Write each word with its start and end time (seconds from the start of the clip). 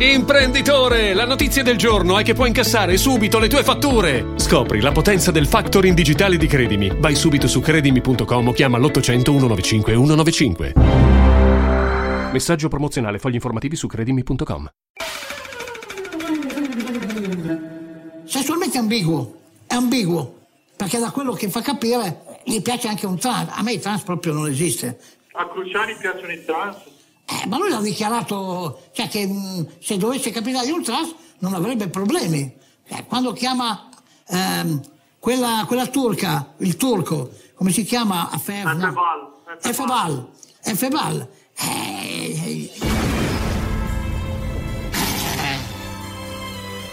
Imprenditore, 0.00 1.12
la 1.12 1.24
notizia 1.24 1.64
del 1.64 1.76
giorno 1.76 2.20
è 2.20 2.22
che 2.22 2.32
puoi 2.32 2.46
incassare 2.46 2.96
subito 2.96 3.40
le 3.40 3.48
tue 3.48 3.64
fatture. 3.64 4.34
Scopri 4.36 4.80
la 4.80 4.92
potenza 4.92 5.32
del 5.32 5.48
factoring 5.48 5.92
digitale 5.92 6.36
di 6.36 6.46
Credimi. 6.46 6.88
Vai 6.96 7.16
subito 7.16 7.48
su 7.48 7.60
credimi.com 7.60 8.46
o 8.46 8.52
chiama 8.52 8.78
l'800 8.78 9.22
195 9.24 9.92
195. 9.94 10.72
Messaggio 12.30 12.68
promozionale, 12.68 13.18
fogli 13.18 13.34
informativi 13.34 13.74
su 13.74 13.88
credimi.com. 13.88 14.70
Sessualmente 18.24 18.76
è 18.76 18.80
ambiguo, 18.80 19.34
è 19.66 19.74
ambiguo, 19.74 20.46
perché 20.76 21.00
da 21.00 21.10
quello 21.10 21.32
che 21.32 21.50
fa 21.50 21.60
capire 21.60 22.38
gli 22.44 22.62
piace 22.62 22.86
anche 22.86 23.04
un 23.04 23.18
trans. 23.18 23.50
A 23.50 23.62
me 23.62 23.72
il 23.72 23.80
trans 23.80 24.02
proprio 24.02 24.32
non 24.32 24.48
esiste. 24.48 24.96
A 25.32 25.48
Cruciani 25.48 25.96
piacciono 25.98 26.32
i 26.32 26.44
trans? 26.44 26.76
Eh, 27.30 27.46
ma 27.46 27.58
lui 27.58 27.70
ha 27.72 27.80
dichiarato 27.80 28.84
cioè, 28.92 29.06
che 29.08 29.26
mh, 29.26 29.68
se 29.80 29.98
dovesse 29.98 30.30
capitare 30.30 30.70
un 30.70 30.82
trans 30.82 31.14
non 31.40 31.52
avrebbe 31.52 31.88
problemi. 31.88 32.56
Eh, 32.86 33.04
quando 33.06 33.32
chiama 33.32 33.88
ehm, 34.28 34.80
quella, 35.18 35.64
quella 35.66 35.86
turca, 35.88 36.54
il 36.58 36.76
turco, 36.76 37.30
come 37.54 37.70
si 37.70 37.84
chiama? 37.84 38.30
Afer, 38.30 38.64
no? 38.64 38.86
Efebal. 38.86 39.32
Efebal. 39.62 40.28
Efebal. 40.62 41.28
Eh, 41.58 42.70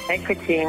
Eccoci. 0.07 0.61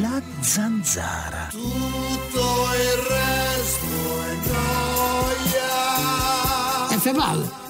La 0.00 0.20
zanzara. 0.40 1.48
Tutto 1.50 2.66
il 2.74 2.96
resto 3.08 3.86
è 4.26 4.34
noia. 5.48 5.78
Efebal. 6.90 7.69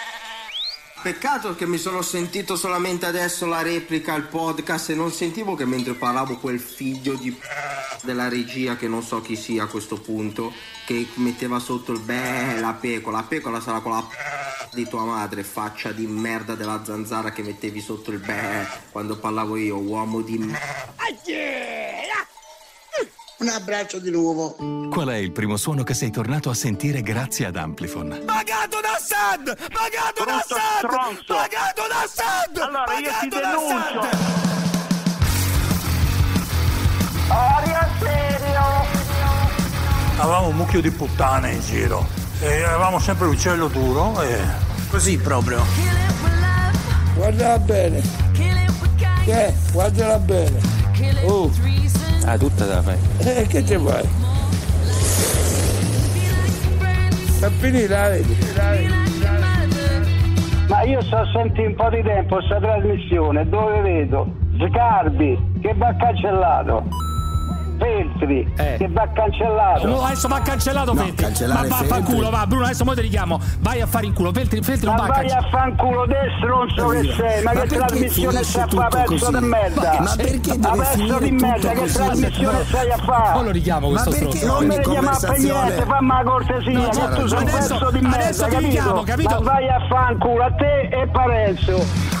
Peccato 1.01 1.55
che 1.55 1.65
mi 1.65 1.79
sono 1.79 2.03
sentito 2.03 2.55
solamente 2.55 3.07
adesso 3.07 3.47
la 3.47 3.63
replica 3.63 4.13
al 4.13 4.27
podcast 4.27 4.91
e 4.91 4.93
non 4.93 5.11
sentivo 5.11 5.55
che 5.55 5.65
mentre 5.65 5.95
parlavo 5.95 6.37
quel 6.37 6.59
figlio 6.59 7.15
di 7.15 7.35
della 8.03 8.29
regia 8.29 8.75
che 8.75 8.87
non 8.87 9.01
so 9.01 9.19
chi 9.19 9.35
sia 9.35 9.63
a 9.63 9.67
questo 9.67 9.99
punto 9.99 10.53
che 10.85 11.07
metteva 11.15 11.57
sotto 11.57 11.91
il 11.91 11.99
beh 11.99 12.59
la 12.59 12.73
pecora 12.73 13.17
la 13.17 13.23
pecora 13.23 13.59
sarà 13.59 13.79
quella 13.79 14.07
di 14.73 14.87
tua 14.87 15.03
madre 15.03 15.43
faccia 15.43 15.91
di 15.91 16.05
merda 16.05 16.53
della 16.53 16.83
zanzara 16.83 17.31
che 17.31 17.41
mettevi 17.41 17.81
sotto 17.81 18.11
il 18.11 18.19
beh 18.19 18.67
quando 18.91 19.17
parlavo 19.17 19.55
io 19.57 19.77
uomo 19.77 20.21
di 20.21 20.37
merda 20.37 20.93
Un 23.41 23.47
abbraccio 23.47 23.97
di 23.97 24.11
nuovo. 24.11 24.55
Qual 24.91 25.07
è 25.07 25.15
il 25.15 25.31
primo 25.31 25.57
suono 25.57 25.81
che 25.81 25.95
sei 25.95 26.11
tornato 26.11 26.51
a 26.51 26.53
sentire 26.53 27.01
grazie 27.01 27.47
ad 27.47 27.55
Amplifon? 27.55 28.21
Pagato 28.23 28.79
da 28.79 28.93
Assad! 28.95 29.57
Pagato 29.71 30.23
da 30.23 30.35
Assad! 30.35 31.25
Pagato 31.25 31.81
da 31.89 32.01
Assad! 32.03 32.57
Allora, 32.57 32.99
io 32.99 33.09
ti 33.19 33.29
Pagato 33.29 33.39
da 33.39 33.49
denuncio. 33.49 33.99
Assad! 33.99 34.29
Avevamo 40.17 40.47
un 40.49 40.55
mucchio 40.55 40.81
di 40.81 40.91
puttane 40.91 41.53
in 41.53 41.61
giro 41.61 42.07
e 42.41 42.61
avevamo 42.61 42.99
sempre 42.99 43.25
l'uccello 43.25 43.69
duro 43.69 44.21
e 44.21 44.39
così 44.91 45.17
proprio 45.17 45.63
Guardala 47.15 47.57
bene. 47.57 48.01
Che? 49.25 49.53
Guardala 49.71 50.19
bene. 50.19 50.61
Oh, 51.23 51.49
ah 52.25 52.37
tutta 52.37 52.65
da 52.65 52.81
fai 52.81 52.97
eh, 53.19 53.47
che 53.47 53.65
ci 53.65 53.77
fai? 53.77 54.07
Sta 57.41 57.49
finita? 57.57 58.09
Ma 60.67 60.83
io 60.83 61.01
sto 61.01 61.25
sentire 61.33 61.67
un 61.67 61.75
po' 61.75 61.89
di 61.89 62.01
tempo 62.03 62.35
questa 62.35 62.59
trasmissione 62.59 63.49
dove 63.49 63.81
vedo 63.81 64.39
Scarbi 64.59 65.37
che 65.61 65.73
va 65.75 65.95
cancellato, 65.95 66.85
Feltri 67.81 68.47
che 68.77 68.87
va 68.91 69.07
cancellato. 69.11 69.87
No, 69.87 70.01
adesso 70.03 70.27
va 70.27 70.39
cancellato 70.41 70.93
No, 70.93 71.01
Feltri. 71.15 71.47
Ma 71.47 71.65
va 71.67 71.77
a 71.79 71.83
fanculo, 71.83 72.29
va 72.29 72.45
Bruno, 72.45 72.65
adesso 72.65 72.83
mo 72.85 72.93
ti 72.93 73.01
richiamo. 73.01 73.39
Vai 73.59 73.81
a 73.81 73.87
fare 73.87 74.05
in 74.05 74.13
culo. 74.13 74.31
Feltri, 74.31 74.61
Feltri 74.61 74.85
non 74.85 74.95
Ma 74.95 75.01
va 75.01 75.07
a 75.07 75.17
vai 75.17 75.31
a 75.31 75.41
fanculo 75.49 76.05
te 76.05 76.17
stronzo 76.37 76.87
che 76.89 77.13
sei, 77.17 77.43
ma, 77.43 77.53
Ma 77.53 77.61
che 77.61 77.67
trasmissione 77.75 78.43
stai 78.43 78.61
a 78.61 78.67
fare 78.67 79.03
pezzo 79.07 79.31
di 79.31 79.45
merda? 79.45 79.97
Ma 79.99 80.13
perché 80.15 80.57
Ma 80.57 80.69
deve 80.69 80.77
pezzo 80.77 80.91
finire 80.91 81.19
di 81.19 81.31
merda, 81.31 81.69
che 81.69 81.75
così? 81.79 81.93
trasmissione 81.93 82.63
stai 82.65 82.91
a 82.91 82.95
Poi 82.97 83.05
fare? 83.05 83.43
lo 83.43 83.51
richiamo 83.51 83.89
Ma 83.89 84.01
questo 84.03 84.09
perché 84.11 84.37
stronzo. 84.37 84.59
Non 84.59 84.67
mi 84.67 84.75
ogni 84.75 84.83
chiamare 84.83 85.17
per 85.27 85.37
niente, 85.39 85.85
fammi 85.85 86.07
la 86.07 86.23
cortesia, 86.23 86.71
No, 86.71 86.89
che 86.89 87.15
tu 87.19 87.27
sei 87.27 87.39
un 87.39 87.45
pezzo 87.45 87.89
di 87.91 87.97
Adesso 88.05 88.43
merda, 88.43 88.57
ti 88.57 88.63
richiamo, 88.65 88.89
capito? 89.03 89.11
capito? 89.11 89.33
Ma 89.33 89.39
vai 89.51 89.69
a 89.69 89.79
fanculo 89.89 90.43
a 90.43 90.51
te 90.51 90.81
e 90.91 91.07
Parenzo. 91.07 92.19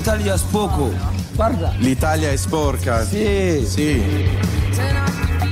Italia 0.00 0.34
spoco 0.38 0.90
Guarda. 1.32 1.74
L'Italia 1.76 2.30
è 2.30 2.36
sporca. 2.36 3.04
sì 3.04 3.62
Sì. 3.66 4.28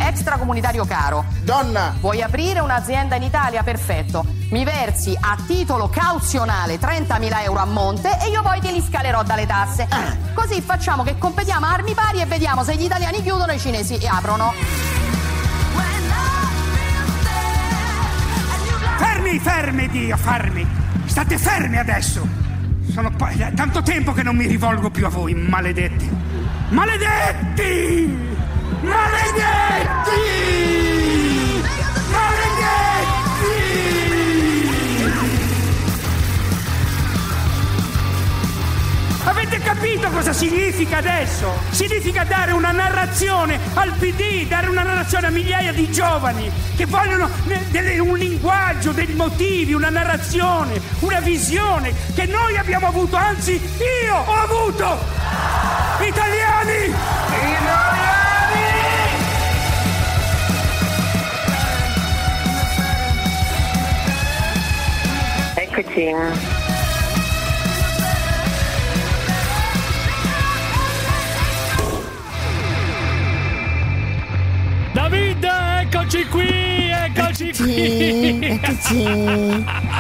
Extracomunitario 0.01 0.87
caro. 0.87 1.27
Donna! 1.43 1.95
Vuoi 2.01 2.23
aprire 2.23 2.61
un'azienda 2.61 3.17
in 3.17 3.25
Italia? 3.25 3.63
Perfetto. 3.63 4.25
Mi 4.51 4.65
versi 4.65 5.15
a 5.21 5.37
titolo 5.47 5.91
cauzionale 5.91 6.79
30.000 6.79 7.43
euro 7.43 7.61
a 7.61 7.67
monte 7.67 8.19
e 8.23 8.31
io 8.31 8.41
poi 8.41 8.59
te 8.61 8.73
li 8.73 8.81
scalerò 8.81 9.23
dalle 9.23 9.45
tasse. 9.45 9.87
Così 10.33 10.63
facciamo 10.63 11.03
che 11.03 11.19
competiamo 11.19 11.67
a 11.67 11.73
armi 11.73 11.93
pari 11.93 12.23
e 12.23 12.25
vediamo 12.25 12.65
se 12.65 12.75
gli 12.75 12.85
italiani 12.85 13.23
chiudono 13.23 13.53
e 13.53 13.57
i 13.57 13.61
cinesi 13.61 13.99
aprono. 14.07 14.55
Fermi, 18.97 19.39
fermi, 19.39 19.89
Dio, 19.91 20.17
fermi! 20.17 20.67
State 21.05 21.37
fermi 21.37 21.77
adesso! 21.77 22.48
Sono 22.91 23.11
pa- 23.11 23.33
tanto 23.55 23.83
tempo 23.83 24.13
che 24.13 24.23
non 24.23 24.37
mi 24.37 24.47
rivolgo 24.47 24.91
più 24.91 25.07
a 25.07 25.09
voi! 25.09 25.35
Maledetti! 25.35 26.11
Maledetti! 26.71 28.17
Maledetti! 28.83 30.88
Capito 39.69 40.09
cosa 40.09 40.33
significa 40.33 40.97
adesso? 40.97 41.53
Significa 41.73 42.25
dare 42.25 42.53
una 42.53 42.71
narrazione 42.71 43.59
al 43.75 43.93
PD, 43.99 44.47
dare 44.49 44.67
una 44.69 44.83
narrazione 44.83 45.27
a 45.27 45.31
migliaia 45.31 45.75
di 45.75 45.91
giovani 45.91 46.51
che 46.75 46.87
vogliono 46.87 47.29
un 48.01 48.17
linguaggio, 48.17 48.93
dei 48.93 49.13
motivi, 49.13 49.75
una 49.75 49.91
narrazione, 49.91 50.81
una 51.01 51.21
visione 51.21 51.93
che 52.15 52.25
noi 52.25 52.57
abbiamo 52.57 52.87
avuto, 52.87 53.17
anzi 53.17 53.61
io 54.07 54.17
ho 54.17 54.33
avuto! 54.33 54.99
Italiani! 56.01 56.95
Eccoci. 65.57 66.58
Eccoci 75.91 76.27
qui, 76.27 76.91
eccoci 76.91 77.53
qui. 77.57 78.39
Eccoci, 78.43 79.05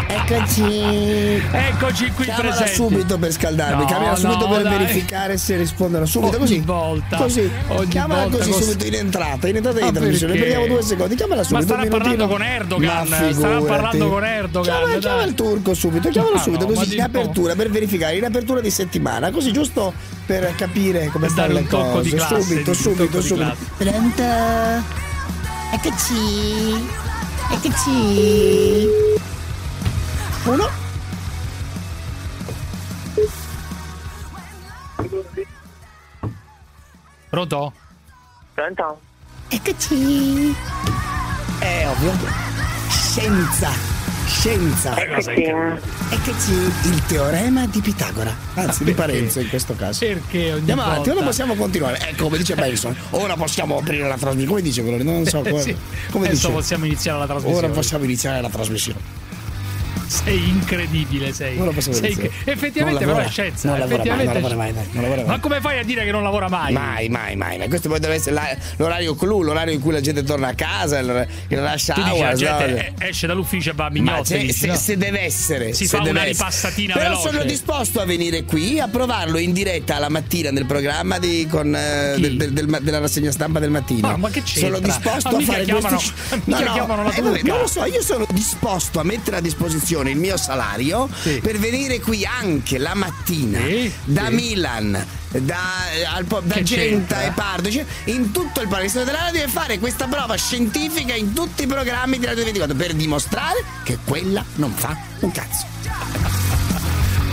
eccoci. 0.08 1.42
Eccoci 1.50 2.10
qui 2.12 2.24
Chiamala 2.24 2.48
presenti. 2.48 2.74
subito 2.74 3.18
per 3.18 3.32
scaldarmi, 3.32 3.80
No, 3.82 3.86
chiamala 3.86 4.16
subito 4.16 4.46
no, 4.46 4.52
per 4.52 4.62
dai. 4.62 4.78
verificare 4.78 5.38
se 5.38 5.56
rispondono 5.56 6.04
subito. 6.04 6.32
Ogni 6.36 6.38
così, 6.40 6.58
volta, 6.60 7.16
così. 7.16 7.50
ogni 7.68 7.88
chiamala 7.88 8.22
volta 8.22 8.36
così 8.38 8.50
cos- 8.50 8.62
subito 8.64 8.86
in 8.86 8.94
entrata, 8.94 9.48
in 9.48 9.56
entrata 9.56 9.80
di 9.80 9.92
trasmissione. 9.92 10.34
Prendiamo 10.36 10.66
due 10.66 10.82
secondi, 10.82 11.14
chiamala 11.14 11.42
subito. 11.42 11.66
Ma 11.74 11.74
starà 11.74 11.88
parlando 11.88 12.28
con 12.28 12.42
Erdogan, 12.42 13.06
starà 13.32 13.60
parlando 13.62 14.08
con 14.08 14.24
Erdogan, 14.24 14.74
Chiama, 14.76 14.90
dai. 14.92 15.00
chiama 15.00 15.22
il 15.22 15.34
turco 15.34 15.74
subito, 15.74 16.08
chiamalo 16.10 16.34
Ah, 16.34 16.40
subito, 16.40 16.66
no, 16.66 16.72
così 16.74 16.94
in 16.96 17.00
apertura 17.02 17.54
per 17.54 17.70
verificare, 17.70 18.16
in 18.16 18.24
apertura 18.24 18.60
di 18.60 18.70
settimana, 18.70 19.30
così 19.30 19.52
giusto 19.52 19.92
per 20.26 20.52
capire 20.54 21.08
come 21.10 21.28
stanno 21.28 21.54
le 21.54 21.64
cose. 21.66 22.10
classe, 22.10 22.42
subito, 22.42 22.74
subito, 22.74 23.20
subito. 23.22 23.56
Pronto? 23.78 25.06
Eccoci. 25.70 26.88
Eccoci. 27.50 28.88
Uno. 30.44 30.68
Pronto? 37.28 37.72
Pronto? 38.54 39.00
Eccoci. 39.48 40.56
È 41.58 41.86
ovvio. 41.88 42.12
Scienza. 42.88 43.97
Scienza. 44.28 44.90
Cosa 45.14 45.32
incredibile. 45.32 45.80
Eccoci 46.10 46.52
il 46.52 47.02
teorema 47.06 47.66
di 47.66 47.80
Pitagora, 47.80 48.34
anzi 48.54 48.84
di? 48.84 48.92
Parenzo 48.92 49.40
in 49.40 49.48
questo 49.48 49.74
caso. 49.74 50.04
Perché 50.04 50.50
ogni 50.50 50.58
Andiamo 50.58 50.82
avanti, 50.82 51.10
ora 51.10 51.22
possiamo 51.22 51.54
continuare. 51.54 51.98
Ecco, 52.08 52.24
come 52.24 52.38
dice 52.38 52.54
Benson, 52.54 52.94
ora 53.10 53.34
possiamo 53.36 53.78
aprire 53.78 54.06
la 54.06 54.16
trasmissione. 54.16 54.46
Come 54.46 54.62
dice 54.62 54.82
quello? 54.82 55.02
Non 55.02 55.24
so 55.24 55.40
come, 55.48 55.60
Sì. 55.62 55.74
come 56.10 56.26
Adesso 56.26 56.46
dice. 56.48 56.58
possiamo 56.58 56.84
iniziare 56.84 57.18
la 57.18 57.26
trasmissione. 57.26 57.64
Ora 57.66 57.74
possiamo 57.74 58.04
iniziare 58.04 58.40
la 58.40 58.48
trasmissione. 58.48 59.00
Sei 60.08 60.48
incredibile, 60.48 61.32
sei. 61.32 61.58
Ora 61.58 61.70
possiamo 61.70 61.98
Sei 61.98 62.06
iniziare. 62.12 62.30
incre- 62.34 62.52
Effettivamente 62.52 63.04
Non 63.04 63.14
però 63.14 63.26
è 63.26 63.30
scienza. 63.30 63.68
Non 63.68 63.78
lavora 63.78 64.04
mai, 64.04 64.24
non 64.24 64.34
lavora 64.34 64.54
mai, 64.56 64.72
dai, 64.72 64.84
non 64.92 65.02
lavora 65.02 65.20
mai. 65.22 65.30
Ma 65.30 65.40
come 65.40 65.60
fai 65.60 65.78
a 65.78 65.84
dire 65.84 66.04
che 66.04 66.10
non 66.10 66.22
lavora 66.22 66.48
mai? 66.48 66.72
Mai, 66.72 67.08
mai, 67.08 67.36
mai, 67.36 67.58
mai. 67.58 67.68
Questo 67.68 67.88
poi 67.88 68.00
deve 68.00 68.14
essere 68.14 68.34
la- 68.34 68.56
l'orario 68.76 69.14
clou, 69.14 69.42
l'orario 69.42 69.74
in 69.74 69.80
cui 69.80 69.92
la 69.92 70.00
gente 70.00 70.22
torna 70.22 70.48
a 70.48 70.54
casa, 70.54 70.98
il, 70.98 71.28
il 71.48 71.58
rush 71.58 71.84
Tu 71.86 71.92
dici 72.02 72.08
hour. 72.10 72.20
la 72.22 72.30
no? 72.30 72.36
gente 72.36 72.94
eh, 72.98 73.08
esce 73.08 73.26
dall'ufficio 73.26 73.70
e 73.70 73.72
va 73.74 73.84
a 73.84 73.88
Ma 73.88 73.92
mignotte. 73.92 74.24
se, 74.24 74.38
dici, 74.38 74.52
se- 74.52 74.66
no? 74.66 74.74
se 74.76 74.96
deve 74.96 75.20
essere 75.22 75.72
Si 75.74 75.86
se 75.86 75.96
fa 75.96 76.02
una 76.02 76.10
essere. 76.20 76.30
ripassatina 76.32 76.94
Però 76.94 77.08
veloce. 77.10 77.28
sono 77.30 77.44
disposto 77.44 78.00
a 78.00 78.04
venire 78.06 78.44
qui 78.44 78.80
a 78.80 78.88
provarlo 78.88 79.38
in 79.38 79.52
diretta 79.52 79.98
la 79.98 80.08
mattina 80.08 80.50
nel 80.50 80.64
programma 80.66 81.18
di, 81.18 81.46
con, 81.50 81.74
eh, 81.74 82.14
del- 82.18 82.36
del- 82.36 82.52
del 82.52 82.66
ma- 82.68 82.78
della 82.80 82.98
rassegna 82.98 83.30
stampa 83.30 83.58
del 83.58 83.70
mattino 83.70 84.08
Ma- 84.08 84.16
ma 84.16 84.30
che 84.30 84.42
c'entra? 84.42 84.68
sono 84.74 84.78
disposto 84.80 85.30
Ma 85.30 85.36
a 85.38 85.40
fare 85.42 85.64
chiamano- 85.64 85.88
questo 85.96 86.40
mica 86.44 86.72
chiamano 86.72 87.02
la 87.02 87.12
eh, 87.12 87.20
vabbè, 87.20 87.40
non 87.44 87.58
lo 87.58 87.66
so 87.66 87.84
io 87.84 88.02
sono 88.02 88.26
disposto 88.30 89.00
a 89.00 89.04
mettere 89.04 89.36
a 89.36 89.40
disposizione 89.40 89.96
il 90.06 90.16
mio 90.16 90.36
salario 90.36 91.08
per 91.42 91.58
venire 91.58 92.00
qui 92.00 92.24
anche 92.24 92.78
la 92.78 92.94
mattina 92.94 93.60
da 94.04 94.30
Milan 94.30 95.06
da, 95.30 95.56
al 96.14 96.24
da 96.24 96.62
Genta 96.62 97.22
e 97.24 97.32
Pardo 97.32 97.70
cioè, 97.70 97.84
in 98.04 98.30
tutto 98.30 98.60
il 98.60 98.68
paese 98.68 99.04
della 99.04 99.18
radio 99.18 99.42
e 99.42 99.48
fare 99.48 99.78
questa 99.78 100.06
prova 100.06 100.36
scientifica 100.36 101.14
in 101.14 101.32
tutti 101.32 101.64
i 101.64 101.66
programmi 101.66 102.18
di 102.18 102.26
Radio 102.26 102.44
24 102.44 102.76
per 102.76 102.94
dimostrare 102.94 103.62
che 103.84 103.98
quella 104.04 104.44
non 104.54 104.72
fa 104.72 104.96
un 105.20 105.30
cazzo 105.32 105.66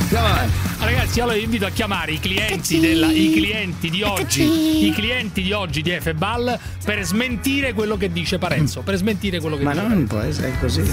Andiamo 0.05 0.27
avanti. 0.27 0.57
Ragazzi, 0.79 1.19
allora 1.19 1.35
vi 1.35 1.43
invito 1.43 1.65
a 1.65 1.69
chiamare 1.71 2.11
i 2.13 2.19
clienti, 2.19 2.79
della- 2.79 3.11
i 3.11 3.31
clienti 3.33 3.89
di 3.89 4.03
oggi, 4.03 4.85
i 4.87 4.93
clienti 4.93 5.41
di 5.41 5.51
oggi 5.51 5.81
di 5.81 5.89
Efebal 5.89 6.59
per 6.83 7.03
smentire 7.03 7.73
quello 7.73 7.97
che 7.97 8.11
dice 8.11 8.37
Parenzo. 8.37 8.81
Per 8.81 8.95
smentire 8.95 9.39
quello 9.39 9.57
che 9.57 9.63
Ma 9.63 9.73
dice 9.73 9.87
non 9.87 10.05
può 10.05 10.19
essere 10.19 10.53
così. 10.59 10.83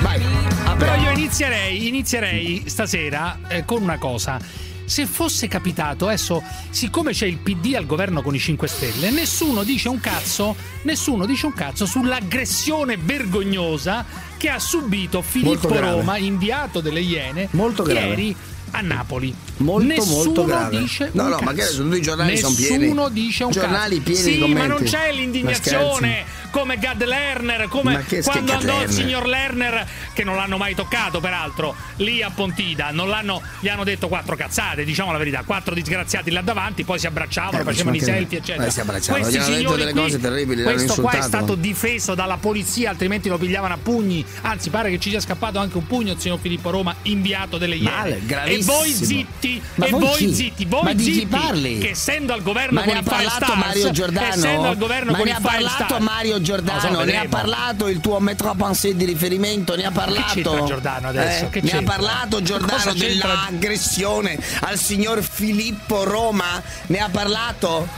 Vai. 0.00 0.53
Però 0.84 0.96
io 0.96 1.10
inizierei, 1.12 1.86
inizierei 1.88 2.64
stasera 2.66 3.38
eh, 3.48 3.64
con 3.64 3.80
una 3.82 3.96
cosa. 3.96 4.38
Se 4.84 5.06
fosse 5.06 5.48
capitato, 5.48 6.06
adesso, 6.08 6.42
siccome 6.68 7.12
c'è 7.12 7.24
il 7.24 7.38
PD 7.38 7.72
al 7.74 7.86
governo 7.86 8.20
con 8.20 8.34
i 8.34 8.38
5 8.38 8.68
Stelle, 8.68 9.10
nessuno 9.10 9.62
dice 9.64 9.88
un 9.88 9.98
cazzo, 9.98 10.54
nessuno 10.82 11.24
dice 11.24 11.46
un 11.46 11.54
cazzo 11.54 11.86
sull'aggressione 11.86 12.98
vergognosa 12.98 14.04
che 14.36 14.50
ha 14.50 14.58
subito 14.58 15.22
Filippo 15.22 15.68
grave. 15.68 15.90
Roma, 15.90 16.18
inviato 16.18 16.80
delle 16.80 17.00
Iene, 17.00 17.48
Molto 17.52 17.82
grave. 17.82 18.08
ieri 18.08 18.36
a 18.72 18.80
Napoli. 18.82 19.34
Molto, 19.58 19.86
Nessuno 19.86 20.14
molto 20.16 20.44
grave. 20.44 20.78
dice 20.80 21.08
No, 21.12 21.22
no, 21.28 21.28
ma 21.30 21.36
cazzo. 21.38 21.54
che 21.54 21.62
adesso 21.62 21.82
tutti 21.82 21.96
i 21.96 22.02
giornali 22.02 22.36
sono 22.36 22.54
pieni. 22.54 22.78
Nessuno 22.84 23.08
dice 23.08 23.44
un 23.44 23.50
Giornali 23.52 23.96
cazzo. 23.96 24.02
pieni 24.10 24.20
sì, 24.22 24.30
di 24.32 24.38
commenti. 24.40 24.60
ma 24.60 24.66
non 24.66 24.82
c'è 24.82 25.12
l'indignazione 25.12 26.24
come 26.54 26.78
Gad 26.78 27.02
Lerner, 27.04 27.66
come 27.66 28.04
quando 28.22 28.52
andò 28.52 28.80
il 28.80 28.88
signor 28.88 29.26
Lerner, 29.26 29.84
che 30.12 30.22
non 30.22 30.36
l'hanno 30.36 30.56
mai 30.56 30.76
toccato 30.76 31.18
peraltro, 31.18 31.74
lì 31.96 32.22
a 32.22 32.30
Pontida, 32.30 32.92
non 32.92 33.08
l'hanno, 33.08 33.42
gli 33.58 33.66
hanno 33.66 33.82
detto 33.82 34.06
quattro 34.06 34.36
cazzate, 34.36 34.84
diciamo 34.84 35.10
la 35.10 35.18
verità, 35.18 35.42
quattro 35.44 35.74
disgraziati 35.74 36.30
là 36.30 36.42
davanti, 36.42 36.84
poi 36.84 37.00
si 37.00 37.08
abbracciavano, 37.08 37.58
Eh, 37.58 37.64
facevano 37.64 37.96
i 37.96 38.00
selfie, 38.00 38.38
eccetera. 38.38 38.66
Eh, 38.66 38.70
si 38.70 38.78
abbracciavano, 38.80 39.24
Questi 39.24 39.42
signori 39.42 39.78
delle 39.78 39.90
qui- 39.90 40.00
cose 40.00 40.20
terribili, 40.20 40.62
Questo 40.62 41.00
qua 41.02 41.10
è 41.10 41.22
stato 41.22 41.56
difeso 41.56 42.14
dalla 42.14 42.36
polizia, 42.36 42.90
altrimenti 42.90 43.28
lo 43.28 43.36
pigliavano 43.36 43.74
a 43.74 43.78
pugni. 43.82 44.24
Anzi, 44.42 44.70
pare 44.70 44.90
che 44.90 45.00
ci 45.00 45.10
sia 45.10 45.18
scappato 45.20 45.58
anche 45.58 45.76
un 45.76 45.88
pugno, 45.88 46.12
il 46.12 46.20
signor 46.20 46.38
Filippo 46.38 46.70
Roma, 46.70 46.94
inviato 47.02 47.58
delle 47.58 47.74
Iene. 47.74 48.20
Male, 48.28 48.44
e 48.44 48.62
voi 48.62 48.92
zitti, 48.92 49.60
Ma 49.74 49.86
e 49.86 49.90
voi 49.90 50.00
voi 50.00 50.32
zitti, 50.32 50.64
voi 50.66 50.82
Ma 50.84 50.96
zitti, 50.96 51.26
parli? 51.26 51.78
che 51.78 51.88
essendo 51.90 52.32
al 52.32 52.42
governo 52.42 52.78
Ma 52.78 52.86
con 52.86 52.96
i 52.96 53.02
parlato 53.02 53.44
Stars, 53.44 53.58
Mario 53.58 53.90
Giordano? 53.90 54.26
essendo 54.28 54.68
al 54.68 54.76
governo 54.76 55.12
con 55.14 55.24
ne 55.24 55.30
i 55.30 55.32
ha 55.34 55.40
parlato 55.40 55.84
Stars- 55.84 56.04
Mario 56.04 56.40
Lo 56.44 56.80
so, 56.80 56.86
Giordano, 56.88 57.04
ne 57.04 57.16
ha 57.16 57.26
parlato 57.28 57.88
il 57.88 58.00
tuo 58.00 58.20
metro 58.20 58.52
pensée 58.54 58.94
di 58.94 59.04
riferimento, 59.04 59.74
ne 59.76 59.84
ha 59.84 59.90
parlato. 59.90 60.32
c'entra 60.34 60.64
Giordano 60.64 61.08
adesso? 61.08 61.44
Eh, 61.46 61.48
Che 61.50 61.60
ne 61.62 61.70
ha 61.72 61.82
parlato 61.82 62.42
Giordano 62.42 62.92
dell'aggressione 62.92 64.38
al 64.60 64.76
signor 64.78 65.22
Filippo 65.22 66.04
Roma? 66.04 66.62
Ne 66.86 66.98
ha 66.98 67.08
parlato? 67.10 67.88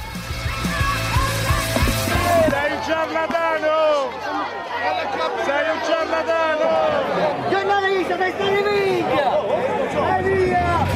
Sei 2.49 2.73
un 2.73 2.83
ciarlatano! 2.85 4.11
Sei 5.45 5.69
un 5.71 5.81
ciarlatano! 5.85 7.51
Giornalista, 7.51 8.17
testa 8.17 8.45
di 8.45 8.63
minchia! 8.63 9.31
E 10.19 10.23
via! 10.23 10.96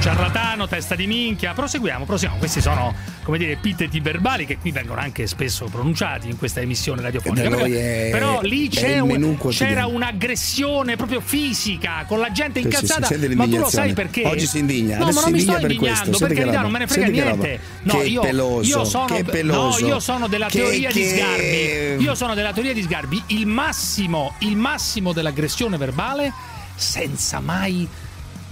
Ciarlatano, 0.00 0.66
testa 0.66 0.94
di 0.94 1.06
minchia. 1.06 1.52
Proseguiamo, 1.52 2.06
proseguiamo. 2.06 2.38
Questi 2.38 2.62
sono, 2.62 2.94
come 3.22 3.36
dire, 3.36 3.52
epiteti 3.52 4.00
verbali 4.00 4.46
che 4.46 4.56
qui 4.56 4.70
vengono 4.70 4.98
anche 4.98 5.26
spesso 5.26 5.66
pronunciati 5.66 6.26
in 6.30 6.38
questa 6.38 6.60
emissione 6.60 7.02
radiofonica. 7.02 7.48
Però- 7.50 7.64
è- 7.66 8.08
Però 8.10 8.40
lì 8.40 8.70
un- 9.02 9.36
c'era 9.50 9.86
un'aggressione 9.86 10.96
proprio 10.96 11.20
fisica 11.20 12.04
con 12.08 12.18
la 12.18 12.30
gente 12.32 12.62
Sì, 12.62 12.68
sì, 12.70 12.74
incazzata. 12.74 13.06
sì, 13.06 13.18
sente 13.18 13.34
ma 13.34 13.44
tu 13.46 13.58
lo 13.58 13.68
sai 13.68 13.92
perché? 13.92 14.22
Oggi 14.24 14.46
si 14.46 14.58
indigna, 14.60 14.96
No, 14.96 15.02
adesso 15.04 15.18
ma 15.18 15.24
non 15.26 15.32
mi 15.34 15.40
sto 15.40 15.52
per 15.52 15.70
indignando, 15.70 16.18
per 16.18 16.32
carità, 16.32 16.60
non 16.62 16.70
me 16.70 16.78
ne 16.78 16.86
frega 16.86 17.06
niente. 17.08 17.60
No, 17.82 17.98
Che 17.98 18.04
io, 18.06 18.20
peloso, 18.22 18.68
io 18.78 18.84
sono, 18.84 19.06
no, 19.42 19.76
io 19.80 20.00
sono 20.00 20.28
della 20.28 20.46
Che- 20.46 20.58
teoria 20.60 20.90
di 20.90 21.00
che- 21.00 21.08
Sgarbi. 21.08 22.02
Io 22.04 22.14
sono 22.14 22.34
della 22.34 22.52
teoria 22.54 22.72
di 22.72 22.82
Sgarbi. 22.82 23.22
Il 23.26 23.46
massimo, 23.46 24.34
il 24.38 24.56
massimo 24.56 25.12
dell'aggressione 25.12 25.76
verbale 25.76 26.32
senza 26.74 27.40
mai 27.40 27.86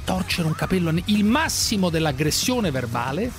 torcere 0.08 0.46
un 0.46 0.54
capello, 0.54 0.90
il 1.04 1.22
massimo 1.22 1.90
dell'aggressione 1.90 2.70
verbale, 2.70 3.30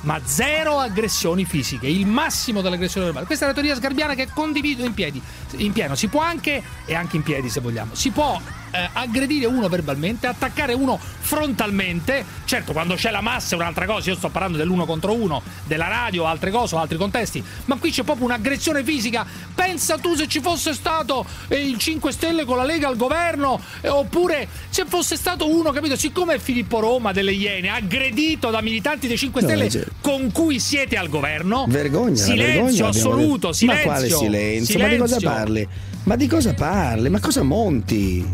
ma 0.00 0.20
zero 0.24 0.80
aggressioni 0.80 1.44
fisiche, 1.44 1.86
il 1.86 2.04
massimo 2.04 2.62
dell'aggressione 2.62 3.06
verbale. 3.06 3.26
Questa 3.26 3.44
è 3.44 3.48
la 3.48 3.54
teoria 3.54 3.76
sgarbiana 3.76 4.14
che 4.14 4.28
condivido 4.34 4.84
in 4.84 4.92
piedi, 4.92 5.22
in 5.58 5.70
pieno. 5.70 5.94
Si 5.94 6.08
può 6.08 6.20
anche, 6.20 6.60
e 6.84 6.94
anche 6.96 7.14
in 7.14 7.22
piedi 7.22 7.48
se 7.48 7.60
vogliamo, 7.60 7.94
si 7.94 8.10
può 8.10 8.40
eh, 8.70 8.88
aggredire 8.92 9.46
uno 9.46 9.68
verbalmente, 9.68 10.26
attaccare 10.26 10.72
uno 10.74 10.98
frontalmente. 10.98 12.24
Certo, 12.44 12.72
quando 12.72 12.94
c'è 12.94 13.10
la 13.10 13.20
massa 13.20 13.54
è 13.54 13.58
un'altra 13.58 13.86
cosa, 13.86 14.10
io 14.10 14.16
sto 14.16 14.28
parlando 14.28 14.56
dell'uno 14.56 14.84
contro 14.86 15.12
uno, 15.12 15.42
della 15.64 15.88
radio, 15.88 16.26
altre 16.26 16.50
cose, 16.50 16.76
altri 16.76 16.96
contesti, 16.96 17.42
ma 17.66 17.76
qui 17.76 17.90
c'è 17.90 18.02
proprio 18.02 18.26
un'aggressione 18.26 18.82
fisica. 18.84 19.26
Pensa 19.54 19.98
tu 19.98 20.14
se 20.14 20.26
ci 20.28 20.40
fosse 20.40 20.72
stato 20.72 21.24
eh, 21.48 21.56
il 21.64 21.78
5 21.78 22.12
Stelle 22.12 22.44
con 22.44 22.56
la 22.56 22.64
Lega 22.64 22.88
al 22.88 22.96
governo, 22.96 23.60
eh, 23.80 23.88
oppure 23.88 24.48
se 24.68 24.84
fosse 24.86 25.16
stato 25.16 25.48
uno, 25.48 25.70
capito, 25.70 25.96
siccome 25.96 26.38
Filippo 26.38 26.80
Roma 26.80 27.12
delle 27.12 27.32
Iene, 27.32 27.70
aggredito 27.70 28.50
da 28.50 28.60
militanti 28.60 29.06
dei 29.06 29.16
5 29.16 29.40
No, 29.40 29.46
Stelle 29.46 29.70
cioè- 29.70 29.84
con 30.00 30.30
cui 30.32 30.58
siete 30.60 30.96
al 30.96 31.08
governo, 31.08 31.66
Vergogna, 31.68 32.16
silenzio 32.16 32.62
vergogna, 32.62 32.88
assoluto, 32.88 33.52
silenzio. 33.52 33.86
Ma 33.86 33.92
quale 33.92 34.08
silenzio? 34.10 34.78
Ma 34.78 34.88
di 34.88 34.96
cosa 34.96 35.18
silenzio. 35.18 35.38
parli? 35.38 35.68
Ma 36.06 36.14
di 36.14 36.28
cosa 36.28 36.54
parli? 36.54 37.08
Ma 37.08 37.18
cosa 37.18 37.42
monti? 37.42 38.24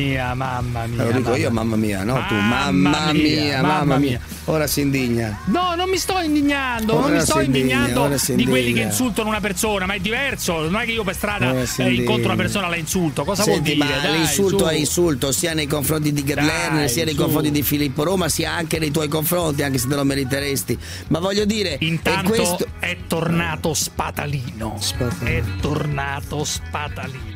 Mia, 0.00 0.34
mamma 0.34 0.86
mia. 0.86 1.04
Lo 1.04 1.12
dico 1.12 1.22
mamma 1.30 1.36
io, 1.36 1.50
mamma 1.50 1.76
mia, 1.76 2.04
no 2.04 2.24
tu. 2.26 2.34
Mamma 2.34 2.70
Mamma 2.90 3.12
mia, 3.12 3.22
mia, 3.22 3.60
mamma 3.62 3.72
mamma 3.78 3.96
mia. 3.98 4.08
mia. 4.10 4.20
Ora 4.46 4.66
si 4.66 4.80
indigna. 4.80 5.38
No, 5.46 5.74
non 5.76 5.88
mi 5.88 5.96
sto 5.98 6.18
indignando, 6.20 6.94
non 6.94 7.04
Ora 7.04 7.14
mi 7.14 7.20
sto 7.20 7.40
indigna, 7.40 7.86
indignando 7.86 8.16
di 8.34 8.44
quelli 8.44 8.62
che 8.62 8.68
indigna. 8.68 8.86
insultano 8.86 9.28
una 9.28 9.40
persona, 9.40 9.86
ma 9.86 9.94
è 9.94 10.00
diverso. 10.00 10.68
Non 10.68 10.80
è 10.80 10.84
che 10.84 10.92
io 10.92 11.04
per 11.04 11.14
strada 11.14 11.50
eh, 11.52 11.60
incontro 11.60 11.84
indigna. 11.86 12.24
una 12.24 12.36
persona 12.36 12.66
e 12.66 12.70
la 12.70 12.76
insulto. 12.76 13.24
Cosa 13.24 13.42
Senti, 13.42 13.74
vuol 13.76 13.86
dire? 13.88 14.00
Dai, 14.02 14.18
l'insulto 14.18 14.58
su. 14.58 14.64
è 14.64 14.74
insulto 14.74 15.32
sia 15.32 15.54
nei 15.54 15.66
confronti 15.66 16.12
di 16.12 16.24
Gerlerner, 16.24 16.88
sia 16.88 17.04
nei 17.04 17.14
su. 17.14 17.20
confronti 17.20 17.50
di 17.50 17.62
Filippo 17.62 18.02
Roma, 18.02 18.28
sia 18.28 18.52
anche 18.52 18.78
nei 18.78 18.90
tuoi 18.90 19.08
confronti, 19.08 19.62
anche 19.62 19.78
se 19.78 19.86
te 19.88 19.94
lo 19.94 20.04
meriteresti. 20.04 20.78
Ma 21.08 21.18
voglio 21.20 21.44
dire, 21.44 21.76
Intanto 21.80 22.30
questo. 22.30 22.66
è 22.80 22.96
tornato 23.06 23.74
spatalino. 23.74 24.78
È 25.22 25.42
tornato 25.60 26.42
spatalino. 26.44 27.29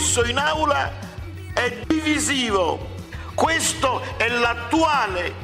Fisso 0.00 0.24
in 0.24 0.38
aula 0.38 0.90
è 1.52 1.82
divisivo. 1.86 2.96
Questo 3.34 4.00
è 4.16 4.28
l'attuale 4.28 5.34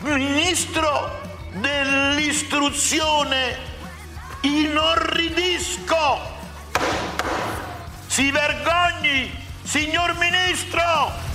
ministro 0.00 1.20
dell'istruzione. 1.52 3.56
Inorridisco. 4.40 6.18
Si 8.08 8.32
vergogni, 8.32 9.30
signor 9.62 10.16
ministro. 10.18 11.28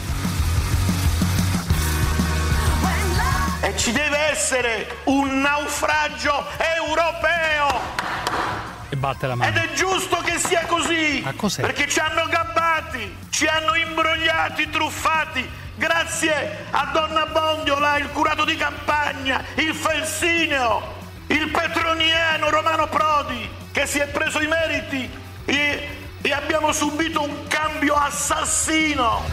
e 3.62 3.78
ci 3.78 3.94
deve 3.94 4.18
essere 4.30 4.98
un 5.06 5.40
naufragio 5.42 6.46
europeo. 6.78 7.96
E 8.96 8.98
batte 8.98 9.28
la 9.28 9.36
mano. 9.36 9.52
Ed 9.52 9.62
è 9.62 9.74
giusto 9.74 10.16
che 10.24 10.40
sia 10.40 10.66
così. 10.68 11.20
Ma 11.22 11.34
cos'è? 11.34 11.62
Perché 11.62 11.90
ci 11.90 12.00
hanno 12.00 12.28
gabbati, 12.28 13.18
ci 13.30 13.46
hanno 13.46 13.76
imbrogliati, 13.76 14.70
truffati. 14.70 15.48
Grazie 15.76 16.66
a 16.72 16.92
Donna 16.94 17.26
Bondiola, 17.26 17.98
il 17.98 18.10
curato 18.12 18.46
di 18.46 18.56
campagna, 18.56 19.44
il 19.56 19.74
Felsineo, 19.74 20.82
il 21.28 21.50
petroniano 21.50 22.50
Romano 22.50 22.88
Prodi, 22.88 23.50
che 23.74 23.86
si 23.86 24.00
è 24.00 24.08
preso 24.08 24.40
i 24.40 24.48
meriti 24.48 25.10
e, 25.44 25.98
e 26.22 26.32
abbiamo 26.32 26.72
subito 26.72 27.22
un 27.22 27.48
cambio 27.48 27.96
assassino. 27.96 29.24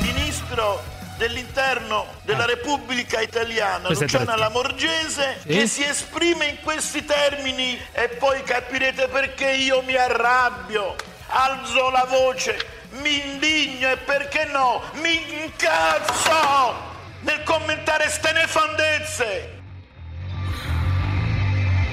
Ministro 0.00 0.91
dell'interno 1.26 2.06
della 2.22 2.46
Repubblica 2.46 3.20
Italiana, 3.20 3.86
Questo 3.86 4.04
è 4.04 4.06
Luciana. 4.08 4.34
Lamorgese, 4.36 5.38
Sì? 5.42 5.48
che 5.48 5.66
si 5.68 5.84
esprime 5.84 6.46
in 6.46 6.60
questi 6.62 7.04
termini 7.04 7.80
e 7.92 8.08
poi 8.08 8.42
capirete 8.42 9.06
perché 9.06 9.50
io 9.52 9.82
mi 9.82 9.94
arrabbio, 9.94 10.96
alzo 11.28 11.90
la 11.90 12.06
voce, 12.08 12.58
mi 13.02 13.24
indigno 13.24 13.88
e 13.92 13.98
perché 13.98 14.46
no, 14.46 14.82
mi 14.94 15.44
incazzo 15.44 16.90
nel 17.20 17.42
commentare 17.44 18.10
ste 18.10 18.32
nefandezze. 18.32 19.60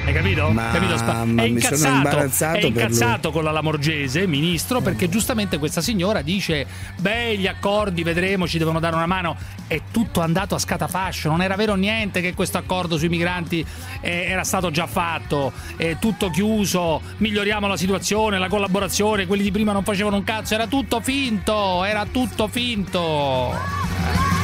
Hai 0.10 0.16
capito? 0.16 0.50
Ma- 0.50 0.72
Capito? 0.72 0.98
Spa- 0.98 1.24
ma 1.24 1.44
è 1.44 1.46
incazzato, 1.46 2.18
è 2.18 2.66
incazzato 2.66 3.30
con 3.30 3.44
la 3.44 3.52
Lamorgese, 3.52 4.26
ministro, 4.26 4.82
perché 4.82 5.08
giustamente 5.08 5.60
questa 5.60 5.82
signora 5.82 6.24
dice: 6.24 6.66
Beh, 7.00 7.38
gli 7.38 7.46
accordi, 7.46 8.02
vedremo, 8.02 8.48
ci 8.48 8.58
devono 8.58 8.80
dare 8.80 8.96
una 8.96 9.06
mano. 9.06 9.38
È 9.68 9.80
tutto 9.92 10.22
andato 10.22 10.56
a 10.56 10.58
scatafascio, 10.58 11.30
non 11.30 11.44
era 11.44 11.56
vero 11.56 11.76
niente 11.76 12.22
che 12.22 12.34
questo 12.34 12.58
accordo 12.58 12.98
sui 12.98 13.08
migranti 13.08 13.64
eh, 14.02 14.26
era 14.28 14.44
stato 14.44 14.72
già 14.72 14.88
fatto, 14.88 15.54
è 15.76 15.98
tutto 16.00 16.32
chiuso, 16.32 17.02
miglioriamo 17.18 17.68
la 17.68 17.78
situazione, 17.78 18.40
la 18.40 18.48
collaborazione, 18.48 19.28
quelli 19.28 19.44
di 19.44 19.52
prima 19.52 19.74
non 19.74 19.84
facevano 19.84 20.16
un 20.16 20.24
cazzo, 20.24 20.56
era 20.56 20.66
tutto 20.66 21.02
finto, 21.02 21.84
era 21.84 22.08
tutto 22.12 22.48
finto. 22.48 24.39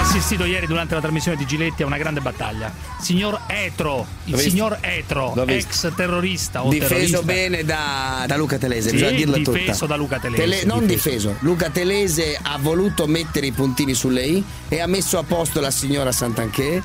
Abbiamo 0.00 0.16
assistito 0.18 0.44
ieri 0.46 0.66
durante 0.66 0.94
la 0.94 1.00
trasmissione 1.02 1.36
di 1.36 1.44
Giletti 1.44 1.82
a 1.82 1.86
una 1.86 1.98
grande 1.98 2.20
battaglia. 2.22 2.72
Signor 2.98 3.38
Etro, 3.48 4.06
il 4.24 4.38
signor 4.38 4.78
Etro, 4.80 5.34
ex 5.46 5.92
terrorista 5.94 6.64
o 6.64 6.70
Difeso 6.70 6.88
terrorista. 6.94 7.20
bene 7.22 7.64
da, 7.64 8.24
da 8.26 8.36
Luca 8.38 8.56
Telese, 8.56 8.88
Sì, 8.88 8.94
bisogna 8.94 9.10
dirla 9.16 9.36
tutta. 9.36 9.50
difeso 9.58 9.84
da 9.84 9.96
Luca 9.96 10.18
Telese, 10.18 10.64
non 10.64 10.86
difeso. 10.86 11.28
difeso. 11.28 11.36
Luca 11.40 11.68
Telese 11.68 12.38
ha 12.40 12.56
voluto 12.58 13.06
mettere 13.06 13.46
i 13.48 13.52
puntini 13.52 13.92
sulle 13.92 14.24
i 14.24 14.42
e 14.70 14.80
ha 14.80 14.86
messo 14.86 15.18
a 15.18 15.22
posto 15.22 15.60
la 15.60 15.70
signora 15.70 16.12
Santanché. 16.12 16.82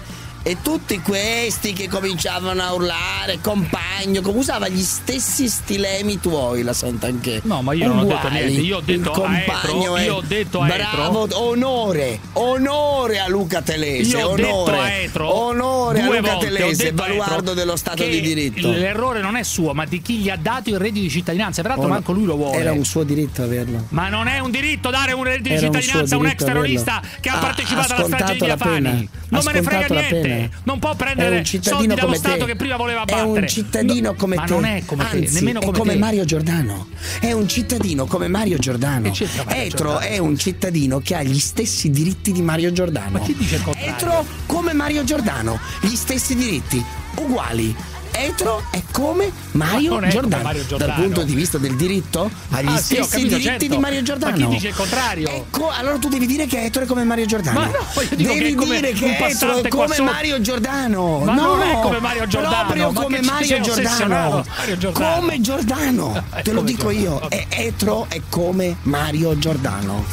E 0.48 0.58
tutti 0.62 1.00
questi 1.02 1.74
che 1.74 1.90
cominciavano 1.90 2.62
a 2.62 2.72
urlare, 2.74 3.40
compagno, 3.42 4.22
come 4.22 4.38
usava 4.38 4.68
gli 4.68 4.84
stessi 4.84 5.50
stilemi 5.50 6.20
tuoi 6.20 6.62
la 6.62 6.72
Santanché. 6.72 7.42
No, 7.46 7.64
ma 7.64 7.74
io 7.74 7.88
non 7.88 7.98
ho 7.98 8.04
detto 8.04 8.28
Uguali. 8.28 8.44
niente, 8.46 8.62
io 8.62 8.78
ho 8.78 8.82
detto 8.82 9.00
Il 9.00 9.08
a 9.08 9.10
compagno 9.10 9.82
Etro, 9.82 9.96
è 9.98 10.04
io 10.04 10.16
ho 10.18 10.22
detto 10.22 10.62
a 10.62 10.66
bravo, 10.68 11.28
onore, 11.32 12.20
onore 12.34 13.20
a 13.22 13.28
Luca 13.28 13.64
Telese, 13.64 14.18
Io 14.18 14.28
ho 14.28 14.34
onore. 14.34 14.44
detto 14.44 14.72
a 14.82 14.90
Etro 14.92 15.34
onore 15.48 16.02
a 16.02 16.06
Luca 16.06 16.22
volte, 16.22 16.46
Telese, 16.46 16.88
a 16.90 16.92
baluardo 16.92 17.34
Etro 17.40 17.54
dello 17.56 17.76
Stato 17.76 18.04
di 18.04 18.22
diritto. 18.22 18.70
L'errore 18.70 19.22
non 19.22 19.38
è 19.38 19.42
suo, 19.44 19.74
ma 19.74 19.86
di 19.86 20.00
chi 20.00 20.18
gli 20.18 20.30
ha 20.30 20.38
dato 20.40 20.70
il 20.70 20.78
reddito 20.78 21.06
di 21.06 21.10
cittadinanza. 21.10 21.64
Peraltro, 21.64 21.86
Oh, 21.88 21.90
manco 21.90 22.12
lui 22.12 22.26
lo 22.26 22.36
vuole. 22.36 22.58
Era 22.58 22.72
un 22.72 22.86
suo 22.86 23.02
diritto 23.04 23.42
averlo. 23.42 23.86
Ma 23.90 24.10
non 24.10 24.28
è 24.28 24.38
un 24.38 24.52
diritto 24.52 24.92
dare 24.92 25.12
un 25.14 25.24
reddito 25.24 25.50
di 25.50 25.56
Era 25.56 25.68
un 25.70 25.74
cittadinanza 25.74 26.14
a 26.14 26.18
un 26.20 26.28
ex 26.28 26.44
terrorista 26.44 26.98
averlo. 26.98 27.18
che 27.20 27.30
ha 27.30 27.38
partecipato 27.40 27.96
alla 27.96 28.06
strage 28.06 28.34
di 28.34 28.40
Via 28.46 28.58
Fani. 28.58 29.10
Non 29.30 29.42
me 29.44 29.52
ne 29.54 29.62
frega 29.64 29.88
niente. 29.88 30.20
pena. 30.20 30.34
Non 30.64 30.80
può 30.80 30.92
È 30.92 30.96
prendere 30.96 31.44
soldi 31.46 31.88
dallo 31.88 32.02
come 32.02 32.16
Stato 32.18 32.40
te. 32.40 32.46
che 32.46 32.56
prima 32.56 32.76
voleva 32.78 33.02
È 33.04 33.06
battere. 33.06 33.28
un 33.42 33.48
cittadino 33.48 34.10
No, 34.12 34.16
come 34.16 34.36
ma 34.36 34.44
te. 34.44 34.54
non 34.54 34.66
è 34.66 34.84
come 34.86 35.04
Anzi, 35.04 35.22
te, 35.26 35.32
nemmeno 35.32 35.60
come 35.60 35.72
è 35.76 35.78
come 35.80 35.94
te. 35.94 36.00
Mario 36.00 36.26
Giordano. 36.26 36.88
È 37.20 37.32
un 37.32 37.48
cittadino 37.48 38.06
come 38.06 38.28
Mario 38.28 38.58
Giordano. 38.58 39.12
Etro 39.48 40.00
è 40.00 40.18
un 40.18 40.38
cittadino 40.38 41.00
che 41.00 41.16
ha 41.16 41.24
gli 41.24 41.40
stessi 41.40 41.90
diritti 41.90 42.32
di 42.32 42.42
Mario 42.42 42.72
Giordano. 42.72 43.12
Ma 43.12 43.20
chi 43.20 43.36
dice 43.36 43.56
il 43.56 43.62
contrario? 43.64 43.92
Etro 43.94 44.26
come 44.46 44.74
Mario 44.74 45.04
Giordano, 45.04 45.60
gli 45.82 45.96
stessi 45.96 46.36
diritti, 46.36 46.84
uguali. 47.18 47.76
Etro 48.18 48.64
è 48.72 48.82
come 48.92 49.32
Mario, 49.52 49.92
Ma 49.92 49.96
è 49.98 50.00
come 50.00 50.08
Giordano. 50.10 50.44
Mario 50.44 50.66
Giordano. 50.66 50.92
Dal 50.94 51.02
punto 51.04 51.24
di 51.24 51.36
vista 51.36 51.58
del 51.58 51.76
diritto, 51.76 52.30
ha 52.52 52.62
gli 52.62 52.68
Ah, 52.68 52.78
sì, 52.78 52.96
stessi 52.96 53.10
capito, 53.10 53.28
diritti 53.28 53.44
certo. 53.44 53.66
di 53.68 53.78
Mario 53.78 54.00
Ma 54.00 54.06
Giordano. 54.06 54.36
chi 54.36 54.48
dice 54.48 54.68
il 54.70 54.76
contrario? 54.76 55.28
Ecco, 55.30 55.70
allora 55.70 55.98
tu 55.98 56.08
devi 56.10 56.26
dire 56.26 56.46
che 56.46 56.64
Etro 56.64 56.84
è 56.84 56.86
come 56.86 57.04
Mario 57.04 57.26
Giordano. 57.26 57.60
Ma 57.60 57.66
no, 57.68 57.72
io 58.02 58.16
dico 58.16 58.34
devi 58.34 58.56
che 58.56 58.64
è 58.64 58.80
dire 58.80 58.92
che 58.94 59.06
Etro 59.16 59.26
passante 59.28 59.68
è 59.68 59.72
come. 59.72 60.00
Mario 60.00 60.42
Giordano. 60.42 61.20
Ma 61.20 61.34
no, 61.34 61.42
non 61.56 61.62
è 61.62 61.80
come 61.82 62.00
Mario 62.00 62.28
Giordano, 62.28 62.56
Proprio 62.64 62.92
ma 62.92 63.02
come 63.02 63.22
Mario 63.22 63.62
Giordano. 63.62 64.44
Mario 64.58 64.78
Giordano. 64.78 65.16
Come 65.20 65.42
Giordano. 65.42 66.24
È 66.32 66.42
Te 66.44 66.52
lo 66.54 66.62
dico 66.62 66.90
io. 66.90 67.20
Giordano, 67.20 67.30
E 67.30 67.46
Etro 67.50 68.06
è 68.10 68.22
come 68.30 68.78
Mario 68.84 69.38
Giordano. 69.38 70.04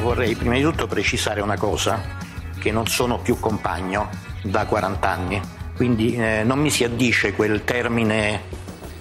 Vorrei 0.00 0.34
prima 0.36 0.54
di 0.54 0.62
tutto 0.62 0.86
precisare 0.86 1.40
una 1.40 1.56
cosa, 1.56 2.00
che 2.58 2.70
non 2.70 2.86
sono 2.86 3.18
più 3.18 3.38
compagno 3.40 4.08
da 4.50 4.66
40 4.66 5.08
anni, 5.08 5.40
quindi 5.76 6.14
eh, 6.14 6.42
non 6.44 6.58
mi 6.58 6.70
si 6.70 6.84
addice 6.84 7.32
quel 7.32 7.64
termine 7.64 8.57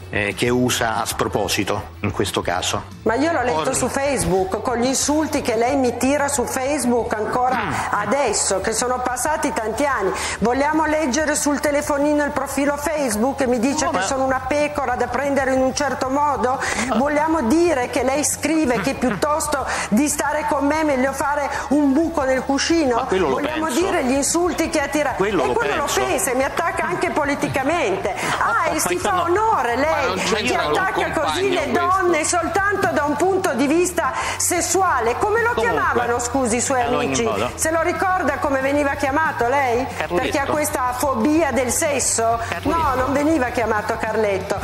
eh, 0.10 0.34
che 0.36 0.50
usa 0.50 0.98
a 1.02 1.06
sproposito 1.06 1.96
in 2.02 2.12
questo 2.12 2.42
caso. 2.42 2.84
Ma 3.04 3.16
io 3.16 3.32
l'ho 3.32 3.42
letto 3.42 3.60
Orri. 3.60 3.76
su 3.76 3.88
Facebook 3.88 4.62
con 4.62 4.78
gli 4.78 4.86
insulti 4.86 5.42
che 5.42 5.56
lei 5.56 5.76
mi 5.76 5.98
tira 5.98 6.28
su 6.28 6.46
Facebook 6.46 7.14
ancora 7.14 7.90
adesso, 7.92 8.62
che 8.62 8.74
sono 8.74 9.00
passati 9.02 9.52
tanti 9.54 9.86
anni. 9.86 10.12
Vogliamo 10.40 10.86
leggere 10.86 11.36
sul 11.36 11.60
telefonino 11.60 12.24
il 12.24 12.32
profilo 12.32 12.76
Facebook 12.78 13.42
e 13.42 13.48
mi 13.48 13.60
dice 13.60 13.90
che 13.90 14.02
sono 14.02 14.24
una 14.24 14.42
pecora 14.48 14.96
da 14.96 15.08
prendere 15.08 15.54
in 15.54 15.62
un 15.62 15.74
certo 15.74 16.10
modo? 16.10 16.60
Vogliamo 16.96 17.42
dire 17.44 17.90
che 17.90 18.04
lei 18.04 18.24
scrive 18.24 18.80
che 18.82 18.94
piuttosto 18.96 19.66
di 19.90 20.08
stare 20.08 20.46
con 20.50 20.66
me 20.66 20.82
è 20.82 20.84
meglio 20.84 21.12
fare 21.14 21.50
un 21.70 21.94
buco 21.94 22.24
nel 22.24 22.44
cuscino? 22.44 23.06
Vogliamo 23.10 23.66
penso. 23.66 23.80
dire 23.82 24.04
gli 24.06 24.12
insulti 24.14 24.70
che 24.70 24.82
ha 24.82 24.88
tirato? 24.88 25.16
Quello 25.18 25.44
e 25.44 25.48
lo 25.48 25.54
quello 25.54 25.84
penso. 25.86 26.00
lo 26.00 26.06
pensa 26.06 26.32
e 26.32 26.36
mi 26.36 26.44
attacca 26.44 26.86
anche 26.86 27.10
politicamente. 27.12 28.16
Ah, 28.48 28.70
e 28.74 28.80
si 28.80 28.96
ma 28.96 29.00
fa 29.02 29.12
no. 29.12 29.22
onore 29.24 29.76
Ma 29.76 29.97
lei 30.32 30.44
che 30.44 30.56
attacca 30.56 31.12
così 31.12 31.50
le 31.50 31.72
donne 31.72 32.24
soltanto 32.24 32.88
da 32.92 33.04
un 33.04 33.16
punto 33.16 33.54
di 33.54 33.68
vista 33.68 34.14
sessuale. 34.38 35.16
Come 35.18 35.42
lo 35.42 35.54
Comunque, 35.54 35.82
chiamavano, 35.82 36.20
scusi, 36.20 36.58
i 36.58 36.62
suoi 36.62 36.82
amici? 36.82 37.24
modo. 37.24 37.52
Se 37.56 37.72
lo 37.72 37.82
ricorda 37.82 38.38
come 38.38 38.62
veniva 38.62 38.96
chiamato 38.96 39.48
lei? 39.48 39.86
Carletto. 39.98 40.16
Perché 40.16 40.40
ha 40.40 40.46
questa 40.46 40.94
fobia 40.98 41.52
del 41.52 41.72
sesso? 41.72 42.40
Carletto. 42.50 42.70
No, 42.78 42.94
non 42.96 43.14
veniva 43.14 43.48
chiamato 43.50 43.98
Carletto. 43.98 44.56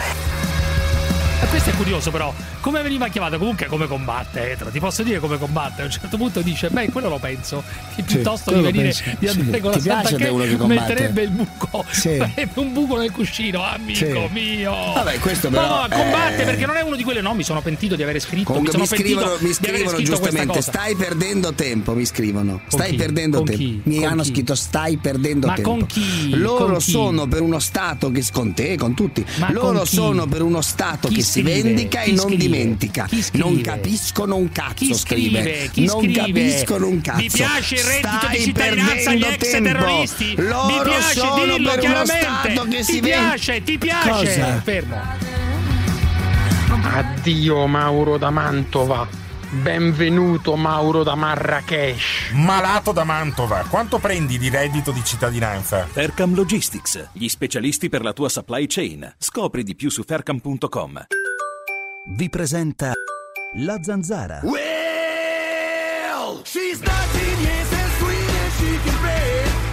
E 1.41 1.47
questo 1.47 1.69
è 1.71 1.75
curioso 1.75 2.09
però, 2.11 2.33
come 2.63 2.81
veniva 2.81 3.09
chiamato? 3.09 3.37
Comunque 3.37 3.65
come 3.67 3.87
combatte 3.87 4.51
Etro, 4.51 4.69
ti 4.69 4.79
posso 4.79 5.03
dire 5.03 5.19
come 5.19 5.37
combatte? 5.37 5.81
A 5.81 5.85
un 5.85 5.91
certo 5.91 6.15
punto 6.15 6.39
dice, 6.41 6.69
beh 6.69 6.89
quello 6.91 7.09
lo 7.09 7.17
penso, 7.19 7.61
che 7.93 8.03
piuttosto 8.03 8.51
di 8.53 8.61
quello 8.61 8.61
lo 8.61 8.71
venire 8.71 8.83
pensi. 8.93 9.15
di 9.19 9.27
andare 9.27 9.55
Sì. 9.57 9.59
con 9.61 9.71
Ti 9.71 9.77
la 9.77 9.83
piace 9.83 10.07
Santa 10.09 10.23
te 10.23 10.29
uno 10.29 10.43
che 10.43 10.49
che 10.49 10.55
combatte? 10.57 10.79
metterebbe 10.93 11.21
il 11.23 11.29
buco, 11.31 11.85
Sì. 11.91 12.15
farebbe 12.17 12.51
un 12.59 12.71
buco 12.73 12.97
nel 12.97 13.11
cuscino, 13.11 13.63
amico 13.63 13.97
Sì. 13.97 14.27
mio. 14.31 14.71
Vabbè, 14.71 15.19
questo 15.19 15.49
No, 15.49 15.57
però, 15.59 15.81
no, 15.81 15.87
combatte 15.89 16.41
eh, 16.41 16.45
perché 16.45 16.65
non 16.65 16.77
è 16.77 16.81
uno 16.81 16.95
di 16.95 17.03
quelle, 17.03 17.19
no, 17.21 17.33
mi 17.33 17.43
sono 17.43 17.61
pentito 17.61 17.95
di 17.97 18.03
aver 18.03 18.19
scritto, 18.21 18.53
Comunque 18.53 18.73
mi 18.73 18.79
mi 18.81 18.87
sono 18.87 19.01
pentito 19.01 19.19
scrivono, 19.19 19.41
mi 19.41 19.47
di 19.47 19.53
scrivono 19.53 20.01
giustamente, 20.01 20.61
stai 20.61 20.95
perdendo 20.95 21.53
tempo, 21.53 21.93
mi 21.93 22.05
scrivono. 22.05 22.61
stai 22.67 22.91
chi? 22.91 22.95
perdendo 22.95 23.37
Con 23.37 23.45
tempo. 23.47 23.61
chi? 23.61 23.81
Mi 23.83 23.97
Con 23.99 24.05
hanno 24.07 24.21
chi? 24.23 24.29
scritto 24.29 24.55
stai 24.55 24.97
perdendo 24.97 25.47
Ma 25.47 25.53
tempo. 25.55 25.69
con 25.69 25.85
chi? 25.85 26.29
Loro 26.37 26.65
Con 26.65 26.77
chi? 26.77 26.91
sono 26.91 27.27
per 27.27 27.41
uno 27.41 27.59
Stato 27.59 28.09
che 28.11 28.23
con 28.31 28.53
te, 28.53 28.77
con 28.77 28.93
tutti. 28.93 29.25
Ma 29.39 29.47
con 29.47 29.55
Loro 29.55 29.85
sono 29.85 30.27
per 30.27 30.41
uno 30.41 30.61
Stato 30.61 31.09
che 31.09 31.21
si 31.21 31.41
vendica 31.41 32.01
e 32.03 32.11
non 32.13 32.27
scrive? 32.29 32.51
Dimentica. 32.53 33.05
Chi 33.05 33.21
scrive? 33.21 33.43
Non 33.49 33.61
capiscono 33.61 34.35
un 34.35 34.51
cazzo 34.51 34.73
Chi 34.75 34.93
scrive? 34.93 35.69
Chi 35.71 35.85
non 35.85 36.01
scrive? 36.01 36.21
capiscono 36.21 36.87
un 36.87 37.01
cazzo. 37.01 37.19
Vi 37.19 37.29
piace 37.31 37.75
il 37.75 37.83
reddito 37.83 38.17
Stai 38.17 38.37
di 38.37 38.43
cittadinanza 38.43 39.09
agli 39.09 39.23
ex 39.23 39.51
tempo. 39.51 39.69
terroristi? 39.69 40.35
Loro 40.37 40.67
Vi 40.67 40.89
piace 40.89 41.19
sono 41.19 41.43
dillo 41.55 41.71
chiaramente. 41.75 42.83
Ti 42.85 42.99
piace, 42.99 43.63
ti 43.63 43.77
piace. 43.77 44.09
Cosa? 44.09 44.61
Fermo. 44.61 45.01
Addio 46.83 47.67
Mauro 47.67 48.17
da 48.17 48.29
Mantova. 48.29 49.21
Benvenuto 49.49 50.55
Mauro 50.55 51.03
da 51.03 51.13
Marrakesh. 51.13 52.31
Malato 52.33 52.91
da 52.91 53.03
Mantova, 53.03 53.63
quanto 53.69 53.99
prendi 53.99 54.39
di 54.39 54.49
reddito 54.49 54.91
di 54.91 55.03
cittadinanza? 55.03 55.85
Faircam 55.85 56.33
Logistics, 56.33 57.09
gli 57.13 57.27
specialisti 57.27 57.87
per 57.87 58.01
la 58.01 58.13
tua 58.13 58.29
supply 58.29 58.65
chain. 58.65 59.13
Scopri 59.19 59.61
di 59.63 59.75
più 59.75 59.91
su 59.91 60.01
faircam.com. 60.03 61.05
Vi 62.05 62.27
presenta 62.27 62.91
La 63.53 63.79
Zanzara. 63.81 64.41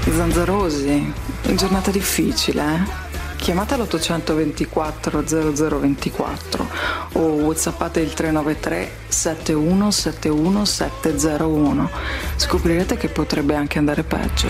Zanzarosi, 0.04 1.12
giornata 1.56 1.90
difficile, 1.90 2.62
eh? 2.62 3.34
chiamate 3.37 3.76
l'824 3.76 5.25
0024 5.25 6.68
o 7.14 7.20
whatsappate 7.20 7.99
il 7.99 8.14
393 8.14 8.90
7171 9.08 10.64
701. 10.64 11.90
Scoprirete 12.37 12.96
che 12.96 13.08
potrebbe 13.08 13.56
anche 13.56 13.78
andare 13.78 14.04
peggio. 14.04 14.49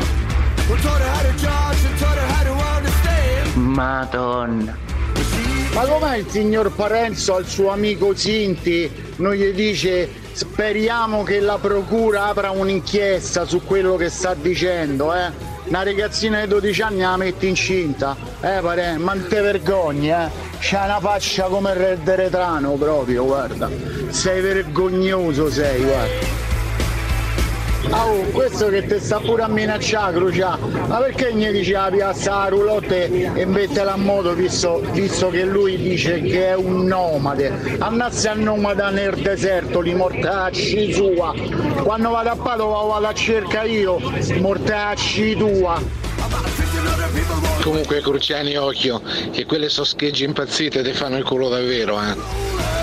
Madonna. 3.55 4.90
Ma 5.73 5.87
com'è 5.87 6.17
il 6.17 6.27
signor 6.29 6.73
Parenzo 6.73 7.37
al 7.37 7.47
suo 7.47 7.71
amico 7.71 8.15
Sinti 8.15 8.91
non 9.17 9.35
gli 9.35 9.53
dice 9.53 10.09
speriamo 10.33 11.23
che 11.23 11.39
la 11.39 11.59
procura 11.59 12.27
apra 12.27 12.51
un'inchiesta 12.51 13.45
su 13.45 13.63
quello 13.65 13.97
che 13.97 14.09
sta 14.09 14.35
dicendo, 14.35 15.15
eh? 15.15 15.31
Una 15.67 15.85
ragazzina 15.85 16.41
di 16.41 16.49
12 16.49 16.83
anni 16.83 17.01
la 17.01 17.17
metti 17.17 17.47
incinta, 17.47 18.17
eh 18.41 18.59
pare, 18.61 18.97
ma 18.97 19.15
non 19.15 19.29
te 19.29 19.41
vergogni, 19.41 20.11
eh? 20.11 20.29
C'ha 20.59 20.85
una 20.85 20.99
faccia 20.99 21.45
come 21.45 21.71
il 21.71 21.77
re 21.77 21.99
del 22.03 22.17
retrano 22.17 22.73
proprio, 22.73 23.25
guarda. 23.25 23.71
Sei 24.09 24.41
vergognoso 24.41 25.51
sei, 25.51 25.83
guarda. 25.83 26.50
Oh, 27.89 28.23
questo 28.33 28.69
che 28.69 28.87
ti 28.87 29.01
sta 29.01 29.19
pure 29.19 29.43
a 29.43 29.49
minacciare, 29.49 30.15
Crucia. 30.15 30.59
Ma 30.87 30.99
perché 30.99 31.35
gli 31.35 31.49
dice 31.49 31.73
la 31.73 31.89
piazza 31.91 32.39
la 32.39 32.49
roulotte 32.49 33.33
e 33.35 33.47
mettela 33.47 33.95
a 33.95 33.97
moto 33.97 34.35
visto, 34.35 34.83
visto 34.93 35.31
che 35.31 35.45
lui 35.45 35.77
dice 35.77 36.21
che 36.21 36.49
è 36.49 36.55
un 36.55 36.85
nomade? 36.85 37.77
Annazzi 37.79 38.29
a 38.29 38.35
nomade 38.35 38.91
nel 38.91 39.17
deserto, 39.17 39.81
li 39.81 39.95
mortacci 39.95 40.93
sua. 40.93 41.35
Quando 41.83 42.11
vado 42.11 42.31
a 42.31 42.37
Padova 42.37 42.83
vado 42.83 43.07
a 43.07 43.15
cerca 43.15 43.65
io, 43.65 43.99
mortacci 44.39 45.37
tua. 45.37 45.81
Comunque 47.63 48.01
Cruciani 48.01 48.57
occhio, 48.57 49.03
che 49.33 49.45
quelle 49.47 49.69
soschegge 49.69 50.25
impazzite 50.25 50.83
ti 50.83 50.93
fanno 50.93 51.17
il 51.17 51.25
culo 51.25 51.49
davvero, 51.49 52.01
eh. 52.01 52.80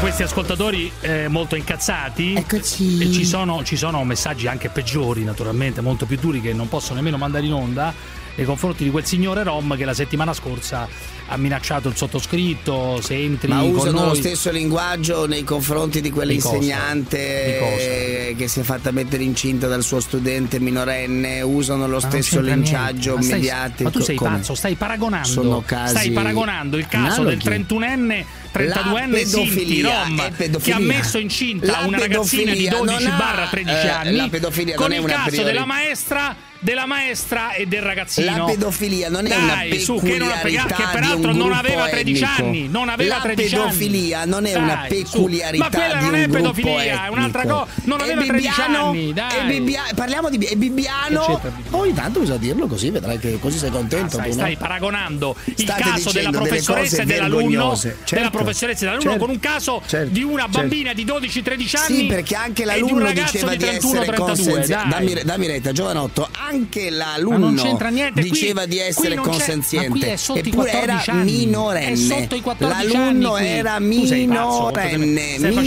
Questi 0.00 0.22
ascoltatori 0.22 0.90
eh, 1.00 1.28
molto 1.28 1.56
incazzati. 1.56 2.34
Eccoci. 2.34 2.98
E 3.00 3.10
ci 3.10 3.24
sono, 3.24 3.64
ci 3.64 3.76
sono 3.76 4.04
messaggi 4.04 4.46
anche 4.46 4.68
peggiori, 4.68 5.24
naturalmente, 5.24 5.80
molto 5.80 6.06
più 6.06 6.16
duri 6.18 6.40
che 6.40 6.52
non 6.52 6.68
posso 6.68 6.94
nemmeno 6.94 7.16
mandare 7.16 7.46
in 7.46 7.52
onda 7.52 7.92
nei 8.38 8.46
confronti 8.46 8.84
di 8.84 8.90
quel 8.90 9.04
signore 9.04 9.42
Rom 9.42 9.76
che 9.76 9.84
la 9.84 9.94
settimana 9.94 10.32
scorsa 10.32 10.86
ha 11.30 11.36
minacciato 11.36 11.88
il 11.88 11.96
sottoscritto 11.96 13.00
se 13.02 13.16
entri 13.16 13.48
Ma 13.48 13.62
usano 13.62 13.98
noi. 13.98 14.08
lo 14.10 14.14
stesso 14.14 14.52
linguaggio 14.52 15.26
nei 15.26 15.42
confronti 15.42 16.00
di 16.00 16.06
Di 16.08 16.14
quell'insegnante 16.14 18.28
eh, 18.28 18.34
che 18.38 18.46
si 18.46 18.60
è 18.60 18.62
fatta 18.62 18.92
mettere 18.92 19.24
incinta 19.24 19.66
dal 19.66 19.82
suo 19.82 19.98
studente 19.98 20.60
minorenne, 20.60 21.40
usano 21.42 21.88
lo 21.88 21.98
Ma 22.00 22.08
stesso 22.08 22.40
linciaggio. 22.40 23.16
Ma 23.16 23.22
stai- 23.22 23.38
mediatico. 23.40 23.82
Ma 23.82 23.90
tu 23.90 24.00
sei 24.00 24.16
Come? 24.16 24.36
pazzo, 24.36 24.54
stai 24.54 24.76
paragonando. 24.76 25.62
Casi 25.66 25.94
Stai 25.96 26.10
paragonando 26.12 26.76
il 26.76 26.86
caso 26.86 27.24
del 27.24 27.40
analoghi. 27.44 27.74
31enne, 27.74 28.24
32enne 28.54 29.10
La 29.10 29.26
Sinti 29.26 29.80
Rom 29.82 30.58
che 30.60 30.72
ha 30.72 30.78
messo 30.78 31.18
incinta 31.18 31.80
La 31.80 31.86
una 31.86 31.98
ragazzina 31.98 32.52
di 32.52 32.68
pedofilia 32.68 32.78
12 32.78 33.04
non 33.04 33.12
ha- 33.12 33.16
barra 33.16 33.46
13 33.48 33.86
eh, 33.86 33.88
anni 33.88 34.16
la 34.16 34.28
pedofilia 34.28 34.74
con 34.76 34.92
il 34.92 35.04
caso 35.04 35.42
della 35.42 35.64
maestra 35.66 36.36
della 36.60 36.86
maestra 36.86 37.52
e 37.52 37.66
del 37.66 37.82
ragazzino 37.82 38.36
La 38.36 38.44
pedofilia 38.44 39.08
non 39.08 39.26
è 39.26 39.28
Dai, 39.28 39.70
una 39.70 39.78
su, 39.78 40.00
che, 40.00 40.16
non- 40.18 40.28
peculiarità 40.28 40.74
che 40.74 40.82
di 40.84 40.88
peraltro 40.92 41.32
non 41.32 41.52
aveva 41.52 41.88
13 41.88 42.22
etnico. 42.22 42.42
anni 42.42 42.68
non 42.68 42.88
aveva 42.88 43.14
La 43.16 43.20
13 43.22 43.54
pedofilia 43.54 44.18
anni 44.20 44.30
non 44.30 44.46
è 44.46 44.54
una 44.56 44.74
Dai, 44.88 45.04
su. 45.06 45.12
peculiarità 45.16 45.64
ma 45.64 45.70
quella 45.70 45.94
di 45.98 46.04
non 46.04 46.14
è 46.16 46.28
pedofilia 46.28 47.04
è 47.04 47.08
un'altra 47.08 47.42
cosa 47.46 47.66
non 47.84 48.00
aveva 48.00 48.22
13 48.22 48.48
Bibbiano- 48.48 48.88
anni 48.88 49.12
dai 49.12 49.46
Bibbia- 49.46 49.82
parliamo 49.94 50.30
di 50.30 50.38
Bi- 50.38 50.56
Bibbiano 50.56 51.24
c'entra 51.26 51.52
ogni 51.70 51.94
tanto 51.94 52.20
bisogna 52.20 52.38
dirlo 52.38 52.66
così 52.66 52.90
vedrai 52.90 53.18
che 53.18 53.38
così 53.38 53.58
sei 53.58 53.70
contento 53.70 54.14
Stai, 54.16 54.22
tu, 54.30 54.36
no? 54.36 54.42
stai 54.42 54.56
paragonando 54.56 55.36
il 55.44 55.54
State 55.58 55.82
caso 55.82 56.10
della 56.12 56.30
professoressa 56.30 57.02
e 57.02 57.04
dell'alunno, 57.06 57.36
vergognose. 57.48 57.88
della 57.88 58.04
Certo. 58.04 58.30
professoressa 58.30 58.76
e 58.78 58.84
dell'alunno 58.84 59.10
Certo. 59.10 59.24
con 59.24 59.30
un 59.34 59.40
caso 59.40 59.82
Certo. 59.86 60.12
di 60.12 60.22
una 60.22 60.42
Certo. 60.42 60.58
bambina 60.58 60.92
di 60.92 61.04
12-13 61.04 61.76
anni 61.76 61.96
Sì, 61.96 62.04
perché 62.06 62.34
anche 62.34 62.62
di 62.64 62.68
un 62.68 62.74
l'alunno 62.74 63.04
ragazzo 63.04 63.32
diceva 63.32 63.50
di 63.52 63.56
di, 63.58 63.64
31 63.64 63.92
essere 64.00 64.06
32 64.16 64.34
consenziente. 64.52 64.88
dai. 64.88 64.88
Dammi, 65.14 65.22
dammi 65.24 65.46
retta, 65.46 65.72
giovanotto, 65.72 66.28
anche 66.48 66.90
l'alunno 66.90 67.38
non 67.38 67.54
c'entra 67.56 67.88
niente, 67.88 68.20
qui- 68.20 68.30
diceva 68.30 68.66
di 68.66 68.78
essere 68.78 69.14
non 69.14 69.24
consenziente. 69.24 70.12
Eppure 70.12 70.42
14 70.50 71.10
era 71.10 71.12
minorenne. 71.22 71.92
È 71.92 71.96
sotto 71.96 72.34
i 72.34 72.40
14 72.40 72.92
l'alunno 72.92 73.36
era 73.36 73.78
minorenne. 73.78 74.36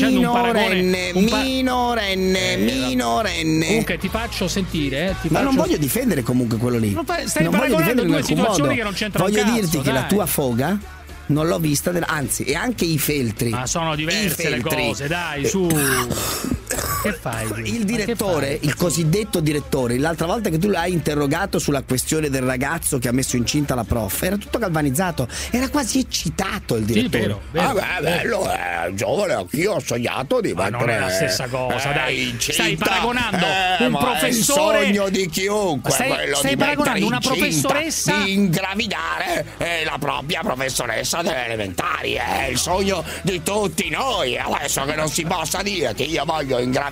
minorenne, 0.09 1.11
pa- 1.29 1.41
minorenne, 1.41 2.53
Eh, 2.53 2.57
minorenne. 2.57 3.65
Comunque 3.67 3.97
ti 3.97 4.09
faccio 4.09 4.47
sentire, 4.47 5.09
eh, 5.09 5.15
ti 5.21 5.27
Ma 5.29 5.41
non 5.41 5.53
faccio- 5.53 5.65
voglio 5.65 5.77
difendere 5.77 6.23
comunque 6.23 6.57
quello 6.57 6.77
lì. 6.77 6.91
Non 6.91 7.05
fa- 7.05 7.25
stai 7.27 7.43
non 7.43 7.51
paragonando 7.53 8.03
due 8.03 8.23
situazioni 8.23 8.61
modo. 8.61 8.73
che 8.75 8.83
non 8.83 8.93
c'entrano 8.93 9.29
Voglio 9.29 9.41
cazzo, 9.43 9.53
dirti 9.53 9.79
che 9.81 9.91
la 9.91 9.99
dai. 10.01 10.09
tua 10.09 10.25
foga 10.25 10.77
non 11.27 11.47
l'ho 11.47 11.59
vista, 11.59 11.91
anzi, 12.07 12.43
e 12.43 12.55
anche 12.55 12.85
i 12.85 12.97
feltri. 12.97 13.49
Ma 13.49 13.65
sono 13.65 13.95
diverse 13.95 14.49
le 14.49 14.59
feltri. 14.59 14.85
cose, 14.87 15.07
dai, 15.07 15.45
su. 15.45 15.67
Che 17.01 17.13
fai? 17.13 17.47
Il 17.75 17.83
direttore, 17.85 18.57
il 18.61 18.75
cosiddetto 18.75 19.39
direttore, 19.39 19.97
l'altra 19.97 20.27
volta 20.27 20.49
che 20.49 20.57
tu 20.59 20.67
l'hai 20.69 20.91
interrogato 20.93 21.57
sulla 21.57 21.81
questione 21.81 22.29
del 22.29 22.43
ragazzo 22.43 22.99
che 22.99 23.07
ha 23.07 23.11
messo 23.11 23.37
incinta 23.37 23.73
la 23.73 23.83
prof, 23.83 24.21
era 24.21 24.37
tutto 24.37 24.59
galvanizzato, 24.59 25.27
era 25.49 25.67
quasi 25.69 25.99
eccitato 25.99 26.75
il 26.75 26.85
direttore. 26.85 27.19
vero, 27.21 27.41
vero, 27.51 27.69
ah, 27.69 27.73
beh, 27.73 28.01
bello, 28.03 28.51
eh, 28.53 28.93
giovane, 28.93 29.33
anch'io 29.33 29.73
ho 29.73 29.79
sognato 29.79 30.41
di 30.41 30.53
Ma 30.53 30.69
non 30.69 30.89
è 30.89 30.99
la 30.99 31.09
stessa 31.09 31.47
cosa, 31.47 31.91
eh, 31.91 31.93
dai. 31.93 32.29
incinta. 32.29 32.53
Stai 32.63 32.75
paragonando 32.77 33.45
Eh, 33.79 33.85
un 33.85 33.97
professore- 33.97 34.29
il 34.29 34.43
sogno 34.93 35.09
di 35.09 35.27
chiunque, 35.29 35.91
Stai- 35.91 36.09
quello 36.09 36.35
stai 36.35 36.51
di 36.51 36.57
paragonando 36.57 37.05
una 37.07 37.19
professoressa- 37.19 38.23
Di 38.23 38.33
ingravidare 38.33 39.45
eh, 39.57 39.83
la 39.85 39.97
propria 39.99 40.41
professoressa 40.41 41.21
delle 41.23 41.45
elementari, 41.45 42.13
è 42.13 42.47
il 42.49 42.57
sogno 42.57 43.03
di 43.23 43.41
tutti 43.41 43.89
noi. 43.89 44.37
Adesso 44.37 44.83
che 44.85 44.95
non 44.95 45.09
si 45.09 45.23
possa 45.23 45.61
dire 45.63 45.93
che 45.95 46.03
io 46.03 46.23
voglio 46.25 46.59
ingravidare 46.59 46.89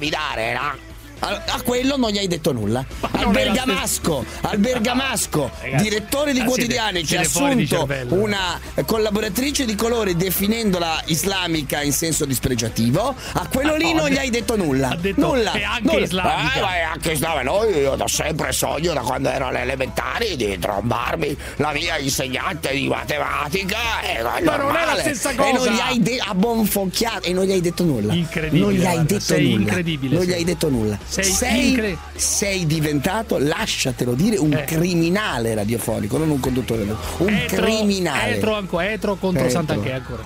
la 0.54 0.89
a, 1.20 1.44
a 1.48 1.62
quello 1.64 1.98
non 1.98 2.10
gli 2.12 2.18
hai 2.18 2.28
detto 2.28 2.52
nulla. 2.52 2.84
Al 3.12 3.30
Bergamasco, 3.30 4.26
al 4.42 4.58
Bergamasco, 4.58 5.52
Ragazzi, 5.62 5.84
direttore 5.84 6.34
di 6.34 6.40
ah, 6.40 6.44
quotidiani 6.46 7.04
che 7.04 7.18
ha 7.18 7.22
assunto 7.22 7.88
una 8.10 8.60
collaboratrice 8.86 9.66
di 9.66 9.76
colore 9.76 10.16
definendola 10.16 11.02
islamica 11.06 11.82
in 11.82 11.92
senso 11.94 12.26
dispregiativo, 12.26 13.14
a 13.34 13.48
quello 13.48 13.76
lì 13.76 13.94
no, 13.94 14.02
non 14.02 14.10
gli 14.10 14.18
hai 14.18 14.30
detto 14.30 14.56
nulla. 14.56 14.90
ha 14.90 14.96
detto 14.96 15.22
nulla. 15.28 15.52
è 15.52 15.64
anche 15.64 15.82
nulla. 15.92 16.04
islamica. 16.06 16.54
Eh, 16.58 16.62
ma 16.62 16.76
è 16.76 16.82
anche 16.82 17.12
islamica. 17.12 17.44
Noi 17.44 17.78
io 17.78 17.96
da 17.96 18.08
sempre 18.08 18.52
sogno 18.52 18.94
da 18.94 19.02
quando 19.02 19.30
ero 19.30 19.48
alle 19.48 19.62
elementari 19.62 20.36
di 20.36 20.58
trombarmi 20.60 21.38
la 21.58 21.72
mia 21.72 21.98
insegnante 21.98 22.72
di 22.74 22.88
matematica. 22.88 24.02
E 24.02 24.22
Ma 24.44 24.56
non 24.58 24.76
è 24.76 24.86
la 24.86 24.98
stessa 25.00 25.32
E 25.32 25.36
cosa. 25.36 25.52
non 25.52 25.68
gli 25.74 25.80
hai 25.80 26.02
de- 26.02 26.22
abbonfocchiato 26.26 27.28
e 27.28 27.34
non 27.34 27.46
gli 27.46 27.52
hai 27.52 27.62
detto 27.62 27.84
nulla. 27.84 28.14
Incredibile, 28.14 28.64
Non 28.66 28.74
gli 28.74 28.86
hai 28.86 29.06
detto 29.06 29.34
nulla. 29.38 29.50
incredibile, 29.50 30.16
Non 30.16 30.24
gli 30.26 30.34
hai 30.34 30.44
detto 30.44 30.70
nulla. 30.70 30.98
Sei 31.10 31.24
sei, 31.24 31.70
incre- 31.70 31.98
sei 32.16 32.66
diventato, 32.68 33.38
lasciatelo 33.40 34.14
dire, 34.14 34.38
un 34.38 34.54
Eh. 34.54 34.64
criminale 34.66 35.56
radiofonico, 35.56 36.18
non 36.20 36.30
un 36.30 36.40
conduttore, 36.40 36.84
un 37.18 37.30
Etro, 37.34 37.64
criminale. 37.64 38.36
Etro, 38.36 38.54
ancora, 38.56 38.92
etro 38.92 39.16
contro 39.16 39.40
Etro. 39.46 39.52
Sant'Anché 39.52 39.92
ancora. 39.94 40.22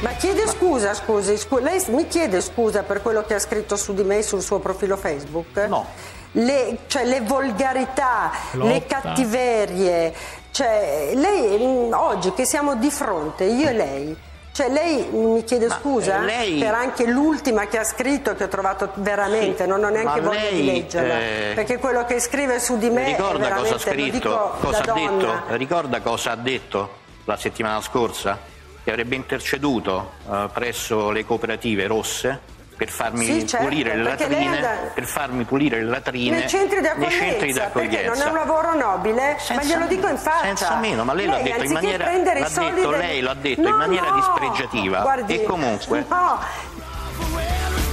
Ma 0.00 0.10
chiede 0.14 0.46
scusa, 0.48 0.94
scusi, 0.94 1.36
scu- 1.36 1.60
lei 1.60 1.80
mi 1.88 2.08
chiede 2.08 2.40
scusa 2.40 2.82
per 2.82 3.02
quello 3.02 3.22
che 3.24 3.34
ha 3.34 3.38
scritto 3.38 3.76
su 3.76 3.94
di 3.94 4.02
me 4.02 4.22
sul 4.22 4.42
suo 4.42 4.58
profilo 4.58 4.96
Facebook? 4.96 5.56
No. 5.68 5.86
Le, 6.32 6.78
cioè 6.88 7.04
le 7.04 7.20
volgarità, 7.20 8.30
le 8.52 8.58
Lotta. 8.58 9.00
cattiverie, 9.00 10.12
cioè 10.50 11.12
lei 11.14 11.56
mm, 11.58 11.92
oggi 11.92 12.32
che 12.32 12.44
siamo 12.44 12.74
di 12.76 12.90
fronte, 12.90 13.44
io 13.44 13.68
e 13.68 13.72
lei, 13.72 14.16
cioè 14.52 14.68
lei 14.68 15.08
mi 15.10 15.42
chiede 15.44 15.70
scusa 15.70 16.20
eh, 16.20 16.24
lei- 16.24 16.58
per 16.58 16.74
anche 16.74 17.06
l'ultima 17.06 17.66
che 17.66 17.78
ha 17.78 17.84
scritto 17.84 18.34
che 18.34 18.44
ho 18.44 18.48
trovato 18.48 18.90
veramente, 18.96 19.64
Sì, 19.64 19.68
non 19.68 19.82
ho 19.82 19.88
neanche 19.88 20.20
ma 20.20 20.28
voglia 20.28 20.50
di 20.50 20.64
lei, 20.64 20.64
leggerla, 20.66 21.20
eh, 21.20 21.52
perché 21.54 21.78
quello 21.78 22.04
che 22.04 22.20
scrive 22.20 22.60
su 22.60 22.76
di 22.76 22.90
me 22.90 23.04
è 23.06 23.16
Ricorda 23.16 23.50
cosa 23.52 23.74
ha 23.74 23.78
scritto, 23.78 24.52
cosa 24.60 24.78
ha 24.82 24.92
detto? 24.92 25.42
Ricorda 25.48 26.00
cosa 26.00 26.30
ha 26.32 26.36
detto 26.36 26.90
la 27.24 27.36
settimana 27.36 27.80
scorsa? 27.80 28.38
Che 28.84 28.90
avrebbe 28.90 29.14
interceduto 29.14 30.12
eh, 30.30 30.48
presso 30.52 31.10
le 31.10 31.24
cooperative 31.24 31.86
rosse 31.86 32.40
per 32.82 32.90
farmi 32.90 33.24
Sì, 33.24 33.46
certo, 33.46 33.64
pulire 33.68 33.90
le 33.94 34.02
lei 34.02 34.16
latrine, 34.18 34.54
anda- 34.56 34.90
per 34.92 35.04
farmi 35.04 35.44
pulire 35.44 35.76
le 35.78 35.88
latrine 35.88 36.38
Nei 36.38 36.48
centri 36.48 36.80
di 36.80 36.86
accoglienza, 36.88 37.66
perché 37.66 38.02
non 38.06 38.20
è 38.20 38.24
un 38.24 38.34
lavoro 38.34 38.74
nobile, 38.74 39.36
ma 39.54 39.62
glielo 39.62 39.86
dico 39.86 40.08
in 40.08 40.16
faccia. 40.18 40.46
Senza 40.46 40.74
meno, 40.76 41.04
ma 41.04 41.12
lei, 41.14 41.26
l'ha 41.26 41.38
detto 41.38 41.62
in 41.62 41.70
maniera, 41.72 42.04
l'ha 42.06 42.48
detto, 42.48 42.90
del- 42.90 42.98
lei 42.98 43.20
l'ha 43.20 43.34
detto 43.34 43.60
No, 43.60 43.68
in 43.68 43.74
maniera 43.76 44.08
no, 44.08 44.14
dispregiativa 44.16 45.00
guardi, 45.02 45.32
e 45.34 45.44
comunque 45.44 46.04
no, 46.08 46.40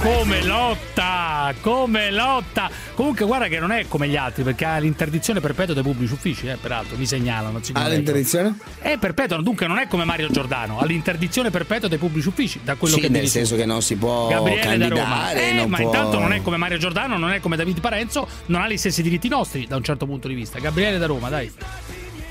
come 0.02 0.42
lotta, 0.44 1.52
come 1.60 2.10
lotta. 2.10 2.70
Comunque 2.94 3.26
guarda 3.26 3.48
che 3.48 3.58
non 3.58 3.70
è 3.70 3.86
come 3.86 4.08
gli 4.08 4.16
altri 4.16 4.42
perché 4.42 4.64
ha 4.64 4.78
l'interdizione 4.78 5.40
perpetua 5.40 5.74
dei 5.74 5.82
pubblici 5.82 6.12
uffici, 6.14 6.46
eh, 6.48 6.56
peraltro, 6.56 6.96
mi 6.96 7.04
segnalano. 7.06 7.60
correggono. 7.60 7.88
l'interdizione? 7.88 8.56
È 8.78 8.96
perpetua, 8.98 9.36
dunque 9.42 9.66
non 9.66 9.78
è 9.78 9.86
come 9.88 10.04
Mario 10.04 10.28
Giordano, 10.30 10.78
ha 10.78 10.84
l'interdizione 10.86 11.50
perpetua 11.50 11.88
dei 11.88 11.98
pubblici 11.98 12.28
uffici, 12.28 12.60
da 12.62 12.76
quello 12.76 12.94
Sì, 12.94 13.00
che 13.02 13.08
nel 13.08 13.20
dici 13.22 13.32
senso 13.32 13.56
che 13.56 13.66
non 13.66 13.82
si 13.82 13.96
può 13.96 14.28
Gabriele 14.28 14.78
da 14.78 14.88
Roma. 14.88 15.02
candidare, 15.04 15.48
Eh, 15.48 15.52
non 15.52 15.68
ma 15.70 15.76
può- 15.76 15.86
intanto 15.86 16.18
non 16.18 16.32
è 16.32 16.40
come 16.42 16.56
Mario 16.56 16.78
Giordano, 16.78 17.18
non 17.18 17.30
è 17.32 17.40
come 17.40 17.56
Davide 17.56 17.80
Parenzo, 17.80 18.26
non 18.46 18.62
ha 18.62 18.68
gli 18.68 18.76
stessi 18.78 19.02
diritti 19.02 19.28
nostri 19.28 19.66
da 19.66 19.76
un 19.76 19.82
certo 19.84 20.06
punto 20.06 20.28
di 20.28 20.34
vista. 20.34 20.58
Gabriele 20.58 20.96
da 20.98 21.06
Roma, 21.06 21.28
dai. 21.28 21.52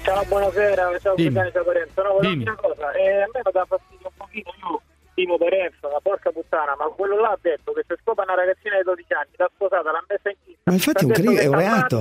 Ciao, 0.04 0.24
buonasera, 0.28 0.98
ciao. 1.02 1.14
Cruciani, 1.14 1.52
ciao 1.54 1.64
Parenzo. 1.64 2.02
No, 2.02 2.30
una 2.30 2.56
cosa, 2.56 2.92
eh, 2.94 3.22
a 3.22 3.30
me 3.32 3.42
mi 3.46 3.52
dà 3.52 3.66
fastidio 3.68 4.08
un 4.08 4.12
pochino, 4.18 4.52
io 4.58 4.82
stimo 5.20 5.38
Parenzo, 5.38 5.90
ma 5.92 6.00
porca 6.02 6.32
puttana, 6.32 6.76
ma 6.80 6.86
quello 6.96 7.20
là 7.20 7.30
ha 7.36 7.40
detto 7.42 7.74
che 7.74 7.84
se 7.88 7.98
scopa 8.02 8.24
una 8.24 8.36
ragazzina 8.36 8.78
di 8.78 8.84
12 8.84 9.14
anni, 9.14 9.32
l'ha 9.36 9.52
sposata, 9.54 9.92
l'ha 9.92 10.04
messa 10.08 10.30
in 10.30 10.36
chista. 10.46 10.62
Ma 10.64 10.74
infatti 10.74 11.04
è 11.04 11.08
un 11.08 11.12
cri- 11.12 11.36
è 11.36 11.46
un 11.48 11.58
reato. 11.58 12.00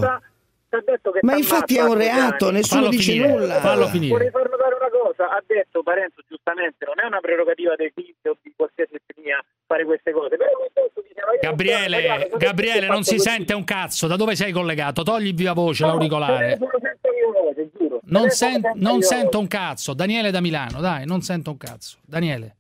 che 0.69 1.19
Ma 1.23 1.37
infatti 1.37 1.77
è 1.77 1.83
un 1.83 1.91
a 1.91 1.95
12 1.95 2.09
reato, 2.09 2.45
anni. 2.47 2.55
nessuno 2.59 2.81
Fallo 2.83 2.91
dice 2.95 3.13
finire, 3.13 3.29
nulla. 3.33 3.55
fallo 3.61 3.87
finire. 3.89 4.13
Vorrei 4.13 4.31
far 4.31 4.49
notare 4.51 4.75
una 4.79 4.91
cosa, 4.91 5.31
ha 5.31 5.43
detto 5.47 5.83
Parenzo 5.83 6.21
giustamente, 6.29 6.85
non 6.87 6.95
è 7.03 7.07
una 7.07 7.21
prerogativa 7.21 7.75
dei 7.75 7.91
figli 7.95 8.15
o 8.29 8.37
di 8.41 8.53
qualsiasi 8.55 8.95
etnia 8.95 9.43
fare 9.67 9.85
queste 9.85 10.13
cose, 10.13 10.37
però 10.37 10.51
lui 10.55 10.69
stesso 10.71 11.01
diceva 11.09 11.33
io 11.33 11.39
Gabriele, 11.41 11.99
Italiano, 11.99 12.37
Gabriele, 12.37 12.87
non 12.87 13.03
si 13.03 13.19
sente 13.19 13.53
un 13.55 13.65
cazzo. 13.65 14.07
Da 14.07 14.17
dove 14.17 14.37
sei 14.37 14.53
collegato? 14.53 15.03
Togli 15.03 15.27
il 15.29 15.35
viva 15.35 15.55
voce, 15.55 15.85
l'auricolare. 15.85 16.57
No, 16.59 16.69
giuro. 17.77 18.01
Non, 18.05 18.31
sen- 18.31 18.61
sento 18.63 18.71
non 18.77 19.03
sento 19.03 19.39
un 19.39 19.47
cazzo. 19.49 19.93
Daniele 19.95 20.31
da 20.31 20.41
Milano, 20.41 20.81
dai, 20.81 21.05
non 21.07 21.21
sento 21.23 21.51
un 21.51 21.57
cazzo. 21.57 21.99
Daniele. 22.05 22.55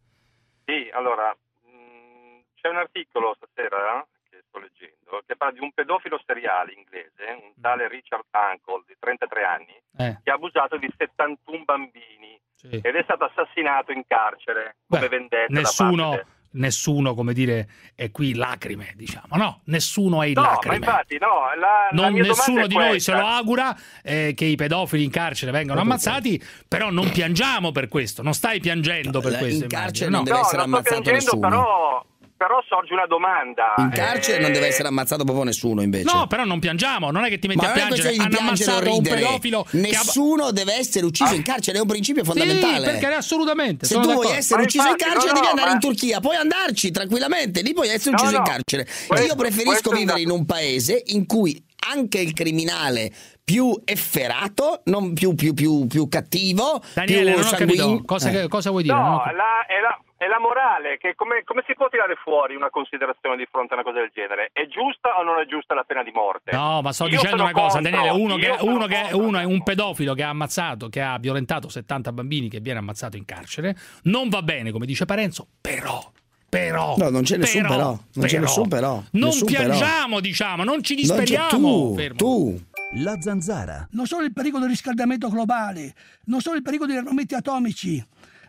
Sì, 0.68 0.87
allora, 0.92 1.35
mh, 1.64 2.40
c'è 2.61 2.68
un 2.68 2.76
articolo 2.76 3.35
stasera 3.40 4.07
che 4.28 4.42
sto 4.46 4.59
leggendo 4.59 5.22
che 5.26 5.35
parla 5.35 5.54
di 5.54 5.61
un 5.64 5.72
pedofilo 5.72 6.20
seriale 6.26 6.74
inglese, 6.74 7.24
un 7.40 7.52
tale 7.59 7.88
Richard 7.88 8.24
Uncle 8.31 8.83
di 8.87 8.94
33 8.98 9.44
anni, 9.44 9.83
Eh. 9.96 10.20
che 10.22 10.31
ha 10.31 10.35
abusato 10.35 10.76
di 10.76 10.92
71 10.94 11.64
bambini 11.64 12.38
ed 12.61 12.94
è 12.96 13.02
stato 13.04 13.24
assassinato 13.24 13.92
in 13.92 14.02
carcere 14.07 14.76
come 14.87 15.00
Beh, 15.00 15.09
vendetta 15.09 15.52
da 15.54 15.61
Nessuno, 15.61 16.11
parte 16.11 16.26
nessuno, 16.52 17.14
come 17.14 17.32
dire, 17.32 17.68
è 17.94 18.11
qui 18.11 18.34
lacrime, 18.34 18.92
diciamo. 18.96 19.37
No, 19.37 19.61
nessuno 19.64 20.22
è 20.22 20.26
in 20.28 20.32
No, 20.34 20.42
lacrime. 20.42 20.76
infatti 20.76 21.18
no, 21.18 21.28
la, 21.58 21.66
la 21.66 21.88
Non, 21.92 22.12
domanda 22.12 22.28
nessuno 22.28 22.66
di 22.66 22.74
noi 22.74 23.00
se 23.00 23.12
lo 23.12 23.26
augura 23.26 23.76
eh, 24.02 24.32
che 24.34 24.44
i 24.44 24.56
pedofili 24.56 25.04
in 25.04 25.11
carcere 25.11 25.52
vengano 25.52 25.80
ammazzati, 25.80 26.42
però 26.66 26.90
non 26.90 27.11
piangiamo 27.11 27.70
per 27.72 27.88
questo, 27.88 28.22
non 28.22 28.34
stai 28.34 28.61
piangendo 28.61 29.20
per 29.20 29.32
In 29.32 29.38
questo. 29.38 29.66
carcere 29.66 30.11
immagino, 30.11 30.11
non 30.11 30.18
no. 30.18 30.24
deve 30.24 30.40
essere 30.40 30.56
no, 30.56 30.66
non 30.66 30.80
sto 30.82 30.94
ammazzato 30.94 31.02
piangendo, 31.02 31.37
nessuno. 31.37 31.48
però, 31.48 32.06
però 32.38 32.62
sorge 32.66 32.92
una 32.94 33.05
domanda. 33.07 33.74
In 33.79 33.90
carcere 33.90 34.38
Eh, 34.38 34.40
non 34.40 34.53
deve 34.53 34.68
essere 34.68 34.88
ammazzato 34.88 35.24
proprio 35.24 35.44
nessuno 35.44 35.83
invece. 35.83 36.05
No, 36.11 36.27
però 36.29 36.44
non 36.44 36.61
piangiamo, 36.61 37.11
non 37.11 37.24
è 37.24 37.29
che 37.29 37.38
ti 37.38 37.48
metti 37.48 37.61
Ma 37.64 37.70
a 37.70 37.74
piangere. 37.74 38.09
Hanno 38.11 38.29
piangere 38.29 38.37
o 38.38 38.46
ammazzato 38.46 38.90
un 38.90 38.96
ridere. 39.03 39.16
pedofilo. 39.20 39.66
Nessuno 39.72 40.51
deve 40.53 40.74
essere 40.79 41.05
ucciso 41.05 41.35
in 41.35 41.42
carcere, 41.42 41.79
è 41.79 41.81
un 41.81 41.88
principio 41.88 42.22
fondamentale. 42.24 42.79
Sì, 42.87 42.90
perché 42.98 43.07
assolutamente. 43.14 43.85
Se 43.87 43.94
tu 43.94 44.01
vuoi 44.03 44.14
d'accordo. 44.14 44.33
essere 44.38 44.61
Ma 44.61 44.64
ucciso 44.66 44.85
in 44.87 44.90
infatti, 44.92 45.11
carcere 45.11 45.33
no, 45.33 45.35
devi 45.35 45.44
no, 45.44 45.51
andare 45.51 45.68
ma- 45.68 45.74
in 45.74 45.81
Turchia, 45.81 46.20
puoi 46.20 46.37
andarci 46.37 46.90
tranquillamente, 46.92 47.61
lì 47.62 47.72
puoi 47.74 47.88
essere 47.88 48.11
No, 48.12 48.16
ucciso 48.22 48.37
in 48.37 48.42
no, 48.42 48.48
carcere. 48.48 48.85
questo- 49.07 49.27
Io 49.27 49.35
preferisco 49.35 49.90
vivere 49.90 50.20
in 50.20 50.31
un 50.31 50.46
paese 50.46 51.03
in 51.07 51.27
cui 51.27 51.61
anche 51.90 52.18
il 52.20 52.33
criminale 52.35 53.11
più 53.44 53.72
efferato, 53.85 54.83
non 54.87 55.14
più, 55.14 55.35
più, 55.35 55.55
più, 55.55 55.87
più 55.87 56.09
cattivo, 56.09 56.83
Daniele, 56.94 57.33
più 57.33 57.40
non 57.40 57.48
ho 57.48 57.57
capito. 57.57 58.03
Cosa, 58.05 58.31
Eh. 58.31 58.48
cosa 58.48 58.70
vuoi 58.70 58.83
dire? 58.83 58.94
No, 58.94 59.22
la- 59.35 59.64
è, 59.66 59.81
la, 59.81 59.98
è 60.18 60.26
la 60.26 60.40
morale, 60.40 60.98
che 60.98 61.14
come, 61.14 61.44
come 61.44 61.62
si 61.64 61.74
può 61.74 61.88
tirare 61.88 62.16
fuori 62.16 62.57
una 62.57 62.70
considerazione 62.70 63.37
di 63.37 63.46
fronte 63.50 63.72
a 63.72 63.76
una 63.76 63.85
cosa 63.85 64.00
del 64.00 64.11
genere? 64.12 64.50
È 64.52 64.66
giusta 64.66 65.16
o 65.16 65.22
non 65.22 65.38
è 65.38 65.46
giusta 65.46 65.74
la 65.74 65.85
pena 65.85 66.02
di 66.02 66.11
morte? 66.11 66.50
No, 66.52 66.83
ma 66.83 66.92
sto 66.92 67.04
Io 67.04 67.11
dicendo 67.11 67.42
una 67.44 67.52
cosa, 67.52 67.78
contro, 67.81 67.90
Daniele. 67.90 68.18
Uno, 68.20 68.37
che, 68.37 68.57
uno, 68.61 68.87
che, 68.87 69.09
uno 69.12 69.38
è 69.38 69.44
un 69.44 69.62
pedofilo 69.62 70.14
che 70.14 70.24
ha 70.24 70.28
ammazzato, 70.31 70.88
che 70.88 71.00
ha 71.00 71.16
violentato 71.18 71.68
70 71.68 72.12
bambini, 72.12 72.48
che 72.48 72.59
viene 72.59 72.81
ammazzato 72.81 73.16
in 73.16 73.24
carcere. 73.24 73.76
Non 74.04 74.28
va 74.28 74.42
bene, 74.42 74.72
come 74.72 74.87
dice 74.87 75.04
Parenzo, 75.04 75.46
però. 75.61 76.11
Però, 76.50 76.96
No, 76.96 77.11
non 77.11 77.22
c'è 77.24 77.37
nessun 77.37 77.62
però, 77.66 77.98
non 78.14 78.26
c'è 78.26 78.38
nessun 78.38 78.68
però, 78.68 78.94
Non 79.12 79.28
nessun 79.28 79.46
però. 79.52 79.64
piangiamo, 79.66 80.18
diciamo, 80.18 80.64
non 80.64 80.83
ci 80.83 80.94
Non 80.94 81.02
disperiamo. 81.02 81.48
tu, 81.59 81.94
Fermo. 81.94 82.16
tu. 82.16 82.59
La 82.94 83.20
zanzara. 83.20 83.87
non 83.90 84.07
solo 84.07 84.24
il 84.24 84.33
pericolo 84.33 84.62
del 84.62 84.70
riscaldamento 84.70 85.28
globale, 85.28 85.92
non 86.24 86.40
solo 86.40 86.57
il 86.57 86.62
pericolo 86.62 86.88
degli 86.88 86.96
armamenti 86.98 87.35
atomici, 87.35 88.02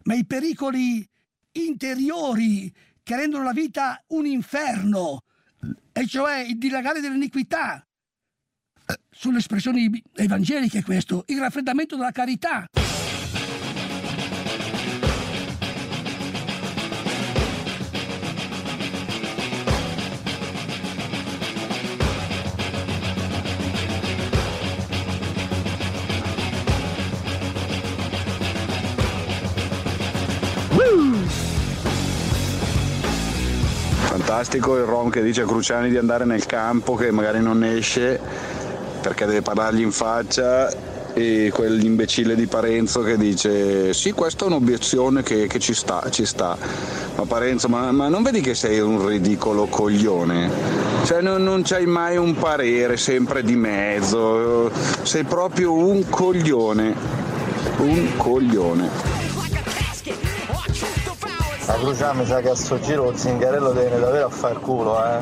ma 0.03 0.13
i 0.15 0.25
pericoli 0.25 1.05
interiori 1.53 2.73
che 3.03 3.15
rendono 3.15 3.43
la 3.43 3.53
vita 3.53 4.03
un 4.07 4.25
inferno, 4.25 5.23
e 5.91 6.07
cioè 6.07 6.39
il 6.39 6.57
dilagare 6.57 7.01
dell'iniquità. 7.01 7.83
Sono 9.09 9.37
espressioni 9.37 10.01
evangeliche 10.15 10.83
questo, 10.83 11.23
il 11.27 11.39
raffreddamento 11.39 11.95
della 11.95 12.11
carità. 12.11 12.67
Fantastico 34.29 34.75
il 34.75 34.83
Rom 34.83 35.09
che 35.09 35.23
dice 35.23 35.41
a 35.41 35.45
Cruciani 35.45 35.89
di 35.89 35.97
andare 35.97 36.23
nel 36.23 36.45
campo 36.45 36.93
che 36.93 37.09
magari 37.09 37.41
non 37.41 37.63
esce 37.63 38.19
perché 39.01 39.25
deve 39.25 39.41
parlargli 39.41 39.81
in 39.81 39.91
faccia 39.91 40.69
e 41.15 41.49
quell'imbecille 41.51 42.35
di 42.35 42.45
Parenzo 42.45 43.01
che 43.01 43.17
dice 43.17 43.91
sì 43.91 44.11
questa 44.11 44.43
è 44.43 44.47
un'obiezione 44.47 45.23
che, 45.23 45.47
che 45.47 45.57
ci 45.57 45.73
sta, 45.73 46.07
ci 46.11 46.27
sta. 46.27 46.55
Ma 47.15 47.25
Parenzo, 47.25 47.69
ma, 47.69 47.91
ma 47.91 48.07
non 48.07 48.21
vedi 48.21 48.39
che 48.41 48.53
sei 48.53 48.79
un 48.79 49.03
ridicolo 49.03 49.65
coglione? 49.65 50.51
Cioè 51.05 51.21
non, 51.21 51.41
non 51.41 51.63
c'hai 51.63 51.87
mai 51.87 52.15
un 52.15 52.35
parere, 52.35 52.97
sempre 52.97 53.41
di 53.41 53.55
mezzo, 53.55 54.69
sei 55.01 55.23
proprio 55.23 55.73
un 55.73 56.07
coglione, 56.07 56.93
un 57.77 58.15
coglione. 58.15 59.28
La 61.69 61.75
Crucià 61.75 62.13
mi 62.13 62.25
sa 62.25 62.41
che 62.41 62.49
a 62.49 62.55
sto 62.55 62.79
giro 62.79 63.11
il 63.11 63.15
zingarello 63.15 63.71
viene 63.73 63.99
davvero 63.99 64.25
a 64.25 64.29
far 64.31 64.59
culo, 64.59 65.05
eh. 65.05 65.19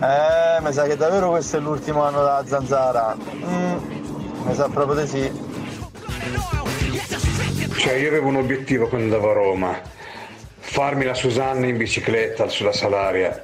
Eh, 0.00 0.60
mi 0.62 0.72
sa 0.72 0.86
che 0.86 0.96
davvero 0.96 1.28
questo 1.28 1.58
è 1.58 1.60
l'ultimo 1.60 2.02
anno 2.02 2.20
della 2.20 2.42
zanzara. 2.46 3.14
Mm, 3.14 3.76
mi 4.46 4.54
sa 4.54 4.70
proprio 4.70 5.02
di 5.02 5.06
sì. 5.06 5.30
Cioè 7.76 7.92
io 7.92 8.08
avevo 8.08 8.28
un 8.28 8.36
obiettivo 8.36 8.88
quando 8.88 9.04
andavo 9.14 9.32
a 9.32 9.34
Roma, 9.34 9.80
farmi 10.60 11.04
la 11.04 11.12
Susanna 11.12 11.66
in 11.66 11.76
bicicletta 11.76 12.48
sulla 12.48 12.72
Salaria, 12.72 13.42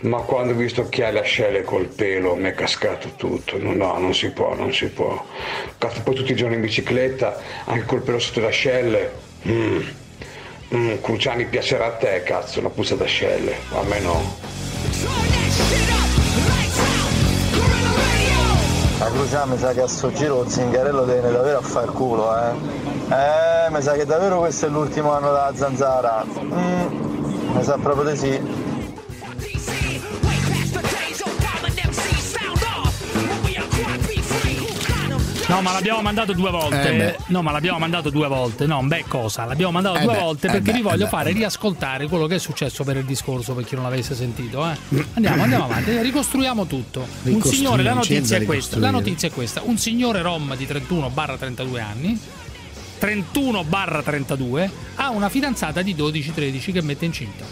ma 0.00 0.18
quando 0.18 0.52
ho 0.52 0.56
visto 0.56 0.82
occhiali 0.82 1.16
ascelle 1.16 1.62
col 1.62 1.86
pelo 1.86 2.34
mi 2.34 2.50
è 2.50 2.54
cascato 2.54 3.08
tutto, 3.16 3.56
no, 3.56 3.72
no, 3.72 3.96
non 3.96 4.14
si 4.14 4.28
può, 4.32 4.54
non 4.54 4.70
si 4.74 4.88
può. 4.88 5.24
Cazzo, 5.78 6.02
poi 6.02 6.14
tutti 6.14 6.32
i 6.32 6.36
giorni 6.36 6.56
in 6.56 6.60
bicicletta, 6.60 7.40
anche 7.64 7.86
col 7.86 8.02
pelo 8.02 8.18
sotto 8.18 8.40
le 8.40 8.48
ascelle. 8.48 9.12
Mm. 9.48 10.02
Mm, 10.74 11.00
Cruciani 11.02 11.44
piacerà 11.44 11.86
a 11.86 11.90
te, 11.92 12.24
cazzo, 12.24 12.58
una 12.58 12.68
puzza 12.68 12.96
d'ascelle, 12.96 13.56
a 13.72 13.82
me 13.84 14.00
no. 14.00 14.22
La 18.98 19.06
Crucià 19.06 19.44
mi 19.46 19.56
sa 19.56 19.72
che 19.72 19.82
a 19.82 19.86
sto 19.86 20.12
giro 20.12 20.42
il 20.42 20.50
zingarello 20.50 21.04
viene 21.04 21.30
davvero 21.30 21.58
a 21.58 21.62
far 21.62 21.92
culo, 21.92 22.36
eh. 22.36 22.50
Eh, 23.08 23.70
mi 23.70 23.82
sa 23.82 23.92
che 23.92 24.04
davvero 24.04 24.40
questo 24.40 24.66
è 24.66 24.68
l'ultimo 24.68 25.12
anno 25.12 25.26
della 25.26 25.52
zanzara. 25.54 26.24
Mm, 26.42 27.54
mi 27.54 27.62
sa 27.62 27.76
proprio 27.80 28.10
di 28.10 28.16
sì. 28.16 28.63
No, 35.54 35.62
ma 35.62 35.72
l'abbiamo 35.72 36.02
mandato 36.02 36.32
due 36.32 36.50
volte. 36.50 36.88
Eh 36.88 37.16
no, 37.28 37.42
ma 37.42 37.52
l'abbiamo 37.52 37.78
mandato 37.78 38.10
due 38.10 38.28
volte. 38.28 38.66
No, 38.66 38.82
beh, 38.82 39.04
cosa? 39.08 39.44
L'abbiamo 39.44 39.72
mandato 39.72 39.98
Eh 39.98 40.02
due 40.02 40.12
beh, 40.14 40.18
volte 40.20 40.46
eh 40.48 40.50
perché 40.50 40.72
vi 40.72 40.82
voglio 40.82 41.06
eh 41.06 41.08
fare 41.08 41.32
beh. 41.32 41.38
riascoltare 41.38 42.08
quello 42.08 42.26
che 42.26 42.36
è 42.36 42.38
successo 42.38 42.84
per 42.84 42.96
il 42.96 43.04
discorso, 43.04 43.54
per 43.54 43.64
chi 43.64 43.74
non 43.74 43.84
l'avesse 43.84 44.14
sentito. 44.14 44.64
eh. 44.68 44.76
Andiamo, 45.14 45.42
andiamo 45.42 45.64
avanti, 45.64 46.00
ricostruiamo 46.00 46.66
tutto. 46.66 47.06
Un 47.24 47.42
signore, 47.42 47.82
la 47.82 47.94
notizia 47.94 48.36
è 48.36 48.44
questa. 48.44 48.78
La 48.78 48.90
notizia 48.90 49.28
è 49.28 49.32
questa. 49.32 49.62
Un 49.64 49.78
signore 49.78 50.22
rom 50.22 50.56
di 50.56 50.66
31 50.66 51.12
32 51.38 51.80
anni. 51.80 52.20
31 52.98 53.64
32 54.02 54.70
ha 54.96 55.10
una 55.10 55.28
fidanzata 55.28 55.82
di 55.82 55.94
12-13 55.94 56.72
che 56.72 56.82
mette 56.82 57.04
incinta. 57.04 57.44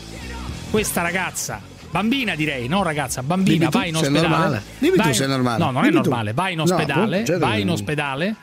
Questa 0.71 1.03
ragazza, 1.03 1.61
bambina 1.93 2.35
direi, 2.35 2.67
non 2.67 2.83
ragazza, 2.83 3.23
bambina, 3.23 3.69
tu 3.69 3.79
va 3.79 3.85
in 3.85 3.95
ospedale. 3.97 4.27
normale. 4.29 4.63
Dimmi 4.79 4.97
tu 4.97 5.03
va 5.03 5.09
in- 5.09 5.15
se 5.15 5.25
è 5.25 5.27
normale. 5.29 5.59
No, 5.59 5.71
non 5.71 5.83
Dimmi 5.83 5.95
è 5.95 6.01
tu. 6.01 6.09
normale, 6.09 6.33
va 6.33 6.49
in 6.49 6.57
No, 6.57 6.63
ospedale, 6.65 7.03
appunto, 7.21 7.39
va 7.39 7.47
certo 7.47 7.59
in 7.61 7.67
che- 7.67 7.73
ospedale, 7.73 8.37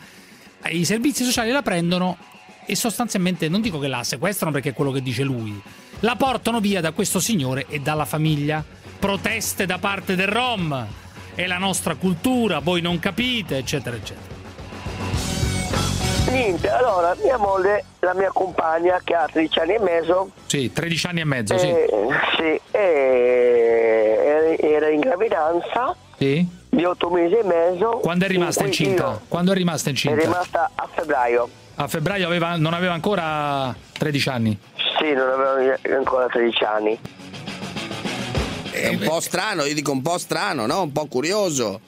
i 0.70 0.86
servizi 0.86 1.24
sociali 1.26 1.52
la 1.52 1.62
prendono 1.62 2.18
e 2.66 2.76
sostanzialmente 2.76 3.50
non 3.50 3.60
dico 3.62 3.80
che 3.80 3.88
la 3.88 4.04
sequestrano 4.04 4.52
perché 4.54 4.70
è 4.70 4.74
quello 4.74 4.92
che 4.92 5.02
dice 5.02 5.24
lui, 5.24 5.60
la 6.02 6.16
portano 6.16 6.60
via 6.60 6.80
da 6.80 6.92
questo 6.92 7.20
signore 7.20 7.66
e 7.68 7.80
dalla 7.80 8.06
famiglia. 8.06 8.64
Proteste 9.00 9.66
da 9.66 9.78
parte 9.80 10.16
del 10.16 10.28
Rom. 10.28 10.86
È 11.36 11.48
la 11.48 11.58
nostra 11.58 11.96
cultura, 11.96 12.60
voi 12.60 12.82
non 12.82 13.00
capite, 13.00 13.58
eccetera, 13.58 13.96
eccetera. 13.96 14.36
Niente, 16.28 16.70
allora 16.70 17.16
mia 17.24 17.38
moglie, 17.38 17.84
la 18.00 18.14
mia 18.14 18.30
compagna 18.32 19.00
che 19.04 19.16
ha 19.16 19.28
13 19.32 19.60
anni 19.60 19.74
e 19.76 19.80
mezzo, 19.80 20.30
Sì, 20.46 20.72
13 20.72 21.08
anni 21.08 21.20
e 21.22 21.26
mezzo, 21.26 21.58
sì. 21.58 21.68
eh, 21.68 21.90
sì, 22.38 22.62
eh, 22.72 24.58
era 24.60 24.90
in 24.90 25.00
gravidanza 25.00 25.96
Sì? 26.18 26.46
di 26.70 26.84
8 26.84 27.10
mesi 27.10 27.34
e 27.36 27.44
mezzo. 27.44 27.98
Quando 28.02 28.26
è 28.26 28.28
rimasta 28.28 28.62
in 28.62 28.68
incinta? 28.68 29.20
Quando 29.28 29.52
è 29.52 29.56
rimasta 29.56 29.88
È 29.88 29.92
incinta? 29.92 30.22
rimasta 30.22 30.70
a 30.76 30.88
febbraio. 30.94 31.50
A 31.76 31.88
febbraio 31.88 32.28
aveva- 32.28 32.58
non 32.58 32.74
aveva 32.74 32.94
ancora 32.94 33.74
13 33.98 34.30
anni. 34.30 34.58
Sì, 35.00 35.14
non 35.14 35.30
aveva 35.30 35.78
ancora 35.96 36.28
13 36.28 36.64
anni. 36.64 37.00
È 38.82 38.88
un 38.88 39.00
po' 39.00 39.20
strano, 39.20 39.64
io 39.64 39.74
dico 39.74 39.92
un 39.92 40.02
po' 40.02 40.18
strano, 40.18 40.66
no? 40.66 40.82
Un 40.84 40.92
po' 40.92 41.06
curioso. 41.08 41.82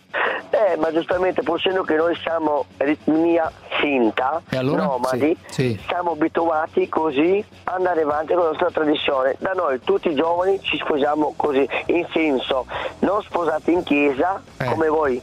Eh, 0.54 0.76
ma 0.78 0.92
giustamente, 0.92 1.42
pur 1.44 1.58
essendo 1.58 1.82
che 1.84 1.96
noi 1.96 2.14
siamo 2.22 2.66
ritmia 2.78 3.52
finta, 3.82 4.42
allora? 4.52 4.84
nomadi, 4.84 5.36
Sì, 5.48 5.70
sì. 5.78 5.80
siamo 5.88 6.12
abituati 6.12 6.88
così 6.90 7.44
ad 7.64 7.76
andare 7.78 8.02
avanti 8.02 8.34
con 8.34 8.44
la 8.44 8.50
nostra 8.50 8.70
tradizione. 8.70 9.36
Da 9.40 9.54
noi 9.56 9.80
tutti 9.84 10.10
i 10.10 10.16
giovani 10.16 10.60
ci 10.62 10.78
sposiamo 10.78 11.34
così, 11.38 11.68
in 11.88 12.06
senso, 12.14 12.66
non 13.00 13.22
sposati 13.24 13.72
in 13.72 13.84
chiesa 13.84 14.42
Eh. 14.58 14.66
come 14.66 14.88
voi. 14.90 15.22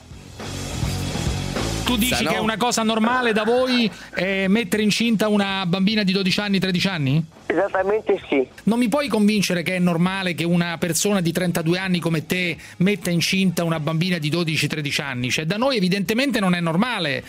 Tu 1.89 1.97
dici 1.97 2.23
che 2.27 2.35
è 2.35 2.39
una 2.39 2.59
cosa 2.59 2.83
normale 2.83 3.33
da 3.33 3.45
voi 3.45 3.91
eh, 4.15 4.45
mettere 4.47 4.83
incinta 4.83 5.29
una 5.29 5.65
bambina 5.65 6.03
di 6.03 6.13
12 6.13 6.41
anni, 6.41 6.59
13 6.59 6.89
anni? 6.89 7.25
Esattamente 7.47 8.21
sì. 8.29 8.47
Non 8.65 8.79
mi 8.79 8.89
puoi 8.89 9.09
convincere 9.09 9.63
che 9.63 9.77
è 9.77 9.79
normale 9.79 10.35
che 10.35 10.45
una 10.45 10.77
persona 10.77 11.23
di 11.23 11.33
32 11.33 11.79
anni 11.79 11.99
come 11.99 12.27
te 12.27 12.59
metta 12.79 13.09
incinta 13.09 13.65
una 13.65 13.81
bambina 13.81 14.19
di 14.19 14.31
12-13 14.31 15.01
anni? 15.03 15.31
Cioè, 15.31 15.47
da 15.47 15.57
noi 15.57 15.79
evidentemente 15.79 16.41
non 16.41 16.55
è 16.55 16.61
normale. 16.61 17.25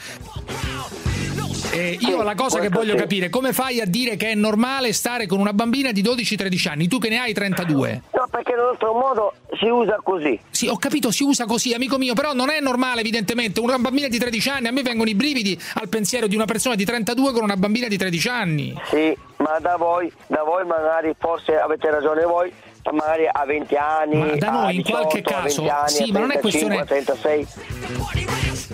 E 1.71 1.97
io 2.01 2.21
la 2.23 2.35
cosa 2.35 2.59
che 2.59 2.67
voglio 2.67 2.95
capire 2.95 3.27
è 3.27 3.29
come 3.29 3.53
fai 3.53 3.79
a 3.79 3.85
dire 3.85 4.17
che 4.17 4.31
è 4.31 4.35
normale 4.35 4.91
stare 4.91 5.25
con 5.25 5.39
una 5.39 5.53
bambina 5.53 5.93
di 5.93 6.01
12-13 6.01 6.67
anni, 6.67 6.87
tu 6.89 6.97
che 6.97 7.07
ne 7.07 7.19
hai 7.19 7.31
32? 7.31 8.01
Perché 8.29 8.51
il 8.51 8.59
nostro 8.59 8.93
modo 8.93 9.33
si 9.59 9.65
usa 9.67 9.99
così. 10.03 10.39
Sì, 10.51 10.67
ho 10.67 10.77
capito, 10.77 11.09
si 11.11 11.23
usa 11.23 11.45
così, 11.45 11.73
amico 11.73 11.97
mio, 11.97 12.13
però 12.13 12.33
non 12.33 12.49
è 12.49 12.59
normale 12.59 13.01
evidentemente. 13.01 13.59
Una 13.59 13.79
bambina 13.79 14.07
di 14.07 14.19
13 14.19 14.49
anni, 14.49 14.67
a 14.67 14.71
me 14.71 14.83
vengono 14.83 15.09
i 15.09 15.15
brividi 15.15 15.59
al 15.75 15.89
pensiero 15.89 16.27
di 16.27 16.35
una 16.35 16.45
persona 16.45 16.75
di 16.75 16.85
32 16.85 17.31
con 17.31 17.43
una 17.43 17.57
bambina 17.57 17.87
di 17.87 17.97
13 17.97 18.27
anni. 18.29 18.79
Sì, 18.85 19.17
ma 19.37 19.57
da 19.59 19.77
voi, 19.77 20.11
da 20.27 20.43
voi 20.43 20.65
magari 20.65 21.13
forse 21.17 21.57
avete 21.57 21.89
ragione 21.89 22.23
voi, 22.23 22.53
ma 22.85 22.91
magari 22.91 23.27
a 23.31 23.45
20 23.45 23.75
anni, 23.75 24.15
Ma 24.17 24.35
da 24.35 24.49
noi 24.51 24.65
a 24.67 24.71
in 24.73 24.83
qualche 24.83 25.21
18, 25.21 25.41
caso- 25.41 25.61
20 25.63 25.75
anni, 25.75 25.89
sì, 25.89 26.11
ma 26.11 26.19
non 26.19 26.31
è 26.31 26.39
35, 26.39 26.39
questione- 26.41 26.85
36. 26.85 27.47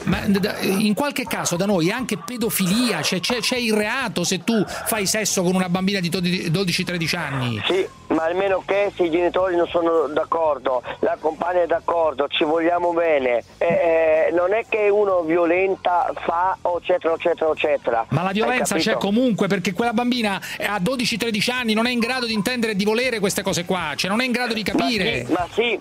Ma 0.04 0.24
in 0.62 0.94
qualche 0.94 1.26
caso 1.26 1.56
da 1.56 1.66
noi 1.66 1.92
anche 1.92 2.18
pedofilia, 2.18 3.02
cioè 3.02 3.20
c'è, 3.20 3.40
c'è 3.40 3.58
il 3.58 3.74
reato 3.74 4.24
se 4.24 4.44
tu 4.44 4.64
fai 4.66 5.06
sesso 5.06 5.42
con 5.42 5.56
una 5.56 5.70
bambina 5.70 6.00
di 6.00 6.10
12-13 6.10 7.18
anni. 7.18 7.62
Sì, 7.66 7.88
ma 8.08 8.24
almeno 8.24 8.62
che 8.66 8.92
se 8.96 9.04
i 9.04 9.12
genitori 9.12 9.56
non 9.56 9.68
sono 9.68 10.08
d'accordo, 10.08 10.84
la 11.00 11.18
compagna 11.20 11.64
è 11.64 11.68
d'accordo, 11.68 12.28
ci 12.28 12.44
vogliamo 12.44 12.94
bene, 12.94 13.44
eh, 13.58 13.66
eh, 13.66 14.32
non 14.32 14.54
è 14.54 14.66
che 14.68 14.90
uno 14.90 15.22
violenta 15.22 16.12
fa 16.16 16.58
eccetera 16.78 17.14
eccetera 17.14 17.52
eccetera. 17.52 18.06
Ma 18.10 18.24
la 18.24 18.32
violenza 18.32 18.76
c'è 18.76 18.98
comunque 18.98 19.48
perché 19.48 19.74
quella 19.74 19.94
bambina 19.94 20.40
a 20.60 20.80
12-13 20.80 21.52
anni 21.52 21.74
non 21.74 21.88
è 21.88 21.92
in 21.92 22.00
grado 22.00 22.26
di 22.26 22.34
intendere 22.34 22.74
e 22.74 22.76
di 22.76 22.86
volere 22.86 23.20
queste 23.20 23.42
cose 23.42 23.66
qua, 23.66 23.94
cioè 23.96 24.10
non 24.10 24.22
è 24.22 24.26
in 24.26 24.32
grado 24.32 24.54
di 24.54 24.64
capire. 24.64 25.26
Ma 25.30 25.48
sì, 25.52 25.80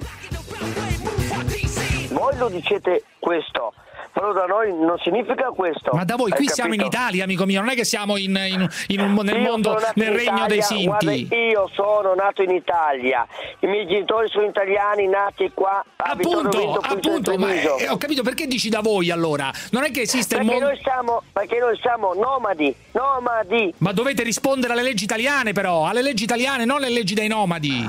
voi 2.10 2.36
lo 2.36 2.48
dicete 2.48 3.04
questo, 3.18 3.74
però 4.14 4.32
da 4.32 4.44
noi 4.46 4.72
non 4.72 4.96
significa 5.02 5.48
questo. 5.48 5.90
Ma 5.92 6.04
da 6.04 6.14
voi 6.16 6.30
qui 6.30 6.48
siamo 6.48 6.72
in 6.72 6.78
capito? 6.80 6.96
Italia, 6.96 7.24
amico 7.24 7.44
mio, 7.44 7.60
non 7.60 7.68
è 7.70 7.74
che 7.74 7.84
siamo 7.84 8.16
in, 8.16 8.30
in- 8.48 8.66
in 8.88 9.00
un- 9.00 9.18
nel 9.24 9.40
Io 9.42 9.50
mondo, 9.50 9.78
nel 9.94 10.12
regno 10.12 10.46
dei 10.46 10.58
Italia, 10.58 10.62
Sinti. 10.62 10.84
guarda, 10.86 11.12
io 11.12 11.70
sono 11.74 12.14
nato 12.14 12.42
in 12.42 12.50
Italia, 12.50 13.26
i 13.58 13.66
miei 13.66 13.86
genitori 13.86 14.28
sono 14.28 14.46
italiani, 14.46 15.06
nati 15.08 15.50
qua 15.52 15.84
Appunto, 15.96 16.74
appunto, 16.74 17.36
ma 17.38 17.52
eh, 17.52 17.88
ho 17.88 17.96
capito 17.96 18.22
perché 18.22 18.46
dici 18.46 18.68
da 18.68 18.80
voi 18.80 19.10
allora? 19.10 19.50
Non 19.72 19.82
è 19.84 19.90
che 19.90 20.02
esiste 20.02 20.36
il 20.36 20.40
Perché 20.42 20.52
mondo. 20.60 20.68
noi, 20.74 20.80
siamo, 20.82 21.22
perché 21.32 21.58
noi 21.58 21.76
siamo 21.80 22.12
nomadi, 22.14 22.74
nomadi. 22.92 23.74
Ma 23.78 23.92
dovete 23.92 24.22
rispondere 24.22 24.74
alle 24.74 24.82
leggi 24.82 25.04
italiane, 25.04 25.52
però, 25.52 25.86
alle 25.86 26.02
leggi 26.02 26.22
italiane, 26.24 26.64
non 26.64 26.76
alle 26.76 26.90
leggi 26.90 27.14
dei 27.14 27.26
nomadi. 27.28 27.84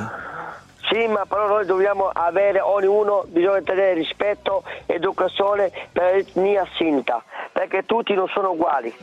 Sì, 0.89 1.07
ma 1.07 1.25
però 1.25 1.47
noi 1.47 1.65
dobbiamo 1.65 2.09
avere, 2.13 2.59
ognuno 2.59 3.23
bisogna 3.27 3.61
tenere 3.61 3.93
rispetto, 3.93 4.63
educazione 4.85 5.71
per 5.91 6.15
l'etnia 6.15 6.67
sinta, 6.75 7.23
perché 7.51 7.85
tutti 7.85 8.13
non 8.13 8.27
sono 8.27 8.51
uguali. 8.51 8.93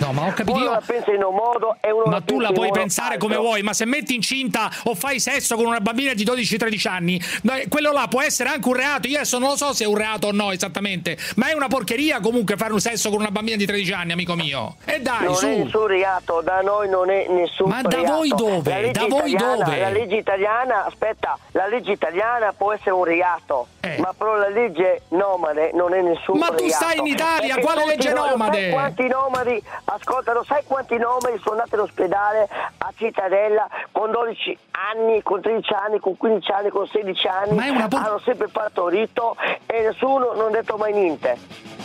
No, 0.00 0.12
ma 0.12 0.26
ho 0.26 0.32
capito 0.32 0.52
Uno 0.56 0.64
io. 0.64 0.70
la 0.70 0.82
pensa 0.84 1.12
in 1.12 1.22
un 1.22 1.34
modo 1.34 1.76
e 1.80 1.90
uno 1.90 2.04
Ma 2.06 2.20
tu 2.20 2.40
la 2.40 2.52
puoi 2.52 2.70
pensare 2.70 3.14
altro. 3.14 3.28
come 3.28 3.38
vuoi, 3.38 3.62
ma 3.62 3.72
se 3.74 3.84
metti 3.84 4.14
incinta 4.14 4.70
o 4.84 4.94
fai 4.94 5.20
sesso 5.20 5.56
con 5.56 5.66
una 5.66 5.80
bambina 5.80 6.14
di 6.14 6.24
12-13 6.24 6.88
anni, 6.88 7.22
eh, 7.52 7.66
quello 7.68 7.92
là 7.92 8.06
può 8.08 8.22
essere 8.22 8.48
anche 8.48 8.66
un 8.68 8.74
reato. 8.74 9.06
Io 9.08 9.16
adesso 9.16 9.38
non 9.38 9.50
lo 9.50 9.56
so 9.56 9.72
se 9.74 9.84
è 9.84 9.86
un 9.86 9.96
reato 9.96 10.28
o 10.28 10.32
no 10.32 10.52
esattamente, 10.52 11.16
ma 11.36 11.48
è 11.50 11.52
una 11.54 11.68
porcheria 11.68 12.20
comunque 12.20 12.56
fare 12.56 12.72
un 12.72 12.80
sesso 12.80 13.10
con 13.10 13.18
una 13.20 13.30
bambina 13.30 13.56
di 13.56 13.66
13 13.66 13.92
anni, 13.92 14.12
amico 14.12 14.34
mio. 14.34 14.76
E 14.84 15.00
dai, 15.00 15.24
non 15.24 15.34
su. 15.34 15.46
è 15.46 15.56
nessun 15.56 15.86
reato, 15.86 16.40
da 16.42 16.60
noi 16.62 16.88
non 16.88 17.10
è 17.10 17.26
nessun 17.28 17.68
Ma 17.68 17.82
da 17.82 17.88
reato. 17.90 18.12
voi 18.14 18.28
dove? 18.28 18.70
La 18.70 18.80
legge 18.80 19.00
Da 19.00 19.06
voi 19.06 19.34
dove? 19.36 19.78
La 19.80 19.90
legge 19.90 20.16
italiana, 20.16 20.84
aspetta, 20.86 21.38
la 21.52 21.66
legge 21.66 21.92
italiana 21.92 22.52
può 22.56 22.72
essere 22.72 22.90
un 22.92 23.04
reato, 23.04 23.66
ma 23.98 24.14
però 24.16 24.36
la 24.36 24.48
legge 24.48 25.02
nomade 25.08 25.70
non 25.74 25.92
è 25.94 26.00
nessun 26.00 26.36
Eh. 26.36 26.38
Ma 26.38 26.46
reato. 26.48 26.62
tu 26.62 26.68
stai 26.70 26.98
in 26.98 27.06
Italia, 27.06 27.54
Perché 27.54 27.60
quale 27.62 27.84
legge 27.86 28.12
nomade? 28.12 28.70
Quanti 28.70 29.06
nomadi, 29.08 29.62
ascolta, 29.94 30.32
lo 30.32 30.44
sai 30.44 30.62
quanti 30.64 30.96
nomadi 30.96 31.38
sono 31.38 31.56
andati 31.56 31.74
all'ospedale 31.74 32.48
a 32.78 32.92
Cittadella 32.96 33.68
con 33.90 34.10
12 34.10 34.58
anni, 34.94 35.22
con 35.22 35.40
13 35.40 35.72
anni, 35.72 35.98
con 35.98 36.16
15 36.16 36.50
anni, 36.52 36.68
con 36.70 36.86
16 36.86 37.26
anni, 37.28 37.54
Ma 37.54 37.66
è 37.66 37.68
una 37.70 37.88
por- 37.88 38.00
hanno 38.00 38.18
sempre 38.18 38.48
partorito 38.48 39.36
e 39.66 39.82
nessuno 39.82 40.32
non 40.34 40.46
ha 40.48 40.50
detto 40.50 40.76
mai 40.76 40.92
niente. 40.92 41.79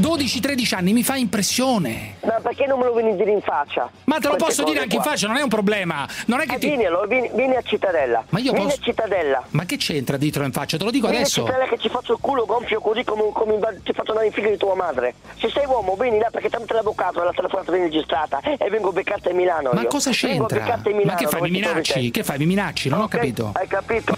12-13 0.00 0.74
anni 0.74 0.92
mi 0.92 1.02
fa 1.02 1.16
impressione. 1.16 2.16
Ma 2.24 2.38
perché 2.42 2.66
non 2.66 2.78
me 2.78 2.84
lo 2.84 2.92
vieni 2.94 3.12
a 3.12 3.14
dire 3.14 3.30
in 3.30 3.40
faccia? 3.40 3.90
Ma 4.04 4.18
te 4.18 4.28
lo 4.28 4.36
Queste 4.36 4.44
posso 4.62 4.64
dire 4.64 4.82
anche 4.82 4.96
in 4.96 5.00
qua. 5.02 5.10
faccia, 5.12 5.26
non 5.26 5.36
è 5.36 5.42
un 5.42 5.48
problema. 5.48 6.06
Non 6.26 6.40
è 6.40 6.46
che 6.46 6.56
Eh, 6.56 6.58
ti. 6.58 6.66
vieni, 6.68 6.84
allora, 6.84 7.06
vieni, 7.06 7.30
vieni 7.32 7.56
a 7.56 7.62
Cittadella. 7.62 8.24
Ma 8.28 8.38
io 8.38 8.52
vieni 8.52 8.66
posso- 8.66 8.80
a 8.80 8.84
Cittadella. 8.84 9.42
Ma 9.50 9.64
che 9.64 9.76
c'entra 9.78 10.16
dirtelo 10.18 10.44
in 10.44 10.52
faccia? 10.52 10.76
Te 10.76 10.84
lo 10.84 10.90
dico 10.90 11.06
Vieni 11.06 11.22
adesso. 11.22 11.42
a 11.42 11.46
Cittadella 11.46 11.68
che 11.70 11.78
ci 11.78 11.88
faccio 11.88 12.12
il 12.12 12.18
culo 12.20 12.44
gonfio 12.44 12.80
così 12.80 13.04
come, 13.04 13.22
come 13.32 13.58
ti 13.84 13.92
faccio 13.94 14.10
andare 14.10 14.26
in 14.26 14.32
figlio 14.32 14.50
di 14.50 14.56
tua 14.58 14.74
madre. 14.74 15.14
Se 15.38 15.48
sei 15.48 15.64
uomo, 15.66 15.96
vieni 15.98 16.18
là 16.18 16.28
perché 16.30 16.50
tramite 16.50 16.74
l'avvocato 16.74 17.22
la 17.22 17.32
telefonata 17.34 17.70
viene 17.72 17.86
registrata 17.86 18.40
e 18.40 18.68
vengo 18.68 18.92
beccata 18.92 19.30
a 19.30 19.32
Milano. 19.32 19.70
Ma 19.72 19.80
io. 19.80 19.88
cosa 19.88 20.10
Vengo 20.10 20.46
c'entra? 20.46 20.58
beccata 20.58 20.90
a 20.90 20.92
Milano. 20.92 21.12
Ma 21.12 21.14
che 21.14 21.26
fai? 21.26 21.40
Mi 21.42 21.50
minacci? 21.50 22.10
Che 22.10 22.22
fai? 22.22 22.38
Mi 22.38 22.46
minacci? 22.46 22.88
Non 22.90 23.00
ho 23.00 23.04
Ok, 23.04 23.10
capito. 23.12 23.50
Hai 23.54 23.66
capito? 23.66 24.14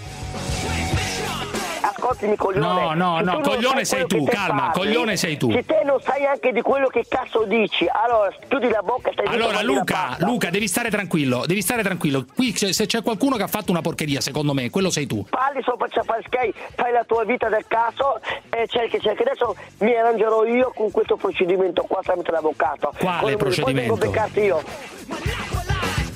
Ascoltimi 1.88 2.36
coglione. 2.36 2.94
No, 2.94 2.94
no, 2.94 3.20
no, 3.20 3.40
coglione 3.40 3.84
sei 3.84 4.06
tu, 4.06 4.24
calma, 4.24 4.70
parli, 4.70 4.72
coglione 4.92 5.16
sei 5.16 5.36
tu. 5.36 5.50
Se 5.50 5.64
te 5.64 5.82
non 5.84 6.00
sai 6.02 6.24
anche 6.26 6.52
di 6.52 6.60
quello 6.62 6.88
che 6.88 7.04
cazzo 7.08 7.44
dici, 7.44 7.86
allora 7.90 8.30
chiudi 8.48 8.68
la 8.68 8.82
bocca 8.82 9.10
e 9.10 9.12
stai 9.12 9.26
Allora 9.26 9.62
Luca. 9.62 10.16
Luca, 10.20 10.50
devi 10.50 10.68
stare 10.68 10.90
tranquillo, 10.90 11.44
devi 11.46 11.62
stare 11.62 11.82
tranquillo. 11.82 12.24
Qui 12.34 12.52
c'è- 12.52 12.72
se 12.72 12.86
c'è 12.86 13.02
qualcuno 13.02 13.36
che 13.36 13.42
ha 13.44 13.48
fatto 13.48 13.70
una 13.70 13.80
porcheria, 13.80 14.20
secondo 14.20 14.52
me, 14.52 14.70
quello 14.70 14.90
sei 14.90 15.06
tu. 15.06 15.24
parli 15.28 15.62
sopra 15.62 15.88
Ciapascai, 15.88 16.52
fai 16.74 16.92
la 16.92 17.04
tua 17.04 17.24
vita 17.24 17.48
del 17.48 17.64
caso 17.66 18.20
e 18.50 18.66
cerchi, 18.68 19.00
cerchi. 19.00 19.22
Adesso 19.22 19.56
mi 19.78 19.94
arrangerò 19.94 20.44
io 20.44 20.72
con 20.74 20.90
questo 20.90 21.16
procedimento 21.16 21.82
qua 21.82 22.00
tramite 22.02 22.30
l'avvocato. 22.30 22.92
Quale 22.98 23.18
Poi- 23.20 23.20
poi 23.20 23.36
procedimento? 23.36 23.94
vengo 23.94 24.06
beccarti 24.10 24.40
io. 24.40 24.62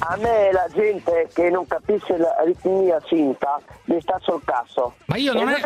A 0.05 0.17
me 0.17 0.51
la 0.53 0.67
gente 0.75 1.29
che 1.33 1.49
non 1.49 1.65
capisce 1.67 2.17
la 2.17 2.35
ritmia 2.45 2.99
cinta 3.07 3.61
mi 3.85 4.01
sta 4.01 4.19
sul 4.21 4.41
cazzo. 4.45 4.95
Ma 5.05 5.17
io 5.17 5.33
non 5.33 5.49
è- 5.49 5.61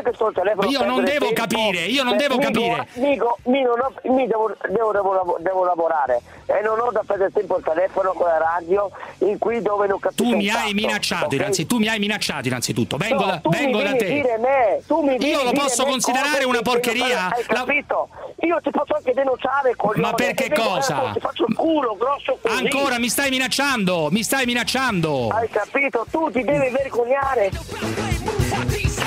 io 0.69 0.85
non 0.85 1.03
devo 1.05 1.33
capire, 1.33 1.85
io 1.87 2.03
non 2.03 2.15
eh, 2.15 2.17
devo 2.19 2.37
capire. 2.39 2.87
do- 2.93 3.39
mi 3.45 3.67
ho- 3.67 3.93
mi 4.05 4.27
devo, 4.27 4.53
devo- 4.69 4.93
devo 4.93 5.37
devo 5.41 5.65
lavorare 5.65 6.21
e 6.47 6.61
non 6.63 6.79
ho 6.81 6.91
da 6.91 7.03
perdere 7.07 7.31
tempo 7.33 7.55
al 7.57 7.63
telefono 7.63 8.13
con 8.13 8.27
la 8.27 8.37
radio 8.37 8.91
in 9.19 9.39
cui 9.39 9.63
dove 9.63 9.87
non 9.87 9.99
capisco 9.99 10.23
Tu 10.31 10.37
mi 10.37 10.51
hai 10.51 10.75
minacciato, 10.75 11.27
ok? 11.27 11.33
innanzi, 11.33 11.67
tu 11.67 11.79
mi 11.79 11.89
hai 11.89 11.99
minacciato 11.99 12.47
innanzitutto. 12.49 12.97
Vengo, 12.99 13.25
No, 13.25 13.31
da, 13.31 13.39
tu 13.39 13.49
mi 13.49 13.57
vengo 13.57 13.83
da 13.83 13.93
te. 13.97 14.05
dire 14.05 14.37
me, 14.39 14.83
tu 14.87 15.01
mi 15.01 15.17
vieni 15.17 15.33
Io 15.33 15.43
lo 15.45 15.53
posso 15.53 15.85
considerare 15.87 16.45
una 16.45 16.61
porcheria? 16.61 17.31
Hai 17.31 17.45
La- 17.49 17.55
capito? 17.55 18.09
Io 18.41 18.61
ti 18.63 18.71
posso 18.71 18.95
anche 18.95 19.13
denunciare, 19.15 19.75
coglione. 19.77 20.01
Ma 20.09 20.13
perché 20.13 20.51
cosa? 20.53 21.11
Ti 21.15 21.21
faccio 21.21 21.47
il 21.49 21.55
culo 21.57 21.97
grosso 21.99 22.39
così. 22.41 22.55
Ancora 22.55 22.99
mi 22.99 23.09
stai 23.09 23.31
minacciando? 23.31 24.09
Mi 24.11 24.23
stai 24.27 24.45
minacciando. 24.45 25.29
Hai 25.29 25.49
capito? 25.49 26.05
Tu 26.11 26.31
ti 26.33 26.43
devi 26.43 26.69
vergognare. 26.71 27.51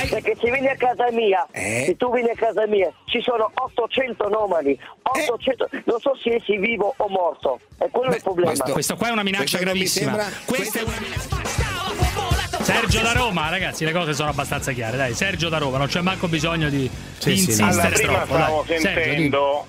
Perché 0.09 0.35
se 0.39 0.49
vieni 0.49 0.67
a 0.69 0.75
casa 0.75 1.11
mia, 1.11 1.45
Eh? 1.51 1.83
se 1.87 1.97
tu 1.97 2.09
vieni 2.11 2.29
a 2.29 2.35
casa 2.35 2.65
mia, 2.67 2.89
ci 3.05 3.21
sono 3.21 3.51
800 3.53 4.27
nomadi, 4.29 4.79
800, 5.03 5.67
non 5.85 5.99
so 5.99 6.15
se 6.15 6.41
sei 6.45 6.57
vivo 6.57 6.93
o 6.97 7.07
morto, 7.09 7.59
e 7.77 7.89
quello 7.91 8.11
è 8.11 8.15
il 8.15 8.21
problema. 8.23 8.53
Questo 8.53 8.95
qua 8.95 9.09
è 9.09 9.11
una 9.11 9.23
minaccia 9.23 9.57
questo 9.57 9.59
gravissima. 9.59 10.11
sembra- 10.17 10.37
Questa 10.45 10.79
è 10.79 10.83
una 10.83 10.97
minaccia. 10.99 12.63
Sergio 12.63 13.01
da 13.01 13.11
Roma, 13.11 13.49
ragazzi, 13.49 13.83
le 13.85 13.91
cose 13.91 14.13
sono 14.13 14.29
abbastanza 14.29 14.71
chiare. 14.71 14.95
Dai, 14.97 15.13
Sergio 15.13 15.49
da 15.49 15.57
Roma, 15.57 15.77
non 15.77 15.87
c'è 15.87 16.01
manco 16.01 16.27
bisogno 16.27 16.69
di, 16.69 16.89
Sì, 17.17 17.29
di 17.31 17.37
sì, 17.37 17.49
insistere. 17.61 17.67
Allora, 17.71 17.89
prima 17.89 18.13
troppo. 18.13 18.33
stavo 18.35 18.63
dai. 18.67 18.79
Sergio, 18.79 19.01
sentendo, 19.01 19.67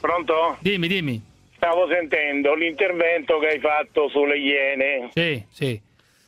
pronto? 0.00 0.56
dimmi, 0.60 0.88
dimmi. 0.88 1.22
Stavo 1.60 1.86
sentendo 1.88 2.54
l'intervento 2.54 3.38
che 3.38 3.48
hai 3.48 3.60
fatto 3.60 4.08
sulle 4.08 4.38
Iene. 4.38 5.10
Sì, 5.10 5.44
sì. 5.50 5.78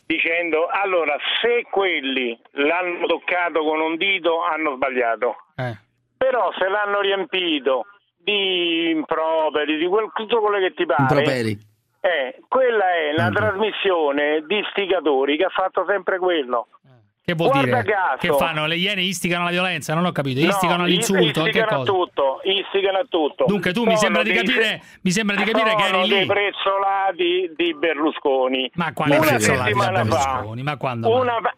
Dicendo, 0.04 0.66
allora, 0.66 1.16
se 1.40 1.64
quelli 1.70 2.38
l'hanno 2.50 3.06
toccato 3.06 3.64
con 3.64 3.80
un 3.80 3.96
dito, 3.96 4.42
hanno 4.42 4.74
sbagliato. 4.74 5.36
Eh. 5.56 5.74
Però 6.18 6.52
se 6.58 6.68
l'hanno 6.68 7.00
riempito 7.00 7.86
di 8.18 8.90
improperi, 8.90 9.78
di 9.78 9.86
quel, 9.86 10.10
tutto 10.12 10.40
quello 10.40 10.58
che 10.58 10.74
ti 10.74 10.84
pare... 10.84 11.00
Improperi. 11.00 11.58
Eh, 12.00 12.42
quella 12.46 12.92
è 12.92 13.12
una 13.16 13.30
trasmissione 13.30 14.44
di 14.46 14.58
istigatori 14.58 15.38
che 15.38 15.44
ha 15.44 15.48
fatto 15.48 15.86
sempre 15.88 16.18
quello. 16.18 16.66
Che 17.24 17.34
vuol 17.34 17.50
Guarda 17.50 17.82
dire? 17.82 17.92
caso. 17.94 18.16
Che 18.18 18.32
fanno? 18.32 18.66
Le 18.66 18.74
iene 18.76 19.02
istigano 19.02 19.44
la 19.44 19.50
violenza? 19.50 19.94
Non 19.94 20.06
ho 20.06 20.10
capito. 20.12 20.40
No, 20.40 20.48
Istigano 20.48 20.82
all'insulto? 20.82 21.22
is- 21.24 21.32
Che 21.32 21.40
istigano 21.58 21.80
a 21.82 21.84
tutto, 21.84 22.40
istigano 22.42 22.98
a 22.98 23.06
tutto. 23.08 23.44
Dunque, 23.46 23.72
tu 23.72 23.84
mi 23.84 23.96
sembra 23.96 24.22
di 24.24 24.32
capire, 24.32 24.82
mi 25.02 25.10
sembra 25.12 25.36
di 25.36 25.44
capire 25.44 25.74
che 25.76 25.82
eri 25.84 26.08
lì. 26.08 26.26
prezzolati 26.26 27.52
di 27.56 27.74
Berlusconi. 27.74 28.70
Ma 28.74 28.92
quale 28.92 29.16
una 29.18 29.26
prezzolati 29.26 29.62
settimana 29.72 30.02
Berlusconi? 30.02 30.62
Ma 30.64 30.76
quando 30.76 31.08
mai? 31.10 31.20
Una, 31.20 31.36
una 31.36 31.54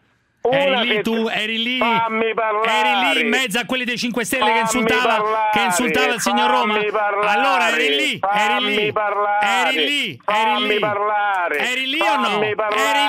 Eri 0.51 0.87
lì 0.87 1.01
tu, 1.01 1.27
eri 1.27 1.61
lì, 1.63 1.79
eri 1.79 3.13
lì 3.13 3.21
in 3.21 3.29
mezzo 3.29 3.59
a 3.59 3.65
quelli 3.65 3.83
dei 3.83 3.97
5 3.97 4.23
Stelle 4.25 4.53
che 4.53 4.59
insultava, 4.59 5.15
parlare, 5.15 5.49
che 5.53 5.59
insultava 5.61 6.13
il 6.13 6.21
signor 6.21 6.49
Roma. 6.49 6.79
parlare, 6.91 7.27
allora 7.27 7.69
eri 7.69 7.95
lì, 7.95 8.19
eri 8.21 8.75
lì, 8.75 8.91
parlare, 8.91 9.45
eri 9.67 9.85
lì, 9.85 10.19
eri 10.25 10.67
lì. 10.67 10.79
parlare, 10.79 11.57
Eri 11.57 11.85
lì 11.87 11.99
o 12.01 12.15
no? 12.17 12.41
Eri 12.41 12.57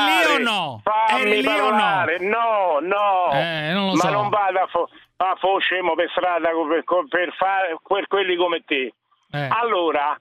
lì 0.04 0.24
o 0.34 0.38
no? 0.38 0.82
Eri 1.10 1.42
lì 1.42 1.46
o 1.46 1.70
no? 1.70 2.04
No, 2.20 2.78
no. 2.80 3.30
Eh, 3.32 3.70
non 3.72 3.86
lo 3.86 3.92
Ma 3.94 4.02
so. 4.02 4.10
non 4.10 4.28
vada 4.28 4.62
a 4.62 4.66
fo- 4.66 4.88
a 5.18 5.34
fo 5.38 5.58
scemo 5.58 5.94
per 5.94 6.10
strada 6.10 6.50
per, 6.50 6.84
per 7.08 7.34
fare 7.36 7.76
per 7.86 8.06
quelli 8.06 8.36
come 8.36 8.62
te. 8.66 8.92
Eh. 9.32 9.48
Allora, 9.50 10.18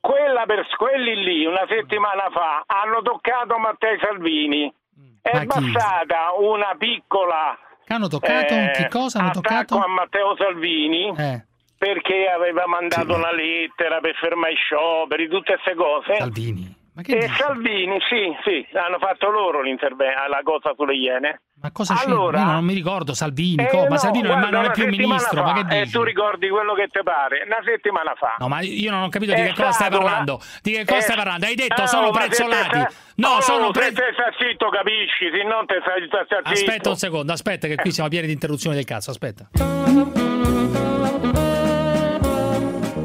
quella 0.00 0.44
per, 0.46 0.66
quelli 0.76 1.14
lì 1.22 1.44
una 1.46 1.64
settimana 1.68 2.28
fa 2.32 2.62
hanno 2.66 3.02
toccato 3.02 3.56
Matteo 3.58 3.98
Salvini. 4.00 4.72
È 5.22 5.38
chi? 5.40 5.46
bastata 5.46 6.32
una 6.38 6.74
piccola 6.78 7.56
Che 7.84 7.92
hanno 7.94 8.08
toccato? 8.08 8.54
eh, 8.54 8.70
che 8.74 8.88
cosa 8.88 9.18
hanno 9.20 9.30
toccato? 9.30 9.76
a 9.78 9.86
Matteo 9.88 10.34
Salvini 10.36 11.12
Eh, 11.16 11.44
perché 11.78 12.26
aveva 12.28 12.66
mandato 12.66 13.14
una 13.14 13.32
lettera 13.32 14.00
per 14.00 14.14
fermare 14.16 14.52
i 14.52 14.56
scioperi, 14.56 15.28
tutte 15.28 15.52
queste 15.54 15.74
cose. 15.74 16.16
Salvini. 16.16 16.76
E 17.06 17.18
dici? 17.20 17.34
Salvini, 17.34 17.98
sì, 18.08 18.34
sì, 18.44 18.66
hanno 18.76 18.98
fatto 18.98 19.30
loro 19.30 19.62
l'intervento, 19.62 20.20
la 20.28 20.40
cosa 20.42 20.72
sulle 20.76 20.94
Iene. 20.94 21.40
Ma 21.62 21.70
cosa 21.72 21.94
allora, 22.02 22.38
c'è? 22.38 22.44
Io 22.46 22.50
non 22.52 22.64
mi 22.64 22.72
ricordo 22.74 23.12
Salvini, 23.12 23.62
Eh, 23.64 23.68
co- 23.68 23.82
ma 23.82 23.88
no, 23.88 23.96
Salvini 23.98 24.28
non 24.28 24.36
è- 24.38 24.40
guarda, 24.40 24.56
non 24.62 24.70
è 24.70 24.72
più 24.72 24.86
ministro, 24.86 25.42
fa, 25.42 25.52
ma 25.52 25.52
che 25.66 25.74
E 25.76 25.80
dici? 25.82 25.92
tu 25.92 26.02
ricordi 26.02 26.48
quello 26.48 26.72
che 26.74 26.86
ti 26.88 27.00
pare? 27.04 27.42
Una 27.44 27.60
settimana 27.64 28.14
fa. 28.16 28.36
No, 28.38 28.48
ma 28.48 28.60
io 28.62 28.90
non 28.90 29.02
ho 29.02 29.08
capito 29.10 29.34
di 29.34 29.40
È 29.40 29.44
che 29.44 29.50
cosa 29.50 29.72
stai 29.72 29.88
stato 29.88 29.96
una- 29.98 30.04
parlando. 30.04 30.40
Di 30.62 30.70
che 30.72 30.84
cosa 30.86 30.96
è- 30.98 31.02
stai 31.02 31.16
parlando? 31.16 31.44
Hai 31.46 31.54
detto 31.54 31.82
Eh, 31.82 31.86
sono 31.86 32.06
se 32.12 32.18
prezzolati. 32.18 32.78
sta- 32.80 32.90
No, 33.16 33.28
oh, 33.28 33.40
sono 33.42 33.66
se 33.66 33.72
pre- 33.72 33.92
te 33.92 34.10
stai 34.14 34.32
zitto, 34.48 34.68
capisci? 34.70 35.30
Se 35.30 35.42
non 35.44 35.66
te 35.66 35.80
stai 35.82 36.06
stai 36.06 36.24
zitto. 36.26 36.48
Aspetta 36.50 36.88
un 36.88 36.96
secondo, 36.96 37.32
aspetta 37.32 37.66
che 37.68 37.76
qui 37.76 37.92
siamo 37.92 38.08
pieni 38.08 38.26
di 38.26 38.32
interruzioni 38.32 38.76
del 38.76 38.84
cazzo, 38.86 39.10
aspetta. 39.10 39.48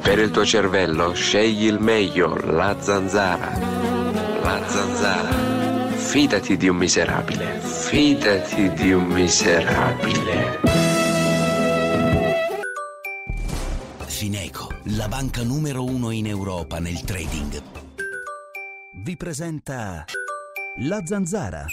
Per 0.02 0.20
il 0.20 0.30
tuo 0.32 0.46
cervello 0.46 1.14
scegli 1.14 1.66
il 1.66 1.80
meglio, 1.80 2.38
la 2.46 2.80
zanzara. 2.80 3.52
La 4.46 4.62
zanzara. 4.70 5.32
Fidati 5.96 6.56
di 6.56 6.68
un 6.68 6.76
miserabile. 6.76 7.60
Fidati 7.62 8.72
di 8.74 8.92
un 8.92 9.06
miserabile. 9.06 10.60
Fineco, 14.06 14.68
la 14.84 15.08
banca 15.08 15.42
numero 15.42 15.84
uno 15.84 16.12
in 16.12 16.28
Europa 16.28 16.78
nel 16.78 17.02
trading. 17.02 17.60
Vi 19.04 19.18
presenta 19.18 20.06
la 20.76 21.02
zanzara. 21.04 21.66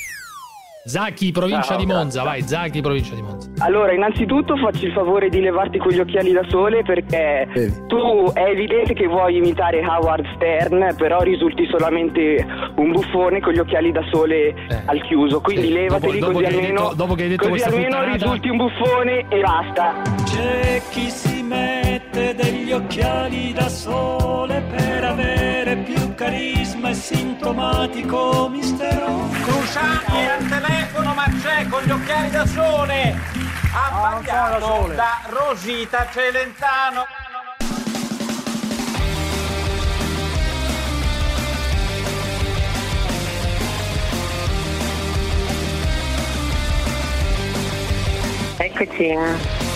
Zacchi, 0.85 1.31
provincia 1.31 1.63
Ciao, 1.63 1.77
di 1.79 1.87
Monza, 1.87 2.23
grazie. 2.23 2.41
vai, 2.41 2.49
Zacchi, 2.49 2.81
provincia 2.81 3.15
di 3.15 3.23
Monza. 3.23 3.49
Allora, 3.59 3.93
innanzitutto 3.93 4.57
faccio 4.57 4.85
il 4.85 4.93
favore 4.93 5.29
di 5.29 5.41
levarti 5.41 5.79
quegli 5.79 6.01
occhiali 6.01 6.33
da 6.33 6.43
sole 6.49 6.83
perché 6.83 7.47
tu 7.87 8.33
è 8.33 8.43
evidente 8.49 8.93
che 8.93 9.07
vuoi 9.07 9.37
imitare 9.37 9.79
Howard 9.87 10.25
Stern, 10.35 10.95
però 10.97 11.21
risulti 11.21 11.67
solamente 11.71 12.45
un 12.77 12.91
buffone 12.91 13.41
con 13.41 13.53
gli 13.53 13.59
occhiali 13.61 13.93
da 13.93 14.03
sole 14.11 14.55
al 14.87 15.01
chiuso. 15.03 15.41
Quindi 15.41 15.67
Sì, 15.69 15.73
levateli 15.73 16.19
dopo- 16.19 16.33
dopo 16.33 16.45
così 16.45 16.57
almeno, 16.57 16.81
detto- 16.83 16.95
dopo 16.97 17.15
che 17.15 17.23
hai 17.23 17.29
detto 17.29 17.49
così 17.49 17.63
almeno 17.63 17.85
puttanata- 17.87 18.13
risulti 18.13 18.49
un 18.49 18.57
buffone 18.57 19.25
e 19.29 19.41
basta. 19.41 20.03
C'è 20.25 20.83
chi 20.91 21.11
si 21.11 21.43
mette 21.43 22.35
degli 22.35 22.73
occhiali 22.73 23.53
da 23.53 23.69
sole 23.69 24.63
per 24.69 25.05
avere 25.05 25.77
più 25.77 26.02
carisma 26.15 26.91
e 26.91 26.95
sintomatico 26.95 28.49
mistero. 28.49 29.29
Cruciani 29.43 30.29
al 30.29 30.49
telefono 30.49 31.15
ma 31.15 31.25
c'è 31.43 31.67
con 31.69 31.83
gli 31.83 31.91
occhiali 31.91 32.31
da 32.31 32.47
sole 32.47 33.15
ha 33.75 34.19
sbagliato 34.21 34.93
da 34.95 35.21
Rosita 35.29 36.07
Celentano 36.13 37.07
Eccoci. 48.59 49.72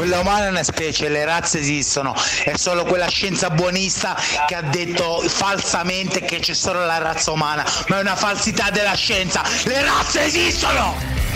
Quella 0.00 0.20
umana 0.20 0.46
è 0.46 0.48
una 0.48 0.62
specie, 0.62 1.10
le 1.10 1.26
razze 1.26 1.58
esistono, 1.58 2.14
è 2.44 2.56
solo 2.56 2.84
quella 2.84 3.08
scienza 3.08 3.50
buonista 3.50 4.16
che 4.46 4.54
ha 4.54 4.62
detto 4.62 5.20
falsamente 5.28 6.22
che 6.22 6.38
c'è 6.38 6.54
solo 6.54 6.86
la 6.86 6.96
razza 6.96 7.32
umana, 7.32 7.66
ma 7.88 7.98
è 7.98 8.00
una 8.00 8.16
falsità 8.16 8.70
della 8.70 8.94
scienza, 8.94 9.42
le 9.64 9.82
razze 9.82 10.24
esistono! 10.24 11.29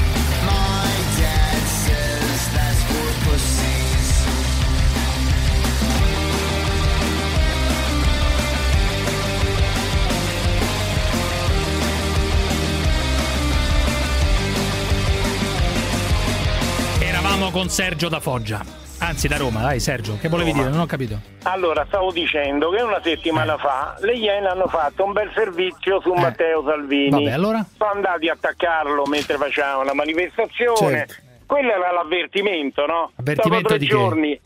Con 17.54 17.68
Sergio 17.68 18.08
da 18.08 18.18
Foggia. 18.18 18.64
Anzi, 18.98 19.28
da 19.28 19.36
Roma, 19.36 19.60
dai, 19.60 19.78
Sergio, 19.78 20.18
che 20.20 20.28
volevi 20.28 20.50
Roma. 20.50 20.62
dire? 20.62 20.74
Non 20.74 20.82
ho 20.82 20.86
capito. 20.86 21.20
Allora, 21.44 21.84
stavo 21.86 22.10
dicendo 22.10 22.70
che 22.70 22.82
una 22.82 23.00
settimana 23.00 23.56
fa 23.58 23.94
le 24.00 24.14
Iene 24.14 24.48
hanno 24.48 24.66
fatto 24.66 25.04
un 25.04 25.12
bel 25.12 25.30
servizio 25.32 26.00
su 26.00 26.12
Matteo 26.14 26.64
Salvini. 26.66 27.10
Vabbè, 27.10 27.30
allora? 27.30 27.64
Sono 27.78 27.90
andati 27.92 28.28
a 28.28 28.32
attaccarlo 28.32 29.04
mentre 29.06 29.36
faceva 29.36 29.76
una 29.76 29.94
manifestazione. 29.94 31.06
Certo. 31.06 31.14
Quello 31.46 31.70
era 31.70 31.92
l'avvertimento, 31.92 32.86
no? 32.86 33.12
Avvertimento 33.14 33.68
dopo 33.68 33.68
tre 33.68 33.78
di 33.78 33.86
che? 33.86 34.40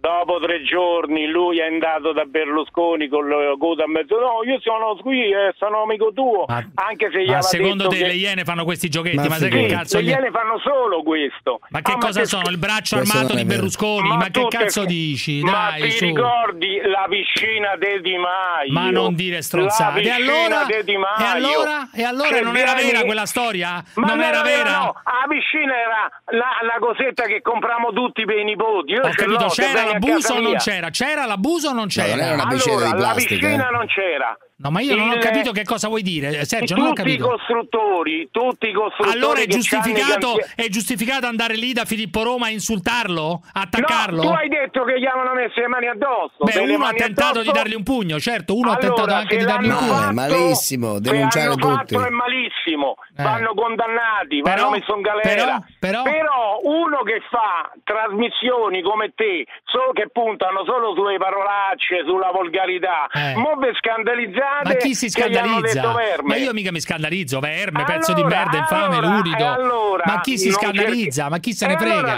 Dopo 0.00 0.40
tre 0.40 0.62
giorni 0.62 1.26
lui 1.26 1.58
è 1.58 1.66
andato 1.66 2.12
da 2.14 2.24
Berlusconi 2.24 3.06
con 3.08 3.28
lo 3.28 3.56
coda 3.58 3.84
a 3.84 3.86
mezzo. 3.86 4.18
No, 4.18 4.42
io 4.50 4.58
sono 4.60 4.96
qui, 4.96 5.30
eh, 5.30 5.52
sono 5.58 5.82
amico 5.82 6.10
tuo. 6.14 6.46
anche 6.46 7.10
se 7.12 7.22
gli 7.22 7.28
Ma 7.30 7.42
secondo 7.42 7.82
detto 7.84 7.88
te 7.90 7.98
che... 7.98 8.06
le 8.06 8.14
Iene 8.14 8.44
fanno 8.44 8.64
questi 8.64 8.88
giochetti? 8.88 9.16
Ma, 9.16 9.34
Sì, 9.34 9.40
sai 9.40 9.50
che 9.50 9.66
cazzo 9.66 9.98
le 9.98 10.02
gli- 10.04 10.08
Iene 10.08 10.30
fanno 10.30 10.58
solo 10.60 11.02
questo. 11.02 11.60
Ma 11.68 11.82
che 11.82 11.92
Ah, 11.92 11.98
cosa 11.98 12.20
che- 12.20 12.26
sono? 12.26 12.48
Il 12.48 12.56
braccio 12.56 12.96
Questo 12.96 13.16
armato 13.18 13.34
non 13.34 13.42
di. 13.42 13.48
Berlusconi? 13.48 14.08
Ma, 14.08 14.28
che 14.30 14.46
cazzo 14.48 14.84
dici? 14.86 15.40
Ma 15.42 15.50
Dai, 15.72 15.82
ti 15.82 15.90
su. 15.90 16.04
ricordi 16.06 16.80
la 16.82 17.06
piscina 17.08 17.76
del 17.76 18.00
Di 18.00 18.16
Maio? 18.16 18.72
Ma 18.72 18.90
non 18.90 19.14
dire 19.14 19.42
stronzate. 19.42 20.02
La 20.02 20.08
E 20.08 20.10
allora? 20.12 20.64
Di 20.82 20.96
Maio. 20.96 21.18
E 21.18 21.28
allora? 21.28 21.90
E 21.92 22.02
allora 22.04 22.28
Che 22.28 22.40
non 22.40 22.56
era 22.56 22.72
vera 22.74 23.02
quella 23.04 23.26
storia? 23.26 23.84
Ma 23.96 24.06
non 24.06 24.22
era 24.22 24.40
vera? 24.40 24.78
No, 24.78 24.94
la 25.04 25.26
piscina 25.28 25.74
era 25.76 26.10
la, 26.30 26.56
la 26.62 26.78
cosetta 26.80 27.24
che 27.24 27.42
compriamo 27.42 27.92
tutti 27.92 28.24
per 28.24 28.38
i 28.38 28.44
nipoti. 28.44 28.92
Io 28.92 29.02
Ho 29.02 29.10
capito, 29.10 29.46
c'era 29.48 29.89
l'abuso 29.92 30.34
o 30.34 30.40
non 30.40 30.56
c'era? 30.56 30.90
C'era 30.90 31.26
l'abuso 31.26 31.68
o 31.68 31.72
non 31.72 31.86
c'era? 31.88 32.14
allora, 32.44 32.94
la 32.94 33.14
piscina 33.14 33.68
non 33.70 33.86
c'era. 33.86 34.36
No, 34.62 34.70
ma 34.70 34.80
io 34.82 34.94
non 34.94 35.08
ho 35.08 35.14
Il- 35.14 35.20
capito 35.20 35.52
che 35.52 35.64
cosa 35.64 35.88
vuoi 35.88 36.02
dire, 36.02 36.44
Sergio, 36.44 36.74
non 36.76 36.88
ho 36.88 36.88
tutti 36.92 37.00
i 37.00 37.16
capito. 37.16 37.28
costruttori, 37.28 38.28
tutti 38.30 38.68
i 38.68 38.72
costruttori 38.74 39.16
Allora 39.16 39.40
è 39.40 39.46
giustificato, 39.46 40.34
è 40.54 40.68
giustificato 40.68 41.26
andare 41.26 41.54
lì 41.54 41.72
da 41.72 41.86
Filippo 41.86 42.22
Roma 42.22 42.46
a 42.46 42.50
insultarlo? 42.50 43.40
Attaccarlo? 43.54 44.22
No, 44.22 44.28
tu 44.28 44.34
hai 44.36 44.48
detto 44.48 44.84
che 44.84 45.00
gli 45.00 45.06
hanno 45.06 45.32
messo 45.32 45.58
le 45.60 45.66
mani 45.68 45.86
addosso. 45.88 46.44
Beh, 46.44 46.58
uno 46.58 46.84
ha 46.84 46.92
tentato 46.92 47.38
addosso- 47.38 47.50
di 47.50 47.52
dargli 47.52 47.74
un 47.74 47.82
pugno, 47.82 48.18
certo, 48.20 48.54
uno 48.54 48.72
ha 48.72 48.76
tentato 48.76 49.02
Allora, 49.04 49.16
anche 49.18 49.36
di 49.38 49.44
dargli 49.46 49.68
un 49.68 49.76
pugno. 49.78 49.92
Male, 49.94 50.12
malissimo, 50.12 50.94
Se 50.96 51.00
denunciare 51.00 51.46
hanno 51.46 51.54
tutti. 51.54 51.94
fatto 51.94 52.06
è 52.06 52.10
malissimo, 52.10 52.94
Eh. 53.16 53.22
vanno 53.22 53.54
condannati, 53.54 54.42
Però- 54.42 54.56
vanno 54.64 54.70
messi 54.76 54.90
in 54.92 55.00
galera. 55.00 55.58
però- 55.80 56.02
però- 56.02 56.58
uno 56.64 57.00
che 57.02 57.22
fa 57.30 57.72
trasmissioni 57.82 58.82
come 58.82 59.12
te, 59.14 59.46
solo 59.64 59.92
che 59.92 60.10
puntano 60.12 60.64
solo 60.66 60.92
sulle 60.94 61.16
parolacce, 61.16 62.04
sulla 62.04 62.30
volgarità, 62.30 63.06
Eh. 63.12 63.36
mo 63.36 63.56
vi 63.56 63.68
scandalizzate 63.78 64.48
Ma 64.64 64.74
chi 64.74 64.94
si 64.94 65.08
scandalizza? 65.08 65.94
Ma 66.22 66.36
io 66.36 66.52
mica 66.52 66.70
mi 66.70 66.80
scandalizzo, 66.80 67.40
verme, 67.40 67.84
pezzo 67.84 68.12
di 68.12 68.20
Allora, 68.20 68.36
merda, 68.36 68.58
infame, 68.58 68.96
allora, 68.96 69.14
lurido. 69.16 69.52
allora 69.52 70.02
ma 70.06 70.20
chi 70.20 70.38
si 70.38 70.50
scandalizza? 70.50 71.28
Ma 71.28 71.38
chi 71.38 71.52
se 71.54 71.66
ne 71.66 71.74
E 71.74 71.76
frega? 71.76 71.94
allora 71.94 72.16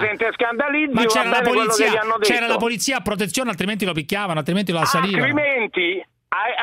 ma 0.93 1.05
c'era 1.07 1.29
la, 1.31 1.41
polizia, 1.43 1.93
c'era 2.21 2.47
la 2.47 2.57
polizia 2.57 2.97
a 2.97 3.01
protezione, 3.01 3.51
altrimenti 3.51 3.85
lo 3.85 3.93
picchiavano, 3.93 4.39
altrimenti 4.39 4.73
lo 4.73 4.81
assalivano. 4.81 5.25
Altrimenti, 5.25 6.05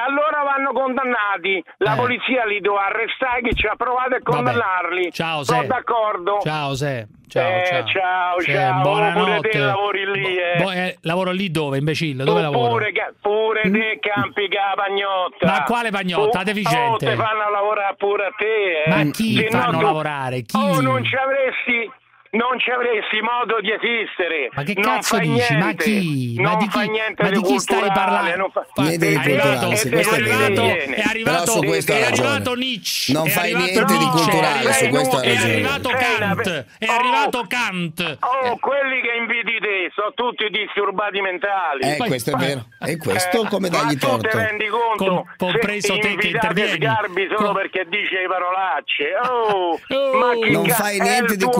allora 0.06 0.44
vanno 0.44 0.72
condannati. 0.74 1.64
La 1.78 1.94
Eh. 1.94 1.96
polizia 1.96 2.46
li 2.46 2.60
doveva 2.60 2.86
arrestare, 2.88 3.42
chi 3.42 3.56
ci 3.56 3.68
ha 3.68 3.76
provato 3.76 4.16
a 4.16 4.20
condannarli. 4.24 5.12
Ciao, 5.12 5.44
Sono 5.44 5.64
d'accordo. 5.66 6.40
Ciao, 6.42 6.74
Se. 6.76 7.08
Ciao, 7.30 7.48
Eh, 7.48 7.64
ciao. 7.70 7.86
ciao, 7.86 8.42
ciao. 8.42 8.82
buonanotte. 8.82 9.50
Te 9.50 9.60
lavori 9.60 10.12
lì, 10.12 10.36
eh. 10.36 10.58
Bo- 10.64 10.72
eh, 10.72 10.98
lavoro 11.02 11.30
lì 11.32 11.52
dove, 11.52 11.78
imbecille? 11.78 12.24
Dove 12.24 12.42
Tu? 12.44 12.52
Pure, 12.52 12.92
che- 12.92 13.14
pure 13.22 13.62
te 13.62 14.00
campi 14.02 14.48
che 14.48 14.58
la 14.58 14.74
pagnotta. 14.76 15.46
Ma 15.46 15.64
quale 15.64 15.92
pagnotta? 15.92 16.40
Oh, 16.40 16.44
Deficiente. 16.44 17.06
Oh, 17.06 17.10
te 17.12 17.16
fanno 17.16 17.50
lavorare 17.52 17.96
pure 17.98 18.26
a 18.26 18.32
te. 18.36 18.84
Eh. 18.84 18.90
Ma 18.90 19.12
chi 19.12 19.48
no 19.52 19.60
fanno 19.60 19.78
tu- 19.78 19.86
lavorare? 19.86 20.42
Chi? 20.42 20.58
Oh, 20.58 20.82
non 20.82 21.04
ci 21.06 21.16
avresti... 21.16 21.92
Non 22.32 22.60
ci 22.60 22.70
avresti 22.70 23.22
modo 23.22 23.60
di 23.60 23.72
esistere. 23.74 24.50
Ma 24.54 24.62
che 24.62 24.74
non 24.76 24.84
cazzo 24.84 25.16
fai 25.18 25.28
dici? 25.28 25.54
Ma 25.54 25.66
Niente. 25.66 25.84
chi? 25.84 26.34
Ma 26.38 26.50
Non 26.50 26.58
di 26.60 26.70
fai 26.70 26.86
chi- 26.86 26.92
niente 26.92 27.24
ma 27.24 27.30
di 27.30 27.42
chi 27.42 27.58
stai 27.60 27.78
culturale, 27.80 28.00
parlando? 28.06 28.38
non 28.38 28.52
fa- 28.52 28.66
Niente 28.84 29.08
di 29.08 29.14
È 29.14 29.18
arrivato, 29.18 29.66
culturale, 29.66 29.74
è 29.74 29.90
è 29.90 30.14
arrivato, 30.14 30.62
è 30.62 31.04
arrivato, 31.10 31.66
è 31.90 32.04
arrivato 32.06 32.54
Nietzsche. 32.54 33.14
Non 33.14 33.26
è 33.26 33.30
fai 33.32 33.54
niente 33.56 33.84
di 33.84 33.98
Nietzsche, 33.98 34.12
culturale, 34.12 34.70
è 34.70 34.74
su 34.74 34.88
questo 34.90 35.18
ha 35.18 35.22
È 35.22 35.28
ragione. 35.34 35.54
arrivato 35.54 35.90
Kant, 35.90 36.66
è 36.78 36.86
Oh. 36.88 36.94
arrivato 36.94 37.46
Kant. 37.48 38.18
Oh, 38.22 38.58
quelli 38.60 39.02
che 39.02 39.12
inviti 39.18 39.58
te 39.60 39.92
sono 39.96 40.12
tutti 40.14 40.50
disturbati 40.52 41.22
mentali. 41.22 41.82
Eh, 41.82 41.98
questo 41.98 42.30
è 42.30 42.36
vero. 42.36 42.66
E 42.86 42.98
questo 42.98 43.44
come 43.50 43.70
dargli 43.70 43.94
ma 43.98 44.00
tu 44.00 44.06
torto? 44.08 44.28
ti 44.30 44.38
rendi 44.38 44.68
conto 44.68 45.04
Com- 45.04 45.24
compreso 45.36 45.98
te 45.98 46.14
che 46.16 46.28
intervieni. 46.28 46.72
Sgarbi 46.78 47.26
solo 47.36 47.48
Com- 47.50 47.56
perché 47.56 47.86
dice 47.90 48.22
le 48.22 48.28
parolacce 48.28 49.06
oh, 49.28 49.80
ma 50.14 50.34
chi 50.46 50.52
Non 50.52 50.68
fai 50.68 51.00
è 51.00 51.02
niente 51.02 51.36
di 51.36 51.42
tuo- 51.42 51.52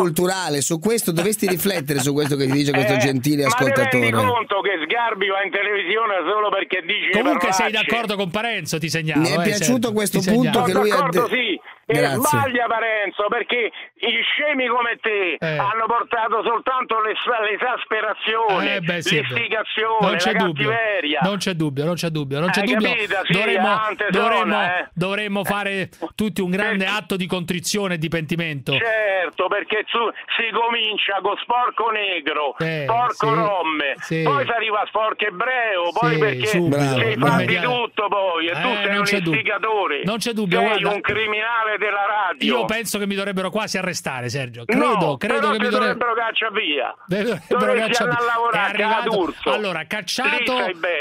culturale, 0.60 0.62
su 0.62 0.80
questo 0.80 1.12
dovresti 1.12 1.48
riflettere 1.48 2.00
su 2.00 2.14
questo 2.14 2.36
che 2.36 2.46
ti 2.46 2.52
dice 2.52 2.72
questo 2.72 2.94
Eh, 2.94 2.98
gentile 2.98 3.44
ma 3.44 3.50
ti 3.50 3.64
ascoltatore. 3.64 4.04
rendi 4.12 4.12
conto 4.26 4.62
che 4.62 4.72
Sgarbi 4.86 5.28
va 5.28 5.44
in 5.44 5.52
televisione 5.52 6.14
solo 6.30 6.50
perché 6.50 6.82
dice 6.86 7.08
le 7.14 7.22
Comunque 7.22 7.52
sei 7.54 7.72
d'accordo 7.72 8.16
con 8.16 8.30
Parenzo, 8.30 8.78
ti 8.78 8.90
segnalo. 8.90 9.22
Mi 9.22 9.30
è 9.30 9.40
eh, 9.40 9.44
piaciuto 9.44 9.90
Sergio, 9.90 9.94
questo 9.94 10.20
ti 10.20 10.30
punto 10.30 10.52
segnalo. 10.52 10.66
che 10.66 10.74
lui 10.74 10.92
ha 10.92 10.96
d'accordo, 10.96 11.28
de- 11.28 11.36
sì. 11.36 11.60
E 11.92 12.06
sbaglia 12.06 12.68
Parenzo 12.68 13.26
perché 13.30 13.72
i 13.96 14.22
scemi 14.22 14.68
come 14.68 14.98
te 15.02 15.38
Eh. 15.40 15.58
hanno 15.58 15.86
portato 15.88 16.44
soltanto 16.44 17.02
l'es- 17.02 17.18
l'esasperazione, 17.50 18.76
Eh, 18.76 18.82
beh, 18.82 19.02
sì, 19.02 19.16
l'istigazione, 19.20 20.06
non 20.08 20.16
c'è 20.18 20.34
la 20.34 20.44
dubbio. 20.44 20.70
cattiveria. 20.70 21.20
Non 21.24 21.38
c'è 21.38 21.54
dubbio, 21.54 21.86
non 21.86 21.96
c'è 21.96 22.10
dubbio, 22.10 22.40
non 22.40 22.50
c'è 22.52 22.62
Hai 22.62 22.68
dubbio. 22.68 22.90
capito? 22.90 23.16
Sì, 23.26 23.34
dovremmo, 23.34 23.68
ante 23.68 24.08
dovremmo, 24.12 24.62
eh. 24.64 24.88
dovremmo 24.94 25.44
fare 25.44 25.90
tutti 26.16 26.42
un 26.42 26.52
grande 26.52 26.86
atto 26.86 27.16
di 27.16 27.26
contrizione 27.26 27.96
e 27.96 27.98
di 27.98 28.08
pentimento. 28.08 28.74
Certo, 28.78 29.48
perché 29.48 29.84
su- 29.88 30.12
si 30.38 30.50
comincia 30.52 31.18
con 31.24 31.36
sporco 31.42 31.90
negro, 31.90 32.56
Eh, 32.60 32.84
sporco 32.86 33.28
sì, 33.28 33.34
romme, 33.34 33.94
sì. 33.98 34.22
poi 34.24 34.46
si 34.46 34.52
arriva 34.52 34.82
a 34.82 34.86
sporco 34.86 35.26
ebreo, 35.26 35.90
poi 35.92 36.14
Sì, 36.14 36.20
perché 36.20 36.46
fa 36.46 36.58
di 36.60 37.46
media- 37.46 37.62
tutto 37.62 38.08
poi 38.10 38.46
e 38.46 38.52
tu 38.62 38.68
Eh, 38.68 38.78
sei 38.84 38.96
un 38.98 39.02
istigatore. 39.32 40.02
Non 40.04 40.18
c'è 40.18 40.34
dubbio, 40.34 40.60
sei 40.60 40.68
guarda. 40.68 40.90
un 40.94 41.02
criminale 41.02 41.78
della 41.80 42.06
radio. 42.06 42.58
Io 42.60 42.66
penso 42.66 43.00
che 43.00 43.08
mi 43.08 43.16
dovrebbero 43.16 43.50
quasi 43.50 43.78
arrestare, 43.78 44.30
Sergio. 44.30 44.66
Credo, 44.66 44.86
no, 45.00 45.18
credo 45.18 45.50
che 45.52 45.60
mi 45.60 45.70
dovrebbero. 45.70 46.14
cacciare 46.14 46.54
via. 46.54 46.96
Dovrebbero 47.08 47.74
cacciare- 47.74 48.10
andare 48.12 48.24
a 48.24 48.24
è 48.24 48.26
lavorare 48.28 48.60
a 48.84 48.98
arrivato- 48.98 49.34
allora 49.46 49.84
cacciato, 49.86 50.54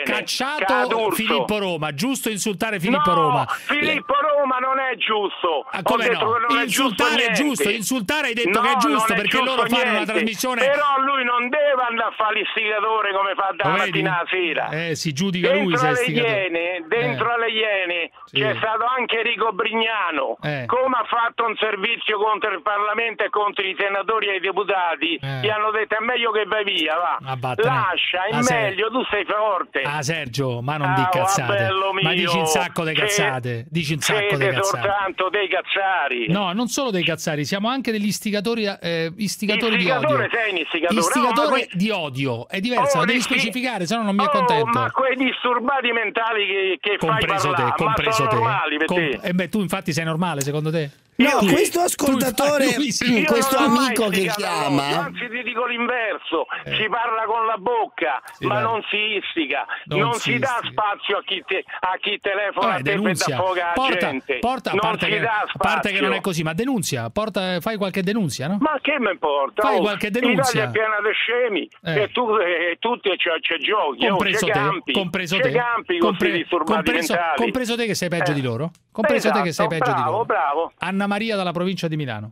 cacciato 0.04 0.64
Cadurzo. 0.64 1.10
Filippo 1.14 1.58
Roma 1.58 1.92
giusto 1.94 2.28
insultare 2.30 2.78
Filippo 2.80 3.10
no, 3.10 3.14
Roma 3.16 3.46
Filippo 3.48 4.14
Roma 4.14 4.58
non 4.58 4.78
è 4.78 4.96
giusto. 4.96 5.66
Ah, 5.70 5.82
come 5.82 6.08
no? 6.08 6.36
non 6.48 6.58
è 6.58 6.62
Insultare 6.62 7.24
è 7.26 7.26
giusto, 7.32 7.42
giusto, 7.42 7.62
niente. 7.64 7.72
insultare 7.72 8.26
hai 8.28 8.34
detto 8.34 8.60
No, 8.60 8.64
che 8.64 8.68
è 8.72 8.76
giusto, 8.76 8.88
non 8.88 9.06
perché 9.06 9.28
giusto 9.28 9.44
loro 9.44 9.66
fanno 9.68 9.82
una 9.82 9.90
niente. 9.92 10.12
trasmissione- 10.12 10.64
Però 10.64 10.98
lui 11.04 11.24
non 11.24 11.48
deve 11.48 11.82
andare 11.88 12.08
a 12.08 12.12
fare 12.16 12.34
l'istigatore 12.38 13.12
come 13.12 13.34
fa 13.34 13.50
da 13.56 13.68
mattina 13.68 14.18
alla 14.18 14.28
sera. 14.30 14.68
Eh, 14.70 14.94
si 14.94 15.12
giudica 15.12 15.52
lui 15.52 15.58
Dentro 15.72 15.78
se 15.78 15.84
è 15.84 15.88
alle 15.88 15.98
istigatore. 16.00 16.32
Iene, 16.42 16.84
dentro 16.88 17.28
Eh. 17.30 17.34
alle 17.34 17.48
Iene 17.50 18.10
Sì. 18.26 18.40
c'è 18.40 18.54
stato 18.58 18.84
anche 18.84 19.16
Enrico 19.18 19.52
Brignano. 19.52 20.36
Eh. 20.42 20.64
Come 20.68 20.96
ha 21.00 21.04
fatto 21.08 21.46
un 21.48 21.56
servizio 21.56 22.18
contro 22.20 22.52
il 22.52 22.60
Parlamento 22.62 23.24
e 23.24 23.30
contro 23.30 23.64
i 23.64 23.74
senatori 23.78 24.28
e 24.28 24.36
i 24.36 24.40
deputati, 24.40 25.16
Eh. 25.16 25.40
gli 25.40 25.48
hanno 25.48 25.70
detto 25.72 25.96
è 25.96 26.04
meglio 26.04 26.30
che 26.30 26.44
vai 26.44 26.62
via, 26.64 26.94
va. 26.94 27.18
Ah, 27.24 27.36
vattene. 27.40 27.68
Lascia, 27.68 28.24
è 28.28 28.34
Ah, 28.36 28.42
meglio, 28.44 28.90
tu 28.90 29.02
sei 29.10 29.24
forte. 29.24 29.80
Ah 29.82 30.02
Sergio, 30.02 30.60
ma 30.60 30.76
non 30.76 30.90
Ah, 30.90 30.94
di 30.94 31.06
cazzate. 31.10 31.68
Ma 32.02 32.12
dici 32.12 32.36
un 32.36 32.46
sacco 32.46 32.84
di 32.84 32.92
cazzate. 32.94 33.64
Dici 33.70 33.94
un 33.94 34.00
sacco 34.00 34.36
di 34.36 34.44
cazzate. 34.46 34.62
soltanto 34.62 35.28
dei 35.30 35.48
cazzari. 35.48 36.28
No, 36.28 36.52
non 36.52 36.66
solo 36.68 36.90
dei 36.90 37.02
cazzari, 37.04 37.44
siamo 37.46 37.68
anche 37.68 37.90
degli 37.90 38.06
istigatori, 38.06 38.66
eh, 38.66 39.10
istigatori 39.16 39.76
di 39.76 39.84
Istigatore 39.84 40.24
odio. 40.24 40.28
sei 40.38 40.50
un 40.52 40.56
istigatore. 40.58 41.00
Istigatore 41.00 41.60
No, 41.60 41.66
di 41.72 41.90
odio 41.90 42.48
è 42.48 42.60
diverso, 42.60 42.96
Oh, 42.96 43.00
lo 43.00 43.06
devi 43.06 43.18
l'isti- 43.18 43.32
specificare, 43.38 43.86
se 43.86 43.96
no 43.96 44.02
non 44.02 44.14
mi 44.14 44.22
Oh, 44.22 44.26
accontento. 44.26 44.66
ma 44.78 44.90
quei 44.90 45.16
disturbati 45.16 45.92
mentali 45.92 46.46
che, 46.46 46.78
che 46.80 46.96
fai 46.98 47.08
compreso 47.08 47.48
te, 47.48 47.54
parlare, 47.54 47.76
compreso 47.76 48.08
ma 48.08 48.14
sono 48.14 48.28
te. 48.28 48.34
normali 48.36 48.76
per 48.76 48.86
Com- 48.86 48.96
te. 49.10 49.18
eh 49.22 49.32
beh, 49.32 49.48
tu 49.48 49.60
infatti 49.60 49.92
sei 49.92 50.04
normale 50.04 50.40
secondo 50.40 50.56
te? 50.57 50.57
No, 50.60 50.70
Tu- 50.70 50.76
questo 50.78 51.07
ascoltatore, 51.28 52.66
sì. 52.90 53.18
Io 53.20 53.24
questo 53.24 53.58
non 53.58 53.70
ho 53.70 53.74
mai 53.74 53.86
amico 53.86 54.08
che 54.08 54.26
chiama, 54.36 55.04
Anzi, 55.06 55.28
ti 55.28 55.42
dico 55.42 55.66
l'inverso: 55.66 56.46
si 56.64 56.88
parla 56.88 57.24
con 57.26 57.44
la 57.46 57.56
bocca, 57.58 58.18
Eh. 58.18 58.32
Sì, 58.38 58.46
ma 58.46 58.60
non 58.60 58.82
si 58.88 58.96
istiga, 59.18 59.66
Non 59.86 59.98
non, 60.00 60.12
si 60.14 60.32
si, 60.32 60.38
dà 60.38 60.60
spazio 60.70 61.18
a 61.18 61.22
chi, 61.24 61.42
te- 61.46 61.64
a 61.80 61.96
chi 62.00 62.18
telefona 62.20 62.66
Vabbè, 62.66 62.80
a 62.80 62.82
te 62.82 62.82
per 62.90 62.94
denunzia. 63.00 63.36
affogare 63.36 63.66
la 63.66 63.72
Porta, 63.74 64.10
gente. 64.10 64.38
porta 64.38 64.70
non 64.70 64.80
parte 64.80 65.06
si 65.06 65.10
che, 65.12 65.28
parte 65.58 65.90
che 65.92 66.00
non 66.00 66.12
è 66.12 66.20
così, 66.20 66.42
ma 66.42 66.52
denunzia, 66.52 67.10
porta, 67.10 67.60
fai 67.60 67.76
qualche 67.76 68.02
denunzia, 68.02 68.46
no? 68.48 68.58
Ma 68.60 68.78
che 68.80 68.96
mi 68.98 69.10
importa? 69.10 69.62
Fai 69.62 69.76
Oh, 69.78 69.80
qualche 69.80 70.10
denunzia. 70.10 70.64
L'Italia 70.64 70.68
è 70.68 70.70
piena 70.70 70.96
di 71.00 71.12
scemi 71.12 71.70
Eh. 71.84 72.02
e 72.02 72.12
tu 72.12 72.36
e 72.36 72.76
tutti 72.78 73.08
c'è, 73.16 73.38
c'è 73.40 73.56
giochi, 73.58 74.06
oh, 74.06 74.10
Compreso 74.10 74.46
c'è 74.46 74.52
te, 74.52 74.58
campi, 74.58 74.92
compreso 74.92 75.36
c'è 75.36 75.42
te, 75.42 75.50
campi 75.52 75.98
compre- 75.98 76.44
compreso, 76.48 77.16
compreso 77.36 77.76
te 77.76 77.86
che 77.86 77.94
sei 77.94 78.08
peggio 78.08 78.30
Eh. 78.30 78.34
di 78.34 78.42
loro, 78.42 78.70
compreso 78.92 79.30
te 79.30 79.42
che 79.42 79.52
sei 79.52 79.66
Esatto, 79.66 79.68
peggio 79.68 79.90
di 79.90 80.02
bravo, 80.02 80.10
loro. 80.12 80.24
bravo. 80.24 80.72
Anna 80.78 81.06
Maria 81.08 81.34
dalla 81.34 81.52
provincia 81.52 81.88
di 81.88 81.96
Milano. 81.96 82.28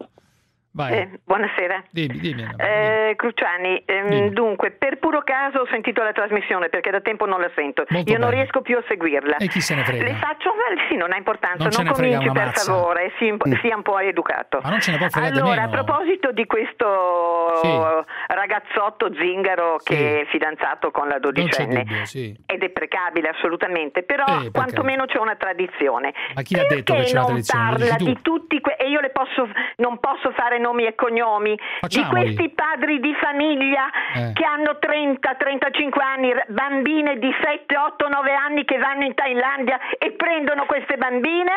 Vai. 0.76 0.92
Eh, 0.92 1.08
buonasera. 1.24 1.84
Dimmi, 1.90 2.18
dimmi. 2.18 2.42
Maria. 2.44 3.08
Eh, 3.08 3.16
Cruciani, 3.16 3.82
ehm, 3.86 4.08
Dimmi. 4.08 4.30
dunque, 4.30 4.72
per 4.72 4.98
puro 4.98 5.22
caso 5.22 5.60
ho 5.60 5.66
sentito 5.70 6.02
la 6.02 6.12
trasmissione 6.12 6.68
perché 6.68 6.90
da 6.90 7.00
tempo 7.00 7.24
non 7.24 7.40
la 7.40 7.50
sento. 7.54 7.86
Molto 7.88 8.12
Io 8.12 8.18
non 8.18 8.28
bene. 8.28 8.42
riesco 8.42 8.60
più 8.60 8.76
a 8.76 8.84
seguirla. 8.86 9.36
E 9.38 9.48
chi 9.48 9.62
se 9.62 9.74
ne 9.74 9.84
frega? 9.84 10.04
Le 10.04 10.14
faccio, 10.16 10.52
eh, 10.52 10.76
sì, 10.90 10.96
non 10.96 11.12
ha 11.12 11.16
importanza, 11.16 11.62
Non 11.62 11.70
ce 11.72 11.78
non, 11.82 11.88
ne 11.92 11.94
frega 11.94 12.16
cominci 12.18 12.34
per 12.36 12.44
mazza. 12.48 12.72
favore, 12.74 13.12
sia, 13.16 13.32
un 13.32 13.38
po- 13.38 13.48
sia 13.62 13.74
un 13.74 13.80
po' 13.82 13.98
educato. 14.00 14.60
Ma 14.62 14.68
non 14.68 14.80
ce 14.80 14.90
ne 14.90 14.98
può 14.98 15.08
fregare 15.08 15.32
Allora, 15.40 15.62
meno. 15.62 15.66
a 15.66 15.82
proposito 15.82 16.32
di 16.32 16.44
questo 16.44 17.52
Sì. 17.62 18.34
ragazzotto 18.34 19.14
zingaro 19.14 19.78
che 19.82 19.94
Sì. 19.96 20.02
è 20.04 20.26
fidanzato 20.28 20.90
con 20.90 21.06
la 21.08 21.12
Non 21.14 21.20
dodicenne. 21.22 21.84
dubbio, 21.84 22.04
sì. 22.04 22.36
È 22.44 22.56
deprecabile 22.58 23.28
assolutamente, 23.30 24.02
però 24.02 24.24
Eh, 24.42 24.50
quantomeno 24.50 25.06
c'è 25.06 25.18
una 25.18 25.36
tradizione. 25.36 26.12
Ma 26.34 26.42
chi 26.42 26.54
l'ha 26.54 26.66
detto 26.68 26.92
che 26.92 26.98
Perché 27.00 27.04
c'è 27.04 27.10
una 27.12 27.20
non 27.20 27.28
tradizione? 27.30 27.70
Parla 27.78 27.96
di 27.96 28.18
tutti 28.20 28.60
que- 28.60 28.76
e 28.76 28.88
io 28.90 29.00
le 29.00 29.10
posso, 29.10 29.48
non 29.76 29.98
posso 30.00 30.30
fare 30.32 30.58
nomi 30.66 30.84
e 30.84 30.94
cognomi 30.94 31.54
di 31.54 31.62
Facciamoli. 31.80 32.34
questi 32.34 32.48
padri 32.50 32.98
di 33.00 33.14
famiglia 33.20 33.86
Eh. 34.14 34.32
che 34.34 34.44
hanno 34.44 34.78
30-35 34.82 36.02
anni, 36.02 36.30
bambine 36.48 37.18
di 37.18 37.30
7, 37.42 37.76
8, 37.76 38.08
9 38.08 38.32
anni 38.34 38.64
che 38.64 38.78
vanno 38.78 39.04
in 39.04 39.14
Thailandia 39.14 39.78
e 39.98 40.12
prendono 40.12 40.66
queste 40.66 40.96
bambine? 40.96 41.52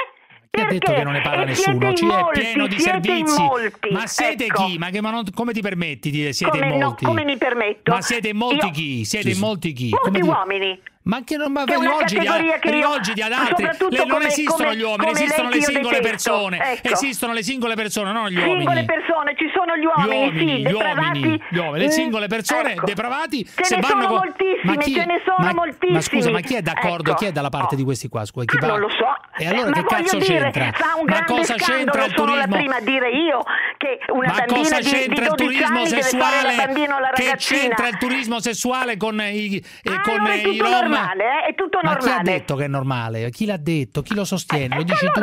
Chi 0.51 0.62
ha 0.62 0.66
detto 0.66 0.80
Perché? 0.88 0.93
che 0.95 1.03
non 1.03 1.14
ne 1.14 1.22
parla 1.22 1.43
E 1.43 1.45
nessuno? 1.45 1.93
Ci 1.93 2.03
è 2.03 2.07
molti, 2.07 2.39
pieno 2.41 2.66
di 2.68 2.80
servizi. 2.80 3.41
molti, 3.41 3.89
Ma 3.91 4.07
siete 4.07 4.45
ecco. 4.45 4.66
chi? 4.66 4.78
Ma, 4.80 4.89
che- 4.89 4.99
ma 5.01 5.12
non- 5.12 5.24
come 5.34 5.53
ti 5.53 5.62
permetti 5.62 6.10
di 6.10 6.18
dire 6.18 6.34
siete 6.34 6.57
Come, 6.57 6.72
in 6.74 6.80
no, 6.80 6.86
molti? 6.88 7.05
come 7.05 7.24
mi 7.24 7.38
permetto? 7.38 7.91
Ma 7.93 8.01
siete 8.01 8.34
molti 8.34 8.66
Io- 8.66 8.72
chi? 8.72 9.05
Siete 9.05 9.30
in 9.30 9.38
molti 9.39 9.74
chi? 9.74 9.89
Molti 9.91 10.05
Come 10.20 10.20
ti- 10.22 10.82
ma 11.10 11.16
anche 11.16 11.38
non 11.38 11.51
ma 11.51 11.64
rivolgiti, 11.66 12.28
a, 12.28 12.38
rivolgiti 12.62 13.22
ad 13.22 13.32
altri. 13.32 13.64
Le, 13.66 13.97
non 13.97 14.07
come, 14.10 14.28
esistono 14.28 14.57
come, 14.57 14.76
gli 14.76 14.84
uomini, 14.84 15.12
esistono 15.12 15.49
le 15.49 15.62
singole 15.64 15.99
persone. 16.01 16.60
Ecco. 16.74 16.93
Esistono 16.93 17.34
le 17.34 17.41
singole 17.41 17.74
persone, 17.74 18.12
non 18.12 18.28
gli 18.28 18.38
uomini. 18.38 18.53
Le 18.53 18.60
Singole 18.60 18.86
persone, 18.86 19.36
ci 19.36 19.49
sono 19.51 19.76
gli 19.76 19.86
uomini, 19.86 20.05
gli 20.05 20.14
uomini, 20.26 20.39
sì, 20.39 20.62
gli 20.62 20.72
uomini, 20.72 21.43
gli 21.49 21.57
uomini. 21.57 21.80
Le 21.80 21.86
mm, 21.86 21.89
singole 21.89 22.28
persone 22.28 22.72
ecco. 22.74 22.86
depravati 22.86 23.43
ce 23.43 23.64
se 23.64 23.76
ne 23.76 23.82
vanno 23.82 24.03
sono 24.03 24.16
moltissimi, 24.18 24.78
chi, 24.78 24.93
ce 24.93 25.05
ne 25.05 25.22
sono 25.26 25.38
ma, 25.39 25.53
moltissimi. 25.53 25.93
Ma 25.93 26.01
scusa, 26.01 26.30
ma 26.30 26.39
chi 26.41 26.55
è 26.55 26.62
d'accordo? 26.62 27.10
Ecco. 27.10 27.20
Chi 27.20 27.26
è 27.26 27.32
dalla 27.32 27.49
parte 27.49 27.74
oh. 27.74 27.78
di 27.78 27.84
questi 27.84 28.07
qua? 28.07 28.26
Scusa, 28.26 28.45
chi 28.45 28.57
ah, 28.57 28.60
va? 28.60 28.68
Non 28.68 28.80
lo 28.80 28.89
so. 28.89 29.07
E 29.36 29.47
allora 29.47 29.70
ma 29.70 29.76
che 29.78 29.84
cazzo 29.86 30.18
dire, 30.18 30.51
c'entra? 30.51 30.72
Ma 31.07 31.24
cosa 31.24 31.55
c'entra 31.55 32.05
il 32.05 32.14
turismo? 32.14 32.55
Sono 32.55 32.80
dire 32.82 33.10
io 33.10 33.41
che 33.78 33.99
una 34.12 34.28
ma 34.28 34.45
cosa 34.45 34.78
c'entra 34.78 35.26
il 35.26 35.34
turismo 35.34 35.86
sessuale? 35.86 36.74
Che 37.16 37.34
c'entra 37.38 37.88
il 37.88 37.97
turismo 37.97 38.39
sessuale 38.39 38.95
con 38.97 39.20
i 39.20 39.55
eh, 39.55 39.91
ah, 39.91 40.01
rom 40.05 40.99
normale, 41.00 41.24
eh? 41.24 41.50
è 41.50 41.56
tutto 41.56 41.80
normale. 41.82 42.06
Ma 42.06 42.14
chi 42.14 42.20
ha 42.20 42.24
detto 42.24 42.56
che 42.56 42.66
è 42.66 42.68
normale? 42.68 43.30
Chi 43.30 43.45
l'ha 43.45 43.58
detto? 43.58 44.02
Chi 44.02 44.14
lo 44.14 44.26
sostiene? 44.26 44.76
Lo 44.76 44.84
dici 44.84 45.06
eh, 45.06 45.12
tu 45.12 45.22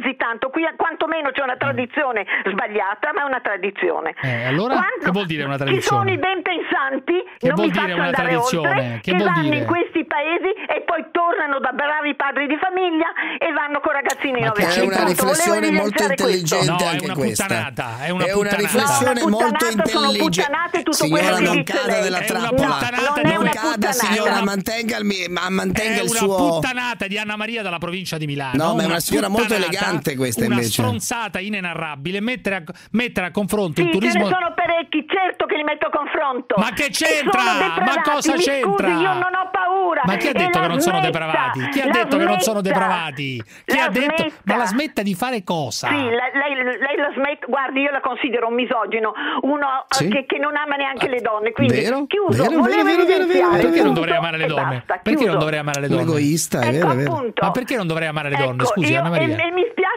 utilizzi 0.00 0.16
tanto, 0.16 0.48
qui 0.48 0.64
quantomeno 0.76 1.30
c'è 1.30 1.42
una 1.42 1.54
mm. 1.54 1.58
tradizione 1.60 2.20
eh. 2.22 2.50
sbagliata, 2.50 3.12
ma 3.14 3.20
è 3.22 3.24
una 3.24 3.40
tradizione. 3.40 4.14
Eh, 4.22 4.46
allora, 4.46 4.74
Quando 4.74 5.04
che 5.04 5.10
vuol 5.10 5.26
dire 5.26 5.44
una 5.44 5.56
tradizione? 5.56 5.82
Ci 5.82 5.88
sono 5.88 6.10
i 6.10 6.18
ben 6.18 6.42
pensanti, 6.42 7.16
che 7.38 7.48
non 7.48 7.60
mi 7.60 7.72
faccio 7.72 8.00
andare 8.00 8.34
oltre, 8.34 9.00
che, 9.02 9.12
che 9.12 9.22
vanno 9.22 9.42
dire? 9.42 9.56
in 9.58 9.66
questi 9.66 10.04
paesi 10.04 10.50
e 10.66 10.82
poi 10.82 11.04
tornano 11.12 11.60
da 11.60 11.72
bravi 11.72 12.14
padri 12.16 12.46
di 12.46 12.56
famiglia 12.56 13.12
e 13.38 13.52
vanno 13.52 13.80
con 13.80 13.92
ragazzini 13.92 14.40
ma 14.40 14.52
che 14.52 14.66
è 14.66 14.80
una 14.80 15.04
riflessione 15.04 15.70
molto 15.70 16.02
intelligente 16.02 16.72
questo. 16.72 16.88
anche 16.88 17.06
è 17.06 17.14
questa. 17.14 17.98
È 18.00 18.10
una, 18.10 18.24
è 18.24 18.32
una 18.32 18.54
riflessione 18.54 19.20
no, 19.20 19.28
molto 19.28 19.66
intelligente. 19.66 20.58
Signora, 20.90 21.38
non 21.38 21.62
cada 21.62 22.00
della 22.00 22.20
trappola. 22.20 22.78
Non 23.22 23.48
cada, 23.50 23.92
signora, 23.92 24.42
mantenga 24.42 24.98
il 24.98 26.08
suo... 26.08 26.20
È 26.20 26.40
una 26.40 26.50
puttanata 26.50 27.06
di 27.06 27.18
Anna 27.18 27.36
Maria 27.36 27.62
dalla 27.62 27.78
provincia 27.78 28.18
di 28.18 28.26
Milano. 28.26 28.64
No, 28.64 28.74
ma 28.74 28.82
è 28.82 28.86
una 28.86 29.00
signora 29.00 29.28
molto 29.28 29.54
elegante 29.54 29.89
interessante 29.90 30.16
questa 30.16 30.44
una 30.44 30.54
invece. 30.54 30.70
stronzata 30.70 31.38
inenarrabile 31.40 32.20
mettere 32.20 32.56
a, 32.56 32.62
mettere 32.92 33.26
a 33.26 33.30
confronto 33.30 33.80
sì, 33.80 33.86
il 33.86 33.92
turismo. 33.92 34.24
Ce 34.24 34.28
ne 34.28 34.34
sono 34.34 34.54
parecchi, 34.54 35.06
certo 35.06 35.46
che 35.46 35.56
li 35.56 35.64
metto 35.64 35.86
a 35.86 35.90
confronto. 35.90 36.54
Ma 36.58 36.70
che 36.70 36.88
c'entra? 36.90 37.42
Ma 37.80 38.02
cosa 38.02 38.34
Mi 38.34 38.38
c'entra? 38.40 38.88
Scusi, 38.88 39.02
io 39.02 39.12
non 39.12 39.32
ho 39.34 39.50
paura. 39.50 40.02
Ma 40.04 40.16
chi 40.16 40.28
ha 40.28 40.32
detto 40.32 40.60
che 40.60 40.66
non 40.66 40.80
smetta, 40.80 40.98
sono 40.98 41.00
depravati? 41.00 41.68
Chi 41.68 41.80
ha 41.80 41.90
detto 41.90 42.16
che 42.16 42.24
non 42.24 42.40
sono 42.40 42.60
depravati? 42.60 43.42
Chi 43.64 43.78
ha 43.78 43.88
detto? 43.88 44.26
Ma 44.44 44.56
la 44.56 44.66
smetta 44.66 45.02
di 45.02 45.14
fare 45.14 45.42
cosa? 45.44 45.88
Sì, 45.88 45.94
la, 45.94 46.30
lei, 46.32 46.54
lei, 46.54 46.96
la 46.96 47.10
smette, 47.14 47.46
guardi, 47.48 47.80
io 47.80 47.90
la 47.90 48.00
considero 48.00 48.48
un 48.48 48.54
misogino, 48.54 49.12
uno 49.42 49.84
eh, 49.88 49.94
sì. 49.94 50.08
che, 50.08 50.26
che, 50.26 50.38
non 50.38 50.56
ama 50.56 50.76
neanche 50.76 51.08
le 51.08 51.20
donne. 51.20 51.52
Quindi 51.52 51.80
vero? 51.80 52.06
chiuso, 52.06 52.42
vero, 52.42 52.62
vero, 52.62 52.84
vero, 52.84 53.04
vero, 53.04 53.26
vero, 53.26 53.50
Perché 53.50 53.82
non 53.82 53.94
dovrei 53.94 54.16
amare 54.16 54.36
le 54.36 54.46
donne? 54.46 54.82
Basta, 54.86 55.00
perché 55.02 55.26
non 55.26 55.38
dovrei 55.38 55.58
amare 55.58 55.80
le 55.80 55.88
donne? 55.88 56.02
Un 56.02 56.08
egoista, 56.08 56.60
è 56.60 56.76
ecco, 56.76 56.94
vero. 56.94 57.32
Ma 57.40 57.50
perché 57.50 57.76
non 57.76 57.86
dovrei 57.86 58.08
amare 58.08 58.28
le 58.30 58.36
donne? 58.36 58.62
Ecco, 58.62 58.72
scusi, 58.72 58.92
io, 58.92 59.00
Anna 59.00 59.10
Maria. 59.10 59.36
E, 59.36 59.46
e 59.46 59.52
mi 59.52 59.66
spiace 59.70 59.89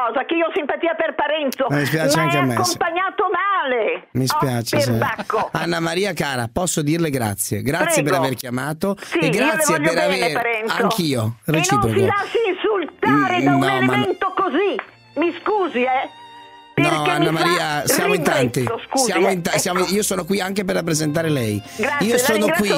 cosa, 0.00 0.24
che 0.24 0.34
io 0.34 0.46
ho 0.46 0.52
simpatia 0.54 0.94
per 0.94 1.14
Parenzo, 1.14 1.66
mi 1.68 1.84
spiace 1.84 2.16
ma 2.16 2.22
anche 2.22 2.36
è 2.36 2.40
a 2.40 2.44
me, 2.44 2.54
accompagnato 2.54 3.24
sì. 3.24 3.32
male. 3.36 4.08
Mi 4.12 4.24
oh, 4.24 4.26
spiace. 4.26 4.76
Oh, 4.76 4.80
sì. 4.80 5.58
Anna 5.58 5.80
Maria 5.80 6.12
cara, 6.12 6.48
posso 6.52 6.82
dirle 6.82 7.10
grazie. 7.10 7.62
Grazie 7.62 8.02
Prego. 8.02 8.08
per 8.10 8.18
aver 8.18 8.34
chiamato 8.34 8.96
sì, 8.98 9.18
e 9.18 9.28
grazie 9.28 9.80
per 9.80 9.94
bene, 9.94 10.02
aver 10.02 10.32
Parenzo. 10.32 10.82
anch'io 10.82 11.36
reciproco. 11.44 11.86
E 11.86 11.90
non 11.90 11.98
si 11.98 12.06
lasci 12.06 12.38
insultare 12.48 13.40
mm, 13.40 13.44
da 13.44 13.56
un 13.56 13.64
elemento 13.64 14.32
ma... 14.36 14.42
così. 14.42 14.80
Mi 15.14 15.34
scusi, 15.42 15.82
eh? 15.82 16.19
No, 16.80 17.04
Anna 17.04 17.30
Maria, 17.30 17.82
siamo 17.86 18.14
in 18.14 18.22
tanti. 18.22 18.64
Siamo 18.94 19.28
in 19.28 19.42
ta- 19.42 19.50
ecco. 19.50 19.58
siamo- 19.58 19.86
io 19.86 20.02
sono 20.02 20.24
qui 20.24 20.40
anche 20.40 20.64
per 20.64 20.74
rappresentare 20.76 21.28
lei. 21.28 21.62
Grazie, 21.76 22.06
io, 22.06 22.18
sono 22.18 22.46
qui, 22.56 22.72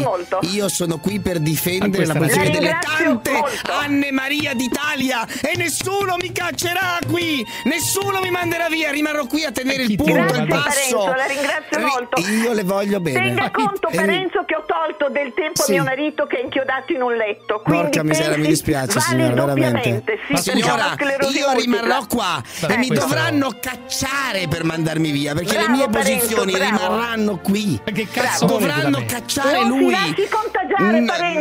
io 0.53 0.69
sono 0.69 0.99
qui. 0.99 1.21
per 1.21 1.39
difendere 1.39 2.05
la 2.07 2.15
posizione 2.15 2.51
delle 2.51 2.79
tante 2.81 3.31
molto. 3.31 3.73
Anne 3.73 4.11
Maria 4.11 4.55
d'Italia 4.55 5.27
e 5.41 5.57
nessuno 5.57 6.17
mi 6.21 6.33
caccerà 6.33 6.99
qui, 7.09 7.45
nessuno 7.65 8.21
mi 8.21 8.31
manderà 8.31 8.69
via, 8.69 8.91
rimarrò 8.91 9.27
qui 9.27 9.45
a 9.45 9.53
tenere 9.53 9.85
il 9.85 9.97
punto 9.97 10.35
in 10.35 10.47
basso. 10.49 10.99
Parenzo, 10.99 11.15
la 11.15 11.25
ringrazio 11.27 11.81
molto. 11.81 12.21
Io 12.21 12.53
le 12.53 12.65
voglio 12.65 13.01
bene. 13.01 13.21
Tenga 13.21 13.51
conto 13.51 13.89
Parenzo 13.93 14.45
che 14.45 14.57
ho 14.57 14.65
tolto 14.67 15.09
del 15.11 15.33
tempo 15.35 15.63
sì. 15.63 15.73
mio 15.73 15.85
marito 15.85 16.27
che 16.27 16.39
è 16.39 16.43
inchiodato 16.43 16.93
in 16.93 17.03
un 17.03 17.15
letto. 17.15 17.63
Porca 17.65 18.03
miseria, 18.03 18.37
mi 18.37 18.47
dispiace 18.47 18.99
vale 18.99 19.25
signora, 19.25 19.55
veramente. 19.55 20.19
Sì, 20.27 20.33
Ma 20.33 20.39
signora, 20.39 20.97
io 21.33 21.53
rimarrò 21.59 22.07
qua 22.07 22.43
e 22.69 22.77
mi 22.79 22.89
dovranno 22.89 23.51
cacciare 23.61 23.92
cacciare 23.93 24.49
per 24.49 24.65
mandarmi 24.65 25.11
via, 25.11 25.35
perché 25.35 25.53
bravo, 25.53 25.71
le 25.71 25.77
mie 25.77 25.89
posizioni 25.89 26.53
Parenzo, 26.53 26.77
rimarranno 26.77 27.39
qui. 27.39 27.81
Che 27.85 28.09
cazzo 28.11 28.47
dovranno 28.47 29.05
cacciare 29.07 29.65
non 29.65 29.79
lui. 29.79 29.95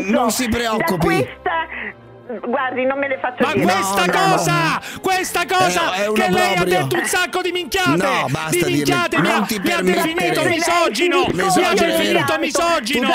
Non 0.10 0.32
si 0.32 0.50
preoccupi. 0.50 1.08
Da 1.08 1.16
questa 1.16 2.00
guardi, 2.40 2.86
non 2.86 2.98
me 2.98 3.08
le 3.08 3.20
faccio 3.20 3.44
ma 3.46 3.54
dire. 3.54 3.66
Ma 3.66 3.74
questa 3.74 4.06
no, 4.06 4.12
cosa, 4.12 4.54
no. 4.54 5.02
questa 5.02 5.46
cosa 5.46 5.94
eh, 5.96 6.12
che 6.14 6.30
lei 6.30 6.56
ha 6.56 6.64
detto 6.64 6.96
un 6.96 7.06
sacco 7.06 7.42
di 7.42 7.52
minchiate. 7.52 7.96
No, 7.96 8.26
basta 8.30 8.66
di 8.66 8.74
minchiate, 8.74 9.20
mi, 9.20 9.30
ha, 9.30 9.46
mi 9.48 9.72
ha 9.72 9.82
definito 9.82 10.44
misogino. 10.44 11.26
Mi 11.32 11.42
ha 11.42 11.74
definito 11.74 12.38
misogino. 12.40 13.10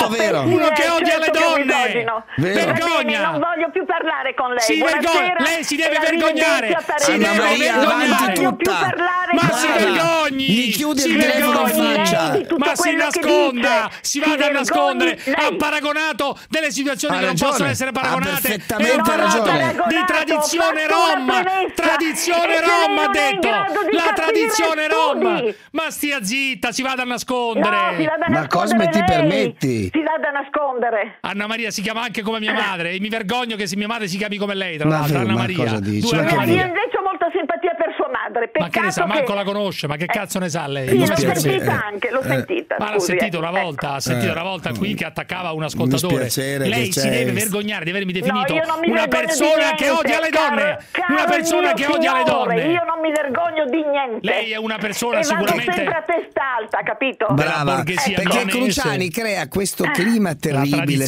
Uno 0.45 0.69
che 0.69 0.89
odia 0.89 1.17
le 1.17 1.25
certo 1.25 1.39
donne. 1.39 2.05
Vergogna. 2.37 3.31
Non 3.31 3.39
voglio 3.39 3.69
più 3.71 3.85
parlare 3.85 4.33
con 4.33 4.49
lei. 4.49 4.61
Si 4.61 4.81
vergogna. 4.81 5.35
Lei 5.39 5.63
si 5.63 5.75
deve 5.75 5.99
vergognare. 5.99 6.77
Si 6.97 7.17
deve 7.17 7.57
vergognare. 7.57 8.33
tutta. 8.33 8.93
Ma 9.31 9.51
si 9.53 9.67
vergogni. 9.67 10.47
Mi 10.47 10.69
chiude 10.69 11.03
il 11.03 11.17
telefono 11.17 11.67
in 11.67 11.95
faccia. 11.95 12.39
Ma 12.57 12.75
si 12.75 12.95
nasconda. 12.95 13.89
Si 14.01 14.19
vada 14.19 14.47
a 14.47 14.49
nascondere. 14.49 15.19
Ha 15.33 15.55
paragonato 15.57 16.37
delle 16.49 16.71
situazioni 16.71 17.19
che 17.19 17.25
non 17.25 17.35
possono 17.35 17.69
essere 17.69 17.91
paragonate. 17.91 18.63
È 18.65 18.95
un 18.95 19.01
parlato 19.07 19.87
di 19.87 20.03
tradizione 20.05 20.87
rom, 20.87 21.31
tradizione 21.73 22.59
rom 22.59 22.97
ha 22.97 23.07
detto, 23.07 23.47
la 23.47 24.13
tradizione 24.13 24.87
rom, 24.87 25.53
ma 25.71 25.89
stia 25.89 26.23
zitta, 26.23 26.71
si 26.71 26.81
vada 26.81 27.03
a 27.03 27.05
nascondere. 27.05 27.75
No, 28.03 28.15
a 28.19 28.29
ma 28.29 28.47
Cosme 28.47 28.89
ti 28.89 29.03
permetti? 29.03 29.89
Si 29.91 30.03
vada 30.03 30.29
a 30.29 30.31
nascondere. 30.31 31.17
Anna 31.21 31.47
Maria 31.47 31.71
si 31.71 31.81
chiama 31.81 32.01
anche 32.01 32.21
come 32.21 32.39
mia 32.39 32.53
madre 32.53 32.91
e 32.91 32.99
mi 32.99 33.09
vergogno 33.09 33.55
che 33.55 33.67
se 33.67 33.75
mia 33.75 33.87
madre 33.87 34.07
si 34.07 34.17
chiami 34.17 34.37
come 34.37 34.55
lei, 34.55 34.77
tra 34.77 34.89
l'altro 34.89 35.19
Anna 35.19 35.33
Maria. 35.33 35.57
Cosa 35.57 35.79
dici? 35.79 36.09
Due 36.09 36.21
ma 36.21 36.27
Anna 36.27 36.35
Maria. 36.35 36.55
Io 36.55 36.65
invece 36.67 36.97
ho 36.97 37.03
molta 37.03 37.29
madre. 38.27 38.47
Peccato 38.47 38.59
ma 38.59 38.69
che 38.69 38.79
ne 38.81 38.91
sa, 38.91 39.05
Marco 39.05 39.31
che... 39.31 39.33
la 39.33 39.43
conosce, 39.43 39.87
ma 39.87 39.95
che 39.95 40.03
eh, 40.03 40.07
cazzo 40.07 40.39
ne 40.39 40.49
sa 40.49 40.67
lei? 40.67 40.87
Sì, 40.89 40.97
l'ho 40.97 41.15
sentita 41.15 41.71
eh, 41.71 41.81
anche, 41.91 42.11
l'ho 42.11 42.21
eh, 42.21 42.27
sentita. 42.27 42.75
Ma 42.79 42.91
l'ha 42.91 42.99
sentita 42.99 43.37
una 43.37 43.49
ecco. 43.49 43.59
volta, 43.61 43.89
ecco. 43.89 43.99
sentita 43.99 44.31
una 44.31 44.43
volta 44.43 44.71
qui 44.73 44.93
che 44.93 45.05
attaccava 45.05 45.51
un 45.51 45.63
ascoltatore. 45.63 46.29
Lei 46.57 46.91
si 46.91 47.09
deve 47.09 47.31
vergognare 47.31 47.83
di 47.83 47.89
avermi 47.89 48.11
definito 48.11 48.53
una 48.85 49.07
persona 49.07 49.73
che 49.75 49.89
odia 49.89 50.19
le 50.19 50.29
donne. 50.29 50.77
Una 51.09 51.25
persona 51.25 51.73
che 51.73 51.85
odia 51.85 52.17
le 52.17 52.23
donne. 52.23 52.65
Io 52.67 52.83
non 52.83 52.99
mi 53.01 53.11
vergogno 53.11 53.65
di 53.65 53.83
niente. 53.83 54.19
Lei 54.21 54.51
è 54.51 54.57
una 54.57 54.77
persona 54.77 55.19
e 55.19 55.23
sicuramente 55.23 55.73
sempre 55.73 55.95
a 55.95 56.01
testa 56.01 56.55
alta, 56.59 56.81
capito? 56.83 57.27
Brava, 57.31 57.83
perché 57.83 58.43
Cruciani 58.47 59.09
crea 59.09 59.47
questo 59.47 59.83
clima 59.91 60.35
terribile, 60.35 61.05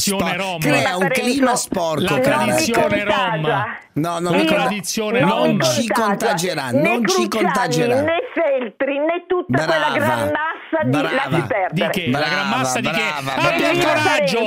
crea 0.60 0.98
un 0.98 1.08
clima 1.10 1.56
sporco, 1.56 2.16
la 2.16 2.20
tradizione 2.20 3.04
rom. 3.04 3.78
No, 4.00 4.20
non, 4.20 4.38
la 4.38 4.46
tradizione 4.46 5.20
rom. 5.20 5.58
non 5.58 5.62
ci 5.62 5.88
contagieranno, 5.88 6.82
non 6.82 7.06
ci 7.10 7.28
contagierà. 7.28 8.02
Né 8.02 8.20
feltri, 8.34 9.00
né 9.00 9.26
tutta 9.28 9.66
brava, 9.66 9.72
quella 9.72 9.92
gran 9.98 10.32
massa 10.32 10.84
di 10.84 10.90
brava. 10.90 11.16
Laxperter. 11.16 11.72
Di 11.72 11.88
che? 11.90 12.10
Brava, 12.10 12.26
la 12.26 12.32
gran 12.32 12.50
massa 12.50 12.80
brava, 12.80 12.98
di 12.98 13.04
che? 13.04 13.24
Brava, 13.24 13.50
abbia 13.50 13.72
il 13.72 13.84
coraggio, 13.84 14.40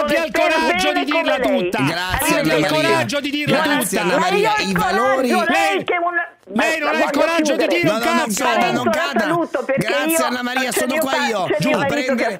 abbia 0.00 0.24
il 0.24 0.32
coraggio 0.32 0.92
di 0.92 1.04
dirla 1.04 1.38
tutta. 1.40 1.78
Grazie, 1.82 2.38
abbia 2.38 2.56
il 2.56 2.66
coraggio 2.66 3.20
di 3.20 3.30
dirla 3.30 3.56
tutta. 3.56 3.74
Grazie, 3.74 3.98
Anna 3.98 4.18
Maria, 4.18 4.52
i. 4.58 4.72
Lei 4.72 5.84
che 5.84 5.96
una 5.96 6.28
lei 6.54 6.78
non 6.78 6.94
ha 6.94 7.04
il 7.04 7.10
coraggio 7.10 7.56
chiudere. 7.56 7.68
di 7.68 7.74
dire 7.76 7.88
no, 7.88 7.94
un 7.94 7.98
no, 7.98 8.04
cazzo! 8.04 8.44
Non 8.44 8.90
cada, 8.90 9.26
non 9.26 9.48
cada. 9.50 9.76
Grazie 9.76 10.24
Anna 10.24 10.42
Maria, 10.42 10.72
sono 10.72 10.96
qua 10.96 11.26
io. 11.26 11.46
Giù, 11.58 11.70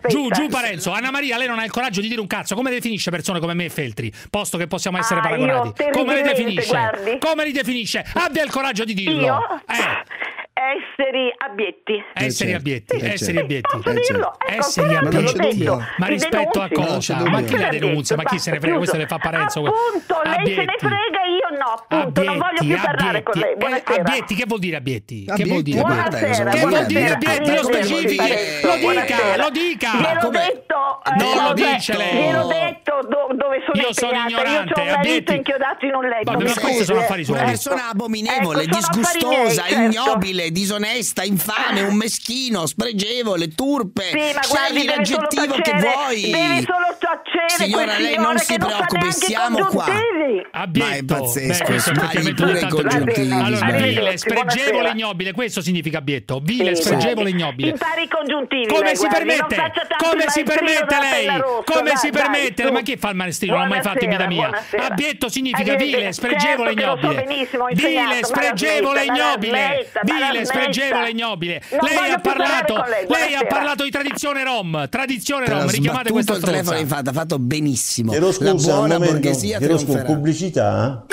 giù, 0.09 0.29
giù 0.31 0.49
Parenzo. 0.49 0.93
Anna 0.93 1.11
Maria, 1.11 1.37
lei 1.37 1.49
non 1.49 1.59
ha 1.59 1.65
il 1.65 1.71
coraggio 1.71 2.01
di 2.01 2.09
dire 2.09 2.21
un 2.21 2.27
cazzo. 2.27 2.55
Come 2.55 2.71
definisce 2.71 3.11
persone 3.11 3.41
come 3.41 3.55
me 3.55 3.67
e 3.67 3.71
Feltri? 3.71 4.13
Posto 4.31 4.59
che 4.59 4.67
possiamo 4.67 4.99
essere 4.99 5.21
ah, 5.21 5.23
paragonati. 5.23 5.85
Come 5.93 6.15
li 6.17 6.23
definisce? 6.23 6.69
Guardi. 6.69 7.19
Come 7.19 7.45
li 7.45 7.53
definisce? 7.53 8.05
Abbia 8.15 8.43
il 8.43 8.51
coraggio 8.51 8.85
di 8.85 8.95
dirlo. 8.95 9.21
Io? 9.21 9.39
Eh. 9.69 10.41
Esseri 10.63 11.33
abietti. 11.37 12.03
Esseri 12.15 12.51
certo, 12.51 12.57
abietti, 12.57 12.97
eh, 12.97 13.13
esseri 13.13 13.19
certo. 13.19 13.41
abietti. 13.41 13.77
Posso 13.83 13.93
dirlo? 13.93 14.33
Ecco, 14.47 14.59
Esseri 14.61 14.95
abietti. 14.95 15.65
Ma 15.97 16.07
rispetto 16.07 16.61
a 16.61 16.69
cosa? 16.73 17.17
Ma 17.29 17.43
chi 17.43 17.57
la 17.59 17.69
denunzia? 17.69 18.17
Ma 18.17 18.23
chi 18.23 18.39
se 18.39 18.51
ne 18.53 18.61
frega? 18.61 18.77
Questo 18.77 18.97
le 18.97 19.07
fa 19.07 19.19
Parenzo. 19.19 19.59
Appunto, 19.65 20.21
lei 20.23 20.47
se 20.47 20.55
ne 20.55 20.61
Abietti. 20.63 20.79
frega, 20.79 21.21
io 21.27 21.59
no. 21.59 21.73
Appunto, 21.99 22.23
non 22.23 22.39
voglio 22.39 22.61
più 22.75 22.81
parlare 22.81 23.23
con 23.25 23.41
lei. 23.41 23.53
Eh, 23.53 23.57
Buonasera. 23.57 24.01
abietti, 24.03 24.35
che 24.37 24.45
vuol 24.47 24.61
dire 24.61 24.77
abietti? 24.77 25.25
Che 25.25 25.33
Abietti, 25.33 25.51
vuol 25.51 25.63
dire? 25.63 25.81
buonasera, 25.81 26.51
Che 26.51 26.61
vuol 26.61 26.87
dire 26.87 27.11
abietti? 27.11 27.55
Lo 27.55 27.63
specifichi. 27.65 28.17
Lo 28.63 28.77
dica, 28.77 29.37
lo 29.37 29.51
dica. 29.51 29.91
Gliel'ho 29.99 30.21
come? 30.21 30.39
detto, 30.39 31.03
eh, 31.05 31.23
Non 31.25 31.45
lo 31.45 31.53
dice 31.55 31.97
lei. 31.97 32.15
Gliel'ho 32.23 32.47
detto 32.47 32.99
dove 33.37 33.63
sono 33.67 33.81
Io 33.83 33.93
sono 33.93 34.13
ignorante, 34.29 34.73
Io 34.81 34.83
ho 34.83 34.87
un 34.87 34.95
marito 34.95 35.33
inchiodato 35.33 35.85
in 35.87 35.95
un 35.95 36.05
letto. 36.09 36.31
Vabbè, 36.33 36.37
ma 36.45 36.49
mi 36.49 36.53
questi 36.55 36.71
scusi, 36.73 36.85
sono 36.85 37.01
affari 37.01 37.25
suoi. 37.25 37.37
Una 37.39 37.47
persona 37.47 37.89
abominevole, 37.89 38.63
Ecco, 38.63 38.77
disgustosa, 38.77 39.29
miei, 39.29 39.73
certo. 39.73 39.81
ignobile, 39.81 40.51
disonesta, 40.51 41.23
infame, 41.25 41.81
un 41.83 41.95
meschino, 41.97 42.67
spregevole, 42.67 43.49
turpe. 43.49 44.03
Sì, 44.11 44.17
ma 44.35 44.41
guardi, 44.49 44.79
Scegli 44.79 44.87
l'aggettivo 44.87 45.55
che 45.55 45.63
tacere, 45.71 45.79
vuoi. 45.81 46.21
deve 46.31 46.61
solo 46.67 46.97
piacere 46.99 47.65
Signora, 47.65 47.99
lei 47.99 48.17
non 48.17 48.39
si 48.39 48.57
preoccupi, 48.57 49.13
siamo 49.13 49.65
qua. 49.67 49.87
Ma 49.87 50.95
è 50.95 51.05
pazzesco, 51.05 51.65
Beh, 51.65 51.71
questo 51.71 51.91
è 51.91 51.95
sbagli 51.95 52.17
effettivamente 52.17 52.43
pure 52.43 52.57
i 52.57 52.61
tanto- 52.61 52.77
congiuntivi, 52.77 53.33
Allora, 53.33 53.71
vile, 53.77 54.17
spregevole, 54.19 54.91
ignobile, 54.91 55.33
questo 55.33 55.61
significa 55.61 55.99
abietto. 55.99 56.41
Vile, 56.43 56.75
spregevole, 56.75 57.31
ignobile. 57.31 57.71
Impari 57.71 58.03
i 58.05 58.09
congiuntivi. 58.09 58.67
Come 58.67 58.95
si 58.95 59.07
permette? 59.09 59.73
Come 59.99 60.25
si 60.29 60.43
permette 60.43 60.99
lei? 60.99 61.27
Come 61.65 61.97
si 61.97 62.11
permette? 62.11 62.71
Ma 62.71 62.81
chi 62.83 62.97
fa 62.97 63.11
il 63.11 63.17
maestrino? 63.33 63.57
Non 63.57 63.63
l'ho 63.63 63.69
mai 63.75 63.83
fatto 63.83 64.05
in 64.05 64.11
vita 64.11 64.27
mia. 64.27 64.49
Buonasera, 64.49 64.87
Abietto 64.87 65.29
significa 65.29 65.75
vile, 65.75 66.13
spregevole, 66.13 66.75
Certo 66.75 67.01
so 67.01 67.11
ignobile. 67.11 67.23
ho 67.59 67.67
Vile, 67.73 68.07
la 68.21 68.27
spregevole, 68.27 69.05
la 69.07 69.13
ignobile. 69.15 69.89
la 69.93 70.03
Vile, 70.03 70.45
spregevole, 70.45 71.11
ignobile. 71.11 71.63
Lei 71.81 72.11
ha 72.13 72.19
parlato, 72.19 72.75
lei, 72.89 73.07
lei 73.09 73.35
ha 73.35 73.45
parlato 73.47 73.85
di 73.85 73.91
tradizione 73.91 74.45
rom. 74.45 74.89
Tradizione 74.89 75.47
rom, 75.47 75.69
richiamate 75.71 76.09
sbattuto 76.09 76.13
questa 76.13 76.33
il 76.35 76.41
telefono 76.41 76.77
stronza. 76.77 76.83
infatti, 76.83 77.09
ha 77.09 77.13
fatto 77.13 77.39
benissimo. 77.39 78.11
Chiedo 78.11 78.27
la 78.27 78.33
scusa, 78.33 78.53
un 78.53 78.57
buona 78.87 78.99
borghesia 78.99 79.59
Chiedo 79.59 79.75
scusa, 79.79 79.85
trionferà. 79.93 80.15
pubblicità? 80.15 81.07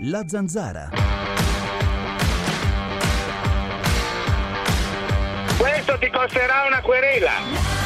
La 0.00 0.22
zanzara. 0.26 0.90
Questo 5.56 5.98
ti 5.98 6.10
costerà 6.10 6.64
una 6.66 6.80
querela. 6.80 7.83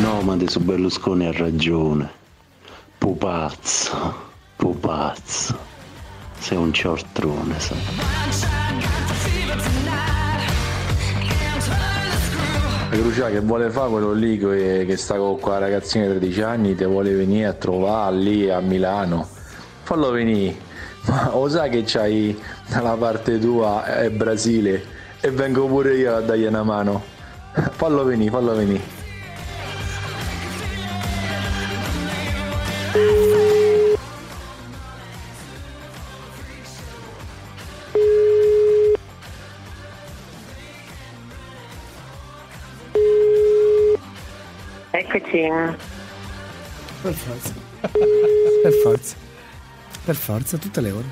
No, 0.00 0.20
ma 0.22 0.32
adesso 0.32 0.60
Berlusconi 0.60 1.26
ha 1.26 1.32
ragione. 1.32 2.10
Pupazzo, 2.98 4.14
pupazzo. 4.56 5.56
Sei 6.38 6.58
un 6.58 6.72
ciortrone, 6.72 7.58
sai. 7.60 7.78
Crucia 12.90 13.28
che 13.28 13.40
vuole 13.40 13.70
fare 13.70 13.90
quello 13.90 14.12
lì 14.12 14.38
che, 14.38 14.84
che 14.86 14.96
sta 14.96 15.16
con 15.16 15.38
qua 15.38 15.58
ragazzina 15.58 16.06
di 16.06 16.18
13 16.18 16.42
anni, 16.42 16.74
te 16.74 16.84
vuole 16.84 17.12
venire 17.12 17.46
a 17.46 17.52
trovare 17.52 18.16
lì 18.16 18.50
a 18.50 18.60
Milano. 18.60 19.26
Fallo 19.82 20.10
venire. 20.10 20.56
Ma 21.06 21.30
lo 21.32 21.48
sai 21.48 21.70
che 21.70 21.82
c'hai 21.84 22.38
dalla 22.68 22.94
parte 22.94 23.38
tua 23.38 23.84
è 23.84 24.10
Brasile 24.10 24.82
e 25.20 25.30
vengo 25.30 25.66
pure 25.66 25.96
io 25.96 26.16
a 26.16 26.20
dargli 26.20 26.44
una 26.44 26.62
mano. 26.62 27.02
Fallo 27.52 28.04
venire, 28.04 28.30
fallo 28.30 28.54
venire. 28.54 29.03
Eccoci. 44.92 45.50
Per 47.02 47.12
forza. 47.12 47.52
per 48.62 48.72
forza. 48.72 49.16
Per 50.04 50.14
forza, 50.14 50.56
tutte 50.58 50.80
le 50.80 50.90
ore. 50.92 51.06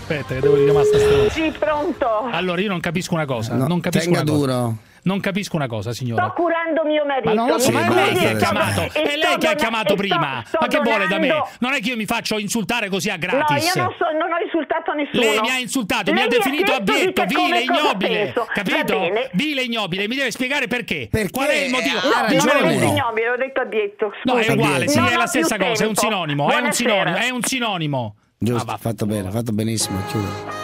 Aspetta, 0.00 0.34
che 0.34 0.40
devo 0.40 0.56
richiamare 0.56 0.86
sta. 0.86 1.30
Sì, 1.30 1.54
pronto. 1.56 2.06
Allora, 2.32 2.60
io 2.60 2.68
non 2.68 2.80
capisco 2.80 3.14
una 3.14 3.26
cosa. 3.26 3.54
No, 3.54 3.68
non 3.68 3.78
capisco 3.78 4.04
tenga 4.06 4.22
una 4.22 4.32
cosa. 4.32 4.76
Non 5.04 5.18
capisco 5.18 5.56
una 5.56 5.66
cosa, 5.66 5.92
signora. 5.92 6.22
Sto 6.26 6.32
curando 6.42 6.84
mio 6.84 7.04
marito. 7.04 7.28
Ma 7.28 7.34
non 7.34 7.48
lo 7.48 7.58
so, 7.58 7.72
ma 7.72 7.86
è 7.86 7.92
lei 7.92 8.14
che 8.14 8.28
ha 8.28 8.34
chiamato, 8.36 8.80
è 8.92 9.16
lei 9.16 9.36
che 9.36 9.48
ha 9.48 9.54
chiamato 9.54 9.84
sto- 9.86 9.94
prima. 9.96 10.42
sto 10.46 10.58
Ma 10.60 10.66
che 10.68 10.78
vuole 10.78 11.08
da 11.08 11.18
me? 11.18 11.42
Non 11.58 11.72
è 11.72 11.80
che 11.80 11.88
io 11.88 11.96
mi 11.96 12.06
faccio 12.06 12.38
insultare 12.38 12.88
così 12.88 13.08
a 13.10 13.14
No, 13.14 13.18
gratis. 13.18 13.74
io 13.74 13.82
non, 13.82 13.94
so, 13.98 14.04
non 14.16 14.32
ho 14.32 14.38
insultato 14.44 14.92
nessuno. 14.92 15.20
Lei 15.22 15.40
mi 15.40 15.50
ha 15.50 15.58
insultato, 15.58 16.12
mi 16.12 16.20
ha 16.22 16.28
definito 16.28 16.72
abietto, 16.72 17.24
vile, 17.24 17.60
ignobile. 17.62 18.32
penso. 18.32 18.46
Capito? 18.54 19.00
Vile, 19.32 19.62
ignobile. 19.62 20.06
Mi 20.06 20.14
deve 20.14 20.30
spiegare 20.30 20.68
perché. 20.68 21.08
Perché 21.10 21.30
Qual 21.30 21.48
è 21.48 21.54
il 21.64 21.70
motivo? 21.72 21.98
No, 21.98 22.60
non 22.60 22.72
uno. 22.72 22.84
ignobile, 22.84 23.28
ho 23.30 23.36
detto 23.36 23.60
abietto. 23.60 24.12
No, 24.22 24.36
è 24.36 24.50
uguale, 24.52 24.86
sì, 24.86 24.98
è 25.00 25.16
la 25.16 25.26
stessa 25.26 25.56
cosa, 25.58 25.82
è 25.82 25.86
un 25.88 25.96
sinonimo, 25.96 26.48
è 26.48 26.60
un 26.60 26.72
sinonimo, 26.72 27.16
è 27.16 27.28
un 27.30 27.42
sinonimo. 27.42 28.14
Giusto, 28.38 28.62
Ah, 28.62 28.72
va. 28.72 28.76
fatto 28.76 29.04
bene, 29.06 29.30
fatto 29.30 29.50
benissimo. 29.52 30.00
Chiudo. 30.08 30.61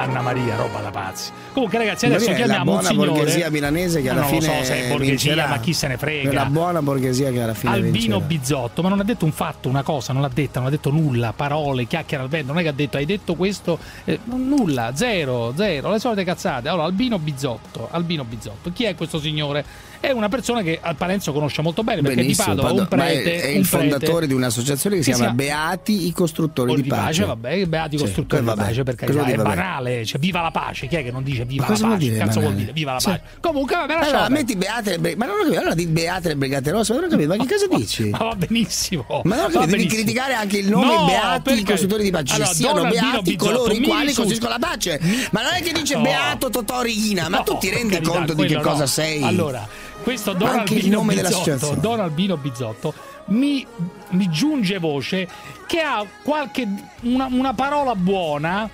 Anna 0.00 0.20
Maria, 0.22 0.56
roba 0.56 0.80
da 0.80 0.90
pazzi. 0.90 1.30
Comunque, 1.52 1.78
ragazzi, 1.78 2.06
adesso 2.06 2.30
la 2.30 2.36
chiamiamo 2.36 2.60
un 2.60 2.76
buona 2.76 2.88
signore. 2.88 3.10
borghesia 3.10 3.50
milanese 3.50 4.00
che 4.00 4.06
Ma 4.06 4.12
alla 4.12 4.20
non 4.22 4.30
lo 4.30 4.40
fine 4.40 4.56
so 4.58 4.64
se 4.64 4.74
è 4.74 4.88
borghesia, 4.88 5.10
vincerà. 5.10 5.46
ma 5.48 5.58
chi 5.58 5.72
se 5.74 5.86
ne 5.88 5.96
frega. 5.98 6.32
La 6.32 6.44
buona 6.46 6.82
borghesia 6.82 7.30
che 7.30 7.42
alla 7.42 7.54
fine 7.54 7.72
Albino 7.72 7.92
vincerà. 7.92 8.20
Bizzotto, 8.20 8.82
ma 8.82 8.88
non 8.88 9.00
ha 9.00 9.04
detto 9.04 9.24
un 9.24 9.32
fatto, 9.32 9.68
una 9.68 9.82
cosa, 9.82 10.12
non 10.12 10.22
l'ha 10.22 10.30
detta, 10.32 10.58
non 10.60 10.68
ha 10.68 10.70
detto 10.70 10.90
nulla, 10.90 11.32
parole, 11.34 11.86
chiacchiere 11.86 12.22
al 12.22 12.28
vento, 12.28 12.52
non 12.52 12.60
è 12.60 12.62
che 12.62 12.68
ha 12.68 12.72
detto 12.72 12.96
hai 12.96 13.04
detto 13.04 13.34
questo, 13.34 13.78
eh, 14.04 14.18
nulla, 14.24 14.92
zero, 14.94 15.52
zero, 15.56 15.90
le 15.90 15.98
solite 15.98 16.24
cazzate. 16.24 16.68
Allora, 16.68 16.84
Albino 16.84 17.18
Bizzotto, 17.18 17.88
Albino 17.90 18.24
Bizzotto, 18.24 18.70
chi 18.72 18.84
è 18.84 18.94
questo 18.94 19.18
signore? 19.18 19.64
È 20.00 20.10
una 20.10 20.28
persona 20.30 20.62
che 20.62 20.78
al 20.80 20.96
Parenzo 20.96 21.30
conosce 21.32 21.60
molto 21.60 21.82
bene 21.82 22.00
perché 22.00 22.16
Benissimo, 22.22 22.54
di 22.54 22.60
Padova 22.62 22.68
è 22.70 22.80
un 22.80 22.84
è- 22.84 22.88
prete, 22.88 23.42
è, 23.42 23.50
un 23.52 23.60
il 23.60 23.68
prete- 23.68 23.88
fondatore 23.90 24.26
di 24.26 24.32
un'associazione 24.32 24.96
che 24.96 25.02
si 25.02 25.12
chiama 25.12 25.32
Beati 25.32 26.06
i 26.06 26.12
costruttori 26.12 26.74
di 26.80 26.88
pace. 26.88 27.24
vabbè, 27.26 27.66
beati 27.66 27.98
Sì, 27.98 28.04
costruttori 28.04 28.42
di 28.42 28.50
pace 28.54 28.82
per 28.82 28.94
Cosa 28.94 29.06
carità, 29.12 29.22
vuol 29.24 29.32
è 29.32 29.36
vabbè? 29.36 29.56
banale, 29.56 30.04
cioè 30.06 30.18
viva 30.18 30.40
la 30.40 30.50
pace, 30.50 30.86
chi 30.86 30.96
è 30.96 31.02
che 31.04 31.10
non 31.10 31.22
dice 31.22 31.44
viva 31.44 31.68
la 31.68 31.76
pace? 31.76 32.16
Cazzo 32.16 32.40
vuol 32.40 32.54
dire 32.54 32.72
viva 32.72 32.92
la 32.94 33.00
pace? 33.02 33.22
Comunque, 33.40 33.76
vabbè, 33.76 33.92
lascia 33.94 34.08
Allora, 34.10 34.28
metti 34.30 34.56
Beate 34.56 34.96
le 34.98 35.16
Ma 35.16 35.26
non 35.26 35.34
ho 35.34 35.42
capito, 35.42 35.58
allora 35.60 35.74
di 35.74 35.86
Beate 35.86 36.28
le 36.28 36.36
Brigate 36.36 36.70
Rosse, 36.70 36.92
ma 36.94 37.00
non 37.00 37.08
ho 37.08 37.10
capito, 37.12 37.28
ma 37.36 37.44
che 37.44 37.52
cosa 37.54 37.66
dici? 37.76 38.08
Ma 38.08 38.18
va 38.18 38.34
benissimo. 38.36 39.04
Ma 39.24 39.36
non 39.36 39.44
ho 39.44 39.48
capito, 39.48 39.66
devi 39.76 39.86
criticare 39.86 40.32
anche 40.34 40.56
il 40.58 40.68
nome 40.70 40.94
No, 40.94 41.04
Beati 41.04 41.40
perché- 41.42 41.60
i 41.60 41.64
costruttori 41.64 42.02
di 42.04 42.10
pace. 42.10 42.34
Allora, 42.36 42.52
siano 42.52 42.82
beati 42.88 43.36
coloro 43.36 43.72
i 43.72 43.82
quali 43.82 44.14
costruiscono 44.14 44.50
la 44.50 44.58
pace. 44.58 44.98
Ma 45.30 45.42
non 45.42 45.52
è 45.54 45.62
che 45.62 45.72
dice. 45.72 45.98
Beato 45.98 46.48
Totò 46.48 46.80
Righina, 46.80 47.28
ma 47.28 47.40
tu 47.42 47.58
ti 47.58 47.68
rendi 47.68 48.00
conto 48.00 48.32
di 48.32 48.46
che 48.46 48.60
cosa 48.60 48.86
sei? 48.86 49.22
Allora, 49.22 49.66
questo 50.02 50.32
Don 50.32 50.48
Anche 50.48 50.74
Albino 50.74 51.02
Bizzotto. 51.02 51.74
Don 51.80 52.00
Albino 52.00 52.36
Bizzotto 52.36 52.94
mi, 53.26 53.66
mi 54.10 54.28
giunge 54.30 54.78
voce 54.78 55.28
che 55.66 55.80
ha 55.80 56.04
qualche 56.22 56.66
una, 57.02 57.26
una 57.30 57.54
parola 57.54 57.94
buona 57.94 58.68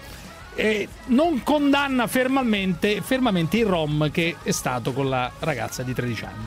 e 0.54 0.88
non 1.06 1.42
condanna 1.42 2.06
fermamente, 2.06 3.02
fermamente 3.02 3.58
il 3.58 3.66
rom 3.66 4.10
che 4.10 4.36
è 4.42 4.50
stato 4.52 4.92
con 4.92 5.08
la 5.08 5.30
ragazza 5.40 5.82
di 5.82 5.92
13 5.92 6.24
anni. 6.24 6.44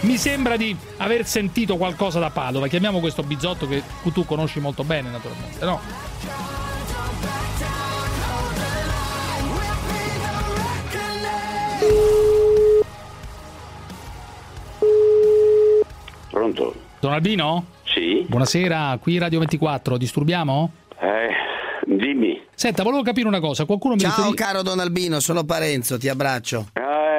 Mi 0.00 0.16
sembra 0.16 0.56
di 0.56 0.74
aver 0.98 1.26
sentito 1.26 1.76
qualcosa 1.76 2.18
da 2.18 2.30
Padova. 2.30 2.68
Chiamiamo 2.68 3.00
questo 3.00 3.22
Bizzotto 3.22 3.66
che 3.66 3.82
tu 4.12 4.24
conosci 4.24 4.60
molto 4.60 4.84
bene, 4.84 5.10
naturalmente, 5.10 5.64
no? 5.64 5.80
Pronto? 16.38 16.72
Don 17.00 17.12
Albino? 17.12 17.64
Sì? 17.82 18.24
Buonasera, 18.28 18.96
qui 19.02 19.18
Radio 19.18 19.40
24, 19.40 19.96
disturbiamo? 19.96 20.70
Eh, 21.00 21.30
dimmi. 21.96 22.40
Senta, 22.54 22.84
volevo 22.84 23.02
capire 23.02 23.26
una 23.26 23.40
cosa, 23.40 23.64
qualcuno 23.64 23.94
mi 23.94 24.00
Ciao 24.00 24.14
riferì- 24.30 24.36
caro 24.36 24.62
Don 24.62 24.78
Albino, 24.78 25.18
sono 25.18 25.42
Parenzo, 25.42 25.98
ti 25.98 26.08
abbraccio. 26.08 26.68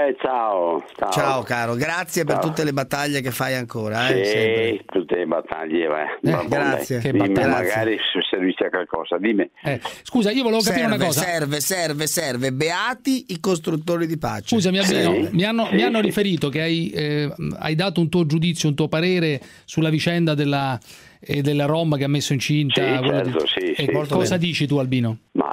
Eh, 0.10 0.16
ciao. 0.22 0.84
Ciao. 0.97 1.12
Ciao 1.12 1.41
caro, 1.43 1.76
grazie 1.76 2.24
per 2.24 2.36
Ciao. 2.39 2.43
tutte 2.47 2.64
le 2.64 2.74
battaglie 2.74 3.22
che 3.22 3.32
fai 3.32 3.53
ancora. 3.55 4.07
Eh, 4.10 4.26
sempre. 4.26 4.68
Sì, 4.72 4.82
tutte 4.86 5.16
le 5.18 5.26
battaglie, 5.26 5.86
eh. 5.86 6.18
Bene. 6.22 6.47
grazie. 6.47 6.99
Che 6.99 7.12
Dimmi, 7.12 7.28
battaglie. 7.30 7.47
magari 7.47 7.97
se 7.97 8.20
servisce 8.30 8.66
a 8.66 8.70
qualcosa. 8.70 9.18
Dimmi. 9.18 9.49
Eh, 9.64 9.80
scusa, 10.03 10.32
io 10.32 10.43
volevo 10.43 10.62
capire 10.62 10.82
serve, 10.88 10.95
una 10.95 11.05
cosa. 11.05 11.22
Serve, 11.22 11.60
serve, 11.60 12.07
serve. 12.07 12.51
Beati 12.53 13.26
i 13.30 13.39
costruttori 13.39 14.07
di 14.07 14.18
pace. 14.18 14.55
Scusami, 14.55 14.80
Albino, 14.80 15.14
Sì. 15.14 15.30
mi 15.36 15.43
hanno, 15.43 15.66
Sì, 15.68 15.76
mi 15.76 15.84
hanno 15.84 15.99
sì. 15.99 16.03
riferito 16.05 16.49
che 16.49 16.62
hai, 16.62 16.89
eh, 16.89 17.32
hai 17.60 17.76
dato 17.76 17.99
un 17.99 18.10
tuo 18.10 18.26
giudizio, 18.26 18.68
un 18.70 18.76
tuo 18.76 18.88
parere 18.88 19.39
sulla 19.66 19.89
vicenda 19.89 20.34
della, 20.34 20.80
eh, 21.22 21.42
della 21.42 21.66
Rom 21.66 21.98
che 21.98 22.04
ha 22.06 22.10
messo 22.10 22.34
incinta. 22.34 22.82
Sì, 22.82 23.08
certo, 23.08 23.48
sì, 23.48 23.60
e 23.72 23.76
sì. 23.76 23.92
cosa 23.92 24.18
bene. 24.18 24.38
dici 24.38 24.68
tu, 24.68 24.78
Albino? 24.78 25.18
Ma 25.34 25.50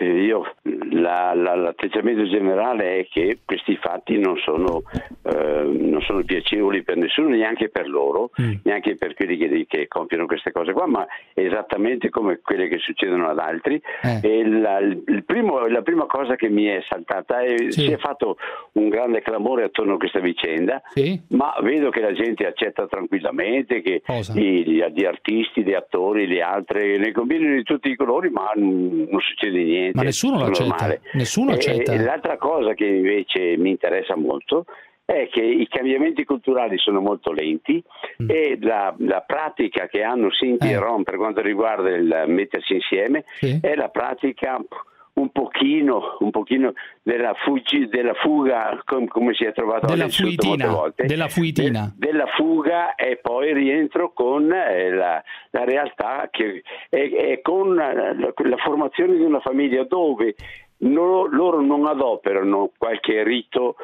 eh, 0.00 0.06
io 0.22 0.54
la- 0.90 1.32
la- 1.34 1.54
l'atteggiamento 1.54 2.24
generale 2.28 2.98
è 3.00 3.08
che 3.10 3.38
questi 3.44 3.76
fatti 3.76 4.18
non 4.18 4.36
sono, 4.38 4.82
eh, 5.22 5.62
non 5.64 6.00
sono 6.02 6.22
piacevoli 6.24 6.82
per 6.82 6.96
nessuno, 6.96 7.28
neanche 7.28 7.68
per 7.68 7.88
loro, 7.88 8.30
neanche 8.62 8.94
per 8.96 9.14
quelli 9.14 9.36
che, 9.36 9.66
che 9.68 9.86
compiono 9.88 10.26
queste 10.26 10.50
cose 10.52 10.72
qua, 10.72 10.86
ma 10.86 11.06
esattamente 11.34 12.10
come 12.10 12.40
quelle 12.42 12.68
che 12.68 12.78
succedono 12.78 13.28
ad 13.28 13.38
altri. 13.38 13.80
E 14.22 14.46
la, 14.46 14.78
primo- 15.24 15.66
la 15.66 15.82
prima 15.82 16.06
cosa 16.06 16.36
che 16.36 16.48
mi 16.48 16.64
è 16.64 16.80
saltata 16.88 17.40
è 17.40 17.54
Sì. 17.68 17.82
si 17.82 17.92
è 17.92 17.96
fatto 17.98 18.36
un 18.72 18.88
grande 18.88 19.20
clamore 19.22 19.64
attorno 19.64 19.94
a 19.94 19.98
questa 19.98 20.20
vicenda, 20.20 20.80
ma 21.28 21.54
vedo 21.62 21.90
che 21.90 22.00
la 22.00 22.12
gente 22.12 22.46
accetta 22.46 22.86
tranquillamente 22.86 23.80
che 23.82 24.02
di, 24.32 24.64
di- 24.64 24.82
di 24.88 25.04
artisti, 25.04 25.62
di 25.62 25.74
attori, 25.74 26.26
di 26.26 26.40
altre, 26.40 26.96
ne 26.98 27.12
combinano 27.12 27.54
di 27.54 27.62
tutti 27.62 27.90
i 27.90 27.96
colori, 27.96 28.30
ma 28.30 28.50
non, 28.54 29.06
succede 29.20 29.62
niente. 29.62 29.96
Ma 29.96 30.02
nessuno 30.02 30.38
lo 30.38 30.46
accetta. 30.46 30.98
Nessuno 31.12 31.52
accetta. 31.52 31.92
e 31.92 32.02
l'altra 32.02 32.36
cosa 32.36 32.74
che 32.74 32.86
invece 32.86 33.56
mi 33.56 33.70
interessa 33.70 34.16
molto 34.16 34.64
è 35.04 35.26
che 35.30 35.40
i 35.40 35.66
cambiamenti 35.68 36.24
culturali 36.24 36.76
sono 36.76 37.00
molto 37.00 37.32
lenti 37.32 37.82
e 38.26 38.58
la, 38.60 38.94
la 38.98 39.22
pratica 39.26 39.86
che 39.88 40.02
hanno 40.02 40.30
Sinti 40.30 40.68
e 40.68 40.78
Ron 40.78 41.02
per 41.02 41.16
quanto 41.16 41.40
riguarda 41.40 41.88
il 41.88 42.24
mettersi 42.26 42.74
insieme 42.74 43.24
è 43.62 43.74
la 43.74 43.88
pratica 43.88 44.60
un 45.18 45.30
pochino, 45.30 46.16
un 46.20 46.30
pochino 46.30 46.72
della, 47.02 47.34
fuggi- 47.34 47.88
della 47.88 48.14
fuga 48.14 48.80
com- 48.84 49.06
come 49.06 49.34
si 49.34 49.44
è 49.44 49.52
trovato 49.52 49.86
Della 49.86 50.08
fuitina, 50.08 50.68
volte 50.68 51.06
della 51.06 51.28
fuitina. 51.28 51.92
De- 51.94 52.06
della 52.06 52.26
fuga 52.26 52.94
e 52.94 53.16
poi 53.16 53.52
rientro 53.52 54.12
con 54.12 54.52
eh, 54.52 54.90
la, 54.90 55.22
la 55.50 55.64
realtà 55.64 56.28
che 56.30 56.62
è, 56.88 57.10
è 57.10 57.40
con 57.42 57.74
la, 57.74 57.92
la 58.14 58.56
formazione 58.58 59.16
di 59.16 59.22
una 59.22 59.40
famiglia 59.40 59.84
dove 59.84 60.34
no- 60.78 61.26
loro 61.26 61.60
non 61.60 61.86
adoperano 61.86 62.70
qualche 62.76 63.22
rito 63.24 63.76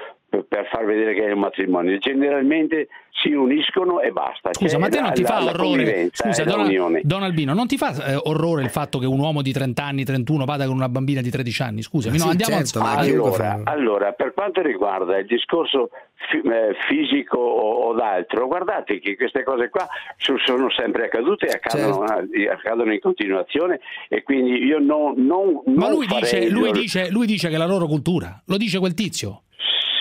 per- 0.42 0.68
far 0.72 0.84
vedere 0.84 1.14
che 1.14 1.24
è 1.26 1.32
un 1.32 1.38
matrimonio, 1.40 1.96
generalmente 1.98 2.88
si 3.22 3.32
uniscono 3.32 4.00
e 4.00 4.10
basta. 4.10 4.50
Scusa, 4.52 4.74
C'è 4.74 4.80
ma 4.80 4.86
a 4.86 4.88
te 4.88 4.96
non 4.98 5.06
la- 5.08 5.12
ti 5.12 5.22
fa 5.24 5.40
la 5.40 5.50
orrore? 5.50 6.08
Scusa, 6.12 6.42
è 6.42 6.44
la 6.44 6.50
Don, 6.52 6.64
unione. 6.64 7.00
Don 7.04 7.22
Albino, 7.22 7.54
non 7.54 7.66
ti 7.68 7.76
fa 7.76 7.94
eh, 8.06 8.20
orrore 8.24 8.62
il 8.62 8.70
fatto 8.70 8.98
che 8.98 9.06
un 9.06 9.20
uomo 9.20 9.40
di 9.40 9.52
30 9.52 9.84
anni, 9.84 10.04
31 10.04 10.44
vada 10.44 10.66
con 10.66 10.74
una 10.74 10.88
bambina 10.88 11.20
di 11.20 11.30
13 11.30 11.62
anni? 11.62 11.82
Scusami, 11.82 12.18
no, 12.18 12.24
andiamo 12.30 12.56
certo, 12.64 12.80
a... 12.80 12.94
allora, 12.96 13.60
allora, 13.64 14.12
per 14.12 14.32
quanto 14.34 14.60
riguarda 14.62 15.16
il 15.18 15.26
discorso 15.26 15.90
fi- 16.28 16.38
eh, 16.48 16.74
fisico 16.88 17.38
o, 17.38 17.88
o 17.90 17.94
d'altro, 17.94 18.46
guardate 18.48 18.98
che 18.98 19.14
queste 19.16 19.44
cose 19.44 19.68
qua 19.70 19.86
so- 20.16 20.38
sono 20.44 20.68
sempre 20.70 21.04
accadute 21.06 21.46
e 21.46 21.50
accadono, 21.52 22.06
Certo. 22.06 22.32
eh, 22.32 22.48
accadono 22.50 22.92
in 22.92 23.00
continuazione 23.00 23.78
e 24.08 24.22
quindi 24.24 24.64
io 24.64 24.78
non, 24.80 25.14
non, 25.18 25.62
Ma 25.66 25.86
non 25.86 25.90
lui 25.92 26.06
dice, 26.06 26.26
farei 26.26 26.50
lui, 26.50 26.72
dice, 26.72 27.10
lui 27.10 27.26
dice 27.26 27.48
che 27.48 27.54
è 27.54 27.58
la 27.58 27.66
loro 27.66 27.86
cultura, 27.86 28.42
lo 28.46 28.56
dice 28.56 28.78
quel 28.80 28.94
tizio. 28.94 29.38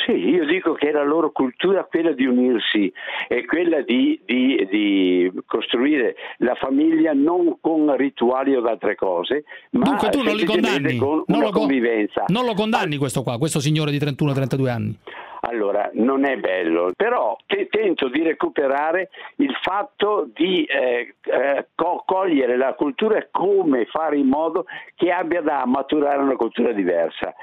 Sì, 0.06 0.12
io 0.12 0.46
dico 0.46 0.74
che 0.74 0.92
la 0.92 1.04
loro 1.04 1.32
cultura 1.32 1.86
quella 1.86 2.12
di 2.12 2.26
unirsi 2.26 2.92
e 3.28 3.46
quella 3.46 3.82
di, 3.82 4.20
di- 4.26 4.68
di 4.70 5.32
costruire 5.46 6.16
la 6.38 6.56
famiglia 6.56 7.14
non 7.14 7.58
con 7.62 7.96
rituali 7.96 8.56
o 8.56 8.64
altre 8.64 8.96
cose, 8.96 9.44
ma 9.72 9.84
Dunque 9.84 10.10
tu 10.10 10.22
non 10.22 10.36
li 10.36 10.44
condanni? 10.46 10.98
con 10.98 11.24
Non 11.28 11.38
una 11.38 11.46
lo 11.46 11.52
co- 11.52 11.60
convivenza. 11.60 12.26
Non 12.28 12.46
lo 12.46 12.54
condanni 12.54 12.98
questo 12.98 13.24
qua, 13.24 13.38
questo 13.38 13.60
signore 13.60 13.92
di 13.92 13.98
31-32 13.98 14.68
anni? 14.70 14.98
Allora, 15.46 15.90
non 15.96 16.24
è 16.26 16.38
bello, 16.38 16.92
però 16.96 17.36
te- 17.46 17.68
tento 17.70 18.08
di 18.08 18.24
recuperare 18.24 19.10
il 19.38 19.54
fatto 19.62 20.30
di 20.34 20.64
eh, 20.64 21.16
eh, 21.22 21.68
co- 21.76 22.02
cogliere 22.06 22.56
la 22.56 22.74
cultura 22.76 23.18
e 23.18 23.28
come 23.30 23.86
fare 23.92 24.18
in 24.18 24.28
modo 24.28 24.66
che 24.96 25.12
abbia 25.12 25.42
da 25.42 25.66
maturare 25.66 26.22
una 26.22 26.38
cultura 26.38 26.72
diversa. 26.72 27.34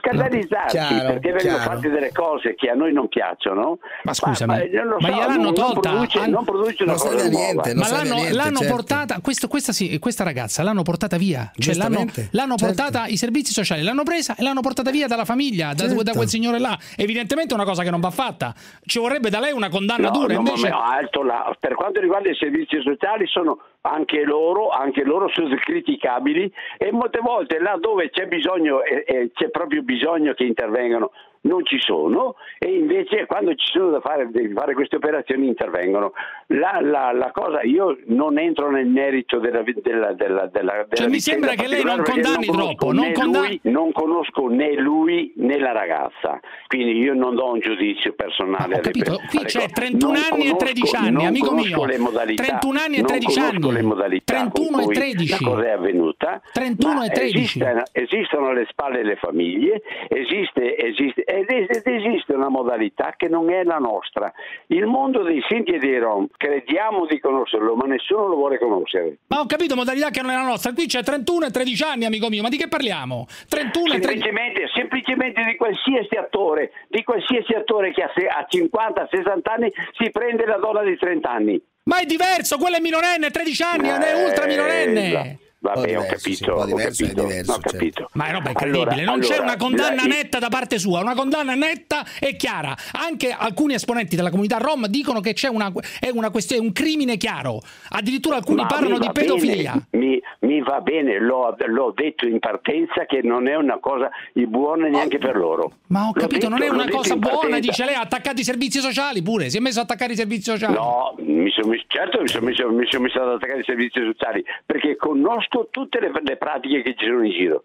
Scandalizzarsi 0.00 0.76
Chiaro, 0.76 1.06
perché 1.12 1.32
vengono 1.32 1.56
chiaro. 1.56 1.70
fatte 1.70 1.88
delle 1.88 2.12
cose 2.12 2.54
che 2.54 2.68
a 2.68 2.74
noi 2.74 2.92
non 2.92 3.08
piacciono. 3.08 3.78
Ma 4.04 4.12
scusami, 4.12 4.70
non 4.72 4.86
lo 4.86 4.96
ma 5.00 5.08
so, 5.08 5.14
gliel'hanno 5.14 5.42
non, 5.42 5.54
tolta? 5.54 5.90
Non 5.90 5.98
produce, 5.98 6.18
Han- 6.18 6.30
non 6.30 6.44
produce 6.44 6.82
una 6.82 6.92
cosa 6.92 7.28
nuova. 7.28 7.62
ma 7.74 7.88
l'hanno, 7.88 8.16
l'hanno 8.32 8.58
certo. 8.58 8.74
portata, 8.74 9.20
questo- 9.22 9.48
questa, 9.48 9.72
sì, 9.72 9.98
questa 9.98 10.24
ragazza 10.24 10.62
l'hanno 10.62 10.82
portata 10.82 11.16
via, 11.16 11.50
cioè 11.56 11.74
l'hanno, 11.74 12.04
l'hanno 12.32 12.56
certo. 12.56 12.74
portata, 12.74 13.06
i 13.06 13.16
servizi 13.16 13.52
sociali 13.52 13.82
l'hanno 13.82 14.02
presa 14.02 14.34
e 14.36 14.42
l'hanno 14.42 14.60
portata 14.60 14.90
via 14.90 15.06
dalla 15.06 15.24
famiglia, 15.24 15.72
da, 15.72 15.84
Certo. 15.86 16.02
da 16.02 16.12
quel 16.12 16.28
signore 16.28 16.58
là. 16.58 16.76
Evidentemente 16.96 17.45
è 17.54 17.56
una 17.56 17.64
cosa 17.64 17.82
che 17.82 17.90
non 17.90 18.00
va 18.00 18.10
fatta, 18.10 18.54
ci 18.84 18.98
vorrebbe 18.98 19.30
da 19.30 19.40
lei 19.40 19.52
una 19.52 19.68
condanna 19.68 20.08
No, 20.08 20.18
dura. 20.18 20.34
no, 20.34 20.40
invece... 20.40 20.68
alto 20.68 21.22
là. 21.22 21.54
Per 21.58 21.74
quanto 21.74 22.00
riguarda 22.00 22.28
i 22.30 22.34
servizi 22.34 22.80
sociali 22.82 23.26
sono 23.26 23.58
anche 23.82 24.22
loro, 24.24 24.68
anche 24.70 25.04
loro 25.04 25.28
sono 25.32 25.54
criticabili 25.56 26.52
e 26.78 26.90
molte 26.92 27.20
volte 27.20 27.58
là 27.60 27.76
dove 27.80 28.10
c'è 28.10 28.26
bisogno 28.26 28.82
e, 28.82 29.04
e 29.06 29.30
c'è 29.32 29.48
proprio 29.50 29.82
bisogno 29.82 30.32
che 30.34 30.44
intervengano 30.44 31.12
non 31.46 31.64
ci 31.64 31.78
sono 31.80 32.34
e 32.58 32.74
invece 32.76 33.26
quando 33.26 33.54
ci 33.54 33.66
sono 33.72 33.90
da 33.90 34.00
fare, 34.00 34.28
fare 34.54 34.74
queste 34.74 34.96
operazioni 34.96 35.46
intervengono. 35.46 36.12
La, 36.48 36.78
la- 36.82 37.12
la 37.12 37.30
cosa, 37.32 37.62
io 37.62 37.96
non 38.06 38.38
entro 38.38 38.70
nel 38.70 38.86
merito 38.86 39.38
della, 39.38 39.62
della, 39.62 40.12
della, 40.12 40.46
della, 40.46 40.86
Cioè, 40.92 41.08
mi 41.08 41.18
sembra 41.20 41.54
che 41.54 41.66
lei 41.66 41.82
non 41.84 42.02
condanni 42.02 42.46
conosco 42.46 42.74
troppo, 42.76 42.92
non 42.92 43.12
lui, 43.32 43.60
non 43.64 43.92
conosco 43.92 44.46
né 44.48 44.74
lui 44.74 45.32
né 45.36 45.58
la 45.58 45.72
ragazza, 45.72 46.38
quindi 46.68 46.98
io 46.98 47.14
non 47.14 47.34
do 47.34 47.50
un 47.52 47.58
giudizio 47.60 48.12
personale. 48.14 48.74
Ho 48.74 48.78
alle- 48.78 48.80
capito, 48.80 49.20
qui 49.28 49.38
alle 49.38 49.46
c'è 49.46 49.60
cose. 49.60 49.72
31 49.72 50.12
Non 50.12 50.22
anni 50.22 50.26
e 50.26 50.48
conosco- 50.50 50.56
13 50.56 50.96
anni, 50.96 51.10
non 51.12 51.26
amico 51.26 51.54
mio. 51.54 51.84
le 51.84 51.98
modalità, 51.98 52.42
31 52.44 52.78
anni 52.78 52.94
e 52.94 52.98
non 52.98 53.06
13 53.06 53.38
conosco 53.40 53.66
anni. 53.68 53.72
le 53.76 53.82
modalità 53.82 54.34
31 54.34 54.70
con 54.70 54.80
e 54.80 54.84
cui 54.84 54.94
13. 54.94 55.30
La 55.44 55.50
cosa 55.50 55.64
è 55.66 55.70
avvenuta. 55.70 56.40
31 56.52 56.94
ma 56.94 57.04
e 57.04 57.08
13. 57.10 57.36
esiste- 57.38 57.82
esistono 57.92 58.48
alle 58.48 58.66
spalle 58.70 59.02
le 59.02 59.16
famiglie, 59.16 59.82
esiste, 60.08 60.76
esiste, 60.76 61.24
ed 61.36 61.50
es- 61.50 61.76
ed 61.78 61.86
esiste 61.86 62.32
una 62.32 62.48
modalità 62.48 63.14
che 63.16 63.28
non 63.28 63.50
è 63.50 63.62
la 63.64 63.78
nostra. 63.78 64.32
Il 64.68 64.86
mondo 64.86 65.22
dei 65.22 65.42
Sinti 65.48 65.72
e 65.72 65.78
dei 65.78 65.98
Rom 65.98 66.26
crediamo 66.36 67.06
di 67.06 67.18
conoscerlo, 67.20 67.74
ma 67.74 67.86
nessuno 67.86 68.26
lo 68.26 68.34
vuole 68.36 68.58
conoscere. 68.58 69.18
Ma 69.28 69.40
ho 69.40 69.46
capito 69.46 69.74
modalità 69.76 70.10
che 70.10 70.22
non 70.22 70.30
è 70.30 70.34
la 70.34 70.42
nostra, 70.46 70.72
qui 70.72 70.86
c'è 70.86 71.02
31 71.02 71.46
e 71.46 71.50
13 71.50 71.82
anni, 71.82 72.04
amico 72.04 72.28
mio, 72.28 72.42
ma 72.42 72.48
di 72.48 72.56
che 72.56 72.68
parliamo? 72.68 73.26
31 73.48 73.94
e 73.94 73.98
13 74.00 74.04
Semplicemente, 74.06 74.68
semplicemente 74.74 75.44
di 75.44 75.56
qualsiasi 75.56 76.14
attore, 76.16 76.72
di 76.88 77.02
qualsiasi 77.02 77.52
attore 77.52 77.92
che 77.92 78.02
a, 78.02 78.10
se- 78.14 78.26
a 78.26 78.46
50-60 78.48 79.40
anni 79.44 79.72
si 79.98 80.10
prende 80.10 80.46
la 80.46 80.56
donna 80.56 80.82
di 80.82 80.96
30 80.96 81.30
anni. 81.30 81.60
Ma 81.84 82.00
è 82.00 82.04
diverso, 82.04 82.58
quello 82.58 82.76
è 82.76 82.80
minorenne, 82.80 83.30
13 83.30 83.62
anni, 83.62 83.88
è 83.88 84.24
ultra 84.24 84.46
minorenne. 84.46 85.10
Eh, 85.10 85.38
Vabbè, 85.74 85.98
ho 85.98 86.06
capito, 86.06 86.52
ho 86.52 86.76
capito, 86.76 87.22
ho 87.22 87.58
capito. 87.60 88.08
Ma 88.12 88.26
è 88.28 88.32
roba 88.32 88.48
incredibile, 88.50 88.90
Allora- 88.92 89.04
non 89.04 89.20
c'è 89.20 89.26
allora, 89.34 89.42
una 89.44 89.56
condanna 89.56 90.02
la- 90.06 90.14
netta 90.14 90.38
da 90.38 90.48
parte 90.48 90.78
sua, 90.78 91.00
una 91.00 91.14
condanna 91.14 91.54
netta 91.54 92.04
e 92.20 92.36
chiara. 92.36 92.74
Anche 92.92 93.30
alcuni 93.30 93.74
esponenti 93.74 94.16
della 94.16 94.30
comunità 94.30 94.58
rom 94.58 94.86
dicono 94.86 95.20
che 95.20 95.32
c'è 95.32 95.48
una, 95.48 95.72
è 96.00 96.10
una 96.10 96.30
questione, 96.30 96.62
un 96.64 96.72
crimine 96.72 97.16
chiaro. 97.16 97.60
Addirittura 97.90 98.36
alcuni 98.36 98.62
Ma 98.62 98.66
parlano 98.66 98.98
mi 98.98 99.06
di 99.06 99.12
pedofilia. 99.12 99.82
bene, 99.90 100.04
mi, 100.06 100.20
mi 100.40 100.60
va 100.62 100.80
bene, 100.80 101.18
l'ho, 101.18 101.54
l'ho 101.66 101.92
detto 101.94 102.26
in 102.26 102.38
partenza 102.38 103.04
che 103.06 103.20
non 103.22 103.48
è 103.48 103.56
una 103.56 103.78
cosa 103.78 104.10
buona 104.46 104.86
neanche 104.88 105.18
per 105.18 105.36
loro. 105.36 105.72
Ma 105.88 106.08
ho 106.08 106.12
capito, 106.12 106.48
non 106.48 106.58
detto- 106.58 106.72
è 106.72 106.74
una 106.74 106.88
cosa 106.88 107.16
buona, 107.16 107.58
dice 107.58 107.84
lei, 107.84 107.94
ha 107.94 108.00
attaccato 108.00 108.40
i 108.40 108.44
servizi 108.44 108.80
sociali 108.80 109.22
pure, 109.22 109.50
si 109.50 109.56
è 109.56 109.60
messo 109.60 109.80
a 109.80 109.82
attaccare 109.82 110.12
i 110.12 110.16
servizi 110.16 110.50
sociali. 110.50 110.74
No, 110.74 111.14
mi 111.18 111.50
sono 111.50 111.74
certo 111.88 112.20
mi 112.20 112.28
sono 112.28 112.46
messo, 112.46 112.68
mi 112.70 112.86
sono 112.88 113.02
messo 113.04 113.20
ad 113.20 113.28
attaccare 113.30 113.60
i 113.60 113.64
servizi 113.64 114.00
sociali 114.00 114.44
perché 114.64 114.96
conosco 114.96 115.55
tutte 115.64 116.00
le, 116.00 116.12
le 116.22 116.36
pratiche 116.36 116.82
che 116.82 116.94
ci 116.96 117.06
sono 117.06 117.24
in 117.24 117.32
giro. 117.32 117.64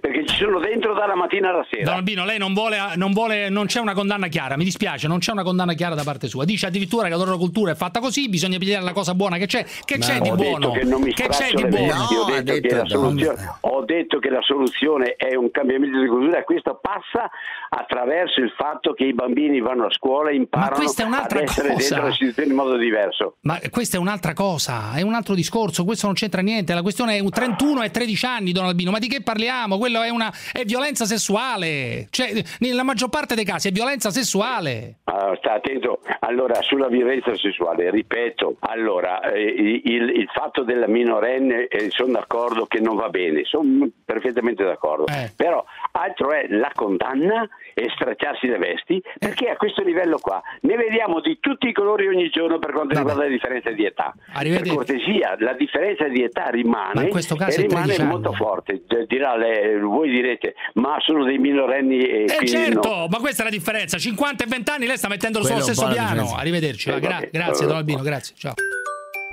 Perché 0.00 0.24
ci 0.26 0.36
sono 0.36 0.60
dentro 0.60 0.94
dalla 0.94 1.14
mattina 1.16 1.50
alla 1.50 1.66
sera. 1.68 1.84
Don 1.84 1.94
Albino, 1.94 2.24
lei 2.24 2.38
non 2.38 2.54
vuole, 2.54 2.78
non 2.94 3.12
vuole, 3.12 3.48
non 3.48 3.66
c'è 3.66 3.80
una 3.80 3.94
condanna 3.94 4.28
chiara, 4.28 4.56
mi 4.56 4.64
dispiace, 4.64 5.08
non 5.08 5.18
c'è 5.18 5.32
una 5.32 5.42
condanna 5.42 5.72
chiara 5.74 5.94
da 5.94 6.04
parte 6.04 6.28
sua. 6.28 6.44
Dice 6.44 6.66
addirittura 6.66 7.04
che 7.04 7.10
la 7.10 7.16
loro 7.16 7.36
cultura 7.36 7.72
è 7.72 7.74
fatta 7.74 7.98
così, 8.00 8.28
bisogna 8.28 8.58
pigliare 8.58 8.84
la 8.84 8.92
cosa 8.92 9.14
buona 9.14 9.36
che 9.38 9.46
c'è. 9.46 9.64
Che 9.84 9.98
c'è 9.98 10.20
di 10.20 10.30
buono? 10.30 10.58
detto 10.58 10.70
che 10.72 10.84
non 10.84 11.02
Che 11.02 11.28
c'è 11.28 11.50
di 11.52 11.64
buono? 11.66 11.86
vesti, 11.86 12.14
ho, 12.14 12.24
detto 12.24 12.60
che 12.60 12.74
la 12.74 12.84
soluzione, 12.86 13.56
ho 13.60 13.84
detto 13.84 14.18
che 14.18 14.30
la 14.30 14.42
soluzione 14.42 15.14
è 15.16 15.34
un 15.34 15.50
cambiamento 15.50 16.00
di 16.00 16.06
cultura 16.06 16.38
e 16.38 16.44
questo 16.44 16.78
passa 16.80 17.28
attraverso 17.68 18.40
il 18.40 18.52
fatto 18.56 18.92
che 18.92 19.04
i 19.04 19.14
bambini 19.14 19.60
vanno 19.60 19.86
a 19.86 19.90
scuola 19.90 20.30
e 20.30 20.36
imparano 20.36 20.76
questa 20.76 21.02
è 21.04 21.06
ad 21.06 21.32
essere 21.42 21.68
cosa. 21.68 21.88
dentro 21.88 22.06
la 22.06 22.12
situazione 22.12 22.48
in 22.50 22.54
modo 22.54 22.76
diverso. 22.76 23.36
Ma 23.40 23.58
questa 23.70 23.96
è 23.96 24.00
un'altra 24.00 24.32
cosa, 24.32 24.92
è 24.94 25.02
un 25.02 25.14
altro 25.14 25.34
discorso, 25.34 25.84
questo 25.84 26.06
non 26.06 26.14
c'entra 26.14 26.40
niente. 26.40 26.72
La 26.74 26.82
questione 26.82 27.16
è 27.16 27.20
un 27.20 27.30
31 27.30 27.82
e 27.82 27.90
13 27.90 28.26
anni, 28.26 28.52
Don 28.52 28.64
Albino, 28.66 28.90
ma 28.92 28.98
di 28.98 29.08
che 29.08 29.22
parliamo? 29.22 29.55
Quello 29.78 30.02
è 30.02 30.10
una 30.10 30.32
è 30.52 30.64
violenza 30.64 31.04
sessuale. 31.04 32.06
Cioè, 32.10 32.32
nella 32.60 32.82
maggior 32.82 33.08
parte 33.08 33.34
dei 33.34 33.44
casi 33.44 33.68
è 33.68 33.72
violenza 33.72 34.10
sessuale. 34.10 34.98
Ah, 35.04 35.34
sta 35.38 35.54
attento. 35.54 36.00
Allora, 36.20 36.60
sulla 36.62 36.88
violenza 36.88 37.34
sessuale, 37.36 37.90
ripeto, 37.90 38.56
allora, 38.60 39.20
eh, 39.32 39.42
il, 39.42 40.10
il 40.10 40.28
fatto 40.32 40.62
della 40.62 40.88
minorenne, 40.88 41.66
eh, 41.68 41.88
sono 41.90 42.12
d'accordo 42.12 42.66
che 42.66 42.80
non 42.80 42.96
va 42.96 43.08
bene, 43.08 43.44
sono 43.44 43.88
perfettamente 44.04 44.64
d'accordo. 44.64 45.06
Eh. 45.06 45.32
Però 45.34 45.64
altro 45.92 46.32
è 46.32 46.46
la 46.48 46.70
condanna 46.74 47.48
e 47.74 47.90
stracciarsi 47.94 48.46
le 48.46 48.58
vesti, 48.58 49.02
perché 49.18 49.48
a 49.48 49.56
questo 49.56 49.82
livello 49.82 50.18
qua 50.18 50.42
ne 50.62 50.76
vediamo 50.76 51.20
di 51.20 51.38
tutti 51.40 51.68
i 51.68 51.72
colori 51.72 52.06
ogni 52.08 52.28
giorno 52.30 52.58
per 52.58 52.72
quanto 52.72 52.96
riguarda 52.96 53.22
la 53.22 53.28
differenza 53.28 53.70
di 53.70 53.84
età. 53.84 54.14
Per 54.32 54.68
cortesia, 54.68 55.36
la 55.38 55.52
differenza 55.54 56.08
di 56.08 56.22
età 56.22 56.44
Ma 56.44 56.50
rimane 56.50 57.02
in 57.02 57.10
questo 57.10 57.36
caso 57.36 57.60
e 57.60 57.62
rimane 57.62 57.84
13 57.84 58.00
anni. 58.00 58.10
molto 58.10 58.32
forte. 58.32 58.82
Dirà 59.06 59.36
lei, 59.46 59.80
voi 59.80 60.10
direte, 60.10 60.54
ma 60.74 60.96
sono 61.00 61.24
dei 61.24 61.38
minorenni 61.38 61.98
e 62.04 62.24
Eh 62.40 62.46
certo, 62.46 62.88
no. 62.88 63.06
ma 63.08 63.18
questa 63.18 63.42
è 63.42 63.44
la 63.44 63.50
differenza. 63.50 63.98
50 63.98 64.44
e 64.44 64.46
20 64.46 64.70
anni 64.70 64.86
lei 64.86 64.96
sta 64.96 65.08
mettendo 65.08 65.42
sullo 65.44 65.60
stesso 65.60 65.86
piano. 65.88 66.08
differenza. 66.10 66.36
Arrivederci. 66.36 66.90
Eh, 66.90 67.00
gra- 67.00 67.22
grazie, 67.30 67.66
Don 67.66 67.76
Albino, 67.76 68.02
grazie. 68.02 68.34
Ciao. 68.36 68.54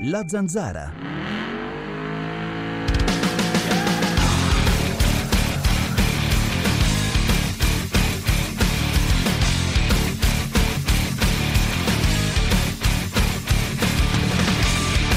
La 0.10 0.24
zanzara. 0.28 0.92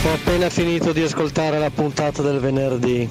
Ho 0.05 0.13
appena 0.13 0.49
finito 0.51 0.93
di 0.93 1.03
ascoltare 1.03 1.59
la 1.59 1.71
puntata 1.71 2.23
del 2.23 2.39
venerdì. 2.39 3.09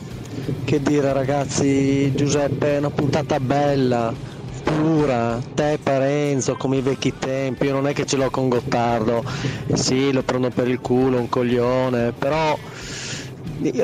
Che 0.63 0.79
dire 0.79 1.11
ragazzi, 1.11 2.13
Giuseppe, 2.13 2.75
è 2.75 2.77
una 2.77 2.91
puntata 2.91 3.39
bella, 3.39 4.13
pura, 4.61 5.41
te 5.55 5.79
Parenzo, 5.81 6.55
come 6.55 6.77
i 6.77 6.81
vecchi 6.81 7.13
tempi, 7.17 7.65
io 7.65 7.73
non 7.73 7.87
è 7.87 7.93
che 7.93 8.05
ce 8.05 8.15
l'ho 8.15 8.29
con 8.29 8.49
Gottardo, 8.49 9.23
sì, 9.73 10.11
lo 10.11 10.21
prendo 10.21 10.49
per 10.49 10.67
il 10.67 10.79
culo, 10.81 11.17
un 11.17 11.29
coglione, 11.29 12.11
però 12.11 12.55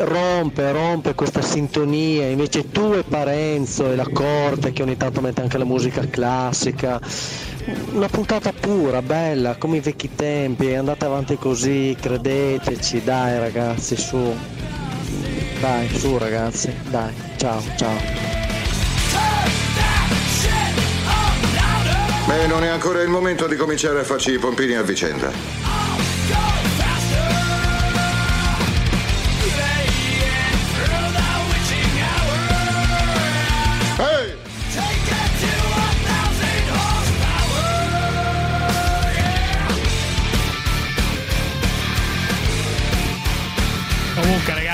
rompe, 0.03 0.72
rompe 0.72 1.16
questa 1.16 1.41
sintonia, 1.41 2.28
invece 2.28 2.70
tu 2.70 2.93
e 2.93 3.03
Parenzo 3.03 3.91
e 3.91 3.95
la 3.95 4.07
corte 4.12 4.72
che 4.72 4.84
ogni 4.84 4.97
tanto 4.97 5.20
mette 5.20 5.41
anche 5.41 5.57
la 5.57 5.66
musica 5.66 6.07
classica, 6.07 6.99
una 7.93 8.07
puntata 8.07 8.53
pura, 8.53 9.01
bella, 9.01 9.57
come 9.57 9.78
i 9.78 9.82
vecchi 9.82 10.12
tempi, 10.14 10.76
andate 10.76 11.05
avanti 11.05 11.38
così, 11.38 11.97
credeteci, 11.99 13.01
dai 13.03 13.39
ragazzi, 13.39 13.95
su, 13.95 14.36
dai, 15.62 15.88
su 15.95 16.18
ragazzi, 16.18 16.74
dai, 16.89 17.14
ciao, 17.38 17.62
ciao. 17.78 17.95
Beh, 22.26 22.47
non 22.47 22.64
è 22.64 22.68
ancora 22.68 23.01
il 23.03 23.09
momento 23.09 23.45
di 23.45 23.55
cominciare 23.55 23.99
a 23.99 24.03
farci 24.03 24.32
i 24.32 24.39
pompini 24.39 24.74
a 24.74 24.82
vicenda. 24.82 26.70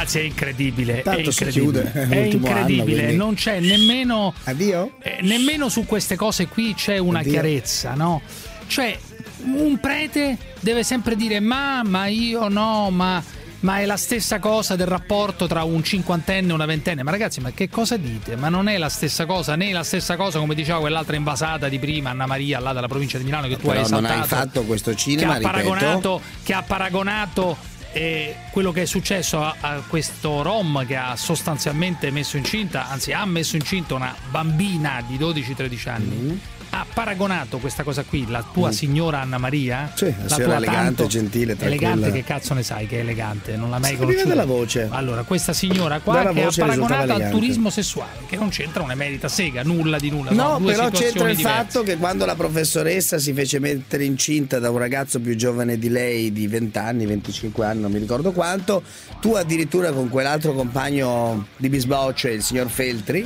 Ragazzi, 0.07 0.19
è 0.19 0.21
incredibile. 0.23 1.01
Tanto 1.01 1.19
è 1.19 1.23
incredibile. 1.23 1.81
chiude, 1.81 1.91
è 1.91 2.07
è 2.07 2.17
anno, 2.21 2.31
incredibile. 2.31 2.83
quindi- 3.01 3.15
non 3.15 3.33
c'è 3.35 3.59
nemmeno. 3.59 4.33
Addio? 4.45 4.93
eh, 5.01 5.19
nemmeno 5.21 5.69
su 5.69 5.85
queste 5.85 6.15
cose 6.15 6.47
qui 6.47 6.73
c'è 6.73 6.97
una 6.97 7.19
Addio. 7.19 7.31
chiarezza, 7.33 7.93
no? 7.93 8.21
Cioè, 8.67 8.97
un 9.43 9.79
prete 9.79 10.37
deve 10.59 10.83
sempre 10.83 11.15
dire: 11.15 11.39
Ma, 11.39 11.81
ma 11.83 12.07
io 12.07 12.47
no, 12.47 12.89
ma. 12.89 13.23
Ma 13.59 13.79
è 13.79 13.85
la 13.87 13.97
stessa 13.97 14.37
cosa 14.37 14.75
del 14.75 14.85
rapporto 14.85 15.47
tra 15.47 15.63
un 15.63 15.83
cinquantenne 15.83 16.51
e 16.51 16.53
una 16.53 16.67
ventenne. 16.67 17.01
Ma 17.01 17.09
ragazzi, 17.09 17.39
ma 17.41 17.49
che 17.51 17.69
cosa 17.69 17.97
dite? 17.97 18.35
Ma 18.35 18.49
non 18.49 18.67
è 18.67 18.77
la 18.77 18.87
stessa 18.87 19.25
cosa, 19.25 19.55
né 19.55 19.71
la 19.71 19.81
stessa 19.81 20.15
cosa 20.15 20.37
come 20.37 20.53
diceva 20.53 20.77
quell'altra 20.79 21.15
invasata 21.15 21.67
di 21.67 21.79
prima, 21.79 22.11
Anna 22.11 22.27
Maria, 22.27 22.59
là 22.59 22.71
dalla 22.71 22.87
provincia 22.87 23.17
di 23.17 23.23
Milano, 23.23 23.47
che 23.47 23.57
tu 23.57 23.67
hai 23.69 23.77
Però 23.81 23.87
non 23.89 24.05
esaltato. 24.05 24.35
hai 24.35 24.41
fatto 24.41 24.63
questo 24.63 24.91
che 24.91 24.97
cinema, 24.97 25.33
ha 25.33 25.37
ripeto. 25.37 25.51
paragonato, 25.51 26.21
che 26.43 26.53
ha 26.53 26.61
paragonato 26.61 27.57
eh, 27.91 28.35
quello 28.51 28.71
che 28.71 28.83
è 28.83 28.85
successo 28.85 29.41
a, 29.41 29.55
a 29.59 29.81
questo 29.87 30.41
Rom 30.41 30.85
che 30.85 30.95
ha 30.95 31.15
sostanzialmente 31.15 32.11
messo 32.11 32.37
incinta, 32.37 32.89
anzi 32.89 33.13
ha 33.13 33.25
messo 33.25 33.55
incinta 33.55 33.95
una 33.95 34.15
bambina 34.29 35.03
di 35.05 35.17
12-13 35.17 35.89
anni. 35.89 36.15
Mm. 36.15 36.37
Ha 36.69 36.85
paragonato 36.93 37.57
questa 37.59 37.83
cosa 37.83 38.03
qui, 38.03 38.25
la 38.29 38.43
tua 38.53 38.67
Mm. 38.69 38.71
signora 38.71 39.21
Anna 39.21 39.37
Maria, 39.37 39.91
Sì, 39.95 40.05
la 40.05 40.27
signora 40.27 40.43
tua 40.45 40.55
elegante, 40.57 40.83
tanto- 40.83 41.07
gentile, 41.07 41.55
tranquilla. 41.55 41.91
elegante, 41.91 42.11
che 42.11 42.23
cazzo 42.23 42.53
ne 42.53 42.63
sai 42.63 42.87
che 42.87 42.97
è 42.97 42.99
elegante? 42.99 43.55
Non 43.55 43.69
l'ha 43.69 43.79
mai 43.79 43.91
Si 43.91 43.97
conosciuta. 43.97 44.27
dalla 44.27 44.45
voce. 44.45 44.87
Allora, 44.91 45.23
questa 45.23 45.53
signora 45.53 45.99
qua 45.99 46.13
Dalla 46.15 46.33
che 46.33 46.43
ha 46.43 46.51
paragonato 46.55 47.13
al 47.13 47.29
turismo 47.29 47.69
sessuale, 47.69 48.19
che 48.27 48.35
non 48.35 48.49
c'entra 48.49 48.83
una 48.83 48.95
merita 48.95 49.27
sega, 49.27 49.63
nulla 49.63 49.97
di 49.97 50.09
nulla. 50.09 50.31
No, 50.31 50.59
però 50.63 50.89
c'entra 50.89 51.29
il 51.29 51.37
diverse. 51.37 51.57
fatto 51.57 51.83
che 51.83 51.97
quando 51.97 52.25
la 52.25 52.35
professoressa 52.35 53.17
si 53.17 53.33
fece 53.33 53.59
mettere 53.59 54.03
incinta 54.03 54.59
da 54.59 54.69
un 54.69 54.77
ragazzo 54.77 55.19
più 55.19 55.35
giovane 55.35 55.77
di 55.79 55.89
lei, 55.89 56.31
di 56.31 56.47
20 56.47 56.77
anni, 56.77 57.05
25 57.05 57.65
anni, 57.65 57.81
non 57.81 57.91
mi 57.91 57.99
ricordo 57.99 58.31
quanto, 58.33 58.83
tu 59.21 59.33
addirittura 59.33 59.91
con 59.91 60.09
quell'altro 60.09 60.53
compagno 60.53 61.47
di 61.57 61.69
bisbocce, 61.69 62.29
il 62.29 62.43
signor 62.43 62.69
Feltri, 62.69 63.25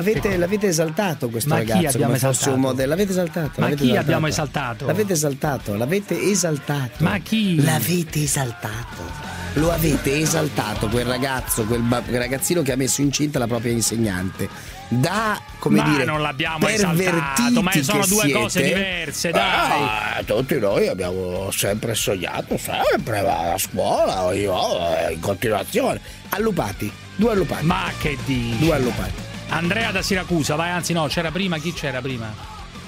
avete- 0.00 0.36
l'avete 0.36 0.66
esaltato 0.66 1.28
questo 1.28 1.48
Ma 1.50 1.56
ragazzo 1.56 1.98
come 1.98 2.18
fosse 2.18 2.28
esaltato? 2.28 2.50
un 2.54 2.60
modello. 2.60 2.88
L'avete 2.90 3.10
esaltato. 3.10 3.50
Ma 3.56 3.60
l'avete 3.64 3.76
chi 3.76 3.82
esaltato. 3.84 4.00
abbiamo 4.06 4.26
esaltato? 4.26 4.86
L'avete 4.86 5.12
esaltato, 5.12 5.74
l'avete 5.76 6.22
esaltato. 6.22 6.90
Ma 7.04 7.18
chi? 7.18 7.62
L'avete 7.62 8.22
esaltato. 8.22 9.28
Lo 9.54 9.72
avete 9.72 10.18
esaltato 10.20 10.86
quel 10.88 11.06
ragazzo, 11.06 11.64
quel, 11.64 11.82
quel 12.06 12.18
ragazzino 12.18 12.62
che 12.62 12.72
ha 12.72 12.76
messo 12.76 13.00
incinta 13.00 13.38
la 13.40 13.46
propria 13.48 13.72
insegnante. 13.72 14.48
Da, 14.92 15.40
come 15.58 15.76
Ma 15.82 15.88
dire, 15.90 16.04
non 16.04 16.20
l'abbiamo 16.20 16.66
esaltato, 16.66 17.62
ma 17.62 17.72
sono 17.80 18.06
due 18.06 18.30
cose 18.32 18.60
siete. 18.60 18.74
diverse, 18.74 19.30
dai. 19.30 19.42
Ah, 19.82 20.22
tutti 20.24 20.58
noi 20.58 20.88
abbiamo 20.88 21.50
sempre 21.52 21.94
sognato, 21.94 22.56
sempre 22.56 23.18
a 23.20 23.56
scuola, 23.56 24.32
io 24.34 24.96
eh, 25.08 25.12
in 25.12 25.20
continuazione. 25.20 26.00
Allupati, 26.30 26.90
due 27.16 27.32
allupati. 27.32 27.66
Ma 27.66 27.84
che 28.00 28.16
dici? 28.24 28.58
Due 28.58 28.74
allupati. 28.74 29.12
Andrea 29.50 29.90
da 29.90 30.00
Siracusa, 30.00 30.54
vai, 30.54 30.70
anzi 30.70 30.92
no, 30.92 31.06
c'era 31.06 31.30
prima, 31.32 31.58
chi 31.58 31.72
c'era 31.72 32.00
prima? 32.00 32.28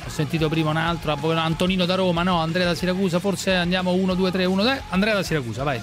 Ho 0.04 0.08
sentito 0.08 0.48
prima 0.48 0.70
un 0.70 0.76
altro, 0.76 1.16
Antonino 1.32 1.84
da 1.84 1.96
Roma, 1.96 2.22
no, 2.22 2.38
Andrea 2.38 2.66
da 2.66 2.74
Siracusa, 2.74 3.18
forse 3.18 3.52
andiamo 3.54 3.92
1, 3.92 4.14
2, 4.14 4.30
3, 4.30 4.44
1, 4.44 4.62
2, 4.62 4.82
Andrea 4.90 5.14
da 5.14 5.22
Siracusa, 5.24 5.64
vai. 5.64 5.80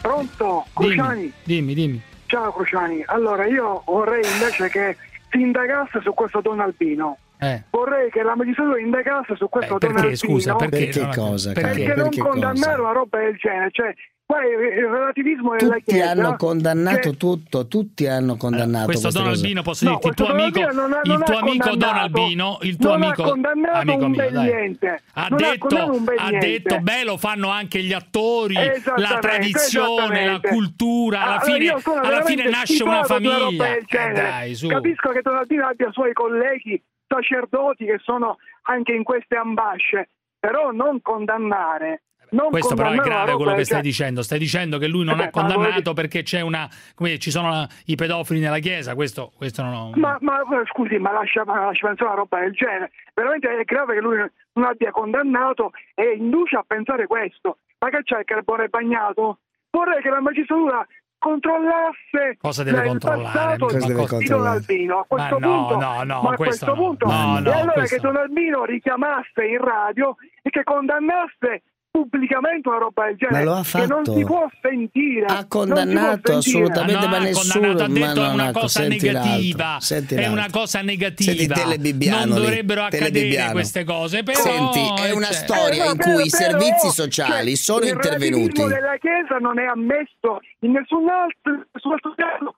Pronto, 0.00 0.64
Cruciani? 0.72 1.32
Dimmi, 1.44 1.74
dimmi, 1.74 1.74
dimmi. 1.74 2.02
Ciao 2.26 2.52
Cruciani. 2.52 3.02
Allora 3.06 3.46
io 3.46 3.82
vorrei 3.86 4.22
invece 4.24 4.68
che 4.68 4.96
si 5.30 5.40
indagasse 5.40 6.00
su 6.00 6.12
questo 6.14 6.40
Don 6.40 6.60
Albino. 6.60 7.18
Eh. 7.38 7.62
Vorrei 7.70 8.10
che 8.10 8.22
la 8.22 8.34
magistratura 8.34 8.80
indagasse 8.80 9.36
su 9.36 9.48
questo 9.48 9.76
Don 9.78 9.92
perché, 9.92 10.08
Albino. 10.08 10.16
scusa, 10.16 10.54
perché? 10.54 10.88
Perché 10.88 11.16
cosa, 11.16 11.52
perché? 11.52 11.68
Perché, 11.68 11.94
non 11.94 12.08
Perché 12.08 12.20
condannare 12.20 12.80
una 12.80 12.92
roba 12.92 13.18
del 13.18 13.36
genere? 13.36 13.68
Cioè, 13.72 13.94
qua 14.26 14.44
il, 14.44 14.78
il 14.78 14.84
relativismo 14.86 15.54
della 15.56 15.74
Tutti 15.76 15.92
Chiesa. 15.92 16.10
hanno 16.10 16.36
condannato 16.36 17.10
che- 17.10 17.16
tutto, 17.16 17.68
tutti 17.68 18.06
hanno 18.08 18.36
condannato 18.36 18.86
Questo 18.86 19.10
Don. 19.10 19.28
Albino, 19.28 19.62
posso 19.62 19.84
No, 19.84 19.90
dirti, 19.92 20.08
il 20.08 20.14
tuo 20.14 20.26
Don 20.26 20.40
amico, 20.40 20.58
Albino 20.60 20.80
non 20.82 20.92
ha- 20.92 21.00
il 21.02 21.10
non 21.10 21.22
tuo 21.24 21.34
ha 21.34 21.38
amico 21.38 21.56
Don 21.56 21.68
condannato- 21.70 22.00
Albino, 22.20 22.58
il 22.62 22.76
tuo 22.76 22.90
non 22.90 23.02
ha 23.02 23.06
amico, 23.06 23.22
condannato 23.22 23.78
amico 23.78 24.04
un 24.04 24.10
mio, 24.10 24.40
niente. 24.42 25.02
Ha 25.14 25.26
Non 25.30 25.32
ha 25.32 25.36
detto, 25.50 25.58
condannato 25.66 25.96
un 25.96 26.04
bel 26.04 26.18
ha 26.18 26.30
detto, 26.38 26.80
beh, 26.80 27.04
lo 27.04 27.16
fanno 27.16 27.48
anche 27.50 27.82
gli 27.82 27.92
attori, 27.92 28.54
la 28.96 29.18
tradizione, 29.20 30.26
la 30.26 30.40
cultura, 30.40 31.20
alla 31.22 31.40
Allora, 31.40 31.52
fine, 31.58 31.70
alla 32.02 32.22
fine 32.24 32.48
nasce 32.48 32.82
una 32.82 33.04
famiglia. 33.04 33.74
Eh, 33.76 33.84
dai, 34.12 34.54
su. 34.54 34.66
Capisco 34.68 35.10
che 35.10 35.22
Don 35.22 35.36
Albino 35.36 35.66
abbia 35.66 35.90
suoi 35.92 36.12
colleghi 36.12 36.82
sacerdoti 37.06 37.84
che 37.84 38.00
sono 38.02 38.38
anche 38.62 38.92
in 38.92 39.04
queste 39.04 39.36
ambasce, 39.36 40.08
però 40.38 40.72
non 40.72 41.00
condannare. 41.00 42.02
Non 42.30 42.50
Questo 42.50 42.74
però 42.74 42.90
è 42.90 42.96
grave 42.96 43.34
quello 43.34 43.50
che 43.50 43.56
del 43.56 43.66
stai 43.66 43.82
dicendo. 43.82 44.22
Stai 44.22 44.38
dicendo 44.38 44.78
che 44.78 44.88
lui 44.88 45.04
non 45.04 45.20
Eh 45.20 45.24
ha 45.24 45.30
condannato 45.30 45.92
perché 45.92 46.22
c'è 46.22 46.40
una. 46.40 46.68
Come 46.94 47.10
dire, 47.10 47.20
ci 47.20 47.30
sono 47.30 47.48
la- 47.50 47.68
i 47.86 47.94
pedofili 47.94 48.40
nella 48.40 48.58
chiesa. 48.58 48.94
Questo, 48.94 49.32
questo 49.36 49.62
non 49.62 49.72
ho. 49.74 49.92
Ma, 49.94 50.16
ma 50.20 50.40
scusi, 50.72 50.98
ma 50.98 51.12
lascia, 51.12 51.44
ma 51.44 51.66
lascia 51.66 51.86
pensare 51.86 52.10
una 52.10 52.18
roba 52.18 52.40
del 52.40 52.52
genere. 52.52 52.90
Veramente 53.14 53.48
è 53.48 53.64
grave 53.64 53.94
che 53.94 54.00
lui 54.00 54.16
non 54.52 54.64
abbia 54.64 54.90
condannato 54.90 55.70
e 55.94 56.16
induce 56.16 56.56
a 56.56 56.64
pensare 56.66 57.06
questo. 57.06 57.58
Ma 57.78 57.90
che 57.90 58.02
c'è 58.02 58.18
il 58.20 58.24
carbone 58.24 58.68
bagnato? 58.68 59.38
Vorrei 59.70 60.00
che 60.00 60.08
la 60.08 60.20
magistratura 60.20 60.86
controllasse 61.18 62.36
Cosa 62.40 62.62
deve 62.62 62.86
controllare? 62.86 63.58
Cosa 63.58 63.78
di 63.78 63.86
deve 63.86 63.94
Don 64.00 64.06
controllare? 64.06 64.56
Albino. 64.56 64.98
A 65.00 65.04
questo 65.06 65.38
no, 65.38 65.48
punto, 65.48 65.78
no, 65.78 66.02
no, 66.02 66.22
ma 66.22 66.30
a 66.30 66.36
questo 66.36 66.72
punto, 66.74 67.06
No, 67.06 67.38
no, 67.40 67.50
e 67.50 67.52
allora 67.52 67.72
questo 67.72 67.96
che 67.96 68.02
Don 68.02 68.16
Albino 68.16 68.64
richiamasse 68.64 69.44
in 69.44 69.58
radio 69.58 70.16
e 70.42 70.50
che 70.50 70.62
condannasse 70.62 71.62
pubblicamente 71.96 72.68
una 72.68 72.78
roba 72.78 73.06
del 73.06 73.16
genere 73.16 73.38
Ma 73.38 73.44
lo 73.44 73.56
ha 73.56 73.62
che 73.62 73.86
non 73.86 74.04
fatto. 74.04 74.16
si 74.16 74.24
può 74.24 74.46
sentire 74.60 75.24
Ha 75.26 75.46
condannato 75.46 76.32
sentire. 76.40 76.64
assolutamente, 76.64 77.04
No, 77.04 77.08
ma 77.10 77.16
ha 77.16 77.20
nessuno 77.20 77.66
condannato, 77.68 77.82
ha 77.82 77.88
ma 77.88 78.06
detto 78.14 78.24
è 78.24 78.32
una 78.34 78.52
cosa 78.52 78.86
negativa. 78.86 79.76
senti 79.80 80.14
È 80.14 80.26
una 80.26 80.46
cosa 80.50 80.82
negativa. 80.82 81.32
Senti 81.32 81.46
Telebibbiano 81.46 82.24
non 82.26 82.42
dovrebbero 82.42 82.82
accadere 82.82 83.50
queste 83.52 83.84
cose. 83.84 84.22
Però, 84.22 84.38
Senti, 84.38 85.02
è 85.02 85.10
una 85.12 85.26
cioè- 85.26 85.34
storia 85.34 85.84
Eh, 85.84 85.90
in 85.90 85.96
cui 85.98 86.26
i 86.26 86.30
però, 86.30 86.42
servizi 86.42 86.80
cioè, 86.86 86.90
sociali 86.92 87.56
sono 87.56 87.84
il 87.84 87.88
intervenuti. 87.92 88.60
relativismo 88.60 88.68
della 88.68 88.96
Chiesa 88.98 89.36
non 89.38 89.58
è 89.58 89.64
ammesso 89.64 90.40
in 90.60 90.72
nessun 90.72 91.08
altro, 91.08 91.64
nessun 91.72 91.92
altro 91.92 92.14
piano. 92.14 92.54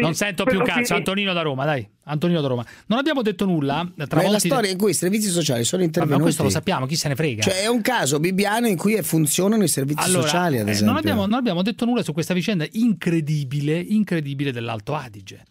Non 0.00 0.14
sento 0.14 0.44
più 0.44 0.60
cazzo, 0.62 0.82
che- 0.82 0.94
Antonino 0.94 1.32
da 1.32 1.40
Roma, 1.42 1.64
dai. 1.64 1.88
Antonino 2.04 2.40
da 2.42 2.48
Roma. 2.48 2.64
Non 2.86 2.98
abbiamo 2.98 3.22
detto 3.22 3.46
nulla. 3.46 3.76
Ma 3.82 3.88
è 3.88 3.92
la 3.96 4.06
Travolti- 4.06 4.48
storia 4.48 4.70
in 4.70 4.76
cui 4.76 4.90
i 4.90 4.94
servizi 4.94 5.28
sociali 5.30 5.64
sono 5.64 5.82
Vabbè, 5.82 5.84
intervenuti. 5.84 6.18
ma 6.18 6.22
questo 6.24 6.42
lo 6.42 6.50
sappiamo, 6.50 6.84
chi 6.86 6.96
se 6.96 7.08
ne 7.08 7.14
frega. 7.14 7.42
Cioè 7.42 7.62
è 7.62 7.66
un 7.66 7.80
caso 7.80 8.20
bibbiano 8.20 8.66
in 8.68 8.76
cui 8.76 9.00
funzionano 9.02 9.62
i 9.62 9.68
servizi 9.68 10.06
Allora, 10.06 10.22
sociali, 10.22 10.58
ad 10.58 10.68
eh, 10.68 10.72
esempio. 10.72 10.92
non, 10.92 10.96
abbiamo, 10.98 11.20
non 11.26 11.38
abbiamo 11.38 11.62
detto 11.62 11.84
nulla 11.86 12.02
su 12.02 12.12
questa 12.12 12.34
vicenda 12.34 12.66
incredibile, 12.72 13.78
incredibile 13.78 14.52
dell'Alto 14.52 14.94
Adige. 14.94 15.44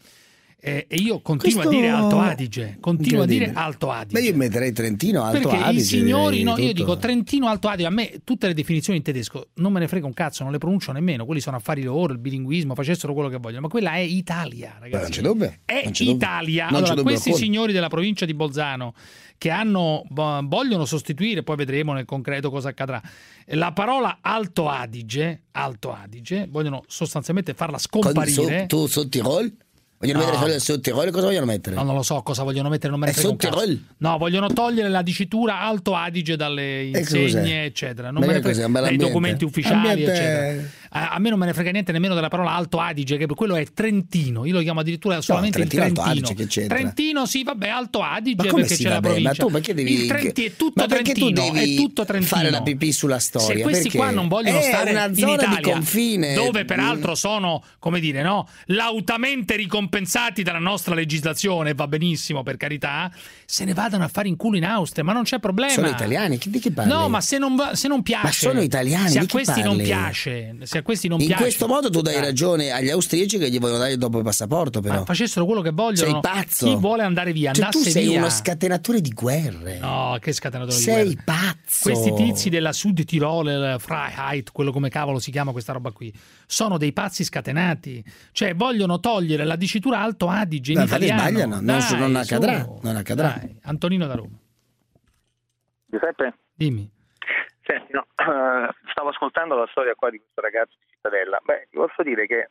Eh, 0.68 0.86
e 0.90 0.96
io 0.96 1.20
continuo 1.22 1.62
Questo- 1.62 1.70
a 1.78 1.80
dire 1.80 1.90
Alto 1.94 2.18
Adige, 2.20 2.78
continuo 2.80 3.22
a 3.22 3.26
dire. 3.28 3.52
Alto 3.54 3.92
Adige. 3.92 4.20
Ma 4.20 4.26
io 4.26 4.36
metterei 4.36 4.72
Trentino, 4.72 5.22
Alto 5.24 5.48
Perché 5.50 5.64
Adige. 5.64 5.80
i 5.82 5.84
signori, 5.84 6.42
no, 6.42 6.58
io 6.58 6.74
dico 6.74 6.98
Trentino 6.98 7.48
Alto 7.48 7.68
Adige, 7.68 7.88
a 7.88 7.92
me 7.92 8.22
tutte 8.24 8.48
le 8.48 8.56
definizioni 8.56 8.98
in 8.98 9.04
tedesco 9.04 9.50
non 9.58 9.72
me 9.72 9.80
ne 9.80 9.88
frega 9.88 10.08
un 10.08 10.14
cazzo, 10.14 10.42
non 10.42 10.52
le 10.52 10.58
pronuncio 10.58 10.92
nemmeno, 10.92 11.26
quelli 11.26 11.40
sono 11.40 11.58
affari 11.58 11.84
loro, 11.84 12.14
il 12.14 12.20
bilinguismo, 12.20 12.74
facessero 12.74 13.14
quello 13.14 13.30
che 13.30 13.38
vogliono, 13.38 13.62
ma 13.62 13.68
quella 13.68 13.94
è 13.94 14.00
Italia, 14.00 14.76
Beh, 14.80 14.90
ragazzi. 14.90 15.02
non 15.04 15.12
c'è 15.12 15.22
dubbio. 15.22 15.54
È 15.66 15.82
non 15.84 15.92
c'è. 15.92 16.04
Italia. 16.04 16.70
Non 16.72 16.82
c'è 16.82 16.88
Allora, 16.90 17.02
questi 17.04 17.34
signori 17.36 17.72
della 17.72 17.88
provincia 17.90 18.26
di 18.26 18.34
Bolzano 18.34 18.96
che 19.38 19.52
hanno, 19.52 20.04
vo- 20.10 20.40
vogliono 20.46 20.86
sostituire, 20.86 21.44
poi 21.44 21.58
vedremo 21.58 21.94
nel 21.94 22.06
concreto 22.06 22.50
cosa 22.50 22.70
accadrà. 22.70 23.00
La 23.50 23.72
parola 23.72 24.18
Alto 24.22 24.68
Adige, 24.68 25.44
Alto 25.52 25.94
Adige, 25.94 26.48
vogliono 26.50 26.84
sostanzialmente 26.88 27.54
farla 27.54 27.78
Con- 27.88 28.02
scomparire. 28.02 28.62
su- 28.62 28.66
tu 28.66 28.88
su 28.88 29.08
Tirol? 29.08 29.54
Vogliono 30.06 30.20
No. 30.20 30.26
mettere 30.26 30.38
solo 30.42 30.54
il 30.56 30.62
Sud 30.62 30.82
Tirol, 30.82 31.10
cosa 31.12 31.26
vogliono 31.26 31.46
mettere? 31.46 31.76
No, 31.76 31.84
non 31.84 31.96
lo 31.96 32.04
so 32.04 32.22
cosa 32.22 32.44
vogliono 32.44 32.70
mettere, 32.70 32.90
non 32.92 33.00
me 33.00 33.08
ne 33.08 33.14
frega 33.14 33.30
un 33.30 33.36
cazzo. 33.38 33.78
No, 33.98 34.18
vogliono 34.18 34.48
togliere 34.48 34.90
la 34.90 35.02
dicitura 35.02 35.62
Alto 35.62 35.96
Adige 35.96 36.36
dalle 36.36 36.84
insegne, 36.86 37.66
eccetera. 37.66 38.12
Non 38.12 38.22
me 38.26 38.34
ne 38.34 38.42
frega 38.42 38.68
bell'ambiente? 38.70 39.06
documenti 39.06 39.44
ufficiali, 39.46 39.88
Ambiente- 39.90 40.12
eccetera. 40.14 40.70
A, 40.96 41.10
a 41.10 41.20
me 41.20 41.30
non 41.30 41.38
me 41.38 41.46
ne 41.46 41.54
frega 41.54 41.72
niente 41.72 41.92
nemmeno 41.92 42.16
della 42.16 42.30
parola 42.30 42.52
Alto 42.52 42.80
Adige, 42.80 43.18
che 43.18 43.26
per 43.26 43.36
quello 43.36 43.56
è 43.56 43.66
Trentino. 43.74 44.46
Io 44.46 44.54
lo 44.54 44.62
chiamo 44.62 44.80
addirittura 44.80 45.20
solamente 45.22 45.58
Trentino, 45.58 45.84
il 45.84 45.90
Alto 45.90 46.02
Trentino. 46.04 46.28
Adige, 46.30 46.48
che? 46.62 46.68
Trentino, 46.68 47.26
sì, 47.26 47.44
vabbè, 47.44 47.68
Alto 47.68 48.02
Adige 48.02 48.48
perché 48.50 48.76
c'è 48.76 48.84
la 48.84 48.90
vabbè, 48.96 49.08
provincia. 49.08 49.30
ma 49.30 49.36
tu 49.36 49.52
perché 49.52 49.74
devi 49.74 49.94
il 49.94 50.08
Trenti 50.08 50.46
è 50.46 50.56
tutto 50.56 50.86
Trentino, 50.86 51.52
devi 51.52 51.74
è 51.74 51.78
tutto 51.78 52.06
Trentino. 52.06 52.36
fare 52.38 52.50
la 52.50 52.62
pipì 52.62 52.92
sulla 52.94 53.20
storia? 53.20 53.56
Se 53.58 53.62
questi 53.62 53.84
Perché? 53.84 53.98
qua 53.98 54.12
non 54.12 54.28
vogliono 54.30 54.60
è 54.60 54.62
stare 54.62 54.92
una 54.92 55.06
in 55.06 55.16
zona 55.16 55.34
Italia, 55.34 55.56
di 55.58 55.62
confine 55.70 56.34
dove 56.34 56.64
peraltro 56.66 57.14
sono, 57.16 57.62
come 57.80 58.00
dire, 58.00 58.22
no, 58.22 58.48
lautamente 58.68 59.56
ricompensati 59.58 60.44
dalla 60.44 60.60
nostra 60.60 60.96
legislazione, 60.96 61.74
va 61.74 61.88
benissimo 61.88 62.42
per 62.44 62.56
carità, 62.56 63.12
se 63.46 63.66
ne 63.66 63.74
vadano 63.74 64.04
a 64.06 64.08
fare 64.08 64.28
in 64.30 64.36
culo 64.38 64.56
in 64.58 64.66
Austria, 64.66 65.04
ma 65.04 65.12
non 65.12 65.24
c'è 65.24 65.40
problema. 65.40 65.72
sono 65.74 65.88
italiani, 65.90 66.40
di 66.46 66.60
chi 66.60 66.72
parli? 66.72 66.92
No, 66.92 67.10
ma 67.10 67.20
se 67.20 67.38
non, 67.38 67.58
se 67.74 67.88
non 67.90 68.02
piace, 68.02 68.26
Ma 68.26 68.32
sono 68.32 68.62
italiani, 68.62 69.10
se 69.10 69.20
a 69.20 69.26
questi 69.28 69.62
non 69.62 69.72
parli? 69.76 69.84
piace, 69.84 70.56
se 70.64 70.78
a 70.78 70.82
questi 70.86 71.08
non 71.08 71.20
In 71.20 71.26
piace, 71.26 71.42
questo 71.42 71.66
modo 71.68 71.90
tu 71.90 72.02
dai 72.02 72.14
Eh. 72.16 72.20
ragione 72.22 72.70
agli 72.70 72.90
austriaci 72.92 73.40
che 73.40 73.50
gli 73.50 73.58
vogliono 73.58 73.80
dare 73.80 73.98
dopo 73.98 74.20
il 74.20 74.24
passaporto, 74.24 74.82
però. 74.82 75.00
Ma 75.00 75.04
facessero 75.06 75.44
quello 75.46 75.62
che 75.62 75.72
vogliono. 75.72 76.12
Sei 76.12 76.20
pazzo. 76.22 76.68
Chi 76.68 76.76
vuole 76.76 77.02
andare 77.02 77.34
via, 77.34 77.52
Cioè, 77.52 77.66
andasse 77.66 77.84
tu 77.84 77.90
sei 77.92 78.08
via. 78.08 78.20
uno 78.20 78.30
scatenatore 78.30 79.02
di 79.02 79.10
guerre. 79.10 79.80
No, 79.80 80.16
che 80.22 80.32
scatenatore 80.32 80.76
di 80.78 80.82
Sei 80.84 81.04
guerra. 81.16 81.22
pazzo. 81.26 81.90
Questi 81.90 82.14
tizi 82.14 82.50
della 82.50 82.72
Sud 82.72 83.04
Tirol, 83.04 83.78
Freiheit, 83.80 84.52
quello 84.52 84.72
come 84.72 84.90
cavolo 84.90 85.18
si 85.18 85.32
chiama 85.32 85.52
questa 85.52 85.74
roba 85.74 85.92
qui, 85.92 86.14
sono 86.46 86.78
dei 86.78 86.94
pazzi 86.94 87.24
scatenati. 87.24 88.04
Cioè, 88.32 88.54
vogliono 88.54 89.00
togliere 89.00 89.44
la 89.44 89.56
dicitura 89.56 90.02
Alto 90.02 90.28
Adige 90.30 90.74
in 90.74 90.82
infatti 90.82 91.06
italiano. 91.06 91.30
sbagliano, 91.30 91.56
non, 91.56 91.66
Dai, 91.66 91.98
non 92.00 92.16
accadrà. 92.16 92.62
su. 92.64 92.80
Non 92.84 92.96
accadrà. 92.96 93.38
Dai, 93.42 93.56
Antonino 93.64 94.06
da 94.06 94.14
Roma. 94.14 94.38
Giuseppe? 95.88 96.38
Dimmi. 96.54 96.90
Senti, 97.66 97.92
no, 97.94 98.06
eh, 98.16 98.70
stavo 98.92 99.10
ascoltando 99.10 99.56
la 99.56 99.68
storia 99.68 99.96
qua 99.96 100.10
di 100.10 100.18
questo 100.20 100.42
ragazzo 100.42 100.76
di 100.80 100.86
Cittadella. 100.90 101.40
Beh, 101.44 101.68
ti 101.70 101.78
posso 101.78 102.04
dire 102.04 102.26
che 102.28 102.50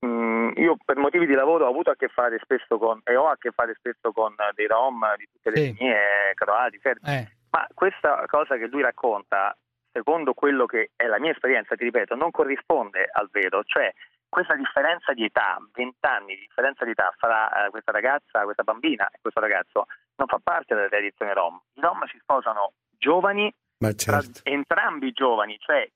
mh, 0.00 0.52
io 0.56 0.76
per 0.84 0.96
motivi 0.96 1.26
di 1.26 1.34
lavoro 1.34 1.66
ho 1.66 1.70
avuto 1.70 1.90
a 1.90 1.96
che 1.96 2.08
fare 2.08 2.38
spesso 2.42 2.78
con, 2.78 3.00
e 3.04 3.16
ho 3.16 3.28
a 3.28 3.36
che 3.36 3.50
fare 3.52 3.74
spesso 3.74 4.12
con 4.12 4.34
dei 4.54 4.66
rom 4.66 5.04
di 5.16 5.28
tutte 5.32 5.50
le 5.50 5.56
Sì. 5.56 5.68
etnie, 5.68 5.98
croati, 6.34 6.78
serbi. 6.80 7.08
Eh. 7.08 7.28
Ma 7.50 7.66
questa 7.72 8.24
cosa 8.26 8.56
che 8.56 8.66
lui 8.66 8.82
racconta, 8.82 9.56
secondo 9.92 10.34
quello 10.34 10.66
che 10.66 10.90
è 10.96 11.06
la 11.06 11.18
mia 11.18 11.32
esperienza, 11.32 11.74
ti 11.76 11.84
ripeto, 11.84 12.14
non 12.14 12.30
corrisponde 12.30 13.08
al 13.10 13.28
vero. 13.30 13.64
Cioè, 13.64 13.92
questa 14.28 14.54
differenza 14.54 15.14
di 15.14 15.24
età, 15.24 15.56
20 15.72 15.96
anni 16.00 16.34
di 16.34 16.40
differenza 16.40 16.84
di 16.84 16.90
età 16.90 17.10
fra 17.16 17.64
eh, 17.66 17.70
questa 17.70 17.92
ragazza, 17.92 18.42
questa 18.44 18.62
bambina 18.64 19.08
e 19.08 19.18
questo 19.22 19.40
ragazzo, 19.40 19.86
non 20.16 20.26
fa 20.26 20.38
parte 20.42 20.74
della 20.74 20.88
tradizione 20.88 21.32
rom. 21.32 21.58
I 21.74 21.80
rom 21.80 22.04
si 22.08 22.18
sposano 22.20 22.72
giovani, 22.98 23.50
Ma 23.78 23.92
tra- 23.94 24.20
certo. 24.20 24.40
entrambi 24.42 25.12
giovani, 25.12 25.56
cioè 25.58 25.88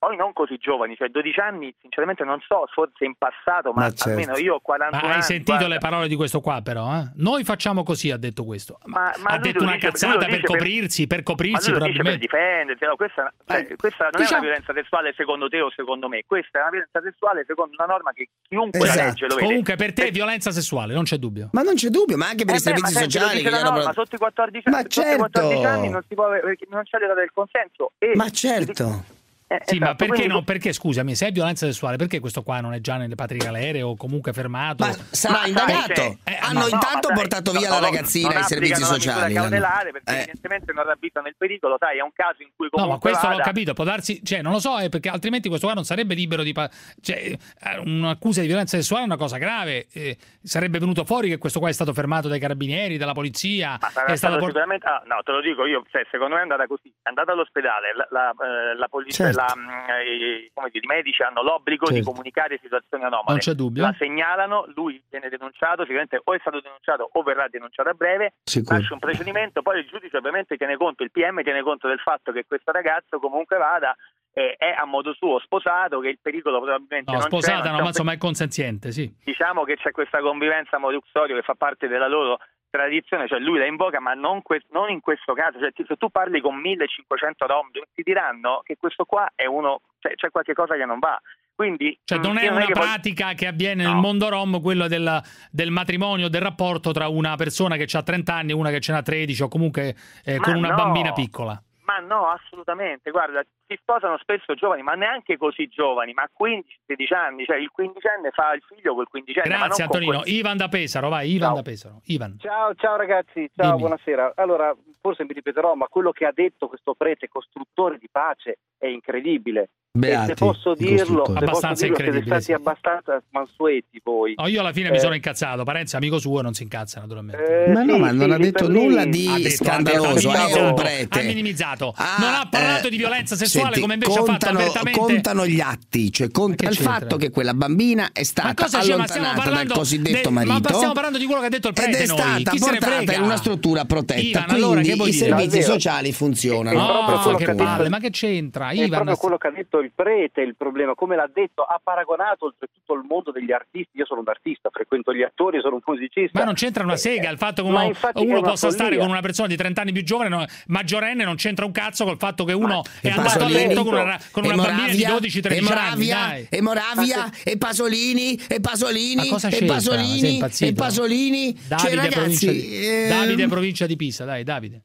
poi 0.00 0.16
non 0.16 0.32
così 0.32 0.56
giovani, 0.56 0.96
cioè 0.96 1.10
12 1.10 1.40
anni, 1.40 1.74
sinceramente 1.78 2.24
non 2.24 2.40
so, 2.40 2.64
forse 2.72 3.04
in 3.04 3.12
passato, 3.18 3.70
ma, 3.74 3.82
Ma 3.82 3.90
certo. 3.92 4.08
almeno 4.08 4.38
io 4.38 4.54
ho 4.54 4.60
41 4.60 5.02
Ma 5.02 5.08
hai 5.08 5.12
anni. 5.16 5.22
sentito 5.22 5.52
guarda. 5.52 5.68
le 5.74 5.78
parole 5.78 6.08
di 6.08 6.16
questo 6.16 6.40
qua, 6.40 6.62
però? 6.62 6.90
eh? 6.96 7.10
Noi 7.16 7.44
facciamo 7.44 7.82
così, 7.82 8.10
ha 8.10 8.16
detto 8.16 8.44
questo. 8.44 8.78
Ma- 8.86 9.12
ma 9.18 9.30
ha 9.32 9.38
detto 9.38 9.62
una 9.62 9.74
dice- 9.74 9.88
cazzata 9.90 10.24
per 10.24 10.28
per- 10.30 10.40
coprirsi, 10.44 11.06
per 11.06 11.18
Ma 11.18 11.24
coprirsi 11.24 11.56
dice 11.58 11.70
per 11.72 11.78
probabilmente. 11.80 12.18
difendersi, 12.18 12.84
no, 12.86 12.96
questa, 12.96 13.30
cioè, 13.46 13.76
questa 13.76 14.04
non 14.04 14.12
è 14.14 14.24
diciamo- 14.24 14.40
una 14.40 14.48
violenza 14.48 14.72
sessuale 14.72 15.12
secondo 15.14 15.48
te 15.50 15.60
o 15.60 15.70
secondo 15.70 16.08
me, 16.08 16.24
questa 16.26 16.58
è 16.58 16.60
una 16.62 16.70
violenza 16.70 17.00
sessuale 17.02 17.44
secondo 17.46 17.74
una 17.76 17.86
norma 17.92 18.12
che 18.12 18.28
chiunque 18.48 18.80
Esatto. 18.80 18.96
la 18.98 19.04
legge 19.04 19.26
lo 19.28 19.34
vede. 19.34 19.46
Comunque 19.46 19.76
per 19.76 19.92
te 19.92 20.06
è 20.06 20.10
violenza 20.10 20.50
sessuale, 20.50 20.94
non 20.94 21.04
c'è 21.04 21.16
dubbio. 21.18 21.50
Ma 21.52 21.60
non 21.60 21.74
c'è 21.74 21.88
dubbio, 21.88 22.16
ma 22.16 22.24
anche 22.28 22.46
per 22.46 22.54
Eh 22.54 22.56
i 22.56 22.62
beh, 22.62 22.64
servizi 22.72 22.94
ma 22.94 23.00
senti, 23.00 23.18
lo 23.18 23.20
sociali 23.20 23.42
che 23.42 23.50
la 23.50 23.62
norma, 23.62 23.82
pro- 23.82 23.92
sotto 23.92 24.14
i 24.14 24.18
14 24.18 24.70
Ma 24.70 24.78
anni, 24.78 24.86
sotto 24.88 25.06
i 25.12 25.16
14 25.18 25.60
certo. 25.60 25.68
anni 25.76 25.88
non 25.90 26.02
si 26.08 26.14
può 26.14 26.28
non 26.70 26.82
c'è 26.88 26.98
l'età 26.98 27.12
del 27.14 27.30
consenso. 27.34 27.92
E 27.98 28.12
Ma 28.14 28.30
certo. 28.30 29.18
Eh, 29.52 29.58
Sì, 29.64 29.78
ma 29.78 29.86
esatto, 29.86 29.96
perché, 29.96 30.14
quindi- 30.14 30.32
no? 30.34 30.42
perché 30.44 30.72
scusami, 30.72 31.16
se 31.16 31.26
è 31.26 31.32
violenza 31.32 31.66
sessuale, 31.66 31.96
perché 31.96 32.20
questo 32.20 32.44
qua 32.44 32.60
non 32.60 32.72
è 32.72 32.80
già 32.80 32.96
nelle 32.98 33.16
patrie 33.16 33.38
galere 33.38 33.82
o 33.82 33.96
comunque 33.96 34.32
fermato? 34.32 34.84
Ma 34.86 34.92
sarà 35.10 35.40
Ma 35.40 35.46
indagato. 35.48 36.00
Eh, 36.22 36.38
Hanno 36.40 36.60
ma- 36.60 36.64
intanto 36.66 37.08
ma 37.08 37.14
sai, 37.14 37.14
portato 37.16 37.50
via 37.50 37.68
no, 37.68 37.74
la 37.74 37.80
no, 37.80 37.86
ragazzina 37.86 38.28
non 38.28 38.36
ai 38.36 38.42
servizi 38.44 38.82
sociali. 38.84 39.34
l'hanno- 39.34 39.48
cautelare 39.48 39.90
perché 39.90 40.12
Eh. 40.12 40.16
evidentemente 40.18 40.72
non 40.72 40.84
ravvisano 40.84 41.26
il 41.26 41.34
pericolo, 41.36 41.76
sai, 41.80 41.98
è 41.98 42.00
un 42.00 42.12
caso 42.14 42.42
in 42.42 42.50
cui 42.54 42.66
No, 42.70 42.78
comunque 42.78 42.94
ma 42.94 42.98
questo 43.00 43.26
l'ho 43.26 43.32
vada- 43.38 43.42
capito, 43.44 43.72
può 43.74 43.82
darsi, 43.82 44.20
cioè 44.24 44.40
non 44.40 44.52
lo 44.52 44.60
so, 44.60 44.78
eh, 44.78 44.88
perché 44.88 45.08
altrimenti 45.08 45.48
questo 45.48 45.66
qua 45.66 45.74
non 45.74 45.84
sarebbe 45.84 46.14
libero 46.14 46.44
di... 46.44 46.52
pa- 46.52 46.70
cioè, 47.00 47.16
eh, 47.16 47.36
un'accusa 47.84 48.42
di 48.42 48.46
violenza 48.46 48.76
sessuale 48.76 49.02
è 49.02 49.06
una 49.06 49.16
cosa 49.16 49.36
grave, 49.38 49.88
eh, 49.92 50.16
sarebbe 50.44 50.78
venuto 50.78 51.04
fuori 51.04 51.28
che 51.28 51.38
questo 51.38 51.58
qua 51.58 51.68
è 51.68 51.72
stato 51.72 51.92
fermato 51.92 52.28
dai 52.28 52.38
carabinieri, 52.38 52.96
dalla 52.98 53.14
polizia, 53.14 53.78
Sarà 53.80 53.90
è 54.12 54.14
stato 54.14 54.16
stato 54.16 54.36
por- 54.38 54.46
sicuramente, 54.46 54.86
ah, 54.86 55.02
no, 55.06 55.20
te 55.24 55.32
lo 55.32 55.40
dico 55.40 55.66
io, 55.66 55.84
cioè, 55.90 56.06
secondo 56.08 56.34
me 56.34 56.38
è 56.40 56.42
andata 56.44 56.68
così. 56.68 56.88
È 57.02 57.08
andata 57.08 57.32
all'ospedale, 57.32 57.94
la, 57.96 58.06
la, 58.10 58.32
la 58.78 58.86
polizia, 58.88 59.24
Certo. 59.24 59.38
La, 59.40 59.54
mm, 59.56 59.68
eh, 59.68 60.50
dire, 60.70 60.84
i 60.84 60.86
medici 60.86 61.22
hanno 61.22 61.42
l'obbligo 61.42 61.86
di 61.88 61.96
Certo. 61.96 62.10
comunicare 62.10 62.58
situazioni 62.62 63.04
anomale. 63.04 63.30
Non 63.30 63.38
c'è 63.38 63.52
dubbio. 63.52 63.82
La 63.82 63.94
segnalano, 63.98 64.66
lui 64.74 65.02
viene 65.08 65.28
denunciato, 65.28 65.82
sicuramente 65.82 66.20
o 66.22 66.34
è 66.34 66.38
stato 66.40 66.60
denunciato 66.60 67.08
o 67.10 67.22
verrà 67.22 67.48
denunciato 67.48 67.88
a 67.88 67.94
breve, 67.94 68.34
Sicuro. 68.44 68.76
nasce 68.76 68.92
un 68.92 68.98
procedimento, 68.98 69.62
poi 69.62 69.78
il 69.80 69.86
giudice 69.86 70.16
ovviamente 70.16 70.56
tiene 70.56 70.76
conto, 70.76 71.02
il 71.02 71.10
PM 71.10 71.42
tiene 71.42 71.62
conto 71.62 71.88
del 71.88 71.98
fatto 72.00 72.32
che 72.32 72.44
questo 72.46 72.70
ragazzo 72.72 73.18
comunque 73.18 73.56
vada 73.56 73.96
eh, 74.32 74.54
è 74.56 74.74
a 74.76 74.84
modo 74.84 75.12
suo 75.14 75.38
sposato, 75.40 75.98
che 76.00 76.08
il 76.08 76.18
pericolo 76.22 76.60
probabilmente 76.60 77.10
No, 77.10 77.18
non 77.18 77.26
c'è. 77.28 77.28
sposata 77.28 77.62
non 77.64 77.70
no, 77.70 77.76
c'è 77.76 77.82
ma 77.82 77.88
insomma 77.88 78.12
è 78.12 78.18
consenziente, 78.18 78.92
sì. 78.92 79.12
diciamo 79.24 79.64
che 79.64 79.76
c'è 79.76 79.90
questa 79.90 80.20
convivenza 80.20 80.78
moduxorio 80.78 81.34
che 81.34 81.42
fa 81.42 81.54
parte 81.54 81.88
della 81.88 82.06
loro 82.08 82.38
tradizione, 82.70 83.28
cioè 83.28 83.38
lui 83.38 83.58
la 83.58 83.66
invoca, 83.66 84.00
ma 84.00 84.14
non, 84.14 84.42
que- 84.42 84.64
non 84.70 84.88
in 84.90 85.00
questo 85.00 85.34
caso. 85.34 85.58
Cioè, 85.58 85.72
se 85.74 85.96
tu 85.96 86.08
parli 86.08 86.40
con 86.40 86.56
1500 86.56 87.46
rom, 87.46 87.70
ti 87.70 88.02
diranno 88.02 88.60
che 88.64 88.76
questo 88.78 89.04
qua 89.04 89.30
è 89.34 89.46
uno, 89.46 89.80
cioè, 89.98 90.14
c'è 90.14 90.30
qualche 90.30 90.54
cosa 90.54 90.76
che 90.76 90.84
non 90.84 90.98
va. 90.98 91.20
Quindi, 91.54 91.98
Cioè 92.04 92.18
non 92.18 92.38
è 92.38 92.48
una 92.48 92.64
che 92.64 92.72
pratica 92.72 93.34
che 93.34 93.46
avviene 93.46 93.84
nel 93.84 93.96
mondo 93.96 94.30
rom, 94.30 94.62
quello 94.62 94.88
del, 94.88 95.20
del 95.50 95.70
matrimonio, 95.70 96.28
del 96.30 96.40
rapporto 96.40 96.90
tra 96.90 97.08
una 97.08 97.36
persona 97.36 97.76
che 97.76 97.86
ha 97.94 98.02
30 98.02 98.34
anni 98.34 98.52
e 98.52 98.54
una 98.54 98.70
che 98.70 98.80
ce 98.80 98.92
n'ha 98.92 99.02
13 99.02 99.42
o 99.42 99.48
comunque 99.48 99.94
eh, 100.24 100.38
con 100.38 100.54
una 100.54 100.70
no. 100.70 100.76
bambina 100.76 101.12
piccola. 101.12 101.62
Ma 101.82 101.98
no, 101.98 102.28
assolutamente. 102.30 103.10
Guarda, 103.10 103.44
si 103.70 103.78
sposano 103.80 104.18
spesso 104.18 104.54
giovani, 104.54 104.82
ma 104.82 104.94
neanche 104.94 105.36
così 105.36 105.68
giovani, 105.68 106.12
ma 106.12 106.22
a 106.22 106.30
15-16 106.36 107.14
anni. 107.14 107.44
Cioè, 107.44 107.56
il 107.56 107.70
quindicenne 107.70 108.30
fa 108.32 108.52
il 108.54 108.62
figlio 108.66 108.94
col 108.94 109.06
quindicenne. 109.08 109.46
Grazie 109.48 109.84
Antonino. 109.84 110.18
quel- 110.22 110.34
Ivan 110.34 110.56
da 110.56 110.66
Pesaro, 110.68 111.08
vai, 111.08 111.30
Ivan 111.30 111.46
Ciao. 111.48 111.56
da 111.56 111.62
Pesaro. 111.62 112.00
Ivan. 112.06 112.36
Ciao, 112.40 112.74
ciao 112.74 112.96
ragazzi, 112.96 113.48
ciao, 113.54 113.66
Dimmi. 113.68 113.78
buonasera. 113.78 114.32
Allora, 114.34 114.74
forse 115.00 115.22
mi 115.22 115.32
ripeterò, 115.32 115.74
ma 115.74 115.86
quello 115.86 116.10
che 116.10 116.24
ha 116.26 116.32
detto 116.34 116.66
questo 116.66 116.94
prete 116.98 117.28
costruttore 117.28 117.96
di 117.98 118.08
pace 118.10 118.58
è 118.76 118.86
incredibile. 118.86 119.70
Beati, 119.92 120.26
se 120.28 120.34
posso 120.34 120.74
dirlo, 120.74 120.86
se 120.86 121.04
costruttori. 121.04 121.32
posso 121.34 121.44
Abbastanza 121.44 121.82
dirlo, 121.86 121.96
siete 122.12 122.22
stati 122.24 122.52
abbastanza 122.52 123.22
mansueti 123.30 124.00
voi. 124.04 124.34
No, 124.36 124.46
io 124.46 124.60
alla 124.60 124.72
fine 124.72 124.86
Eh, 124.86 124.90
mi 124.92 125.00
sono 125.00 125.14
incazzato. 125.16 125.64
Parenzi, 125.64 125.96
amico 125.96 126.20
suo, 126.20 126.42
non 126.42 126.54
si 126.54 126.62
incazza 126.62 127.00
naturalmente. 127.00 127.64
Eh, 127.64 127.72
Ma 127.72 127.82
no, 127.82 127.94
sì, 127.94 127.98
ma 128.00 128.12
non 128.12 128.28
sì, 128.28 128.34
ha 128.34 128.38
detto 128.38 128.68
nulla 128.68 129.04
di 129.04 129.26
Ha 129.26 129.36
detto- 129.38 129.64
scandaloso, 129.64 130.30
ha 130.30 130.34
è 130.34 130.38
un 130.38 130.46
minimizzato, 130.46 130.74
prete. 130.74 131.18
ha 131.18 131.22
minimizzato. 131.24 131.92
Ah, 131.96 132.16
non 132.20 132.34
ha 132.34 132.46
parlato 132.48 132.86
eh, 132.86 132.90
di 132.90 132.96
violenza 132.98 133.34
sessuale 133.34 133.59
senti, 133.62 133.80
come 133.80 133.94
invece 133.94 134.12
ha 134.12 134.14
fatto 134.16 134.30
contano, 134.30 134.58
apertamente. 134.58 134.98
contano 134.98 135.46
gli 135.46 135.60
atti, 135.60 136.12
cioè 136.12 136.30
conta 136.30 136.64
Ma 136.64 136.70
il 136.70 136.76
c'entra? 136.76 136.92
fatto 136.94 137.16
che 137.16 137.30
quella 137.30 137.54
bambina 137.54 138.08
è 138.12 138.18
Ma 138.20 138.24
stata? 138.24 138.66
Ma 138.70 138.78
allontanata 138.78 139.50
dal 139.50 139.66
cosiddetto 139.72 140.28
de- 140.28 140.34
marito 140.34 140.52
Ma 140.52 140.74
stiamo 140.74 140.92
parlando 140.92 141.18
di 141.18 141.24
quello 141.24 141.40
che 141.40 141.46
ha 141.46 141.50
detto 141.50 141.68
il 141.68 141.74
prete 141.74 141.90
ed 141.90 142.02
è 142.02 142.06
stata 142.06 142.50
Chi 142.50 142.58
se 142.58 142.70
ne 142.70 142.78
portata 142.78 143.12
in 143.14 143.22
una 143.22 143.36
struttura 143.36 143.84
protetta, 143.84 144.20
Ivan, 144.20 144.44
quindi 144.44 144.62
allora, 144.64 144.80
che 144.80 144.90
i 144.90 144.94
dire? 144.96 145.12
servizi 145.12 145.48
Davvero? 145.58 145.72
sociali 145.72 146.12
funzionano. 146.12 146.78
È 146.80 147.22
quello 147.22 147.36
che 147.36 147.54
palle, 147.54 147.88
ma 147.88 147.98
che 147.98 148.10
c'entra? 148.10 148.68
È 148.70 148.74
Ivan, 148.74 148.88
proprio 148.90 149.16
quello 149.16 149.36
che 149.38 149.46
ha 149.48 149.50
detto 149.50 149.78
il 149.80 149.92
prete, 149.94 150.40
il 150.40 150.54
problema, 150.56 150.94
come 150.94 151.16
l'ha 151.16 151.28
detto, 151.32 151.62
ha 151.62 151.80
paragonato 151.82 152.46
oltretutto 152.46 152.94
il 152.94 153.04
mondo 153.08 153.30
degli 153.30 153.52
artisti, 153.52 153.98
io 153.98 154.06
sono 154.06 154.20
un 154.20 154.28
artista, 154.28 154.68
frequento 154.72 155.12
gli 155.12 155.22
attori, 155.22 155.60
sono 155.60 155.74
un 155.76 155.80
musicista. 155.84 156.38
Ma 156.38 156.44
non 156.44 156.54
c'entra 156.54 156.84
una 156.84 156.96
sega 156.96 157.30
il 157.30 157.38
fatto 157.38 157.62
che 157.62 157.70
Ma 157.70 157.82
uno, 157.84 157.92
è 158.12 158.18
uno 158.20 158.40
possa 158.42 158.70
stare 158.70 158.90
follia. 158.90 158.98
con 159.00 159.08
una 159.10 159.20
persona 159.20 159.48
di 159.48 159.56
30 159.56 159.80
anni 159.80 159.92
più 159.92 160.02
giovane, 160.04 160.46
maggiorenne, 160.66 161.24
non 161.24 161.36
c'entra 161.36 161.64
un 161.64 161.72
cazzo 161.72 162.04
col 162.04 162.18
fatto 162.18 162.44
che 162.44 162.52
uno 162.52 162.82
è 163.00 163.06
e 163.06 163.10
andato 163.10 163.44
letto 163.50 163.84
con 163.84 163.94
una, 163.94 164.20
con 164.30 164.44
una 164.44 164.54
e 164.54 164.56
bambina 164.56 164.88
di 164.88 165.02
Moravia, 165.02 165.28
12-13 165.28 165.50
e 165.50 165.54
anni. 165.54 165.60
Moravia, 165.60 166.16
Dai. 166.16 166.46
e 166.50 166.60
Moravia, 166.62 167.30
e 167.44 167.58
Pasolini, 167.58 168.34
e 168.48 168.60
Pasolini, 168.60 169.28
e 169.28 169.64
Pasolini, 169.64 170.38
e 170.60 170.72
Pasolini. 170.72 171.58
Davide, 171.68 171.76
cioè, 171.76 171.90
provincia 171.90 172.20
ragazzi, 172.20 172.50
di, 172.50 172.86
ehm, 172.86 173.08
Davide, 173.08 173.48
provincia 173.48 173.86
di 173.86 173.96
Pisa, 173.96 174.24
dai, 174.24 174.44
Davide. 174.44 174.82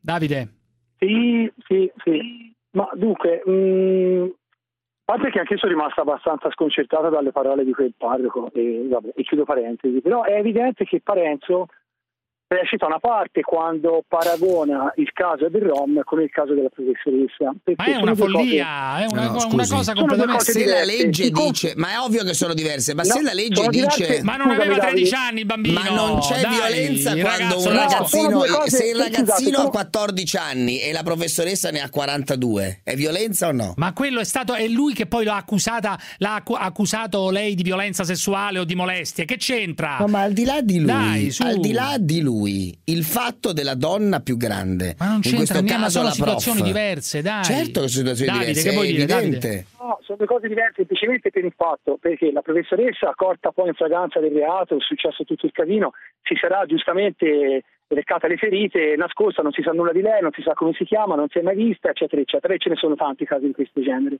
Davide. 0.00 0.48
Sì, 0.98 1.50
sì, 1.66 1.90
sì. 2.04 2.54
Ma 2.72 2.88
dunque, 2.94 3.42
mh, 3.44 4.30
a 5.04 5.16
parte 5.16 5.30
che 5.30 5.38
anche 5.40 5.54
io 5.54 5.58
sono 5.58 5.72
rimasto 5.72 6.00
abbastanza 6.00 6.50
sconcertato 6.50 7.08
dalle 7.08 7.32
parole 7.32 7.64
di 7.64 7.72
quel 7.72 7.92
parroco, 7.96 8.50
e, 8.54 8.86
vabbè, 8.88 9.12
e 9.14 9.22
chiudo 9.24 9.44
parentesi, 9.44 10.00
però 10.00 10.22
è 10.22 10.34
evidente 10.34 10.84
che 10.84 11.00
Parenzo 11.00 11.66
recita 12.52 12.86
una 12.86 12.98
parte 12.98 13.40
quando 13.42 14.04
paragona 14.06 14.92
il 14.96 15.10
caso 15.12 15.48
del 15.48 15.62
Rom 15.62 16.00
con 16.04 16.20
il 16.20 16.30
caso 16.30 16.54
della 16.54 16.68
professoressa. 16.68 17.52
Ma 17.76 17.84
è 17.84 17.96
una 17.96 18.14
follia, 18.14 19.00
è 19.00 19.06
una, 19.08 19.22
No, 19.24 19.30
una 19.30 19.40
scusi. 19.64 19.70
cosa 19.74 19.92
completamente 19.94 20.44
cose 20.44 20.52
se 20.52 20.64
la 20.66 20.84
legge 20.84 21.30
dice, 21.30 21.72
ma 21.76 21.92
è 21.92 21.98
ovvio 21.98 22.24
che 22.24 22.34
sono 22.34 22.54
diverse, 22.54 22.94
ma 22.94 23.02
No, 23.02 23.14
se 23.14 23.22
la 23.22 23.32
legge 23.32 23.66
dice 23.68 24.20
Ma 24.22 24.36
non 24.36 24.50
aveva 24.50 24.74
Davide. 24.76 24.90
13 24.90 25.14
anni 25.14 25.40
il 25.40 25.46
bambino. 25.46 25.80
Ma 25.80 25.88
non 25.90 26.18
c'è 26.20 26.40
dai, 26.40 26.54
violenza 26.54 27.10
quando 27.16 27.28
ragazzo, 27.28 27.68
un 27.68 27.74
ragazzino, 27.76 28.38
cose- 28.38 28.76
se 28.76 28.88
il 28.88 28.96
ragazzino 28.96 29.56
sono- 29.56 29.68
ha 29.68 29.70
14 29.70 30.36
anni 30.36 30.80
e 30.80 30.92
la 30.92 31.02
professoressa 31.02 31.70
ne 31.70 31.80
ha 31.80 31.88
42, 31.90 32.80
è 32.84 32.94
violenza 32.94 33.48
o 33.48 33.52
no? 33.52 33.72
Ma 33.76 33.92
quello 33.92 34.20
è 34.20 34.24
stato 34.24 34.54
è 34.54 34.66
lui 34.68 34.92
che 34.94 35.06
poi 35.06 35.24
l'ha 35.24 35.36
accusata 35.36 35.98
l'ha 36.18 36.34
accu- 36.34 36.58
accusato 36.60 37.30
lei 37.30 37.54
di 37.54 37.62
violenza 37.62 38.04
sessuale 38.04 38.58
o 38.58 38.64
di 38.64 38.74
molestie. 38.74 39.24
Che 39.24 39.36
c'entra? 39.36 39.96
No, 40.00 40.06
ma 40.06 40.20
al 40.22 40.32
di 40.32 40.44
là 40.44 40.60
di 40.60 40.76
lui, 40.78 40.86
Dai, 40.86 41.30
su. 41.30 41.42
al 41.42 41.58
di 41.58 41.72
là 41.72 41.96
di 41.98 42.20
lui, 42.20 42.41
il 42.48 43.04
fatto 43.04 43.52
della 43.52 43.74
donna 43.74 44.20
più 44.20 44.36
grande, 44.36 44.94
Ma 44.98 45.06
non 45.06 45.14
in 45.16 45.20
c'entra 45.22 45.38
questo 45.38 45.60
niente, 45.60 45.90
sono 45.90 46.04
la 46.04 46.10
prof. 46.10 46.36
situazioni 46.36 46.62
diverse, 46.62 47.22
dai. 47.22 47.44
Certo 47.44 47.80
che 47.80 47.88
sono 47.88 48.14
situazioni 48.14 48.30
Davide, 48.30 48.46
diverse, 48.46 48.68
che 48.68 48.74
vuoi 48.74 48.88
è 48.88 48.92
dire, 48.92 49.06
Davide? 49.06 49.66
No, 49.78 49.98
sono 50.02 50.18
due 50.18 50.26
cose 50.26 50.48
diverse 50.48 50.74
semplicemente 50.76 51.30
per 51.30 51.44
il 51.44 51.52
fatto 51.56 51.98
perché 52.00 52.30
la 52.32 52.42
professoressa, 52.42 53.08
accorta 53.08 53.50
poi 53.50 53.68
in 53.68 53.74
fragranza 53.74 54.20
del 54.20 54.32
reato, 54.32 54.76
è 54.76 54.80
successo 54.80 55.24
tutto 55.24 55.46
il 55.46 55.52
casino, 55.52 55.92
si 56.22 56.34
sarà 56.40 56.64
giustamente 56.66 57.62
recata 57.88 58.26
le 58.26 58.36
ferite, 58.36 58.94
nascosta, 58.96 59.42
non 59.42 59.52
si 59.52 59.62
sa 59.62 59.72
nulla 59.72 59.92
di 59.92 60.00
lei, 60.00 60.22
non 60.22 60.32
si 60.32 60.42
sa 60.42 60.54
come 60.54 60.72
si 60.72 60.84
chiama, 60.84 61.14
non 61.14 61.28
si 61.28 61.38
è 61.38 61.42
mai 61.42 61.56
vista, 61.56 61.90
eccetera, 61.90 62.22
eccetera, 62.22 62.54
e 62.54 62.58
ce 62.58 62.70
ne 62.70 62.76
sono 62.76 62.94
tanti 62.94 63.24
casi 63.24 63.46
di 63.46 63.52
questo 63.52 63.82
genere. 63.82 64.18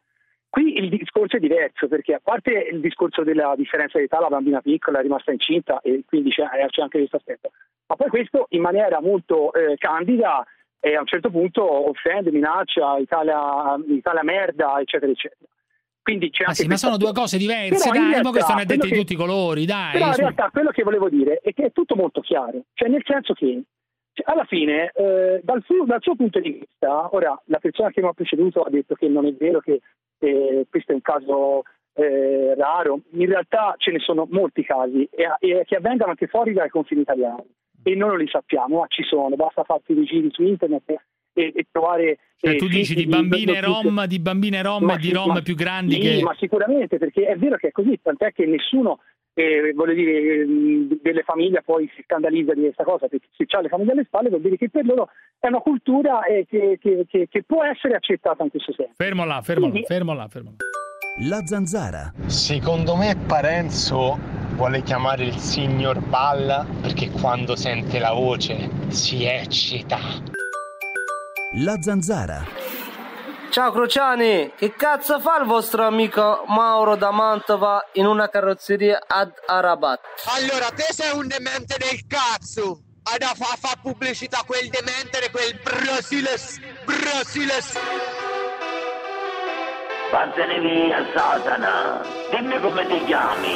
Qui 0.53 0.76
il 0.76 0.90
discorso 0.90 1.38
è 1.38 1.40
diverso 1.40 1.88
perché 1.88 2.12
a 2.12 2.20
parte 2.22 2.50
il 2.70 2.80
discorso 2.80 3.22
della 3.22 3.55
differenza 3.57 3.96
di 3.96 4.05
età, 4.05 4.20
la 4.20 4.28
bambina 4.28 4.61
piccola 4.61 4.98
è 4.98 5.03
rimasta 5.03 5.32
incinta 5.32 5.80
e 5.80 6.03
quindi 6.07 6.28
c'è, 6.28 6.42
eh, 6.42 6.66
c'è 6.68 6.82
anche 6.82 6.98
questo 6.98 7.16
aspetto, 7.16 7.53
ma 7.86 7.96
poi 7.96 8.11
questo 8.11 8.48
in 8.50 8.61
maniera 8.61 9.00
molto 9.00 9.50
eh, 9.55 9.78
candida 9.78 10.44
e 10.78 10.94
a 10.94 11.00
un 11.00 11.07
certo 11.07 11.30
punto 11.30 11.88
offende, 11.88 12.30
minaccia, 12.30 12.98
Italia, 12.98 13.80
Italia 13.88 14.22
merda, 14.22 14.78
eccetera, 14.78 15.11
eccetera. 15.11 15.48
Quindi 16.03 16.28
c'è 16.28 16.44
anche 16.44 16.57
sì, 16.57 16.66
ma 16.66 16.76
sono 16.76 16.98
due 16.98 17.12
cose 17.12 17.38
diverse, 17.38 17.88
Però 17.88 17.98
dai, 17.98 18.11
realtà 18.11 18.30
questo 18.30 18.55
ne 18.55 18.61
ha 18.61 18.66
quello 18.66 18.84
di 18.84 18.92
tutti 18.92 19.12
i 19.14 19.16
colori, 19.16 19.64
dai. 19.64 19.92
Però 19.92 20.07
in 20.09 20.16
realtà 20.16 20.50
quello 20.53 20.70
che 20.70 20.82
volevo 20.82 21.09
dire 21.09 21.40
è 21.42 21.55
che 21.55 21.64
è 21.64 21.72
tutto 21.72 21.96
molto 21.96 22.20
chiaro, 22.20 22.64
cioè 22.74 22.90
nel 22.90 23.03
senso 23.07 23.32
che 23.32 23.62
alla 24.24 24.44
fine 24.44 24.90
eh, 24.94 25.40
dal, 25.42 25.62
suo, 25.64 25.84
dal 25.84 26.02
suo 26.02 26.16
punto 26.16 26.40
di 26.40 26.50
vista, 26.50 27.14
ora 27.14 27.40
la 27.46 27.58
persona 27.58 27.90
che 27.90 28.02
mi 28.02 28.08
ha 28.08 28.12
preceduto 28.12 28.62
ha 28.62 28.70
detto 28.70 28.94
che 28.94 29.08
non 29.08 29.26
è 29.26 29.32
vero 29.32 29.60
che 29.60 29.80
eh, 30.18 30.66
questo 30.68 30.92
è 30.92 30.94
un 30.94 31.00
caso 31.00 31.62
eh, 31.94 32.54
raro, 32.56 33.00
in 33.12 33.26
realtà 33.26 33.74
ce 33.78 33.90
ne 33.90 33.98
sono 33.98 34.26
molti 34.30 34.62
casi 34.64 35.08
e, 35.10 35.28
e 35.38 35.64
che 35.64 35.76
avvengano 35.76 36.10
anche 36.10 36.26
fuori 36.26 36.52
dai 36.52 36.68
confini 36.68 37.02
italiani 37.02 37.44
e 37.82 37.94
noi 37.94 38.10
non 38.10 38.18
li 38.18 38.28
sappiamo, 38.28 38.80
ma 38.80 38.86
ci 38.88 39.02
sono, 39.02 39.34
basta 39.34 39.64
farsi 39.64 39.94
dei 39.94 40.04
giri 40.04 40.28
su 40.30 40.42
internet 40.42 40.90
e, 41.32 41.52
e 41.54 41.66
trovare... 41.70 42.18
Cioè, 42.36 42.52
eh, 42.52 42.56
tu 42.56 42.66
dici 42.66 42.84
siti 42.84 43.04
di 43.04 43.06
bambine 43.08 43.60
notizie. 43.60 43.82
rom, 43.82 44.06
di 44.06 44.18
bambine 44.18 44.62
rom 44.62 44.84
Ma 44.84 44.94
e 44.94 44.98
di 44.98 45.12
rom 45.12 45.32
ma- 45.32 45.42
più 45.42 45.54
grandi 45.54 45.94
sì, 45.94 46.00
che... 46.00 46.22
ma 46.22 46.34
sicuramente, 46.38 46.98
perché 46.98 47.26
è 47.26 47.36
vero 47.36 47.56
che 47.56 47.68
è 47.68 47.70
così, 47.72 47.98
tant'è 48.00 48.32
che 48.32 48.46
nessuno, 48.46 49.00
eh, 49.35 49.72
voglio 49.74 49.95
dire, 49.95 50.45
mh, 50.47 50.99
delle 51.03 51.22
famiglie 51.22 51.62
poi 51.64 51.91
si 51.97 52.03
scandalizza 52.05 52.53
di 52.55 52.61
questa 52.62 52.85
cosa, 52.85 53.09
perché 53.09 53.26
se 53.37 53.47
c'ha 53.47 53.61
le 53.61 53.68
famiglie 53.68 53.93
alle 53.93 54.05
spalle 54.05 54.28
vuol 54.28 54.41
dire 54.43 54.57
che 54.57 54.68
per 54.70 54.85
loro 54.85 55.09
è 55.39 55.47
una 55.49 55.61
cultura 55.61 56.24
eh, 56.24 56.47
che, 56.49 56.78
che- 56.80 57.07
che- 57.09 57.28
che 57.30 57.43
può 57.43 57.64
essere 57.64 57.95
accettata 57.95 58.43
in 58.45 58.51
questo 58.51 58.72
senso. 58.72 58.93
Fermo 58.97 59.24
là, 59.24 59.41
fermo 59.43 59.64
là, 59.66 59.70
Quindi- 59.70 59.87
fermo 59.87 60.14
là, 60.14 60.28
fermo 60.28 60.51
là. 60.51 61.28
La 61.28 61.45
zanzara. 61.45 62.11
Secondo 62.26 62.97
me 62.97 63.14
Parenzo 63.26 64.18
vuole 64.55 64.80
chiamare 64.83 65.24
il 65.24 65.37
signor 65.37 66.01
Balla 66.07 66.64
perché 66.80 67.11
quando 67.11 67.55
sente 67.55 67.99
la 67.99 68.12
voce 68.12 68.70
si 68.89 69.24
eccita. 69.24 69.99
La 71.64 71.76
zanzara. 71.80 72.43
Ciao 73.53 73.70
Crociani, 73.70 74.55
che 74.57 74.72
cazzo 74.74 75.20
fa 75.20 75.36
il 75.38 75.46
vostro 75.46 75.84
amico 75.84 76.42
Mauro 76.46 76.96
da 76.96 77.11
Mantova 77.11 77.86
in 77.92 78.07
una 78.07 78.30
carrozzeria 78.30 79.03
ad 79.07 79.30
Arabat? 79.44 80.00
Allora, 80.24 80.70
te 80.74 80.86
sei 80.88 81.14
un 81.14 81.26
demente 81.26 81.76
del 81.76 82.07
cazzo! 82.07 82.80
Hai 83.03 83.18
da 83.18 83.34
fa, 83.36 83.55
fa 83.61 83.74
pubblicità 83.82 84.38
a 84.38 84.44
quel 84.46 84.70
demente, 84.70 85.30
quel 85.30 85.61
Brasiles, 85.62 86.61
Brasiles! 86.86 87.78
Vattene 90.11 90.59
via, 90.59 91.05
Satana! 91.14 92.00
Dimmi 92.30 92.59
come 92.59 92.86
ti 92.86 93.05
chiami! 93.05 93.55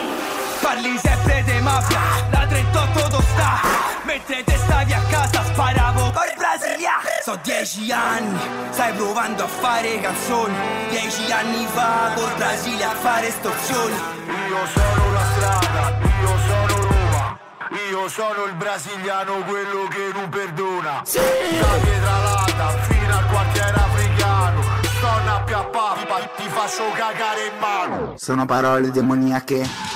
Parli 0.60 0.98
sempre 0.98 1.42
di 1.42 1.58
mafia, 1.62 2.00
la 2.32 2.46
38 2.46 3.08
do 3.08 3.20
sta 3.22 3.60
Mentre 4.04 4.44
te 4.44 4.56
stavi 4.58 4.92
a 4.92 5.00
casa 5.08 5.42
sparavo 5.42 6.10
col 6.10 6.34
Brasilia 6.36 7.15
So 7.26 7.36
dieci 7.42 7.90
anni, 7.90 8.38
stai 8.70 8.92
provando 8.94 9.42
a 9.42 9.48
fare 9.48 10.00
canzoni 10.00 10.54
Dieci 10.90 11.32
anni 11.32 11.66
fa 11.66 12.12
col 12.14 12.32
Brasile 12.36 12.84
a 12.84 12.94
fare 12.94 13.26
estorsioni 13.26 13.94
Io 14.48 14.66
sono 14.72 15.12
la 15.12 15.24
strada, 15.34 15.98
io 16.20 16.38
sono 16.46 16.82
Roma, 16.86 17.38
io 17.90 18.08
sono 18.08 18.44
il 18.44 18.54
brasiliano, 18.54 19.42
quello 19.42 19.88
che 19.88 20.10
non 20.14 20.28
perdona. 20.28 21.02
Sì! 21.04 21.18
Da 21.18 21.78
Pietralata 21.82 22.68
fino 22.82 23.16
al 23.16 23.26
quartiere 23.26 23.74
africano, 23.74 24.62
sono 25.00 25.34
a 25.34 25.40
Piappappa, 25.40 26.30
ti 26.36 26.48
faccio 26.48 26.84
cagare 26.92 27.46
in 27.46 27.58
mano. 27.58 28.14
Sono 28.16 28.46
parole 28.46 28.92
demoniache. 28.92 29.95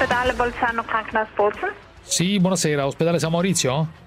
Ospedale 0.00 0.32
Bolzano 0.32 0.82
Krankenhaus 0.82 1.28
Bozen? 1.36 1.74
Sì, 2.00 2.40
buonasera, 2.40 2.86
ospedale 2.86 3.18
San 3.18 3.32
Maurizio? 3.32 3.99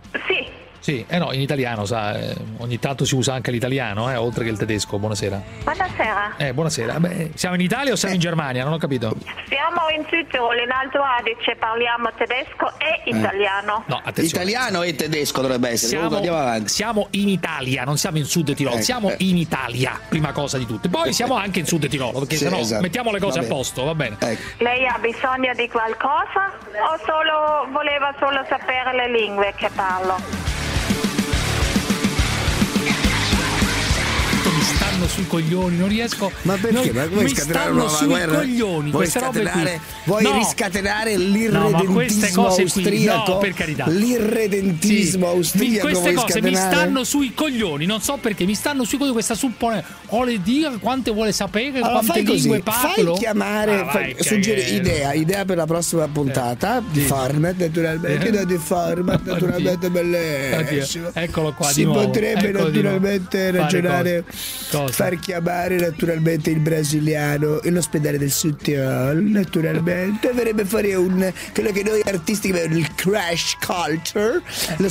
Sì. 0.83 1.05
Eh 1.07 1.17
no, 1.17 1.31
in 1.31 1.39
italiano, 1.39 1.85
sa, 1.85 2.13
eh, 2.19 2.35
ogni 2.57 2.77
tanto 2.77 3.05
si 3.05 3.15
usa 3.15 3.33
anche 3.33 3.51
l'italiano, 3.51 4.11
eh, 4.11 4.17
oltre 4.17 4.43
che 4.43 4.49
il 4.49 4.57
tedesco. 4.57 4.99
Buonasera. 4.99 5.41
Buonasera. 5.63 6.33
Eh, 6.35 6.53
buonasera. 6.53 6.99
Beh, 6.99 7.31
siamo 7.35 7.55
in 7.55 7.61
Italia 7.61 7.93
o 7.93 7.95
siamo 7.95 8.13
in 8.15 8.19
Germania? 8.19 8.65
Non 8.65 8.73
ho 8.73 8.77
capito. 8.77 9.15
Siamo 9.47 9.87
in 9.95 10.03
Südtirol, 10.09 10.57
in 10.61 10.69
Alto 10.71 10.99
Adige, 11.01 11.55
parliamo 11.57 12.09
tedesco 12.17 12.69
e 12.79 13.09
italiano. 13.09 13.85
No, 13.87 14.01
attenzione. 14.03 14.43
Italiano 14.43 14.81
e 14.83 14.93
tedesco 14.93 15.39
dovrebbe 15.39 15.69
essere. 15.69 15.95
Comunque 16.01 16.17
andiamo 16.17 16.37
Siamo, 16.37 16.49
avanti. 16.51 16.69
siamo 16.73 17.07
in 17.11 17.29
Italia, 17.29 17.83
non 17.85 17.97
siamo 17.97 18.17
in 18.17 18.25
Sud 18.25 18.53
Tirolo, 18.53 18.75
Ecco, 18.75 18.83
siamo 18.83 19.09
eh. 19.11 19.15
in 19.19 19.37
Italia, 19.37 19.97
prima 20.09 20.33
cosa 20.33 20.57
di 20.57 20.65
tutte. 20.65 20.89
Poi 20.89 21.13
siamo 21.13 21.35
anche 21.35 21.59
in 21.59 21.65
Sud 21.65 21.87
Tirolo, 21.87 22.19
perché 22.19 22.35
Sì, 22.35 22.43
sennò 22.43 22.57
esatto. 22.57 22.81
mettiamo 22.81 23.09
le 23.13 23.19
cose 23.21 23.39
Va 23.39 23.45
a 23.45 23.47
posto, 23.47 23.85
va 23.85 23.95
bene. 23.95 24.17
Lei 24.57 24.85
ha 24.85 24.97
bisogno 24.99 25.53
di 25.55 25.69
qualcosa 25.69 26.51
o 26.91 26.99
solo 27.05 27.71
voleva 27.71 28.13
solo 28.19 28.43
sapere 28.49 28.93
le 28.95 29.09
lingue 29.17 29.53
che 29.55 29.69
parlo? 29.73 30.17
Stanno 35.03 35.07
sui 35.07 35.27
coglioni, 35.27 35.77
non 35.77 35.87
riesco. 35.87 36.31
Ma 36.43 36.55
perché? 36.55 36.71
non- 36.91 36.95
Ma 36.95 37.07
vuoi 37.07 37.23
mi 37.23 37.29
scatenare 37.29 37.63
stanno 37.63 37.81
una 37.83 37.89
sui 37.89 38.07
guerra? 38.07 38.37
coglioni 38.37 38.89
Vuoi 38.91 38.91
queste 38.91 39.19
robe 39.19 39.43
qui. 39.43 39.79
vuoi 40.05 40.23
No. 40.23 40.33
riscatenare 40.37 41.15
No, 41.15 41.23
l'irredentismo 41.23 42.45
qui, 42.47 42.61
austriaco? 42.63 43.31
no, 43.31 43.37
per 43.39 43.53
carità. 43.53 43.87
L'irredentismo 43.87 45.25
Sì. 45.29 45.35
austriaco 45.35 45.87
Mi- 45.87 45.93
queste 45.93 46.13
cose 46.13 46.41
mi 46.41 46.55
stanno 46.55 47.03
sui 47.03 47.33
coglioni, 47.33 47.85
non 47.85 48.01
so 48.01 48.17
perché, 48.17 48.45
mi 48.45 48.55
stanno 48.55 48.83
sui 48.83 48.97
coglioni 48.97 49.13
questa 49.15 49.35
suppone. 49.35 49.83
Vuole 50.09 50.41
dire 50.41 50.77
quante 50.79 51.11
vuole 51.11 51.31
sapere, 51.31 51.77
Allora 51.79 51.91
quante 51.91 52.11
fai 52.13 52.23
così, 52.23 52.39
lingue 52.41 52.59
parlo. 52.61 53.13
fai 53.15 53.19
chiamare, 53.23 53.79
Ah, 53.79 53.89
fai- 53.89 54.13
vai, 54.13 54.23
suggeri- 54.23 54.61
cagare. 54.61 54.75
idea, 54.77 55.13
idea 55.13 55.45
per 55.45 55.57
la 55.57 55.65
prossima 55.65 56.07
puntata 56.07 56.81
di 56.91 57.01
format 57.01 57.55
naturalmente, 57.57 58.27
Eh. 58.27 58.31
no, 58.31 58.43
di 58.45 58.57
format 58.57 59.19
Oddio. 59.21 59.33
naturalmente 59.33 59.89
bellissimo. 59.89 61.09
Eccolo 61.13 61.53
qua 61.53 61.67
si 61.67 61.83
di 61.85 61.91
potrebbe 61.91 62.47
di 62.47 62.51
nuovo. 62.51 62.67
naturalmente 62.69 63.51
ragionare? 63.51 64.23
Far 64.93 65.17
chiamare 65.19 65.77
naturalmente 65.77 66.51
il 66.51 66.59
brasiliano 66.59 67.61
e 67.61 67.71
l'ospedale 67.71 68.19
del 68.19 68.29
Sud 68.31 68.57
Tirol, 68.57 69.23
naturalmente, 69.23 70.31
verrebbe 70.33 70.65
fare 70.65 70.93
un 70.93 71.33
quello 71.51 71.71
che 71.71 71.81
noi 71.83 72.01
artisti 72.05 72.51
chiamiamo 72.51 72.71
il 72.73 72.93
crash 72.93 73.57
culture. 73.65 74.41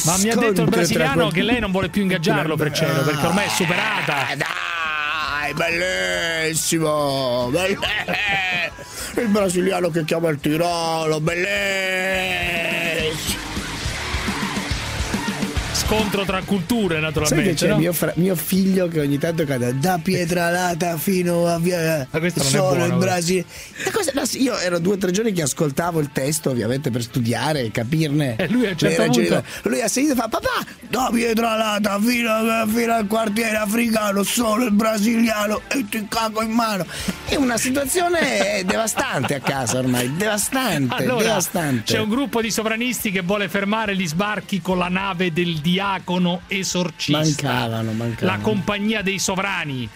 Ma 0.05 0.17
mi 0.17 0.31
ha 0.31 0.35
detto 0.35 0.63
il 0.63 0.69
brasiliano 0.69 1.29
che 1.31 1.43
lei 1.43 1.61
non 1.61 1.71
vuole 1.71 1.89
più 1.89 2.03
ingaggiarlo 2.03 2.57
per 2.57 2.73
cielo, 2.73 3.03
perché 3.03 3.27
ormai 3.27 3.47
è 3.47 3.51
superata. 3.51 4.27
Dai, 4.37 5.55
bellissimo! 5.55 7.49
belle- 7.53 7.79
Il 9.15 9.29
brasiliano 9.29 9.91
che 9.91 10.05
chiama 10.05 10.31
il 10.31 10.41
Tirolo, 10.41 11.21
bellissimo! 11.21 12.82
Scontro 15.93 16.25
tra 16.25 16.41
culture, 16.43 16.95
Sai 16.95 17.03
naturalmente. 17.03 17.51
che 17.51 17.55
c'è 17.55 17.69
no? 17.69 17.77
mio, 17.77 17.93
fra- 17.93 18.13
mio 18.17 18.35
figlio 18.35 18.89
che 18.89 19.01
ogni 19.01 19.19
tanto 19.19 19.45
cade 19.45 19.79
da 19.79 19.99
Pietralata 20.03 20.97
fino 20.97 21.47
a 21.47 21.59
via 21.59 22.07
Ma 22.11 22.21
solo 22.31 22.63
buono, 22.69 22.83
in 22.85 22.89
però. 22.89 22.99
Brasile. 22.99 23.45
Cosa- 23.93 24.13
no, 24.15 24.23
io 24.33 24.57
ero 24.59 24.79
due 24.79 24.95
o 24.95 24.97
tre 24.97 25.11
giorni 25.11 25.33
che 25.33 25.43
ascoltavo 25.43 26.01
il 26.01 26.11
testo, 26.11 26.49
ovviamente 26.51 26.91
per 26.91 27.03
studiare 27.03 27.61
e 27.61 27.71
capirne. 27.71 28.37
E 28.37 28.49
lui 28.49 28.67
a 28.67 28.75
certo 28.75 29.03
punto- 29.11 29.45
Lui 29.65 29.83
ha 29.83 29.89
sentito 29.89 30.15
e 30.15 30.17
fa: 30.21 30.29
Papà, 30.29 30.65
da 30.89 31.11
Pietralata 31.13 31.99
fino, 32.01 32.31
a- 32.31 32.67
fino 32.67 32.93
al 32.95 33.07
quartiere 33.07 33.57
africano, 33.57 34.23
solo 34.23 34.65
il 34.65 34.73
brasiliano 34.73 35.61
e 35.69 35.85
ti 35.91 36.07
cago 36.09 36.43
in 36.43 36.53
mano. 36.53 36.87
È 37.29 37.35
una 37.37 37.59
situazione 37.59 38.63
devastante 38.65 39.35
a 39.35 39.41
casa 39.41 39.79
ormai, 39.79 40.15
devastante, 40.17 40.95
Allora, 41.03 41.23
devastante. 41.23 41.83
c'è 41.93 41.99
un 41.99 42.09
gruppo 42.09 42.41
di 42.41 42.51
sovranisti 42.51 43.11
che 43.11 43.21
vuole 43.21 43.49
fermare 43.49 43.95
gli 43.95 44.07
sbarchi 44.07 44.61
con 44.63 44.79
la 44.79 44.89
nave 44.89 45.33
del 45.33 45.59
diacono 45.83 46.43
esorcista. 46.47 47.19
Mancavano, 47.19 47.93
mancavano. 47.93 48.37
La 48.37 48.43
compagnia 48.43 49.03
dei 49.03 49.19
sovrani. 49.19 49.89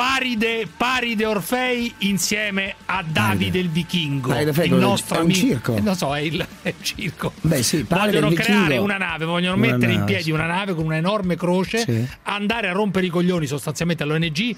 Paride, 0.00 0.66
Paride 0.78 1.26
Orfei 1.26 1.92
insieme 1.98 2.74
a 2.86 3.04
Davide 3.06 3.58
il 3.58 3.68
Vichingo. 3.68 4.28
Paride 4.28 4.48
Orfei 4.48 4.64
il 4.64 4.70
è 4.72 4.74
un- 4.76 4.80
nostro 4.80 5.16
è 5.16 5.18
un 5.18 5.24
amico. 5.24 5.38
circo. 5.46 5.76
Eh, 5.76 5.80
Non 5.82 5.94
so, 5.94 6.16
è 6.16 6.20
il, 6.20 6.40
è 6.62 6.68
il 6.68 6.74
circo. 6.80 7.32
Beh, 7.42 7.62
sì, 7.62 7.84
Paride 7.84 8.06
vogliono 8.20 8.28
Vichingo- 8.30 8.64
creare 8.64 8.76
una 8.78 8.96
nave, 8.96 9.24
vogliono 9.26 9.56
Una 9.56 9.66
mettere 9.66 9.92
in 9.92 9.98
nave, 9.98 10.10
piedi 10.10 10.22
sì. 10.24 10.30
una 10.30 10.46
nave 10.46 10.74
con 10.74 10.86
un'enorme 10.86 11.36
croce, 11.36 11.78
Sì. 11.80 12.06
andare 12.22 12.68
a 12.68 12.72
rompere 12.72 13.04
i 13.04 13.08
coglioni 13.10 13.46
sostanzialmente 13.46 14.02
all'ONG, 14.04 14.56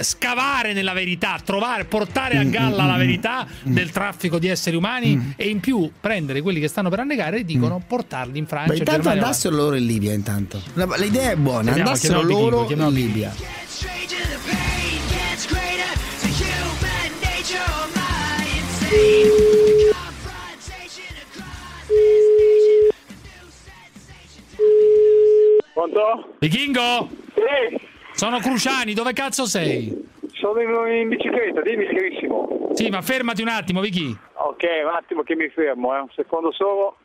scavare 0.00 0.72
nella 0.72 0.92
verità, 0.92 1.38
trovare, 1.44 1.84
portare 1.84 2.36
a 2.38 2.42
Mm, 2.44 2.50
galla 2.50 2.82
mm, 2.82 2.86
la 2.88 2.94
mm, 2.94 2.98
verità 2.98 3.46
del 3.62 3.90
traffico 3.92 4.40
di 4.40 4.48
esseri 4.48 4.74
umani 4.74 5.34
e 5.36 5.48
in 5.48 5.60
più 5.60 5.88
prendere 6.00 6.42
quelli 6.42 6.58
che 6.58 6.66
stanno 6.66 6.88
per 6.90 6.98
annegare 6.98 7.38
e 7.38 7.44
dicono 7.44 7.80
portarli 7.86 8.38
in 8.38 8.46
Francia. 8.48 8.72
Beh, 8.72 8.78
intanto 8.78 9.02
Germania, 9.02 9.22
andassero 9.22 9.54
loro 9.54 9.76
in 9.76 9.86
Libia 9.86 10.12
intanto. 10.12 10.60
La- 10.74 10.96
L'idea 10.96 11.30
è 11.30 11.36
buona, 11.36 11.62
Chiamiamo- 11.72 11.88
andassero 11.90 12.18
chiamiamo 12.18 12.40
loro 12.40 12.60
Vichingo, 12.62 12.66
chiamiamo 12.66 12.90
in 12.98 13.06
Libia. 13.06 13.66
Pronto? 25.72 26.34
Vichingo? 26.38 27.08
Sì, 27.34 27.80
Sono 28.12 28.38
Cruciani, 28.40 28.94
dove 28.94 29.12
cazzo 29.12 29.46
sei? 29.46 30.06
sono 30.32 30.60
in, 30.60 31.00
in 31.02 31.08
bicicletta, 31.08 31.60
dimmi 31.62 31.86
carissimo. 31.86 32.70
Sì, 32.74 32.88
ma 32.88 33.02
fermati 33.02 33.42
un 33.42 33.48
attimo, 33.48 33.80
Vicky. 33.80 34.16
Ok, 34.34 34.62
un 34.84 34.94
attimo 34.94 35.22
che 35.22 35.34
mi 35.34 35.48
fermo, 35.48 35.94
eh, 35.96 36.00
un 36.00 36.08
secondo 36.14 36.52
solo. 36.52 36.96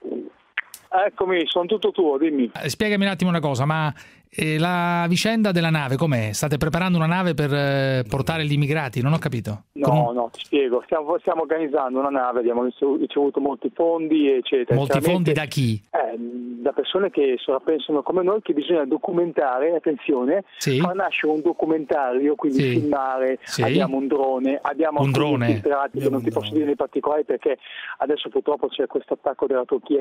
Eccomi, 1.08 1.42
sono 1.48 1.66
tutto 1.66 1.92
tuo, 1.92 2.18
dimmi. 2.18 2.52
Eh, 2.64 2.70
Spiegami 2.70 3.06
un 3.06 3.12
attimo 3.12 3.30
una 3.32 3.40
cosa, 3.40 3.66
ma 3.66 3.92
eh, 4.36 4.58
la 4.58 5.06
vicenda 5.08 5.52
della 5.52 5.70
nave 5.70 5.96
com'è? 5.96 6.32
State 6.34 6.58
preparando 6.58 6.98
una 6.98 7.08
nave 7.08 7.34
per 7.34 7.54
eh, 7.54 8.04
portare 8.08 8.46
gli 8.46 8.54
immigrati? 8.54 9.02
Non 9.02 9.14
ho 9.14 9.18
capito. 9.20 9.64
No, 9.74 10.12
no, 10.14 10.30
ti 10.32 10.42
spiego. 10.44 10.82
Stiamo, 10.86 11.18
stiamo 11.20 11.42
organizzando 11.42 12.00
una 12.00 12.10
nave, 12.10 12.40
abbiamo 12.40 12.64
ricevu- 12.64 13.00
ricevuto 13.00 13.40
molti 13.40 13.72
fondi, 13.74 14.32
eccetera. 14.32 14.78
Molti 14.78 15.02
fondi 15.02 15.34
da 15.34 15.46
chi? 15.46 15.82
eh, 15.92 16.18
da 16.64 16.72
persone 16.72 17.10
che 17.10 17.36
sono- 17.40 17.60
pensano 17.60 18.02
come 18.04 18.24
noi 18.24 18.42
che 18.42 18.54
bisogna 18.54 18.86
documentare, 18.86 19.76
attenzione, 19.76 20.44
Sì. 20.58 20.80
far 20.80 20.96
nascere 20.96 21.34
un 21.34 21.42
documentario, 21.42 22.36
quindi 22.36 22.60
Sì. 22.62 22.70
filmare, 22.80 23.40
Sì. 23.44 23.62
abbiamo 23.64 23.98
un 23.98 24.08
drone, 24.08 24.60
abbiamo 24.62 25.02
Un 25.02 25.12
drone. 25.12 25.48
infiltrati 25.48 26.00
che 26.00 26.10
non 26.10 26.24
ti 26.24 26.32
posso 26.32 26.54
dire 26.54 26.66
nei 26.66 26.76
particolari 26.76 27.24
perché 27.26 27.58
adesso 27.98 28.30
purtroppo 28.30 28.68
c'è 28.68 28.88
questo 28.88 29.14
attacco 29.16 29.46
della 29.48 29.66
Turchia 29.66 30.00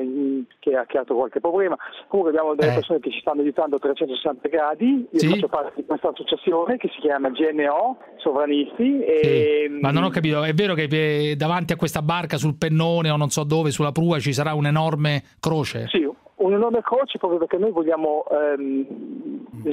che 0.59 0.75
ha 0.75 0.85
creato 0.85 1.15
qualche 1.15 1.39
problema. 1.41 1.75
Comunque 2.07 2.33
abbiamo 2.33 2.55
delle 2.55 2.71
Eh. 2.71 2.75
persone 2.75 2.99
che 2.99 3.11
ci 3.11 3.19
stanno 3.19 3.41
aiutando 3.41 3.75
a 3.75 3.79
360 4.23 4.47
gradi, 4.47 5.07
io 5.11 5.19
Sì. 5.19 5.27
faccio 5.27 5.47
parte 5.47 5.73
di 5.75 5.85
questa 5.85 6.09
associazione 6.09 6.77
che 6.77 6.89
si 6.93 6.99
chiama 7.01 7.29
GNO, 7.29 7.97
Sovranisti, 8.17 9.01
e 9.03 9.67
Ma 9.69 9.91
non 9.91 10.03
ho 10.03 10.09
capito, 10.09 10.43
è 10.43 10.53
vero 10.53 10.73
che 10.73 10.87
eh, 10.89 11.35
davanti 11.35 11.73
a 11.73 11.75
questa 11.75 12.01
barca 12.01 12.37
sul 12.37 12.55
pennone 12.55 13.09
o 13.09 13.17
non 13.17 13.29
so 13.29 13.43
dove, 13.43 13.71
sulla 13.71 13.91
prua, 13.91 14.19
ci 14.19 14.31
sarà 14.33 14.53
un'enorme 14.53 15.23
croce? 15.39 15.87
Sì, 15.89 16.09
un 16.35 16.53
enorme 16.53 16.81
croce 16.81 17.17
proprio 17.17 17.39
perché 17.39 17.57
noi 17.57 17.71
vogliamo 17.71 18.23
ehm, 18.29 18.85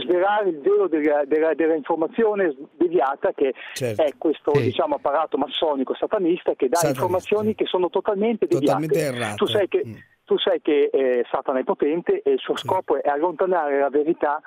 svelare 0.00 0.50
il 0.50 0.60
velo 0.60 0.88
della, 0.88 1.24
della- 1.26 1.54
della 1.54 1.74
informazione 1.74 2.54
deviata 2.76 3.32
che 3.34 3.54
Certo. 3.74 4.02
è 4.02 4.12
questo 4.18 4.54
Sì. 4.54 4.62
diciamo, 4.64 4.96
apparato 4.96 5.36
massonico 5.36 5.94
satanista 5.94 6.54
che 6.54 6.68
dà 6.68 6.76
Satanista. 6.76 7.02
informazioni 7.04 7.54
che 7.54 7.64
sono 7.66 7.88
totalmente 7.90 8.46
deviate. 8.46 8.66
Totalmente 8.86 8.98
errate. 9.00 9.34
Tu 9.36 9.46
sai 9.46 9.68
che, 9.68 9.82
tu 10.30 10.38
sai 10.38 10.60
che 10.62 10.90
eh, 10.92 11.26
Satana 11.28 11.58
è 11.58 11.64
potente 11.64 12.22
e 12.22 12.30
il 12.30 12.38
suo 12.38 12.56
scopo 12.56 13.02
è 13.02 13.08
allontanare 13.08 13.80
la 13.80 13.90
verità 13.90 14.40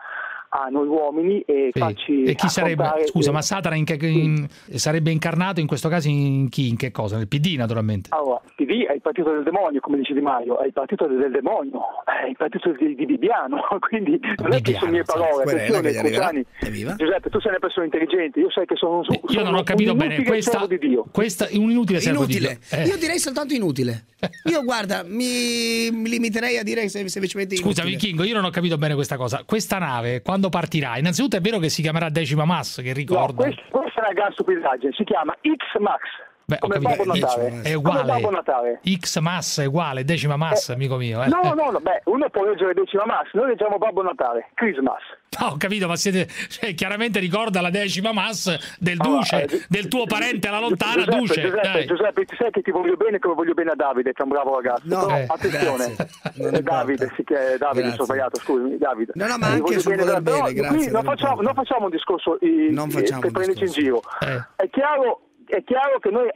a 0.55 0.67
noi 0.69 0.87
uomini 0.87 1.41
e 1.41 1.69
Sì. 1.73 1.79
farci 1.79 2.23
E 2.23 2.35
chi 2.35 2.47
sarebbe? 2.47 2.87
Scusa, 3.05 3.31
ma 3.31 3.41
Satana 3.41 3.75
in 3.75 3.85
che- 3.85 3.97
in- 4.05 4.47
sarebbe 4.75 5.09
incarnato 5.09 5.59
in 5.59 5.65
questo 5.67 5.89
caso 5.89 6.07
in 6.09 6.47
chi? 6.49 6.67
In 6.67 6.77
che 6.77 6.91
cosa? 6.91 7.17
Nel 7.17 7.27
PD, 7.27 7.55
naturalmente. 7.57 8.09
Allora, 8.11 8.39
PD 8.55 8.85
è 8.85 8.93
il 8.93 9.01
partito 9.01 9.31
del 9.31 9.43
demonio, 9.43 9.79
come 9.79 9.97
dice 9.97 10.13
Di 10.13 10.21
Maio, 10.21 10.59
è 10.59 10.67
il 10.67 10.73
partito 10.73 11.07
del 11.07 11.31
demonio, 11.31 11.81
è 12.05 12.27
il 12.29 12.35
partito 12.37 12.71
di, 12.77 12.93
di 12.95 13.05
Bibbiano, 13.05 13.57
quindi 13.89 14.19
non 14.41 14.53
è 14.53 14.61
che 14.61 14.75
sono 14.75 14.91
mie 14.91 15.03
parole, 15.03 15.43
attenzione, 15.43 15.91
che. 15.91 16.45
Evviva. 16.67 16.95
Giuseppe, 16.95 17.29
tu 17.29 17.39
sei 17.39 17.49
una 17.49 17.59
persona 17.59 17.85
intelligente, 17.85 18.39
io 18.39 18.51
sai 18.51 18.65
che 18.67 18.75
sono, 18.75 18.97
un- 18.99 19.05
Io 19.09 19.19
sono 19.25 19.49
non 19.49 19.55
ho 19.55 19.63
capito 19.63 19.95
bene, 19.95 20.23
questa, 20.23 20.65
di 20.67 20.77
Dio. 20.77 21.05
questa 21.11 21.47
è 21.47 21.57
un 21.57 21.71
inutile 21.71 21.99
servo 21.99 22.25
di 22.25 22.33
Inutile. 22.37 22.59
Dio. 22.69 22.79
Eh. 22.79 22.85
Io 22.87 22.97
direi 22.97 23.17
soltanto 23.17 23.53
inutile. 23.55 24.05
Io 24.49 24.63
guarda, 24.63 25.03
mi, 25.05 25.89
mi 25.91 26.09
limiterei 26.09 26.57
a 26.57 26.63
dire 26.63 26.87
se- 26.89 27.07
semplicemente 27.09 27.55
Scusa, 27.55 27.81
inutile. 27.81 27.97
Vichingo, 27.97 28.23
io 28.23 28.33
non 28.35 28.45
ho 28.45 28.49
capito 28.51 28.77
bene 28.77 28.93
questa 28.93 29.17
cosa. 29.17 29.43
Questa 29.45 29.77
nave, 29.79 30.21
quando 30.21 30.42
partirà? 30.49 30.97
Innanzitutto 30.97 31.37
è 31.37 31.41
vero 31.41 31.59
che 31.59 31.69
si 31.69 31.81
chiamerà 31.81 32.09
Decima 32.09 32.45
Mass, 32.45 32.81
che 32.81 32.87
No, 32.89 32.93
ricordo. 32.93 33.33
questa, 33.43 33.61
questa 33.69 34.01
è 34.01 34.03
una 34.05 34.13
gran 34.13 34.31
stupidaggine, 34.31 34.91
si 34.93 35.03
chiama 35.03 35.33
X-Max, 35.41 35.99
Beh, 36.45 36.57
come 36.59 36.73
capito, 36.79 36.89
Babbo 37.03 37.13
Natale. 37.13 37.47
è 37.47 37.51
Come 37.61 37.73
uguale. 37.75 38.03
Babbo 38.03 38.29
Natale. 38.31 38.79
X 38.99 39.19
Mass 39.19 39.61
è 39.61 39.65
uguale, 39.65 40.03
decima 40.03 40.35
Mass, 40.35 40.69
amico 40.69 40.97
mio. 40.97 41.23
eh. 41.23 41.27
No, 41.27 41.39
no, 41.55 41.71
no, 41.71 41.79
beh, 41.79 42.01
uno 42.05 42.29
può 42.29 42.43
leggere 42.43 42.73
decima 42.73 43.05
Max, 43.05 43.29
noi 43.33 43.47
leggiamo 43.47 43.77
Babbo 43.77 44.01
Natale, 44.03 44.49
Christmas. 44.53 45.01
No, 45.39 45.47
ho 45.47 45.57
capito, 45.57 45.87
ma 45.87 45.95
siete. 45.95 46.27
Cioè, 46.27 46.75
chiaramente 46.75 47.17
ricorda 47.19 47.59
la 47.59 47.71
decima 47.71 48.13
mass 48.13 48.55
del 48.77 48.97
Allora, 48.99 49.17
duce, 49.17 49.43
eh, 49.45 49.65
del 49.67 49.87
tuo 49.87 50.05
parente 50.05 50.47
alla 50.47 50.59
lontana, 50.59 51.05
Giuseppe, 51.05 51.17
duce. 51.17 51.41
Giuseppe, 51.41 51.67
dai. 51.71 51.85
Giuseppe, 51.87 52.25
ti 52.25 52.35
sai 52.35 52.51
che 52.51 52.61
ti 52.61 52.69
voglio 52.69 52.95
bene 52.97 53.17
come 53.17 53.33
voglio 53.33 53.53
bene 53.55 53.71
a 53.71 53.75
Davide, 53.75 54.13
che 54.13 54.21
è 54.21 54.25
un 54.25 54.29
bravo 54.29 54.53
ragazzo. 54.61 54.83
No, 54.85 55.05
Però 55.07 55.17
eh, 55.17 55.25
attenzione, 55.27 55.95
Eh. 56.37 56.61
Davide, 56.61 57.11
sì 57.15 57.23
che 57.23 57.35
è 57.53 57.57
Davide, 57.57 57.81
Grazie. 57.81 57.91
sono 57.93 58.05
sbagliato, 58.05 58.39
scusami, 58.41 58.77
Davide. 58.77 59.11
No, 59.15 59.25
no, 59.25 59.37
ma 59.39 59.47
Eh, 59.47 59.51
anche 59.53 59.79
sul 59.79 59.91
bene, 59.95 60.03
voler 60.05 60.21
bene, 60.21 60.53
grazie, 60.53 60.77
qui 60.77 60.91
non 60.91 61.03
facciamo, 61.03 61.41
non 61.41 61.53
facciamo 61.55 61.85
un 61.85 61.91
discorso 61.91 62.39
eh, 62.39 62.67
Non 62.69 62.89
eh, 62.89 62.91
facciamo 62.91 63.19
per 63.21 63.27
un 63.29 63.33
prenderci 63.33 63.63
in 63.63 63.71
giro. 63.71 64.01
Eh. 64.19 64.45
È, 64.55 64.69
chiaro, 64.69 65.21
è 65.55 65.63
chiaro 65.63 65.99
che 65.99 66.09
noi 66.09 66.29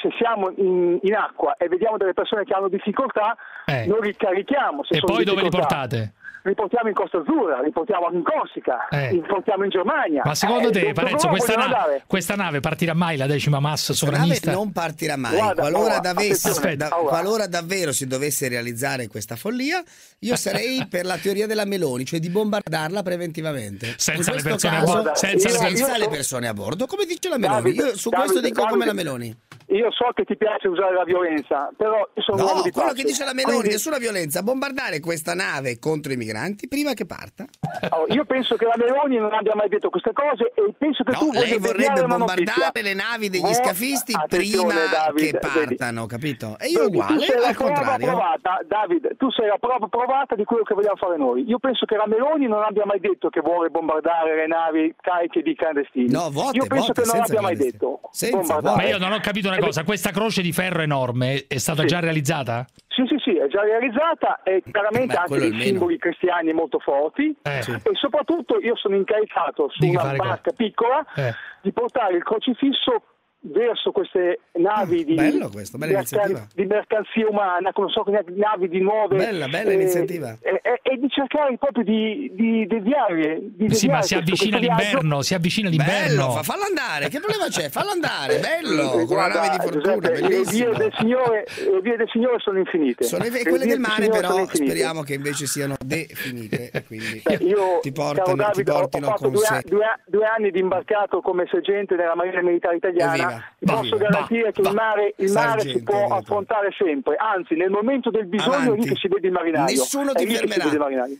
se 0.00 0.08
siamo 0.18 0.50
in, 0.56 0.98
in 1.02 1.14
acqua 1.14 1.56
e 1.56 1.68
vediamo 1.68 1.96
delle 1.98 2.14
persone 2.14 2.44
che 2.44 2.54
hanno 2.54 2.68
difficoltà, 2.68 3.36
Eh. 3.66 3.86
noi 3.86 4.00
li 4.02 4.16
carichiamo. 4.16 4.84
Se 4.84 4.96
E 4.96 4.98
sono 5.00 5.14
poi 5.14 5.24
dove 5.24 5.42
li 5.42 5.50
portate? 5.50 6.14
Li 6.42 6.54
portiamo 6.54 6.88
in 6.88 6.94
Costa 6.94 7.18
Azzurra, 7.18 7.60
li 7.60 7.70
portiamo 7.70 8.08
in 8.12 8.22
Corsica, 8.22 8.88
Eh. 8.88 9.12
li 9.12 9.20
portiamo 9.20 9.64
in 9.64 9.70
Germania. 9.70 10.22
Ma 10.24 10.34
secondo 10.34 10.68
Eh, 10.68 10.72
te, 10.72 10.92
Parenzo, 10.92 11.28
questa, 11.28 11.54
na- 11.54 11.76
questa 12.06 12.34
nave 12.34 12.60
partirà 12.60 12.94
mai 12.94 13.18
la 13.18 13.26
decima 13.26 13.60
mass 13.60 13.86
Questa 13.88 14.06
nave 14.06 14.16
sovranista? 14.18 14.52
non 14.52 14.72
partirà 14.72 15.16
mai. 15.16 15.36
Guarda, 15.36 15.60
qualora, 15.60 15.84
ora, 15.84 15.98
davesse- 16.00 16.76
da- 16.76 16.88
ora. 16.98 17.08
qualora 17.08 17.46
davvero 17.46 17.92
si 17.92 18.06
dovesse 18.06 18.48
realizzare 18.48 19.06
questa 19.08 19.36
follia, 19.36 19.82
io 20.20 20.36
sarei 20.36 20.86
per 20.88 21.04
la 21.04 21.18
teoria 21.18 21.46
della 21.46 21.66
Meloni, 21.66 22.06
cioè 22.06 22.18
di 22.18 22.30
bombardarla 22.30 23.02
preventivamente. 23.02 23.94
Senza 23.98 24.32
le 24.32 24.40
persone 24.40 24.76
a 24.76 24.80
caso, 24.80 24.92
bordo, 24.94 25.14
senza 25.14 25.48
le 25.48 25.54
senza 25.54 25.68
persone- 25.84 25.98
le 25.98 26.08
persone 26.08 26.48
a 26.48 26.54
bordo, 26.54 26.86
come 26.86 27.04
dice 27.04 27.28
la 27.28 27.36
Meloni. 27.36 27.60
Davide, 27.62 27.82
io 27.82 27.96
su 27.98 28.08
Davide, 28.08 28.28
questo 28.30 28.46
dico 28.48 28.62
come 28.66 28.86
la 28.86 28.92
Davide, 28.92 29.02
Meloni. 29.04 29.36
Io 29.70 29.90
so 29.92 30.10
che 30.14 30.24
ti 30.24 30.36
piace 30.36 30.66
usare 30.68 30.94
la 30.94 31.04
violenza, 31.04 31.70
però 31.76 32.08
sono 32.16 32.38
un 32.38 32.42
No, 32.42 32.48
uomo 32.50 32.62
di 32.62 32.70
quello 32.70 32.88
pace. 32.90 33.02
che 33.02 33.08
dice 33.08 33.24
la 33.24 33.32
Meloni, 33.34 33.54
Quindi, 33.58 33.74
nessuna 33.74 33.98
violenza, 33.98 34.42
bombardare 34.42 34.98
questa 34.98 35.34
nave 35.34 35.78
contro 35.78 36.12
i 36.12 36.16
migranti 36.16 36.66
prima 36.66 36.92
che 36.92 37.06
parta. 37.06 37.44
oh, 37.90 38.06
io 38.08 38.24
penso 38.24 38.56
che 38.56 38.64
la 38.66 38.74
Meloni 38.76 39.16
non 39.18 39.32
abbia 39.32 39.54
mai 39.54 39.68
detto 39.68 39.88
queste 39.90 40.12
cose 40.12 40.52
e 40.56 40.74
penso 40.76 41.04
che 41.04 41.12
No, 41.12 41.18
tu 41.18 41.30
lei 41.32 41.56
vorrebbe 41.58 42.02
bombardare 42.04 42.82
le 42.82 42.94
navi 42.94 43.28
degli 43.30 43.44
Oh, 43.44 43.52
scafisti 43.54 44.12
prima 44.28 44.72
Davide, 44.90 45.38
che 45.38 45.48
vedi. 45.48 45.76
partano, 45.76 46.06
capito? 46.06 46.56
E 46.58 46.66
io 46.66 46.80
Vedi, 46.84 46.96
uguale, 46.96 47.14
tu 47.14 47.20
sei 47.22 47.38
la 47.40 47.46
al 47.48 47.54
prova 47.54 47.72
contrario. 47.72 48.06
provata, 48.08 48.60
Davide, 48.66 49.14
tu 49.16 49.30
sei 49.30 49.46
la 49.46 49.58
prova 49.58 49.86
provata 49.86 50.34
di 50.34 50.44
quello 50.44 50.64
che 50.64 50.74
vogliamo 50.74 50.96
fare 50.96 51.16
noi. 51.16 51.44
Io 51.46 51.58
penso 51.60 51.86
che 51.86 51.94
la 51.94 52.06
Meloni 52.08 52.48
non 52.48 52.62
abbia 52.64 52.84
mai 52.86 52.98
detto 52.98 53.28
che 53.30 53.40
vuole 53.40 53.68
bombardare 53.70 54.34
le 54.34 54.46
navi 54.48 54.94
cariche 55.00 55.42
di 55.42 55.54
clandestini. 55.54 56.10
No, 56.10 56.28
vuote, 56.30 56.56
Io 56.58 56.66
penso 56.66 56.92
vuote, 56.92 57.02
che 57.02 57.06
non 57.06 57.16
l'abbia 57.18 57.40
mai 57.40 57.54
detto. 57.56 58.00
Senza, 58.10 58.36
bombardare. 58.54 58.76
Ma 58.76 58.88
io 58.88 58.98
non 58.98 59.12
ho 59.12 59.20
capito 59.20 59.46
una 59.48 59.58
Eh, 59.60 59.64
cosa, 59.66 59.84
questa 59.84 60.10
croce 60.10 60.42
di 60.42 60.52
ferro 60.52 60.82
enorme 60.82 61.44
è 61.46 61.58
stata 61.58 61.82
Sì. 61.82 61.86
già 61.88 62.00
realizzata? 62.00 62.64
Sì, 62.88 63.04
sì, 63.06 63.16
sì, 63.22 63.36
è 63.36 63.46
già 63.46 63.62
realizzata 63.62 64.42
e 64.42 64.62
chiaramente 64.70 65.14
Beh, 65.14 65.20
anche 65.20 65.38
dei 65.50 65.60
simboli 65.60 65.98
cristiani 65.98 66.52
molto 66.52 66.78
forti 66.78 67.34
Eh. 67.42 67.62
Sì. 67.62 67.72
e 67.72 67.90
soprattutto 67.94 68.58
io 68.60 68.76
sono 68.76 68.96
incaricato 68.96 69.68
su 69.70 69.78
Di 69.80 69.90
una 69.90 70.12
barca 70.14 70.50
piccola 70.52 71.04
Eh. 71.14 71.32
di 71.62 71.72
portare 71.72 72.16
il 72.16 72.22
crocifisso 72.24 73.04
verso 73.42 73.90
queste 73.90 74.40
navi 74.58 75.04
di, 75.04 75.14
bello 75.14 75.48
questo, 75.48 75.78
bella 75.78 76.02
mercan- 76.02 76.46
di 76.54 76.66
mercanzia 76.66 77.26
umana, 77.26 77.72
come 77.72 77.88
so, 77.90 78.04
navi 78.34 78.68
di 78.68 78.80
nuove 78.80 79.16
Bella, 79.16 79.48
bella 79.48 79.70
eh, 79.70 79.74
iniziativa. 79.74 80.36
E, 80.42 80.60
e- 80.62 80.80
e 80.82 80.96
di 80.98 81.08
cercare 81.08 81.56
proprio 81.56 81.82
di, 81.84 82.30
di 82.34 82.66
deviare, 82.66 83.38
di 83.40 83.72
Sì, 83.74 83.86
ma 83.86 84.00
deviare 84.00 84.02
si 84.02 84.14
questo- 84.14 84.16
avvicina 84.18 84.58
l'inverno, 84.58 85.22
si 85.22 85.34
avvicina 85.34 85.68
l'inverno. 85.70 86.16
Bello, 86.26 86.30
fa- 86.32 86.42
fallo 86.42 86.64
andare, 86.64 87.08
che 87.08 87.18
problema 87.18 87.46
c'è? 87.48 87.68
Fallo 87.70 87.90
andare, 87.90 88.38
bello, 88.44 88.88
con 88.90 88.98
una 89.00 89.04
Guarda, 89.06 89.40
nave 89.40 89.48
di 89.56 89.62
fortuna, 89.62 89.82
Giuseppe, 89.94 90.20
le 90.20 90.28
bellissimo. 90.28 90.68
vie 90.70 90.76
del 90.78 90.92
Signore, 90.98 91.46
le 91.72 91.80
vie 91.80 91.96
del 91.96 92.08
Signore 92.10 92.38
sono 92.40 92.58
infinite. 92.58 93.04
Sono 93.04 93.24
e 93.24 93.30
Le 93.30 93.42
quelle 93.48 93.66
del 93.66 93.78
mare 93.80 94.02
Signore 94.04 94.20
però 94.20 94.46
speriamo 94.52 95.02
che 95.02 95.14
invece 95.14 95.46
siano 95.46 95.76
definite 95.82 96.70
e 96.70 96.84
quindi 96.84 97.22
Eh, 97.24 97.34
Io, 97.44 97.78
ti 97.80 97.92
portano, 97.92 98.32
ti 98.32 98.34
Davide, 98.36 98.70
ho- 98.70 98.74
ho 98.74 98.80
portino 98.80 99.06
fatto 99.06 99.22
con 99.22 99.32
due, 99.32 99.44
sé. 99.44 99.62
due- 99.64 99.98
due 100.06 100.24
anni 100.26 100.50
di 100.50 100.58
imbarcato 100.60 101.20
come 101.22 101.46
sergente 101.50 101.94
nella 101.96 102.14
Marina 102.14 102.42
Militare 102.42 102.76
Italiana. 102.76 103.28
Ti 103.58 103.64
posso 103.66 103.96
garantire 103.96 104.52
che 104.52 104.60
il 104.60 104.72
mare, 104.72 105.14
il 105.16 105.32
mare 105.32 105.60
si 105.60 105.82
può 105.82 105.98
evviva. 105.98 106.16
affrontare 106.16 106.70
sempre. 106.76 107.16
Anzi, 107.16 107.54
nel 107.54 107.70
momento 107.70 108.10
del 108.10 108.26
bisogno 108.26 108.54
è 108.56 108.58
lì 108.60 108.66
Avanti. 108.68 108.88
che 108.88 108.94
si 108.96 109.08
vede 109.08 109.26
il 109.26 109.32
marinaio. 109.32 109.66
Nessuno 109.66 110.12
ti 110.12 110.26
fermerà. 110.26 110.68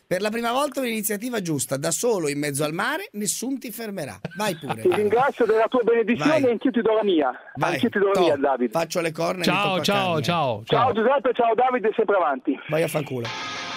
Per 0.07 0.20
la 0.20 0.31
prima 0.31 0.53
volta 0.53 0.81
un'iniziativa 0.81 1.41
giusta, 1.43 1.77
da 1.77 1.91
solo 1.91 2.28
in 2.28 2.39
mezzo 2.39 2.65
al 2.65 2.73
mare, 2.73 3.09
nessuno 3.12 3.59
ti 3.59 3.70
fermerà. 3.70 4.19
Vai 4.37 4.57
pure. 4.57 4.81
Ti 4.82 4.95
ringrazio 4.95 5.45
della 5.47 5.66
tua 5.69 5.82
benedizione 5.82 6.31
Vai. 6.41 6.45
e 6.45 6.51
anch'io 6.51 6.70
ti 6.70 6.81
do 6.82 6.95
la 6.95 7.05
mia. 7.05 7.32
Vai. 7.57 7.73
Anch'io 7.74 7.89
ti 7.89 7.99
do 7.99 8.11
la 8.12 8.20
mia, 8.20 8.37
Davide. 8.37 8.70
Faccio 8.73 9.01
le 9.01 9.12
corna 9.12 9.43
Ciao, 9.43 9.81
ciao, 9.82 10.07
carne. 10.07 10.23
ciao, 10.23 10.62
Ciao 10.65 10.93
Giuseppe, 10.93 11.32
ciao 11.35 11.55
Davide, 11.55 11.91
sempre 11.95 12.16
avanti. 12.16 12.59
Vai 12.69 12.82
a 12.82 12.89
fanculo. 12.89 13.69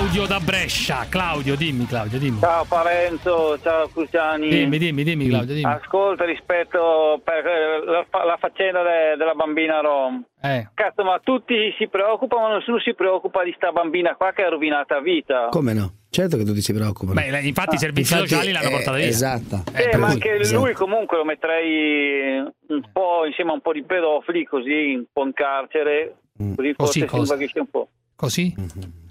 Claudio 0.00 0.26
da 0.26 0.40
Brescia. 0.40 1.06
Claudio, 1.10 1.54
dimmi, 1.56 1.84
Claudio, 1.84 2.18
dimmi. 2.18 2.40
Ciao 2.40 2.64
Parenzo, 2.64 3.58
ciao 3.60 3.86
Cruciani. 3.88 4.48
Dimmi, 4.48 4.78
dimmi, 4.78 5.02
dimmi, 5.04 5.28
Claudio, 5.28 5.54
dimmi. 5.54 5.70
Ascolta 5.70 6.24
rispetto 6.24 7.20
per 7.22 7.44
eh, 7.46 7.84
la, 7.84 8.06
la 8.24 8.36
faccenda 8.40 8.82
de- 8.82 9.16
della 9.18 9.34
bambina 9.34 9.80
Rom. 9.80 10.24
Eh. 10.40 10.70
Cazzo, 10.72 11.04
ma 11.04 11.20
tutti 11.22 11.54
si 11.76 11.86
preoccupano, 11.88 12.48
ma 12.48 12.56
nessuno 12.56 12.80
si 12.80 12.94
preoccupa 12.94 13.44
di 13.44 13.52
sta 13.54 13.72
bambina 13.72 14.14
qua 14.16 14.32
che 14.32 14.42
ha 14.42 14.48
rovinato 14.48 14.94
la 14.94 15.00
vita. 15.00 15.48
Come 15.50 15.74
no? 15.74 15.92
Certo 16.08 16.38
che 16.38 16.44
tutti 16.44 16.62
si 16.62 16.72
preoccupano. 16.72 17.20
Beh, 17.20 17.40
infatti 17.42 17.74
i 17.74 17.78
servizi 17.78 18.14
Infatti, 18.14 18.30
sociali 18.30 18.52
l'hanno 18.52 18.68
eh, 18.68 18.72
portata 18.72 18.96
via. 18.96 19.06
Esatto. 19.06 19.62
Eh, 19.74 19.82
Per 19.90 19.98
ma 19.98 20.06
cui- 20.06 20.14
anche 20.14 20.34
esatto. 20.38 20.64
lui 20.64 20.72
comunque 20.72 21.18
lo 21.18 21.24
metterei 21.26 22.38
un 22.38 22.82
po' 22.90 23.26
insieme 23.26 23.50
a 23.50 23.52
un 23.54 23.60
po' 23.60 23.74
di 23.74 23.82
pedofili, 23.84 24.44
così 24.46 24.94
un 24.94 25.04
po' 25.12 25.24
in 25.26 25.34
carcere, 25.34 26.14
Mm. 26.42 26.54
così 26.54 26.72
Così, 26.72 26.74
forse 26.74 27.00
si 27.00 27.04
cosa? 27.06 27.34
invaghisce 27.34 27.58
un 27.60 27.66
po'. 27.68 27.88
Così? 28.16 28.54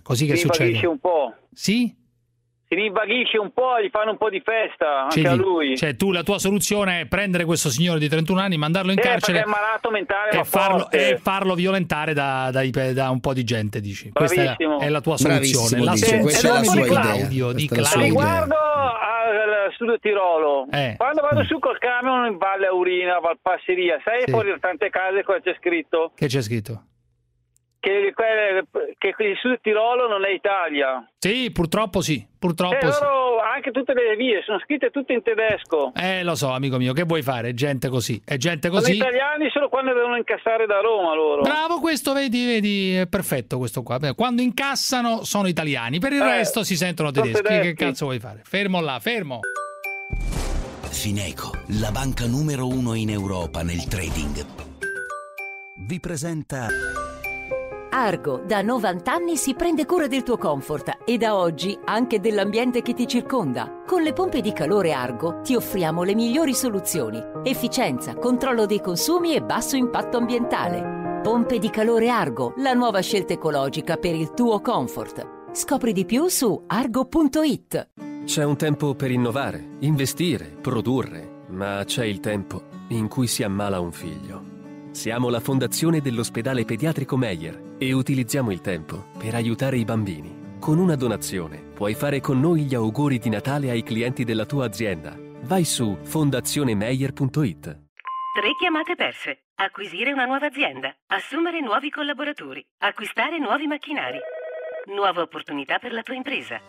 Così 0.10 0.26
che 0.26 0.36
si 0.38 0.42
succede? 0.42 0.88
un 0.88 0.98
po'. 0.98 1.34
Sì? 1.54 1.96
Si 2.68 2.76
invaghisce 2.80 3.38
un 3.38 3.52
po', 3.52 3.80
gli 3.80 3.90
fanno 3.92 4.12
un 4.12 4.18
po' 4.18 4.30
di 4.30 4.42
festa 4.44 5.04
anche 5.04 5.22
Cioè, 5.22 5.32
a 5.32 5.34
di- 5.34 5.40
lui. 5.40 5.78
Cioè, 5.78 5.96
tu 5.96 6.12
la 6.12 6.24
tua 6.24 6.40
soluzione 6.40 7.02
è 7.02 7.06
prendere 7.06 7.46
questo 7.46 7.70
signore 7.70 8.00
di 8.00 8.08
31 8.10 8.40
anni, 8.40 8.58
mandarlo 8.58 8.92
in 8.92 8.98
Eh, 8.98 9.02
carcere 9.02 9.40
perché 9.44 9.48
è 9.48 9.52
malato 9.52 9.90
mentale, 9.92 10.30
e 10.40 10.44
farlo, 10.44 10.90
e 10.92 11.20
farlo 11.22 11.54
violentare 11.54 12.14
da, 12.14 12.50
dai- 12.52 12.72
da 12.94 13.10
un 13.12 13.20
po' 13.20 13.34
di 13.34 13.44
gente, 13.44 13.80
dici. 13.82 14.10
Questa 14.12 14.40
è, 14.42 14.44
Bravissimo. 14.46 14.80
è 14.80 14.90
la 14.90 15.02
tua 15.02 15.16
Bravissimo, 15.20 15.66
soluzione. 15.68 15.84
La 15.84 15.92
dice, 15.94 16.20
questa 16.20 16.48
è 16.48 16.52
la 16.52 16.64
soluzione 16.64 16.82
di 16.82 16.88
sua 16.94 17.00
idea. 17.02 17.12
Claudio, 17.18 17.52
di 17.54 17.68
la 17.70 17.76
sua 17.76 17.84
Claudio. 17.92 18.06
idea. 18.14 18.24
Riguardo 18.44 18.56
al 18.56 19.72
Sud 19.76 20.00
Tirolo, 20.00 20.68
Eh. 20.72 20.94
quando 20.98 21.22
vado 21.22 21.44
su 21.46 21.60
col 21.60 21.78
camion 21.80 22.26
in 22.26 22.38
Valle 22.38 22.68
Aurina, 22.68 23.20
Valpasseria, 23.20 24.00
sai 24.04 24.22
Sì. 24.26 24.32
fuori 24.32 24.50
da 24.50 24.58
tante 24.60 24.90
case 24.90 25.24
cosa 25.24 25.40
c'è 25.40 25.56
scritto? 25.60 26.12
Che 26.16 26.28
c'è 26.28 26.42
scritto? 26.42 26.84
Che, 27.80 28.12
quelle- 28.14 28.66
che 29.00 29.16
il 29.24 29.38
Sud 29.42 29.60
Tirolo 29.62 30.08
non 30.08 30.26
è 30.26 30.30
Italia. 30.30 31.10
Sì, 31.18 31.50
purtroppo 31.52 32.02
sì, 32.02 32.24
purtroppo 32.38 32.92
sì. 32.92 33.02
loro, 33.02 33.40
anche 33.40 33.72
tutte 33.72 33.94
le 33.94 34.16
vie 34.18 34.44
sono 34.46 34.60
scritte 34.60 34.92
tutte 34.92 35.14
in 35.14 35.24
tedesco. 35.24 35.94
Eh, 35.96 36.22
lo 36.24 36.36
so, 36.36 36.50
amico 36.52 36.78
mio, 36.78 36.92
che 36.94 37.04
vuoi 37.04 37.22
fare? 37.22 37.50
È 37.50 37.54
gente 37.54 37.88
così, 37.88 38.22
è 38.26 38.36
gente 38.36 38.68
Sono 38.68 38.82
così. 38.82 38.96
italiani 38.98 39.50
solo 39.52 39.70
quando 39.70 39.94
devono 39.94 40.18
incassare 40.18 40.66
da 40.66 40.82
Roma 40.82 41.16
loro. 41.16 41.42
Bravo, 41.42 41.80
questo 41.80 42.14
vedi, 42.14 42.46
vedi, 42.46 42.96
è 42.96 43.08
perfetto 43.08 43.58
questo 43.58 43.82
qua. 43.84 43.98
Quando 44.14 44.42
incassano 44.42 45.24
sono 45.24 45.48
italiani, 45.48 46.00
per 46.00 46.12
il 46.12 46.22
Eh, 46.22 46.26
resto 46.38 46.64
si 46.64 46.76
sentono 46.76 47.12
sono 47.14 47.26
tedeschi. 47.26 47.60
Che 47.62 47.74
cazzo 47.74 48.06
vuoi 48.06 48.20
fare? 48.20 48.42
Fermo 48.44 48.82
là, 48.82 49.00
fermo. 49.00 49.40
Fineco, 50.92 51.52
la 51.80 51.92
banca 51.92 52.26
numero 52.26 52.68
uno 52.68 52.94
in 52.96 53.10
Europa 53.10 53.64
nel 53.64 53.86
trading, 53.86 54.46
vi 55.88 56.00
presenta 56.02 56.68
Argo 58.00 58.42
da 58.46 58.62
90 58.62 59.12
anni 59.12 59.36
si 59.36 59.54
prende 59.56 59.86
cura 59.86 60.08
del 60.08 60.24
tuo 60.24 60.38
comfort 60.38 61.00
e 61.04 61.18
da 61.18 61.36
oggi 61.36 61.78
anche 61.84 62.22
dell'ambiente 62.22 62.82
che 62.82 62.94
ti 62.94 63.06
circonda. 63.06 63.84
Con 63.86 64.04
le 64.04 64.14
pompe 64.14 64.40
di 64.40 64.54
calore 64.54 64.94
Argo 64.94 65.42
ti 65.42 65.54
offriamo 65.54 66.04
le 66.04 66.16
migliori 66.16 66.54
soluzioni: 66.54 67.22
efficienza, 67.44 68.16
controllo 68.16 68.66
dei 68.66 68.80
consumi 68.80 69.36
e 69.36 69.42
basso 69.42 69.76
impatto 69.76 70.16
ambientale. 70.16 71.20
Pompe 71.22 71.60
di 71.60 71.70
calore 71.70 72.08
Argo, 72.08 72.54
la 72.60 72.74
nuova 72.74 73.02
scelta 73.02 73.34
ecologica 73.34 73.98
per 73.98 74.16
il 74.16 74.32
tuo 74.34 74.62
comfort. 74.62 75.50
Scopri 75.52 75.92
di 75.92 76.06
più 76.06 76.28
su 76.28 76.64
argo.it. 76.68 77.90
C'è 78.24 78.46
un 78.46 78.56
tempo 78.56 78.96
per 78.96 79.12
innovare, 79.12 79.72
investire, 79.80 80.46
produrre, 80.62 81.44
ma 81.50 81.84
c'è 81.84 82.06
il 82.06 82.22
tempo 82.22 82.64
in 82.90 83.10
cui 83.10 83.28
si 83.28 83.44
ammala 83.44 83.82
un 83.82 83.92
figlio. 83.92 84.42
Siamo 84.92 85.28
la 85.28 85.42
fondazione 85.42 86.00
dell'ospedale 86.00 86.64
pediatrico 86.64 87.18
Meyer 87.18 87.68
e 87.80 87.94
utilizziamo 87.94 88.52
il 88.52 88.62
tempo 88.62 89.06
per 89.18 89.34
aiutare 89.34 89.78
i 89.78 89.86
bambini. 89.86 90.58
Con 90.60 90.78
una 90.78 90.96
donazione 90.96 91.58
puoi 91.74 91.96
fare 91.96 92.20
con 92.20 92.40
noi 92.40 92.64
gli 92.64 92.76
auguri 92.76 93.18
di 93.18 93.30
Natale 93.30 93.72
ai 93.72 93.82
clienti 93.82 94.26
della 94.26 94.46
tua 94.46 94.66
azienda. 94.66 95.16
Vai 95.44 95.64
su 95.64 95.98
fondazionemeyer.it. 96.04 97.80
Tre 98.40 98.56
chiamate 98.60 98.96
perse. 98.96 99.46
Acquisire 99.56 100.12
una 100.12 100.26
nuova 100.26 100.48
azienda. 100.48 100.94
Assumere 101.08 101.62
nuovi 101.62 101.90
collaboratori. 101.90 102.64
Acquistare 102.80 103.40
nuovi 103.40 103.66
macchinari. 103.66 104.20
Nuova 104.94 105.22
opportunità 105.22 105.80
per 105.80 105.94
la 105.94 106.02
tua 106.02 106.16
impresa. 106.16 106.62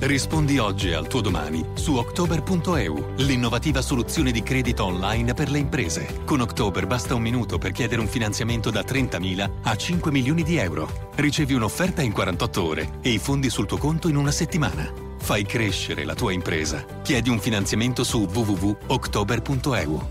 Rispondi 0.00 0.56
oggi 0.56 0.94
al 0.94 1.06
tuo 1.08 1.20
domani 1.20 1.62
su 1.74 1.94
October.eu, 1.96 3.16
l'innovativa 3.16 3.82
soluzione 3.82 4.30
di 4.32 4.42
credito 4.42 4.86
online 4.86 5.34
per 5.34 5.50
le 5.50 5.58
imprese. 5.58 6.22
Con 6.24 6.40
October 6.40 6.86
basta 6.86 7.14
un 7.14 7.20
minuto 7.20 7.58
per 7.58 7.72
chiedere 7.72 8.00
un 8.00 8.08
finanziamento 8.08 8.70
da 8.70 8.80
30.000 8.80 9.50
a 9.62 9.76
5 9.76 10.10
milioni 10.10 10.42
di 10.42 10.56
euro. 10.56 11.10
Ricevi 11.16 11.52
un'offerta 11.52 12.00
in 12.00 12.12
48 12.12 12.64
ore 12.64 12.90
e 13.02 13.10
i 13.10 13.18
fondi 13.18 13.50
sul 13.50 13.66
tuo 13.66 13.76
conto 13.76 14.08
in 14.08 14.16
una 14.16 14.30
settimana. 14.30 14.90
Fai 15.18 15.44
crescere 15.44 16.04
la 16.04 16.14
tua 16.14 16.32
impresa. 16.32 16.82
Chiedi 17.02 17.28
un 17.28 17.38
finanziamento 17.38 18.02
su 18.02 18.20
www.october.eu. 18.20 20.08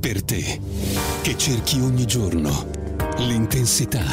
Per 0.00 0.22
te, 0.22 0.60
che 1.20 1.36
cerchi 1.36 1.80
ogni 1.80 2.06
giorno 2.06 2.70
l'intensità, 3.18 4.04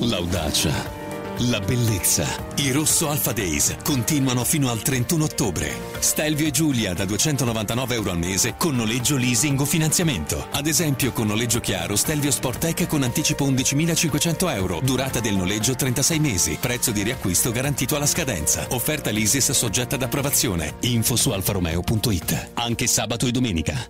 l'audacia, 0.00 0.97
la 1.40 1.60
bellezza. 1.60 2.26
I 2.56 2.72
Rosso 2.72 3.08
Alpha 3.08 3.32
Days 3.32 3.76
continuano 3.82 4.44
fino 4.44 4.70
al 4.70 4.82
31 4.82 5.24
ottobre. 5.24 5.72
Stelvio 5.98 6.46
e 6.46 6.50
Giulia 6.50 6.94
da 6.94 7.04
299 7.04 7.94
euro 7.94 8.10
al 8.10 8.18
mese 8.18 8.54
con 8.56 8.74
noleggio, 8.76 9.16
leasing 9.16 9.60
o 9.60 9.64
finanziamento. 9.64 10.48
Ad 10.50 10.66
esempio 10.66 11.12
con 11.12 11.28
noleggio 11.28 11.60
chiaro 11.60 11.96
Stelvio 11.96 12.30
Sportec 12.30 12.86
con 12.86 13.02
anticipo 13.02 13.46
11.500 13.46 14.54
euro. 14.54 14.80
Durata 14.82 15.20
del 15.20 15.36
noleggio 15.36 15.74
36 15.74 16.18
mesi. 16.18 16.58
Prezzo 16.60 16.90
di 16.90 17.02
riacquisto 17.02 17.52
garantito 17.52 17.96
alla 17.96 18.06
scadenza. 18.06 18.66
Offerta 18.70 19.10
l'ISIS 19.10 19.52
soggetta 19.52 19.94
ad 19.94 20.02
approvazione. 20.02 20.74
Info 20.80 21.16
su 21.16 21.30
alfaromeo.it. 21.30 22.50
Anche 22.54 22.86
sabato 22.86 23.26
e 23.26 23.30
domenica. 23.30 23.88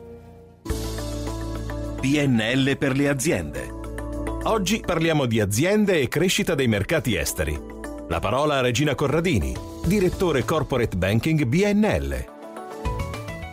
PNL 2.00 2.76
per 2.78 2.96
le 2.96 3.08
aziende. 3.08 3.77
Oggi 4.50 4.80
parliamo 4.80 5.26
di 5.26 5.40
aziende 5.40 6.00
e 6.00 6.08
crescita 6.08 6.54
dei 6.54 6.68
mercati 6.68 7.14
esteri. 7.14 7.54
La 8.08 8.18
parola 8.18 8.54
a 8.54 8.60
Regina 8.62 8.94
Corradini, 8.94 9.52
direttore 9.84 10.42
Corporate 10.42 10.96
Banking 10.96 11.44
BNL. 11.44 12.24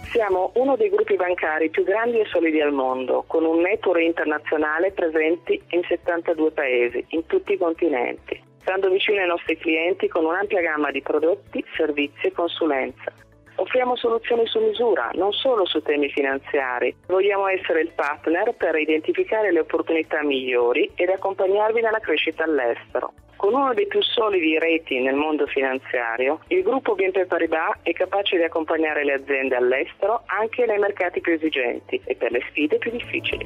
Siamo 0.10 0.52
uno 0.56 0.78
dei 0.78 0.88
gruppi 0.88 1.18
bancari 1.18 1.70
più 1.70 1.84
grandi 1.84 2.20
e 2.20 2.26
solidi 2.32 2.62
al 2.62 2.72
mondo, 2.72 3.26
con 3.28 3.44
un 3.44 3.60
network 3.60 4.04
internazionale 4.04 4.94
presenti 4.94 5.62
in 5.72 5.82
72 5.86 6.52
paesi, 6.52 7.04
in 7.10 7.26
tutti 7.26 7.52
i 7.52 7.58
continenti, 7.58 8.42
stando 8.62 8.90
vicino 8.90 9.20
ai 9.20 9.28
nostri 9.28 9.58
clienti 9.58 10.08
con 10.08 10.24
un'ampia 10.24 10.62
gamma 10.62 10.92
di 10.92 11.02
prodotti, 11.02 11.62
servizi 11.76 12.28
e 12.28 12.32
consulenza. 12.32 13.12
Offriamo 13.56 13.96
soluzioni 13.96 14.46
su 14.48 14.60
misura, 14.60 15.10
non 15.14 15.32
solo 15.32 15.66
su 15.66 15.82
temi 15.82 16.10
finanziari. 16.10 16.96
Vogliamo 17.08 17.48
essere 17.48 17.82
il 17.82 17.92
partner 17.96 18.54
per 18.56 18.76
identificare 18.76 19.52
le 19.52 19.60
opportunità 19.60 20.24
migliori 20.24 20.92
ed 20.96 21.10
accompagnarvi 21.10 21.82
nella 21.82 22.00
crescita 22.00 22.44
all'estero. 22.44 23.14
Con 23.38 23.54
uno 23.54 23.74
dei 23.74 23.88
più 23.88 24.02
solidi 24.02 24.58
reti 24.58 25.00
nel 25.00 25.16
mondo 25.16 25.46
finanziario, 25.46 26.40
il 26.48 26.64
gruppo 26.64 26.96
BNP 26.96 27.26
Paribas 27.26 27.78
è 27.84 27.92
capace 27.92 28.38
di 28.38 28.44
accompagnare 28.44 29.04
le 29.04 29.14
aziende 29.14 29.56
all'estero 29.56 30.24
anche 30.26 30.66
nei 30.66 30.80
mercati 30.80 31.22
più 31.22 31.34
esigenti 31.34 32.02
e 32.06 32.16
per 32.16 32.32
le 32.32 32.42
sfide 32.50 32.78
più 32.78 32.92
difficili. 32.92 33.46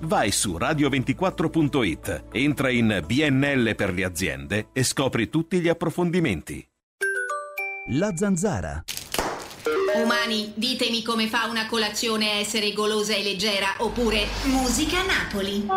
Vai 0.00 0.30
su 0.30 0.56
radio24.it, 0.56 2.24
entra 2.32 2.70
in 2.70 3.02
BNL 3.04 3.74
per 3.74 3.92
le 3.92 4.04
aziende 4.04 4.66
e 4.72 4.84
scopri 4.84 5.28
tutti 5.28 5.58
gli 5.60 5.68
approfondimenti. 5.68 6.75
La 7.90 8.12
zanzara. 8.16 8.82
Umani, 10.02 10.52
ditemi 10.56 11.04
come 11.04 11.28
fa 11.28 11.46
una 11.48 11.68
colazione 11.68 12.32
a 12.32 12.34
essere 12.34 12.72
golosa 12.72 13.14
e 13.14 13.22
leggera, 13.22 13.74
oppure 13.78 14.26
musica 14.46 14.98
Napoli. 15.04 15.68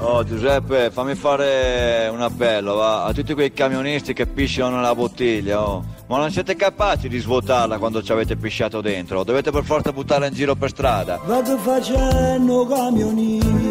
Oh 0.00 0.24
Giuseppe, 0.24 0.90
fammi 0.90 1.14
fare 1.14 2.08
un 2.12 2.20
appello 2.20 2.74
va, 2.74 3.04
a 3.04 3.12
tutti 3.12 3.34
quei 3.34 3.52
camionisti 3.52 4.12
che 4.12 4.26
pisciano 4.26 4.74
nella 4.74 4.96
bottiglia. 4.96 5.62
Oh. 5.62 5.84
Ma 6.08 6.18
non 6.18 6.32
siete 6.32 6.56
capaci 6.56 7.08
di 7.08 7.18
svuotarla 7.18 7.78
quando 7.78 8.02
ci 8.02 8.10
avete 8.10 8.34
pisciato 8.34 8.80
dentro? 8.80 9.22
Dovete 9.22 9.52
per 9.52 9.62
forza 9.62 9.92
buttarla 9.92 10.26
in 10.26 10.34
giro 10.34 10.56
per 10.56 10.70
strada. 10.70 11.20
Vado 11.24 11.56
facendo 11.58 12.66
camionista. 12.66 13.61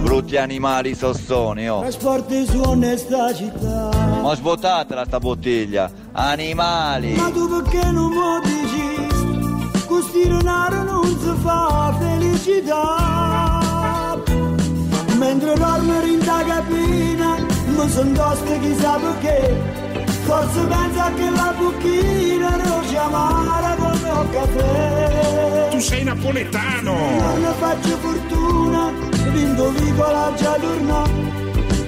Brutti 0.00 0.38
animali 0.38 0.94
sossoni, 0.94 1.68
oh. 1.68 1.80
Trasporti 1.80 2.46
su 2.46 2.58
onesta 2.64 3.34
città. 3.34 3.90
Ma 4.22 4.34
svuotatela 4.34 5.04
sta 5.04 5.18
bottiglia. 5.18 5.90
Animali. 6.12 7.12
Ma 7.14 7.30
tu 7.30 7.46
perché 7.48 7.90
non 7.90 8.08
mi 8.08 8.40
dici? 8.42 9.06
Questo 9.86 10.18
denaro 10.18 10.82
non 10.84 11.04
si 11.04 11.34
fa 11.42 11.94
felicità. 11.98 12.86
Mentre 15.18 15.54
dormo 15.54 16.00
in 16.00 16.18
da 16.20 16.42
cabina, 16.46 17.36
mi 17.66 17.90
son 17.90 18.12
toste 18.14 18.60
chissà 18.60 18.96
perché. 18.96 19.86
Forse 20.24 20.60
pensa 20.60 21.12
che 21.12 21.28
la 21.30 21.54
bucchina 21.58 22.56
non 22.56 22.86
ci 22.88 22.96
amara 22.96 23.74
come 23.76 24.10
un 24.10 24.30
caffè. 24.30 25.68
Tu 25.70 25.78
sei 25.80 26.04
napoletano! 26.04 26.96
Non 27.38 27.54
faccio 27.58 27.96
fortuna, 27.98 28.92
rindovico 29.32 30.10
la 30.10 30.32
già 30.36 30.54
tornò. 30.54 31.04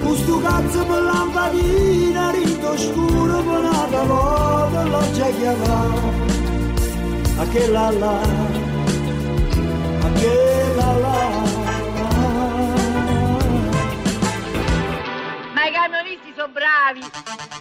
Questo 0.03 0.39
cazzo 0.41 0.85
per 0.85 1.01
lampadina, 1.01 2.31
rindo 2.31 2.77
scuro 2.77 3.41
per 3.41 3.59
una 3.59 4.03
volta 4.03 4.83
l'ho 4.83 5.11
già 5.13 5.29
chiamato. 5.29 6.29
A 7.37 7.47
che 7.47 7.67
la 7.67 7.91
la, 7.91 8.21
a 10.01 10.11
che 10.19 10.73
la 10.75 10.97
la. 10.97 11.29
Ma 15.53 15.65
i 15.65 15.71
camionisti 15.71 16.33
sono 16.35 16.51
bravi! 16.51 17.60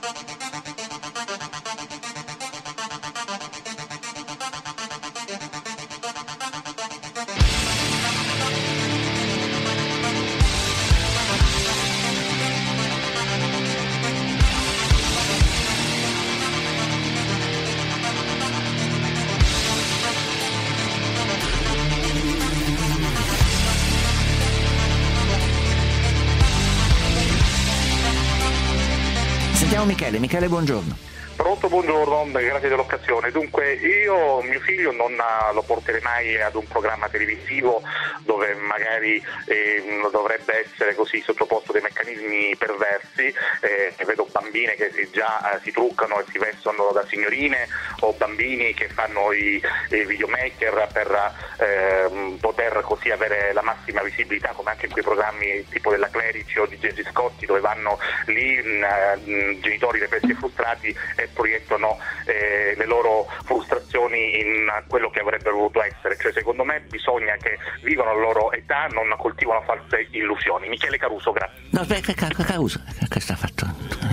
Sentiamo 29.80 29.86
Michele. 29.86 30.18
Michele, 30.18 30.48
buongiorno. 30.48 31.09
Pronto, 31.40 31.68
buongiorno, 31.70 32.30
grazie 32.32 32.68
dell'occasione. 32.68 33.30
Dunque, 33.30 33.72
io 33.72 34.42
mio 34.42 34.60
figlio 34.60 34.92
non 34.92 35.18
ah, 35.18 35.50
lo 35.52 35.62
porterei 35.62 36.02
mai 36.02 36.38
ad 36.38 36.54
un 36.54 36.68
programma 36.68 37.08
televisivo 37.08 37.80
dove 38.24 38.52
magari 38.54 39.24
eh, 39.46 39.82
dovrebbe 40.12 40.66
essere 40.66 40.94
così 40.94 41.22
sottoposto 41.22 41.70
a 41.70 41.72
dei 41.72 41.82
meccanismi 41.82 42.56
perversi. 42.58 43.34
Eh, 43.62 43.94
vedo 44.04 44.28
bambine 44.30 44.74
che 44.74 45.08
già 45.12 45.54
eh, 45.54 45.60
si 45.62 45.72
truccano 45.72 46.20
e 46.20 46.24
si 46.30 46.36
vestono 46.36 46.90
da 46.92 47.06
signorine 47.06 47.66
o 48.00 48.12
bambini 48.12 48.74
che 48.74 48.88
fanno 48.88 49.32
i, 49.32 49.62
i 49.90 50.04
videomaker 50.04 50.88
per 50.92 51.34
ehm, 51.56 52.36
poter 52.38 52.82
così 52.84 53.08
avere 53.10 53.54
la 53.54 53.62
massima 53.62 54.02
visibilità, 54.02 54.50
come 54.50 54.72
anche 54.72 54.86
in 54.86 54.92
quei 54.92 55.04
programmi 55.04 55.66
tipo 55.70 55.90
della 55.90 56.10
Clerici 56.10 56.58
o 56.58 56.66
di 56.66 56.78
Gesi 56.78 57.02
Scotti, 57.10 57.46
dove 57.46 57.60
vanno 57.60 57.98
lì 58.26 58.60
mh, 58.60 59.30
mh, 59.30 59.60
genitori 59.60 60.00
depressi 60.00 60.30
e 60.30 60.34
frustrati 60.34 60.94
e 61.16 61.28
proiettano 61.40 61.96
eh, 62.26 62.74
le 62.76 62.84
loro 62.84 63.26
frustrazioni 63.44 64.40
in 64.40 64.68
quello 64.86 65.08
che 65.08 65.20
avrebbero 65.20 65.56
voluto 65.56 65.82
essere. 65.82 66.18
Cioè, 66.20 66.32
secondo 66.32 66.64
me 66.64 66.82
bisogna 66.88 67.34
che 67.40 67.56
vivano 67.82 68.12
la 68.12 68.20
loro 68.20 68.52
età, 68.52 68.86
non 68.92 69.08
coltivano 69.16 69.62
false 69.62 70.06
illusioni. 70.10 70.68
Michele 70.68 70.98
Caruso, 70.98 71.32
grazie. 71.32 71.62
No, 71.70 71.80
aspetta, 71.80 72.12
Ca- 72.12 72.28
Ca- 72.28 72.44
Caruso, 72.44 72.82
che 73.08 73.20
sta 73.20 73.36
fatto? 73.36 73.66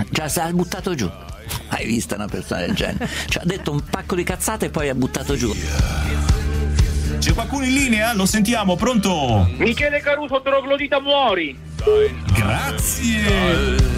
Già 0.08 0.28
si 0.28 0.40
ha 0.40 0.50
buttato 0.50 0.94
giù. 0.94 1.10
Hai 1.68 1.84
visto 1.84 2.14
una 2.14 2.28
persona 2.28 2.60
del 2.60 2.74
genere? 2.74 3.06
Cioè, 3.28 3.42
ha 3.42 3.46
detto 3.46 3.72
un 3.72 3.84
pacco 3.84 4.14
di 4.14 4.24
cazzate 4.24 4.66
e 4.66 4.70
poi 4.70 4.88
ha 4.88 4.94
buttato 4.94 5.36
giù. 5.36 5.52
C'è 7.18 7.32
qualcuno 7.34 7.64
in 7.64 7.74
linea? 7.74 8.14
Lo 8.14 8.24
sentiamo, 8.24 8.76
pronto? 8.76 9.46
Michele 9.56 10.00
Caruso, 10.00 10.40
troglodita 10.40 11.00
muori! 11.00 11.58
Grazie! 12.34 13.97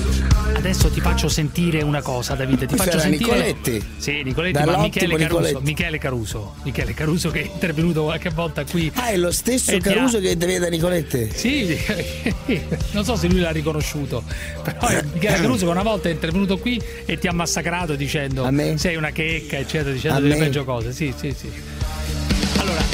Adesso 0.61 0.91
ti 0.91 1.01
faccio 1.01 1.31
sentire 1.31 1.81
una 1.81 2.03
cosa, 2.03 2.35
Davide. 2.35 2.67
Ti 2.67 2.77
faccio 2.77 2.99
sentire. 2.99 3.25
Nicoletti. 3.25 3.85
Sì, 3.97 4.23
Nicoletti, 4.23 4.63
ma 4.63 4.77
Michele 4.77 5.17
Caruso, 5.17 5.39
Nicoletti. 5.39 5.63
Michele 5.63 5.99
Caruso. 5.99 6.55
Michele 6.65 6.93
Caruso 6.93 7.31
che 7.31 7.41
è 7.41 7.51
intervenuto 7.51 8.03
qualche 8.03 8.29
volta 8.29 8.63
qui. 8.67 8.93
Ah, 8.95 9.09
è 9.09 9.17
lo 9.17 9.33
stesso 9.33 9.71
ti 9.79 9.89
ha- 9.89 9.95
Caruso 9.95 10.21
che 10.21 10.29
interviene 10.29 10.65
da 10.65 10.71
Nicoletti? 10.71 11.31
Sì, 11.33 11.79
non 12.93 13.05
so 13.05 13.17
se 13.17 13.29
lui 13.29 13.41
l'ha 13.41 13.53
riconosciuto, 13.53 14.23
però 14.63 14.87
è 14.89 15.03
Michele 15.03 15.37
Caruso 15.37 15.65
che 15.65 15.71
una 15.71 15.83
volta 15.83 16.11
è 16.11 16.13
intervenuto 16.13 16.59
qui 16.59 16.79
e 17.07 17.17
ti 17.17 17.27
ha 17.27 17.33
massacrato 17.33 17.95
dicendo 17.95 18.47
sei 18.75 18.97
una 18.97 19.13
checca, 19.13 19.57
eccetera, 19.57 19.93
dicendo 19.93 20.21
delle 20.21 20.37
peggio 20.37 20.65
cose. 20.65 20.93
Sì, 20.93 21.15
sì, 21.17 21.35
sì. 21.35 21.51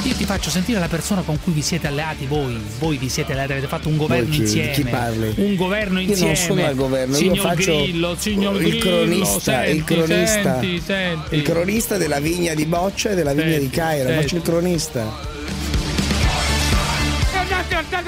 Io 0.06 0.14
ti 0.14 0.24
faccio 0.24 0.50
sentire 0.50 0.78
la 0.78 0.86
persona 0.86 1.22
con 1.22 1.40
cui 1.42 1.52
vi 1.52 1.62
siete 1.62 1.88
alleati 1.88 2.26
voi. 2.26 2.56
Voi 2.78 2.96
vi 2.96 3.08
siete 3.08 3.32
alleati, 3.32 3.52
avete 3.52 3.66
fatto 3.66 3.88
un 3.88 3.96
governo 3.96 4.30
chi- 4.30 4.42
insieme. 4.42 4.70
chi 4.70 4.84
parli? 4.84 5.34
Un 5.36 5.56
governo 5.56 5.98
Io 5.98 6.10
insieme. 6.10 6.32
non 6.32 6.40
sono 6.40 6.64
al 6.64 6.74
governo, 6.76 7.16
io 7.16 7.18
signor 7.18 7.38
faccio 7.38 7.76
Grillo, 7.82 8.16
signor 8.16 8.62
il 8.62 8.68
Grillo, 8.68 8.80
cronista, 8.84 9.64
il 9.64 9.68
senti, 9.68 9.94
cronista, 9.94 10.60
senti, 10.60 10.82
senti. 10.84 11.34
il 11.34 11.42
cronista 11.42 11.96
della 11.96 12.20
vigna 12.20 12.54
di 12.54 12.66
Boccia 12.66 13.10
e 13.10 13.14
della 13.16 13.32
vigna 13.32 13.58
di 13.58 13.68
Cairo, 13.68 14.06
senti. 14.08 14.22
faccio 14.22 14.36
il 14.36 14.42
cronista. 14.42 15.34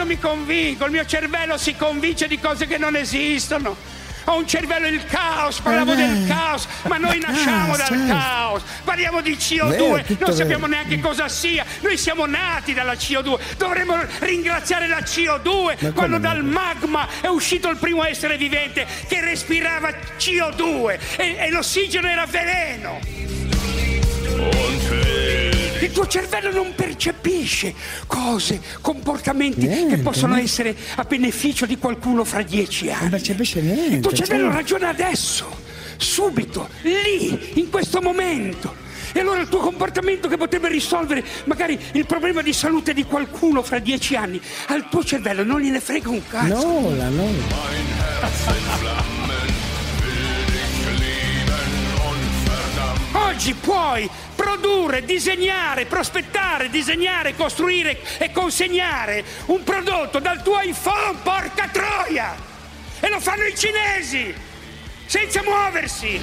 Mi 0.09 0.19
convinco, 0.19 0.87
il 0.87 0.91
mio 0.91 1.05
cervello 1.05 1.59
si 1.59 1.77
convince 1.77 2.29
di 2.29 2.39
cose 2.39 2.67
che 2.67 2.79
non 2.79 2.97
esistono. 2.97 3.77
Ho 4.29 4.37
un 4.37 4.47
cervello 4.47 4.87
il 4.87 5.05
caos, 5.07 5.59
parlavo 5.61 5.93
Eh, 5.93 5.97
del 5.97 6.27
caos, 6.27 6.69
ma 6.83 6.99
noi 6.99 7.19
nasciamo 7.19 7.73
ah, 7.73 7.77
dal 7.79 7.87
certo. 7.87 8.07
caos, 8.07 8.63
parliamo 8.85 9.23
di 9.23 9.33
CO2, 9.33 9.69
Vero, 9.69 10.03
tutto 10.03 10.27
non 10.27 10.37
sappiamo 10.37 10.67
neanche 10.67 11.01
cosa 11.01 11.29
sia, 11.29 11.65
noi 11.81 11.97
siamo 11.97 12.27
nati 12.27 12.75
dalla 12.75 12.93
CO2, 12.93 13.57
dovremmo 13.57 13.97
ringraziare 14.19 14.87
la 14.87 14.99
CO2 14.99 15.77
Ma 15.81 15.93
quando 15.93 16.19
dal 16.19 16.45
magma 16.45 17.09
è 17.23 17.29
uscito 17.29 17.71
il 17.71 17.79
primo 17.79 18.05
essere 18.05 18.37
vivente 18.37 18.87
che 19.09 19.23
respirava 19.23 19.91
CO2 20.19 20.99
e, 21.17 21.37
e 21.39 21.51
l'ossigeno 21.51 22.07
era 22.07 22.27
veleno. 22.27 23.01
Il 25.89 25.95
tuo 25.95 26.07
cervello 26.07 26.53
non 26.53 26.75
percepisce 26.75 27.75
cose, 28.07 28.61
comportamenti 28.83 29.67
che 29.67 29.99
possono 30.03 30.37
essere 30.37 30.77
a 30.97 31.05
beneficio 31.05 31.65
di 31.65 31.79
qualcuno 31.79 32.25
fra 32.25 32.43
dieci 32.43 32.91
anni. 32.91 33.01
Non 33.01 33.11
percepisce 33.11 33.63
niente. 33.63 33.95
Il 33.95 34.01
tuo 34.01 34.13
cervello 34.13 34.45
certo. 34.45 34.57
ragiona 34.57 34.89
adesso, 34.91 35.47
subito, 35.97 36.69
lì, 36.83 37.53
in 37.55 37.71
questo 37.71 38.03
momento. 38.03 38.75
E 39.15 39.21
allora 39.21 39.41
il 39.41 39.49
tuo 39.49 39.61
comportamento 39.61 40.29
che 40.29 40.37
potrebbe 40.37 40.69
risolvere 40.69 41.25
magari 41.45 41.79
il 41.93 42.05
problema 42.05 42.43
di 42.43 42.53
salute 42.53 42.93
di 42.93 43.05
qualcuno 43.05 43.63
fra 43.63 43.79
dieci 43.79 44.15
anni, 44.15 44.39
al 44.67 44.91
tuo 44.91 45.03
cervello 45.03 45.43
non 45.43 45.63
gliene 45.63 45.81
frega 45.81 46.11
un 46.11 46.21
cazzo. 46.29 46.67
No, 46.67 46.95
la 46.95 47.09
no. 47.09 49.18
Oggi 53.13 53.55
puoi 53.55 54.09
produrre, 54.35 55.05
disegnare, 55.05 55.87
prospettare, 55.87 56.69
disegnare, 56.69 57.35
costruire 57.35 57.99
e 58.19 58.31
consegnare 58.33 59.25
un 59.47 59.63
prodotto 59.65 60.19
dal 60.19 60.43
tuo 60.43 60.61
iPhone, 60.61 61.19
porca 61.23 61.69
troia! 61.73 62.35
E 63.01 63.09
lo 63.09 63.21
fanno 63.21 63.45
i 63.45 63.57
cinesi! 63.57 64.35
Senza 65.07 65.43
muoversi! 65.43 66.21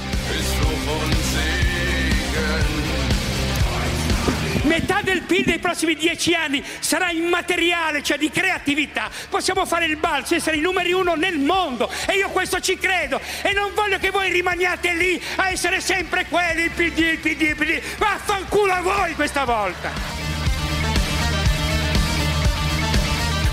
Metà 4.66 5.00
del 5.00 5.22
PIL 5.22 5.44
dei 5.44 5.58
prossimi 5.60 5.94
dieci 5.94 6.34
anni 6.34 6.62
sarà 6.80 7.10
immateriale, 7.10 8.02
cioè 8.02 8.18
di 8.18 8.30
creatività. 8.30 9.08
Possiamo 9.28 9.64
fare 9.64 9.86
il 9.86 9.96
balzo, 9.96 10.34
essere 10.34 10.56
i 10.56 10.60
numeri 10.60 10.92
uno 10.92 11.14
nel 11.14 11.38
mondo 11.38 11.88
e 12.06 12.16
io 12.16 12.30
questo 12.30 12.58
ci 12.58 12.76
credo. 12.76 13.20
E 13.42 13.52
non 13.52 13.72
voglio 13.74 13.98
che 13.98 14.10
voi 14.10 14.30
rimaniate 14.30 14.92
lì 14.94 15.22
a 15.36 15.50
essere 15.50 15.80
sempre 15.80 16.26
quelli, 16.28 16.62
il 16.62 16.70
PD, 16.70 16.98
il 16.98 17.18
PD, 17.18 17.40
il 17.42 17.56
PD. 17.56 17.80
Vaffanculo 17.96 18.72
a 18.72 18.80
voi 18.80 19.14
questa 19.14 19.44
volta! 19.44 20.25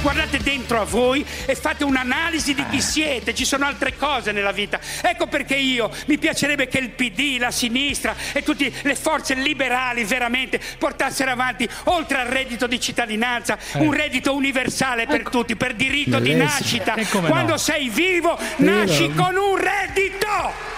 Guardate 0.03 0.37
dentro 0.39 0.81
a 0.81 0.83
voi 0.83 1.25
e 1.45 1.55
fate 1.55 1.85
un'analisi 1.85 2.53
di 2.53 2.65
chi 2.69 2.81
siete. 2.81 3.33
Ci 3.33 3.45
sono 3.45 3.65
altre 3.65 3.95
cose 3.95 4.33
nella 4.33 4.51
vita. 4.51 4.79
Ecco 5.01 5.27
perché 5.27 5.55
io 5.55 5.89
mi 6.07 6.17
piacerebbe 6.17 6.67
che 6.67 6.77
il 6.77 6.89
PD, 6.89 7.37
la 7.39 7.51
sinistra 7.51 8.13
e 8.33 8.43
tutte 8.43 8.71
le 8.81 8.95
forze 8.95 9.33
liberali 9.33 10.03
veramente 10.03 10.59
portassero 10.77 11.31
avanti, 11.31 11.67
oltre 11.85 12.19
al 12.19 12.27
reddito 12.27 12.67
di 12.67 12.79
cittadinanza, 12.79 13.57
un 13.75 13.93
reddito 13.93 14.35
universale 14.35 15.07
per 15.07 15.29
tutti, 15.29 15.55
per 15.55 15.73
diritto 15.73 16.19
di 16.19 16.35
nascita. 16.35 16.95
Quando 17.09 17.53
no? 17.53 17.57
sei 17.57 17.87
vivo, 17.89 18.37
nasci 18.57 19.09
con 19.13 19.35
un 19.37 19.55
reddito! 19.55 20.72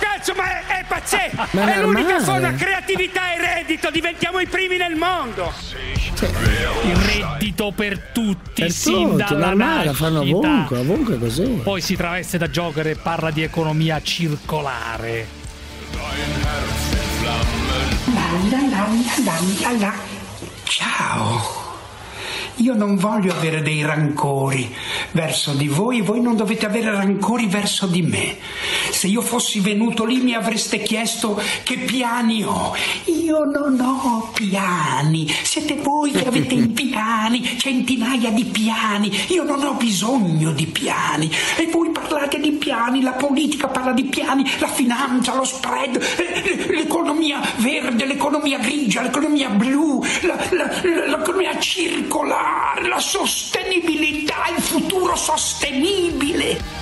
Cazzo, 0.00 0.32
ma 0.34 0.66
è, 0.66 0.80
è 0.80 0.84
pazzesco! 0.88 1.46
Ma 1.50 1.66
è 1.66 1.74
è 1.76 1.80
l'unica 1.82 2.20
forma, 2.20 2.54
creatività 2.54 3.34
e 3.34 3.38
reddito, 3.38 3.90
diventiamo 3.90 4.40
i 4.40 4.46
primi 4.46 4.78
nel 4.78 4.96
mondo! 4.96 5.52
Il 6.82 6.96
reddito 6.96 7.72
per 7.74 7.98
tutti, 8.12 8.62
Per 8.62 8.70
sin 8.70 9.10
tutti, 9.10 9.16
dalla 9.16 9.46
normale, 9.48 9.84
la 9.84 9.92
fanno 9.92 10.20
ovunque, 10.20 10.78
ovunque 10.78 11.18
così. 11.18 11.60
Poi 11.62 11.80
si 11.80 11.96
traveste 11.96 12.38
da 12.38 12.48
Joker 12.48 12.86
e 12.88 12.96
parla 12.96 13.30
di 13.30 13.42
economia 13.42 14.00
circolare. 14.02 15.26
Ciao. 20.64 21.68
Io 22.56 22.74
non 22.74 22.96
voglio 22.96 23.32
avere 23.32 23.62
dei 23.62 23.82
rancori 23.82 24.74
verso 25.12 25.52
di 25.52 25.66
voi 25.66 26.00
e 26.00 26.02
voi 26.02 26.20
non 26.20 26.36
dovete 26.36 26.66
avere 26.66 26.90
rancori 26.90 27.46
verso 27.46 27.86
di 27.86 28.02
me. 28.02 28.36
Se 29.00 29.06
io 29.06 29.22
fossi 29.22 29.60
venuto 29.60 30.04
lì 30.04 30.18
mi 30.20 30.34
avreste 30.34 30.82
chiesto 30.82 31.40
che 31.62 31.78
piani 31.78 32.44
ho. 32.44 32.74
Io 33.06 33.44
non 33.44 33.80
ho 33.80 34.30
piani. 34.34 35.26
Siete 35.42 35.76
voi 35.76 36.10
che 36.10 36.26
avete 36.26 36.52
i 36.52 36.68
piani, 36.68 37.56
centinaia 37.58 38.28
di 38.30 38.44
piani. 38.44 39.10
Io 39.28 39.42
non 39.42 39.64
ho 39.64 39.72
bisogno 39.72 40.52
di 40.52 40.66
piani. 40.66 41.30
E 41.56 41.66
voi 41.72 41.88
parlate 41.92 42.38
di 42.40 42.50
piani, 42.50 43.00
la 43.00 43.12
politica 43.12 43.68
parla 43.68 43.92
di 43.92 44.04
piani, 44.04 44.44
la 44.58 44.68
finanza, 44.68 45.34
lo 45.34 45.44
spread, 45.44 45.96
eh, 46.18 46.66
l'economia 46.74 47.40
verde, 47.56 48.04
l'economia 48.04 48.58
grigia, 48.58 49.00
l'economia 49.00 49.48
blu, 49.48 50.04
la- 50.24 50.36
la- 50.50 50.70
l'economia 51.16 51.58
circolare, 51.58 52.86
la 52.86 53.00
sostenibilità, 53.00 54.44
il 54.54 54.62
futuro 54.62 55.16
sostenibile. 55.16 56.79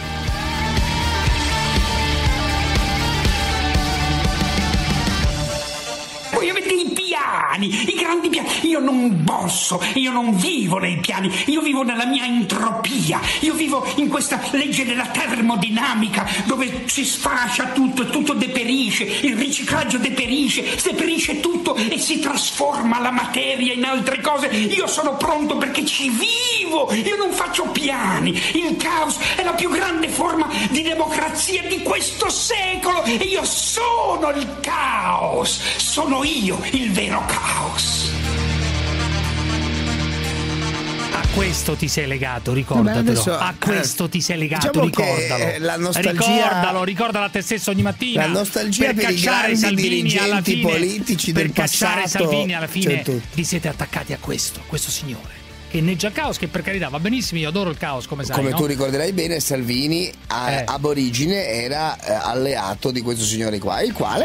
Voi 6.39 6.51
avete 6.51 6.73
i 6.73 6.88
piani, 7.19 7.67
i 7.67 7.95
grandi 7.95 8.29
piani. 8.29 8.49
Io 8.63 8.79
non 8.79 9.25
posso, 9.25 9.83
io 9.95 10.13
non 10.13 10.37
vivo 10.37 10.79
nei 10.79 10.99
piani, 10.99 11.31
io 11.47 11.61
vivo 11.61 11.83
nella 11.83 12.07
mia 12.07 12.25
entropia. 12.25 13.21
Io 13.41 13.55
vivo 13.55 13.85
in 13.97 14.09
questa 14.09 14.41
legge 14.53 14.85
della 14.85 15.07
termodinamica 15.07 16.27
dove 16.45 16.85
si 16.87 17.05
sfascia 17.05 17.71
tutto, 17.73 18.07
tutto 18.07 18.35
deperisce, 18.35 19.05
il 19.23 19.37
riciclaggio 19.37 19.99
deperisce, 19.99 20.77
deperisce 20.83 21.41
tutto 21.41 21.75
e 21.75 21.99
si 21.99 22.21
trasforma 22.21 23.01
la 23.01 23.11
materia 23.11 23.73
in 23.73 23.85
altre 23.85 24.21
cose. 24.21 24.47
Io 24.47 24.87
sono 24.87 25.17
pronto 25.17 25.57
perché 25.57 25.85
ci 25.85 26.11
vivo, 26.11 26.93
io 26.93 27.17
non 27.17 27.33
faccio 27.33 27.65
piani. 27.67 28.31
Il 28.53 28.77
caos 28.77 29.19
è 29.37 29.43
la 29.43 29.53
più 29.53 29.71
grande 29.71 30.09
forma 30.09 30.49
di 30.71 30.83
democrazia 30.83 31.63
di 31.63 31.83
questo 31.83 32.31
secolo 32.31 33.03
e 33.03 33.15
io 33.15 33.45
sono 33.45 34.31
il 34.31 34.59
caos, 34.61 35.61
sono 35.77 36.23
io 36.25 36.59
il 36.71 36.93
vero 36.93 37.08
caos. 37.27 38.11
A 41.13 41.27
questo 41.35 41.75
ti 41.75 41.89
sei 41.89 42.07
legato, 42.07 42.51
Vabbè, 42.51 42.57
ricordatelo. 42.57 42.99
adesso, 43.11 43.33
a 43.37 43.55
questo 43.59 44.09
ti 44.09 44.21
sei 44.21 44.39
legato, 44.39 44.69
diciamo 44.69 44.85
ricordalo. 44.87 45.45
eh, 45.45 45.59
la 45.61 45.77
nostalgia- 45.77 46.11
Ricordalo, 46.11 46.85
ricordalo 46.85 47.25
a 47.27 47.29
te 47.29 47.41
stesso 47.43 47.71
ogni 47.71 47.83
mattina. 47.83 48.27
La 48.27 48.33
nostalgia 48.33 48.87
per 48.93 48.95
i 48.95 48.99
cacciare 49.15 49.53
grandi 49.53 49.57
Salvini 49.57 50.17
alla 50.19 50.41
dirigenti 50.41 50.51
fine, 50.53 50.73
politici 50.73 51.33
per 51.33 51.43
del 51.45 51.53
cacciare 51.53 52.03
passato, 52.03 52.25
Salvini 52.31 52.55
alla 52.55 52.67
fine 52.67 52.95
c'è 52.97 53.03
tutto. 53.03 53.27
vi 53.35 53.45
siete 53.45 53.69
attaccati 53.69 54.13
a 54.13 54.19
questo, 54.21 54.61
questo 54.67 54.91
signore. 54.91 55.38
Che 55.71 55.77
inneggia 55.77 56.11
caos, 56.11 56.39
che 56.39 56.49
per 56.49 56.63
carità 56.63 56.89
va 56.89 56.99
benissimo, 56.99 57.41
io 57.41 57.49
adoro 57.49 57.69
il 57.69 57.77
caos, 57.77 58.07
come 58.07 58.25
sai. 58.25 58.37
Come 58.37 58.51
no? 58.51 58.57
tu 58.57 58.65
ricorderai 58.65 59.13
bene, 59.13 59.39
Salvini 59.39 60.11
a- 60.29 60.51
Eh. 60.51 60.65
ab 60.67 60.85
origine 60.87 61.47
era 61.47 61.95
eh, 61.99 62.11
alleato 62.11 62.91
di 62.91 63.03
questo 63.03 63.23
signore 63.25 63.59
qua, 63.59 63.83
il 63.83 63.93
quale 63.93 64.25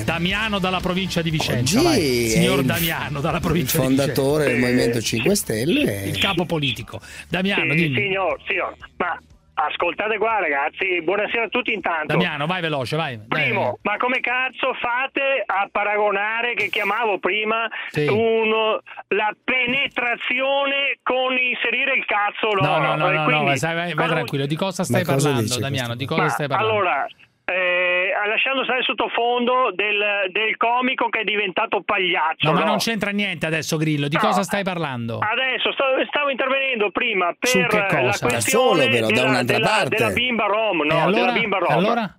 è 0.00 0.02
Damiano 0.04 0.58
dalla 0.58 0.80
provincia 0.80 1.22
di 1.22 1.30
Vicenza, 1.30 1.76
Oggi 1.78 1.84
vai. 1.86 2.28
signor 2.28 2.58
il- 2.58 2.64
Damiano 2.66 3.20
dalla 3.20 3.36
il 3.36 3.42
provincia 3.42 3.78
di 3.78 3.84
fondatore 3.84 4.44
del 4.46 4.54
Vicenza. 4.56 4.72
Movimento 4.74 5.00
5 5.00 5.34
Stelle. 5.36 6.02
Il 6.06 6.18
capo 6.18 6.44
politico. 6.44 7.00
Damiano, 7.28 7.72
Sì, 7.72 7.78
dimmi. 7.80 8.00
signor, 8.00 8.40
signor, 8.44 8.74
ma 8.96 9.16
ascoltate 9.54 10.18
qua 10.18 10.40
ragazzi, 10.40 11.00
buonasera 11.02 11.44
a 11.44 11.48
tutti 11.48 11.72
intanto. 11.72 12.06
Damiano, 12.06 12.46
vai 12.46 12.60
veloce, 12.60 12.96
vai. 12.96 13.16
Dai. 13.16 13.44
Primo, 13.44 13.78
ma 13.82 13.96
come 13.96 14.20
cazzo 14.20 14.74
fate 14.74 15.42
a 15.46 15.68
paragonare 15.70 16.54
che 16.54 16.68
chiamavo 16.68 17.18
prima 17.18 17.68
Sì. 17.90 18.06
uno- 18.06 18.80
la 19.08 19.32
penetrazione 19.44 20.98
con 21.02 21.36
inserire 21.36 21.94
il 21.94 22.04
cazzo 22.04 22.48
No, 22.52 22.78
loro? 22.78 22.82
no, 22.82 22.96
no, 22.96 23.10
no, 23.10 23.24
quindi- 23.24 23.44
no, 23.50 23.56
sai, 23.56 23.74
vai, 23.74 23.94
vai 23.94 24.04
cosa- 24.06 24.14
tranquillo. 24.16 24.46
Di 24.46 24.56
cosa 24.56 24.84
stai 24.84 25.04
cosa 25.04 25.16
parlando, 25.16 25.40
dice 25.42 25.60
Damiano? 25.60 25.94
Di 25.94 26.06
cosa 26.06 26.22
Ma 26.22 26.28
stai 26.28 26.48
parlando? 26.48 26.72
Allora, 26.74 27.06
eh, 27.44 28.10
lasciando 28.26 28.64
stare 28.64 28.82
sottofondo 28.82 29.70
del, 29.74 30.30
del 30.30 30.56
comico 30.56 31.08
che 31.08 31.20
è 31.20 31.24
diventato 31.24 31.82
pagliaccio. 31.82 32.48
No, 32.48 32.52
ma 32.54 32.60
no? 32.60 32.66
non 32.66 32.76
c'entra 32.78 33.10
niente 33.10 33.46
adesso, 33.46 33.76
Grillo. 33.76 34.08
Di 34.08 34.16
No. 34.16 34.22
cosa 34.22 34.42
stai 34.42 34.62
parlando? 34.64 35.18
Adesso 35.18 35.72
stavo, 35.72 36.04
stavo 36.06 36.30
intervenendo 36.30 36.90
prima 36.90 37.34
per 37.38 37.48
Su 37.48 37.60
che 37.66 37.76
la 37.78 37.86
cosa? 37.86 38.26
questione 38.26 38.30
Da 38.30 38.40
solo, 38.40 38.90
però, 38.90 39.06
da 39.08 39.12
della, 39.14 39.28
un'altra 39.28 39.56
della- 39.56 39.68
parte. 39.68 39.96
della 39.96 40.10
bimba 40.10 40.44
rom, 40.46 40.76
no, 40.82 40.94
E 40.94 40.98
allora? 41.00 41.20
della 41.20 41.32
bimba 41.32 41.58
rom. 41.58 41.70
Allora? 41.72 42.18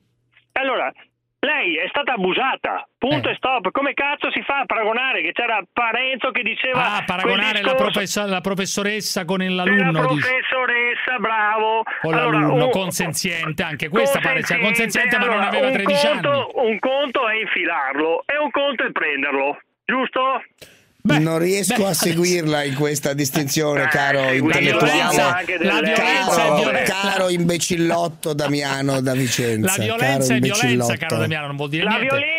Allora, 0.54 0.94
lei 1.46 1.78
è 1.78 1.88
stata 1.90 2.14
abusata, 2.14 2.88
punto 2.98 3.30
Eh. 3.30 3.32
e 3.32 3.36
stop. 3.36 3.70
Come 3.72 3.94
cazzo 3.94 4.32
si 4.32 4.42
fa 4.42 4.60
a 4.62 4.66
paragonare 4.66 5.22
che 5.22 5.32
c'era 5.32 5.62
Parenzo 5.72 6.32
che 6.32 6.42
diceva 6.42 6.96
Ah, 6.98 7.04
paragonare 7.06 7.62
la, 7.62 7.76
professa- 7.76 8.26
la 8.26 8.42
professoressa 8.42 9.24
con 9.26 9.40
l'alunno. 9.40 10.08
dici. 10.08 10.22
professoressa, 10.28 11.18
bravo. 11.20 11.80
O 11.80 12.10
Allora, 12.10 12.24
l'alunno 12.40 12.66
un- 12.66 12.72
consenziente, 12.72 13.64
anche 13.64 13.90
questa 13.90 14.20
pare 14.20 14.42
sia 14.44 14.58
consenziente, 14.60 15.18
ma 15.18 15.26
non 15.26 15.34
allora, 15.36 15.48
aveva 15.50 15.68
un 15.68 15.74
13 15.74 16.08
conto, 16.08 16.30
anni. 16.30 16.70
Un 16.70 16.80
conto 16.80 17.30
è 17.30 17.36
infilarlo 17.36 18.24
e 18.26 18.38
un 18.38 18.50
conto 18.52 18.84
è 18.86 18.92
prenderlo, 18.92 19.60
giusto? 19.86 20.42
non 21.08 21.38
riesco 21.38 21.84
beh, 21.84 21.90
a 21.90 21.94
seguirla 21.94 22.64
in 22.64 22.74
questa 22.74 23.14
distinzione, 23.14 23.86
caro 23.90 24.22
Eh, 24.22 24.38
intellettuale. 24.38 25.22
anche 25.22 25.58
delle- 25.60 25.72
la 25.72 25.80
violenza 25.82 26.46
è 26.46 26.60
violenza. 26.60 26.85
Caro 27.10 27.30
imbecillotto 27.30 28.34
Damiano 28.34 29.02
da 29.02 29.14
Vicenza. 29.14 29.78
La 29.78 29.84
violenza 29.84 30.06
caro 30.06 30.36
è 30.36 30.40
violenza, 30.40 30.64
imbecillotto. 30.64 30.96
caro 30.98 31.18
Damiano, 31.18 31.48
non 31.48 31.56
vuol 31.56 31.70
dire 31.70 31.84
La 31.84 31.90
niente. 31.92 32.08
violenza 32.16 32.35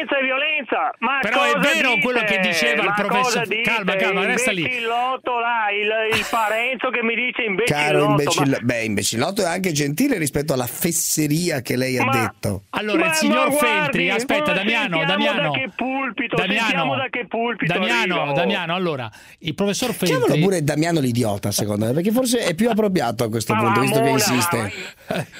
violenza, 0.77 0.95
ma 0.99 1.19
Però 1.21 1.43
è 1.45 1.59
vero 1.59 1.89
dite? 1.95 2.01
quello 2.03 2.21
che 2.25 2.39
diceva 2.41 2.83
il 2.83 2.89
Ma 2.89 2.95
professor- 2.95 3.23
cosa 3.25 3.41
dite? 3.45 3.63
Calma, 3.63 3.97
calma, 3.97 4.25
resta 4.27 4.51
lì. 4.53 4.61
Imbecillotto 4.63 5.39
là, 5.39 5.67
il, 5.73 6.17
il 6.19 6.27
Parenzo 6.31 6.91
che 6.91 7.03
mi 7.03 7.15
dice 7.15 7.43
imbecillotto. 7.43 7.85
Caro 7.87 8.05
imbecillo- 8.11 8.59
ma- 8.61 8.65
beh, 8.67 8.83
imbecillotto 8.85 9.43
è 9.43 9.47
anche 9.47 9.73
gentile 9.73 10.19
rispetto 10.19 10.53
alla 10.53 10.67
fesseria 10.67 11.61
che 11.63 11.77
lei 11.77 11.99
ha 11.99 12.05
Ma- 12.05 12.13
detto. 12.13 12.65
Allora, 12.71 13.01
il 13.03 13.09
Ma- 13.09 13.15
signor 13.15 13.49
ma 13.49 13.55
guardi, 13.57 13.67
Feltri, 13.67 14.11
aspetta, 14.11 14.53
Damiano, 14.53 15.05
Damiano. 15.05 15.43
da 15.43 15.51
che 15.51 15.71
pulpito, 15.75 16.37
Damiano, 16.37 16.97
da 16.97 17.07
che 17.11 17.27
pulpito 17.27 17.73
Damiano, 17.73 18.15
arriva, 18.21 18.31
oh. 18.31 18.35
Damiano, 18.35 18.75
allora, 18.75 19.11
il 19.41 19.55
professor 19.55 19.95
Chiamalo 19.97 20.25
Feltri 20.27 20.43
pure 20.43 20.63
Damiano 20.63 21.01
l'idiota, 21.01 21.51
secondo 21.51 21.87
me, 21.87 21.93
perché 21.93 22.11
forse 22.13 22.39
è 22.39 22.55
più 22.55 22.69
appropriato 22.69 23.25
a 23.25 23.29
questo 23.31 23.55
Ma 23.55 23.63
punto, 23.63 23.81
visto 23.81 24.01
che 24.01 24.09
insiste. 24.09 24.73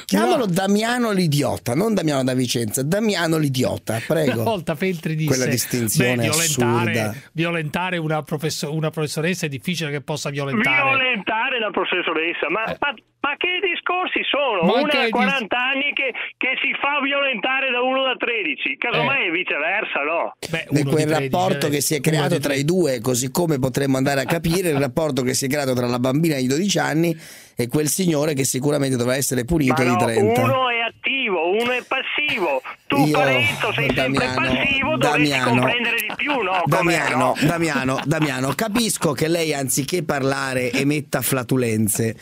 Chiamalo 0.05 0.47
Damiano 0.47 1.11
l'idiota, 1.11 1.75
non 1.75 1.95
Damiano 1.95 2.23
da 2.25 2.35
Vicenza, 2.35 2.83
Damiano 2.83 3.37
l'idiota, 3.39 4.01
prego. 4.07 4.33
Una 4.43 4.43
volta 4.51 4.75
Feltri 4.75 5.15
disse 5.27 5.37
Quella 5.37 5.51
distinzione 5.51 6.17
"Beh, 6.17 6.23
violentare, 6.23 7.23
violentare 7.33 7.97
una, 7.99 8.23
professo- 8.23 8.73
una 8.73 8.91
professoressa 8.91 9.47
è 9.47 9.49
difficile 9.49 9.91
che 9.91 10.01
possa 10.01 10.31
violentare. 10.31 10.83
Violentare 10.83 11.59
la 11.59 11.71
professoressa, 11.71 12.49
ma, 12.49 12.65
ma, 12.79 12.95
ma 13.21 13.35
che 13.37 13.59
discorsi 13.61 14.21
sono? 14.25 14.63
Eh. 14.63 14.67
Ma 14.67 14.81
Una 14.81 14.89
che 14.91 14.97
a 14.99 15.01
dis- 15.03 15.11
40 15.11 15.57
anni 15.59 15.93
che, 15.93 16.13
che 16.37 16.57
si 16.63 16.73
fa 16.81 17.01
violentare 17.03 17.71
da 17.71 17.81
uno 17.83 18.03
da 18.03 18.15
13, 18.17 18.77
casomai 18.79 19.29
è 19.29 19.31
viceversa, 19.31 20.01
no? 20.03 20.33
Beh, 20.49 20.67
uno 20.71 20.91
quel 20.91 21.05
di 21.07 21.13
13, 21.13 21.31
rapporto 21.31 21.67
eh, 21.67 21.71
che 21.71 21.81
si 21.81 21.95
è 21.95 22.01
creato 22.01 22.35
di 22.37 22.41
tra 22.41 22.55
i 22.55 22.65
due, 22.65 23.01
così 23.01 23.31
come 23.31 23.59
potremmo 23.59 23.97
andare 23.97 24.21
a 24.21 24.25
capire 24.25 24.71
il 24.71 24.79
rapporto 24.87 25.23
che 25.23 25.35
si 25.35 25.47
è 25.47 25.49
creato 25.49 25.75
tra 25.75 25.87
la 25.87 25.99
bambina 25.99 26.37
di 26.37 26.47
12 26.47 26.79
anni 26.79 27.17
e 27.57 27.69
quel 27.69 27.89
signore 27.89 28.35
che 28.35 28.45
sicuramente 28.45 28.97
dovrà 28.97 29.17
essere 29.17 29.47
punito 29.47 29.83
Ma 29.83 29.89
di 29.89 29.95
no, 29.95 29.97
30. 29.97 30.43
uno 30.43 30.69
è 30.69 30.81
attivo, 30.81 31.51
uno 31.51 31.71
è 31.73 31.83
passivo. 31.83 32.63
Tu, 32.87 32.97
Io, 33.07 33.19
Parenzo, 33.19 33.73
sei 33.73 33.91
sempre 33.95 34.27
Damiano, 34.27 34.35
passivo, 34.35 34.97
dovresti 34.97 35.29
Damiano, 35.31 35.51
comprendere 35.51 35.97
di 35.97 36.13
più, 36.17 36.43
no? 36.43 36.63
Damiano, 36.67 37.17
no? 37.17 37.35
Damiano, 37.41 38.01
Damiano, 38.05 38.53
capisco 38.55 39.13
che 39.13 39.29
lei 39.29 39.55
anziché 39.55 40.05
parlare 40.05 40.71
emetta 40.71 41.23
flatulenze. 41.23 42.15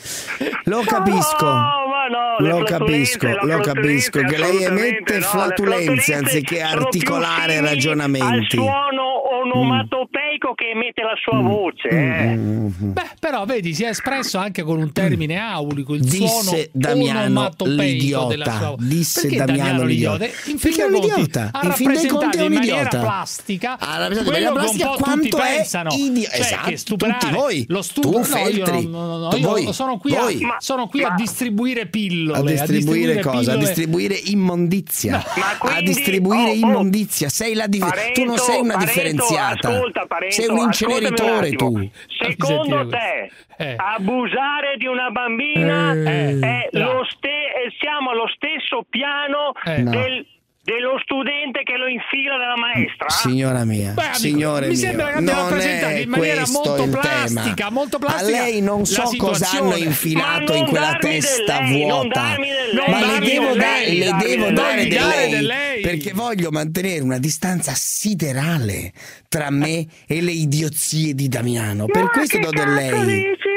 Lo 0.65 0.83
capisco. 0.83 1.47
No, 1.47 2.39
no, 2.39 2.47
Lo 2.47 2.63
capisco, 2.63 3.27
lo 3.43 3.59
capisco 3.59 4.21
che 4.21 4.39
lei 4.39 4.63
emette 4.63 5.15
no, 5.15 5.19
le 5.19 5.23
flatulenze 5.25 6.15
anziché 6.15 6.61
articolare 6.61 7.61
ragionamenti. 7.61 8.35
Al 8.35 8.47
suono 8.49 9.35
onomatopeico 9.41 10.24
l'eco 10.35 10.55
che 10.55 10.71
emette 10.71 11.03
la 11.03 11.15
sua 11.21 11.39
voce. 11.41 11.89
eh. 11.89 12.35
Beh, 12.37 13.11
però 13.19 13.45
vedi, 13.45 13.73
si 13.75 13.85
è 13.85 13.89
espresso 13.89 14.39
anche 14.39 14.63
con 14.63 14.79
un 14.79 14.93
termine 14.93 15.39
aulico, 15.39 15.95
il 15.95 16.03
Disse 16.03 16.27
suono 16.27 16.63
Damiano 16.73 17.21
onomatopeico 17.21 18.25
della 18.27 18.45
l'idiota. 18.45 18.53
sua 18.59 18.75
Disse 18.79 19.21
Perché 19.23 19.37
Damiano 19.45 19.85
l'idiota. 19.85 20.25
In 20.25 20.31
fin 20.33 20.59
Perché 20.59 20.85
è 20.85 20.89
dei 20.89 20.95
un 20.95 21.01
conti 21.01 21.21
idiota. 21.21 21.51
Ha 21.53 21.61
In 21.67 21.73
fin 21.73 21.93
dei 21.93 22.07
conti 22.07 22.25
rappresentato 22.25 22.39
è 22.39 22.41
un 22.41 22.47
in 22.53 22.59
maniera 22.59 22.77
idiota. 22.81 22.99
plastica 23.01 23.79
Ha 23.79 23.97
rappresentato 23.99 24.19
in 24.19 24.25
quello 24.25 24.53
maniera 24.53 24.53
plastica 24.53 24.89
quanto 25.05 25.37
è 25.39 25.57
pensano. 25.57 25.91
cioè 25.91 26.41
esatto, 26.41 26.69
che 26.71 26.77
stuprare 26.77 27.19
tutti 27.19 27.33
voi. 27.33 27.65
lo 27.69 27.83
stupro 27.83 28.11
Tu, 28.11 28.29
no, 28.31 28.49
io 28.49 28.89
no, 28.89 29.17
no, 29.19 29.39
voi. 29.41 29.73
sono 29.73 29.99
qui. 29.99 30.15
A, 30.15 30.57
sono 30.59 30.87
qui 30.89 31.03
a 31.03 31.15
distribuire 31.17 31.87
pillole, 31.87 32.39
a 32.39 32.43
distribuire 32.67 33.21
cosa? 33.21 33.53
A 33.53 33.57
distribuire 33.57 34.15
immondizia. 34.25 35.13
No. 35.13 35.43
a 35.43 35.57
quindi- 35.59 35.85
distribuire 35.85 36.43
oh, 36.51 36.53
oh. 36.53 36.55
immondizia. 36.55 37.29
Sei 37.29 37.55
la 37.55 37.67
dif- 37.67 37.87
Parento, 37.89 38.21
tu 38.21 38.25
non 38.27 38.39
sei 38.39 38.61
una 38.61 38.75
Parento, 38.75 38.85
differenziata. 38.93 39.69
ascolta, 39.69 40.05
Parento, 40.07 40.24
sei 40.31 40.49
un 40.49 40.59
inceneritore 40.59 41.47
attimo. 41.49 41.71
tu. 41.81 41.91
Secondo 42.09 42.89
te, 42.89 43.31
Eh. 43.59 43.75
abusare 43.77 44.77
di 44.77 44.87
una 44.87 45.11
bambina 45.11 45.93
Eh. 45.93 46.39
è 46.41 46.69
No. 46.73 46.93
lo 46.93 47.05
ste- 47.11 47.29
eh, 47.29 47.73
siamo 47.79 48.11
allo 48.11 48.29
stesso 48.35 48.85
piano 48.89 49.53
Eh. 49.65 49.83
No. 49.83 49.91
del- 49.91 50.27
dello 50.65 50.99
studente 51.05 51.63
che 51.63 51.77
lo 51.77 51.87
infila 51.87 52.39
dalla 52.39 52.57
maestra? 52.57 53.09
Signora 53.11 53.65
mia, 53.65 53.93
Beh, 53.93 54.01
amico, 54.03 54.17
signore 54.19 54.67
mi 54.69 54.73
mio, 54.73 54.81
sembra 54.81 55.07
che 55.09 55.13
abbia 55.19 55.33
non 55.35 55.43
rappresentato 55.49 55.93
è 55.95 55.99
in 55.99 56.09
maniera 56.09 56.37
questo 56.41 56.63
molto 56.65 56.83
il 56.85 56.91
plastica, 56.91 57.55
tema. 57.55 57.71
molto 57.71 57.99
plastica 57.99 58.27
A 58.27 58.31
lei 58.45 58.61
non 58.63 58.87
so 58.87 59.03
cosa 59.19 59.51
hanno 59.51 59.77
infilato 59.77 60.55
in 60.55 60.65
quella 60.67 60.97
testa 60.99 61.61
lei, 61.61 61.85
non 61.87 62.01
vuota. 62.09 62.21
darmi 62.21 62.47
del 62.49 62.75
lei, 62.75 62.91
Ma 62.91 62.99
le 63.01 63.07
darmi 63.07 63.27
devo, 63.29 63.47
da- 63.55 63.61
lei, 63.61 63.99
le 63.99 64.17
devo 64.19 64.51
dare 64.51 64.87
Dare 64.87 65.17
lei, 65.17 65.31
del 65.31 65.45
lei. 65.47 65.81
perché 65.83 66.13
voglio 66.13 66.51
mantenere 66.51 67.01
una 67.01 67.19
distanza 67.19 67.73
siderale 67.75 68.93
tra 69.29 69.51
me 69.51 69.87
e 70.07 70.21
le 70.23 70.33
idiozie 70.33 71.15
di 71.15 71.29
Damiano. 71.29 71.87
Per 71.87 72.03
Ma 72.05 72.09
questo 72.09 72.39
che 72.39 72.45
do 72.45 72.51
del 72.51 72.73
lei. 72.73 73.05
dici? 73.05 73.53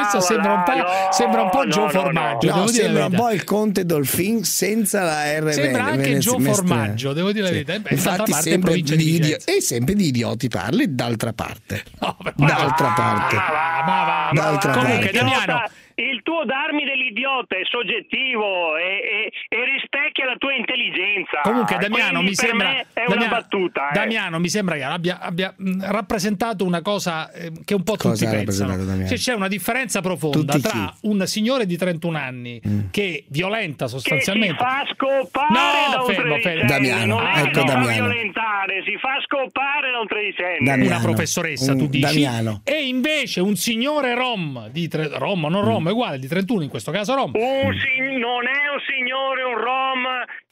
Ah, 0.00 0.08
Questo 0.10 0.16
ma 0.18 0.22
sembra 0.22 0.52
un 0.54 0.62
po', 0.64 0.74
no, 0.74 0.84
sembra 1.10 1.42
un 1.42 1.50
po' 1.50 1.62
no, 1.64 1.70
Joe 1.70 1.80
no, 1.80 1.84
no. 1.84 1.90
Formaggio, 2.00 2.54
No, 2.54 2.66
sembra 2.66 3.04
un 3.06 3.12
po' 3.14 3.30
il 3.30 3.44
Conte 3.44 3.84
Dolphin 3.84 4.44
senza 4.44 5.02
la 5.02 5.38
R. 5.38 5.52
Sembra 5.52 5.84
anche 5.84 6.18
Joe 6.18 6.40
Formaggio, 6.42 7.12
devo 7.12 7.32
dire 7.32 7.42
la 7.42 7.48
Sì. 7.48 7.62
verità. 7.64 7.72
Eh, 7.74 7.78
d'altra 7.80 7.94
Infatti, 7.94 8.30
parte 8.30 8.50
sempre 8.50 8.74
di, 8.74 8.82
di 9.20 9.36
e 9.44 9.60
sempre 9.60 9.94
di 9.94 10.06
idioti 10.08 10.48
parli, 10.48 10.94
d'altra 10.94 11.32
parte. 11.32 11.82
No, 12.00 12.16
D'altra 12.36 12.88
parte. 12.96 13.36
Ma 13.36 13.42
va, 13.50 13.82
ma 13.84 14.04
va, 14.04 14.30
ma 14.32 14.42
va. 14.42 14.50
D'altra 14.50 14.72
Comunque, 14.72 14.98
parte. 15.04 15.18
Damiano, 15.18 15.62
il 15.96 16.20
tuo 16.22 16.44
darmi 16.44 16.84
dell'idiota 17.14 17.56
è 17.56 17.62
soggettivo 17.68 18.76
e, 18.76 19.28
e- 19.28 19.32
e 19.48 19.64
rispecchia 19.64 20.24
la 20.26 20.36
tua 20.38 20.54
intelligenza. 20.54 21.40
Comunque 21.42 21.76
Damiano 21.76 22.20
Quindi 22.22 22.28
mi 22.30 22.34
sembra 22.34 22.68
me 22.68 22.80
è 22.80 23.00
Damiano, 23.06 23.20
una 23.24 23.28
battuta. 23.28 23.90
eh. 23.90 23.92
Damiano 23.94 24.38
mi 24.38 24.48
sembra 24.48 24.74
che 24.76 24.82
abbia, 24.84 25.18
abbia, 25.20 25.54
rappresentato 25.80 26.64
una 26.64 26.82
cosa 26.82 27.30
eh, 27.32 27.52
che 27.64 27.74
un 27.74 27.82
po' 27.82 27.96
Cosa 27.96 28.24
tutti 28.30 28.44
pensano. 28.44 29.06
Cioè, 29.06 29.18
c'è 29.18 29.34
una 29.34 29.48
differenza 29.48 30.00
profonda 30.00 30.52
Tutti 30.54 30.60
tra 30.60 30.70
chi? 30.70 30.78
Mm. 30.78 31.10
un 31.10 31.26
signore 31.26 31.66
di 31.66 31.76
31 31.76 32.16
anni 32.16 32.60
che 32.90 33.24
violenta 33.28 33.84
che 33.84 33.90
si 33.90 33.96
sostanzialmente 33.98 34.56
fa 34.56 34.84
scopare 34.92 35.48
No, 35.50 35.94
da 35.94 36.00
un 36.02 36.14
fermo, 36.14 36.36
fermo. 36.38 36.66
Damiano, 36.66 37.18
non 37.18 37.26
è 37.26 37.38
ecco 37.40 37.48
che 37.48 37.54
si 37.60 37.66
fa 37.66 37.72
Damiano. 37.72 37.92
violentare, 38.08 38.82
si 38.84 38.96
fa 38.98 39.16
scopare 39.24 39.90
da 39.90 39.98
un 40.00 40.06
tredicenne. 40.06 40.64
Damiano. 40.64 40.94
una 40.96 41.00
professoressa, 41.04 41.72
tu 41.74 41.84
un 41.84 41.90
dici, 41.90 42.00
Damiano. 42.04 42.60
e 42.64 42.86
invece 42.86 43.40
un 43.40 43.56
signore 43.56 44.14
rom 44.14 44.68
di 44.70 44.88
tre- 44.88 45.08
rom, 45.18 45.46
non 45.50 45.62
rom, 45.64 45.88
è 45.88 45.92
uguale, 45.92 46.18
di 46.18 46.28
31 46.28 46.62
in 46.62 46.68
questo 46.68 46.90
caso 46.90 46.99
rom. 47.08 47.30
Un 47.34 47.72
non 48.18 48.46
è 48.46 48.68
un 48.72 48.80
signore, 48.86 49.42
un 49.42 49.56
rom 49.58 50.04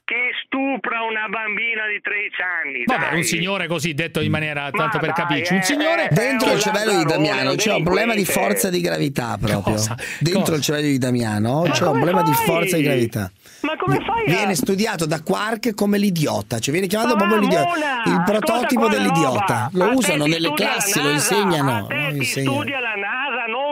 che 0.09 0.31
stupra 0.47 1.03
una 1.03 1.29
bambina 1.29 1.85
di 1.87 2.01
13 2.01 2.41
anni. 2.41 2.83
Vabbè, 2.87 3.09
dai. 3.11 3.17
un 3.19 3.23
signore 3.25 3.67
così 3.67 3.93
detto 3.93 4.21
in 4.23 4.31
maniera 4.31 4.71
tanto 4.71 4.99
per 4.99 5.13
dai, 5.13 5.27
capirci, 5.27 5.53
un 5.53 5.59
eh, 5.59 5.63
signore 5.63 6.09
eh, 6.09 6.15
Dentro 6.15 6.51
il 6.53 6.61
cervello 6.61 6.97
di 6.97 7.05
Damiano 7.05 7.55
c'è 7.57 7.75
un 7.75 7.83
problema 7.83 8.15
di 8.15 8.25
forza 8.25 8.71
di 8.71 8.81
gravità 8.81 9.37
proprio. 9.39 9.61
Cosa? 9.61 9.95
Dentro 10.19 10.41
Cosa? 10.41 10.55
il 10.57 10.63
cervello 10.63 10.89
di 10.93 10.99
Damiano 10.99 11.63
c'è 11.71 11.85
un 11.85 11.93
problema 11.93 12.23
di 12.23 12.33
fai? 12.33 12.45
forza 12.47 12.77
di 12.77 12.83
gravità. 12.83 13.31
Ma 13.61 13.77
come 13.77 13.97
fai 14.03 14.21
a- 14.25 14.31
Viene 14.35 14.55
studiato 14.55 15.05
da 15.05 15.21
Quark 15.23 15.75
come 15.75 15.99
l'idiota, 15.99 16.59
cioè 16.59 16.73
viene 16.73 16.87
chiamato 16.87 17.15
Ma 17.15 17.27
proprio 17.27 17.41
l'idiota, 17.41 18.03
il 18.07 18.23
prototipo 18.25 18.89
dell'idiota. 18.89 19.69
roba. 19.69 19.71
Lo 19.73 19.85
A 19.85 19.93
usano 19.95 20.25
nelle 20.25 20.55
classi, 20.55 21.03
lo 21.03 21.11
insegnano. 21.11 21.85
A 21.85 21.87
te 21.87 21.95
lo 21.97 22.09
ti 22.13 22.17
insegnano. 22.17 22.57
studia 22.57 22.81
la 22.81 22.95
NASA, 22.95 23.08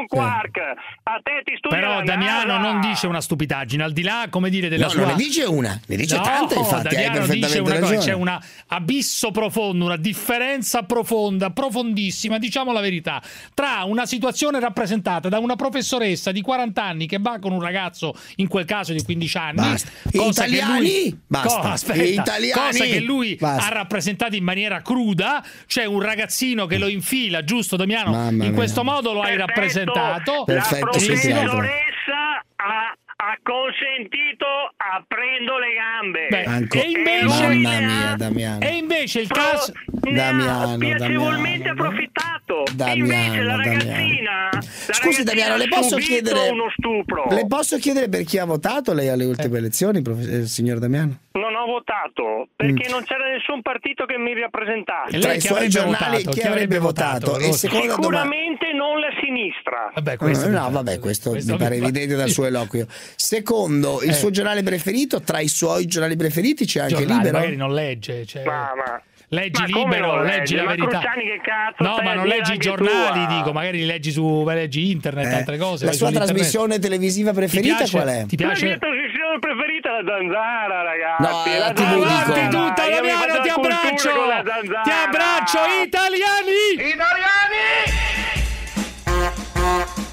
Quark. 0.09 0.59
A 1.05 1.21
te 1.23 1.43
ti 1.45 1.55
studia 1.57 1.77
Però 1.79 2.03
Damiano 2.03 2.57
NASA. 2.59 2.59
non 2.73 2.81
dice 2.81 3.07
una 3.07 3.21
stupidaggine, 3.21 3.83
al 3.83 3.93
di 3.93 4.03
là, 4.03 4.27
come 4.31 4.51
dire, 4.51 4.69
della 4.69 4.85
No, 4.85 4.91
sua... 4.91 5.01
non 5.03 5.11
ne 5.11 5.17
dice 5.17 5.45
una, 5.45 5.81
ne 5.87 5.97
dice 5.97 6.17
No, 6.17 6.23
tante 6.23 6.55
infatti, 6.55 6.89
hai 6.95 7.05
Damiano 7.05 7.27
dice 7.27 7.39
perfettamente 7.39 7.61
una 7.61 7.81
cosa, 7.81 7.95
ragione. 7.95 8.05
c'è 8.05 8.13
un 8.15 8.39
abisso 8.69 9.31
profondo, 9.31 9.85
una 9.85 9.97
differenza 9.97 10.83
profonda, 10.83 11.51
profondissima, 11.51 12.39
diciamo 12.39 12.73
la 12.73 12.81
verità, 12.81 13.23
tra 13.55 13.85
una 13.85 14.07
situazione 14.07 14.59
rappresentata 14.61 15.29
da 15.29 15.39
una 15.39 15.57
professoressa 15.57 16.33
di 16.33 16.41
40 16.41 16.83
anni 16.83 17.07
che 17.07 17.19
va 17.21 17.39
con 17.39 17.53
un 17.53 17.61
ragazzo, 17.61 18.15
in 18.37 18.49
quel 18.49 18.65
caso 18.65 18.93
di 18.93 19.03
15 19.03 19.37
anni, 19.37 19.55
Basta. 19.57 19.91
cosa 20.15 20.45
che 20.45 20.57
Italiani? 20.57 20.79
lui, 20.81 21.21
Basta. 21.27 21.61
Co- 21.61 21.69
aspetta, 21.69 22.03
Italiani? 22.23 22.53
cosa 22.71 22.85
che 22.85 23.01
lui 23.01 23.37
Basta. 23.37 23.67
ha 23.71 23.73
rappresentato 23.75 24.35
in 24.37 24.45
maniera 24.45 24.83
cruda, 24.83 25.45
c'è 25.67 25.85
un 25.85 26.01
ragazzino 26.01 26.67
che 26.67 26.79
lo 26.79 26.89
infila, 26.89 27.45
giusto 27.45 27.77
Damiano? 27.77 28.11
Mamma 28.11 28.29
in 28.31 28.37
mia. 28.37 28.53
questo 28.53 28.83
modo 28.85 29.13
lo 29.13 29.23
hai 29.23 29.37
Perfetto. 29.37 29.93
Rappresentato. 30.01 30.45
Perfetto, 30.45 30.85
la 30.85 30.91
professoressa 30.91 32.19
ha, 32.57 32.97
ha 33.17 33.39
consentito 33.43 34.47
aprendo 34.77 35.59
le 35.59 35.73
gambe. 35.75 36.27
Beh, 36.31 36.45
Anco- 36.45 36.79
e 36.83 36.91
invece- 36.91 37.25
Mamma 37.25 37.53
mia, 37.81 38.11
ha- 38.13 38.17
Damiano. 38.17 38.61
E 38.65 38.77
invece 38.77 39.21
il 39.21 39.27
pro- 39.27 39.37
caso... 39.43 39.73
Damiano, 40.07 40.73
ha 40.75 40.77
piacevolmente 40.77 41.65
Damiano. 41.69 41.83
approfittato. 41.89 42.63
Damiano, 42.75 42.95
e 42.95 42.99
invece 43.27 43.43
la 43.43 43.57
Damiano. 43.57 43.79
ragazzina, 43.85 44.49
la 44.53 44.93
Scusi 44.93 45.23
Damiano, 45.25 45.57
le 45.57 45.69
posso 45.69 45.97
chiedere 45.97 46.49
uno 46.51 46.71
stupro. 46.77 47.27
Le 47.29 47.47
posso 47.49 47.77
chiedere 47.79 48.09
per 48.09 48.23
chi 48.23 48.39
ha 48.39 48.45
votato 48.45 48.93
lei 48.95 49.09
alle 49.09 49.25
ultime 49.25 49.59
elezioni, 49.59 50.03
prof- 50.03 50.25
eh, 50.29 50.47
signor 50.47 50.79
Damiano? 50.79 51.19
Non 51.37 51.55
ho 51.55 51.67
votato 51.67 52.49
perché 52.57 52.89
non 52.89 53.05
c'era 53.05 53.29
nessun 53.31 53.61
partito 53.61 54.07
che 54.07 54.17
mi 54.17 54.33
rappresentasse. 54.39 55.17
E 55.17 55.21
Tra 55.21 55.29
lei 55.29 55.37
i 55.37 55.41
chi 55.41 55.47
suoi 55.49 55.59
avrebbe 55.59 55.73
giornali 55.75 56.17
votato? 56.17 56.31
chi 56.31 56.41
Chi 56.41 56.47
avrebbe 56.47 56.79
votato? 56.79 57.27
votato? 57.33 57.45
E 57.45 57.53
seconda 57.53 57.95
domanda 57.95 58.03
Sicuramente 58.23 58.73
non 58.73 59.01
la 59.01 59.09
sinistra. 59.21 59.91
Vabbè, 59.95 60.17
questo 60.17 60.47
mi 60.49 60.55
no, 60.55 60.61
pare. 60.61 60.73
vabbè, 60.73 60.99
questo, 60.99 61.31
Questo 61.31 61.53
mi 61.53 61.59
pare 61.59 61.77
mi 61.79 61.83
evidente 61.83 62.15
dal 62.17 62.31
suo 62.31 62.47
eloquio. 62.49 62.87
Secondo, 63.17 64.01
il 64.03 64.11
Eh. 64.11 64.13
suo 64.15 64.31
giornale 64.31 64.63
preferito, 64.63 65.21
tra 65.21 65.41
i 65.41 65.49
suoi 65.49 65.87
giornali 65.87 66.17
preferiti 66.17 66.65
c'è 66.65 66.81
anche 66.81 66.95
Giornale, 66.95 67.17
Libero? 67.19 67.37
magari 67.39 67.57
non 67.57 67.75
legge, 67.75 68.25
cioè- 68.25 68.45
Ma, 68.45 68.73
ma- 68.75 69.03
leggi 69.29 69.61
ma 69.61 69.67
libero, 69.67 70.23
leggi 70.23 70.37
legge? 70.39 70.57
la 70.57 70.65
verità. 70.67 71.01
Cazzo 71.01 71.83
No, 71.83 71.99
ma 72.03 72.15
non 72.15 72.27
leggi 72.27 72.53
i 72.55 72.59
giornali, 72.59 73.25
tua? 73.25 73.37
dico, 73.37 73.53
magari 73.53 73.79
li 73.79 73.87
leggi 73.87 74.11
su 74.13 74.45
leggi 74.47 74.91
internet, 74.91 75.27
Eh. 75.33 75.35
altre 75.37 75.59
cose. 75.59 75.85
La 75.85 75.93
sua 75.93 76.11
trasmissione 76.11 76.79
televisiva 76.79 77.33
preferita 77.33 77.77
piace? 77.77 77.97
qual 77.97 78.09
è? 78.09 78.25
Ti 78.27 78.37
La 78.41 78.47
piace? 78.47 78.65
mia 78.67 78.79
trasmissione 78.79 79.39
preferita 79.41 79.89
è 79.89 80.03
la 80.03 80.11
zanzara, 80.13 80.83
ragazzi. 80.83 81.23
No, 81.23 81.59
la 81.59 81.73
TV 81.73 81.83
zanzara. 81.83 82.07
dico. 82.07 82.33
Avanti 82.33 82.41
Io 82.41 82.49
tutta 82.69 82.89
Damiano, 82.89 83.41
ti 83.41 83.49
la 83.49 83.55
abbraccio! 83.55 84.11
la. 84.27 84.43
Ti 84.83 84.91
abbraccio, 84.91 85.59
italiani! 85.85 86.95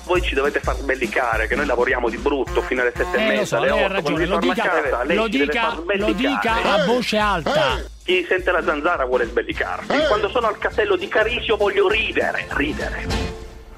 Voi 0.06 0.22
ci 0.22 0.36
dovete 0.36 0.60
far 0.60 0.76
sbellicare 0.76 1.48
che 1.48 1.56
noi 1.56 1.66
lavoriamo 1.66 2.10
di 2.10 2.18
brutto 2.18 2.62
fino 2.62 2.82
alle 2.82 2.92
sette 2.96 3.18
Eh, 3.18 3.24
e 3.24 3.28
mezza, 3.28 3.46
so, 3.46 3.58
alle 3.58 3.70
lei 3.70 3.80
ha 3.82 3.86
otto, 3.86 3.94
ragione, 3.94 4.16
quando 4.28 4.34
lo 4.36 4.40
dica, 4.54 4.64
casa, 4.64 5.04
lo 5.14 5.28
dica, 5.28 5.74
lo 5.96 6.12
dica 6.14 6.54
a 6.74 6.86
voce 6.86 7.18
alta. 7.18 7.92
Chi 8.04 8.26
sente 8.28 8.52
la 8.52 8.62
zanzara 8.62 9.06
vuole 9.06 9.26
sbellicarsi. 9.26 9.88
Quando 10.08 10.28
sono 10.30 10.48
al 10.48 10.58
castello 10.58 10.98
di 10.98 11.08
Carisio 11.08 11.56
voglio 11.56 11.88
ridere, 11.88 12.48
ridere. 12.50 13.06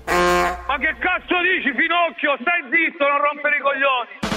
Ma 0.06 0.77
che 0.80 0.95
cazzo 0.99 1.35
dici, 1.41 1.72
Finocchio? 1.76 2.35
Stai 2.41 2.64
zitto, 2.72 3.06
non 3.06 3.22
rompere 3.22 3.57
i 3.57 3.61
coglioni. 3.61 4.34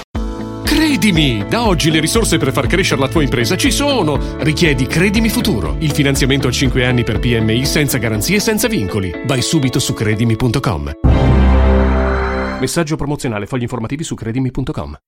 Credimi, 0.65 1.47
da 1.49 1.67
oggi 1.67 1.91
le 1.91 2.01
risorse 2.01 2.37
per 2.37 2.53
far 2.53 2.67
crescere 2.67 3.01
la 3.01 3.09
tua 3.09 3.23
impresa 3.23 3.57
ci 3.57 3.71
sono. 3.71 4.37
Richiedi 4.39 4.87
Credimi 4.87 5.31
Futuro, 5.31 5.77
il 5.79 5.93
finanziamento 5.93 6.49
a 6.49 6.51
5 6.51 6.85
anni 6.85 7.03
per 7.03 7.19
PMI 7.19 7.65
senza 7.65 7.97
garanzie 7.97 8.37
e 8.37 8.41
senza 8.41 8.69
vincoli. 8.69 9.23
Vai 9.25 9.41
subito 9.41 9.79
su 9.79 9.95
credimi.com. 9.95 10.93
Messaggio 12.61 12.97
promozionale, 12.97 13.47
fogli 13.47 13.63
informativi 13.63 14.05
su 14.05 14.15
credimi.com. 14.15 14.99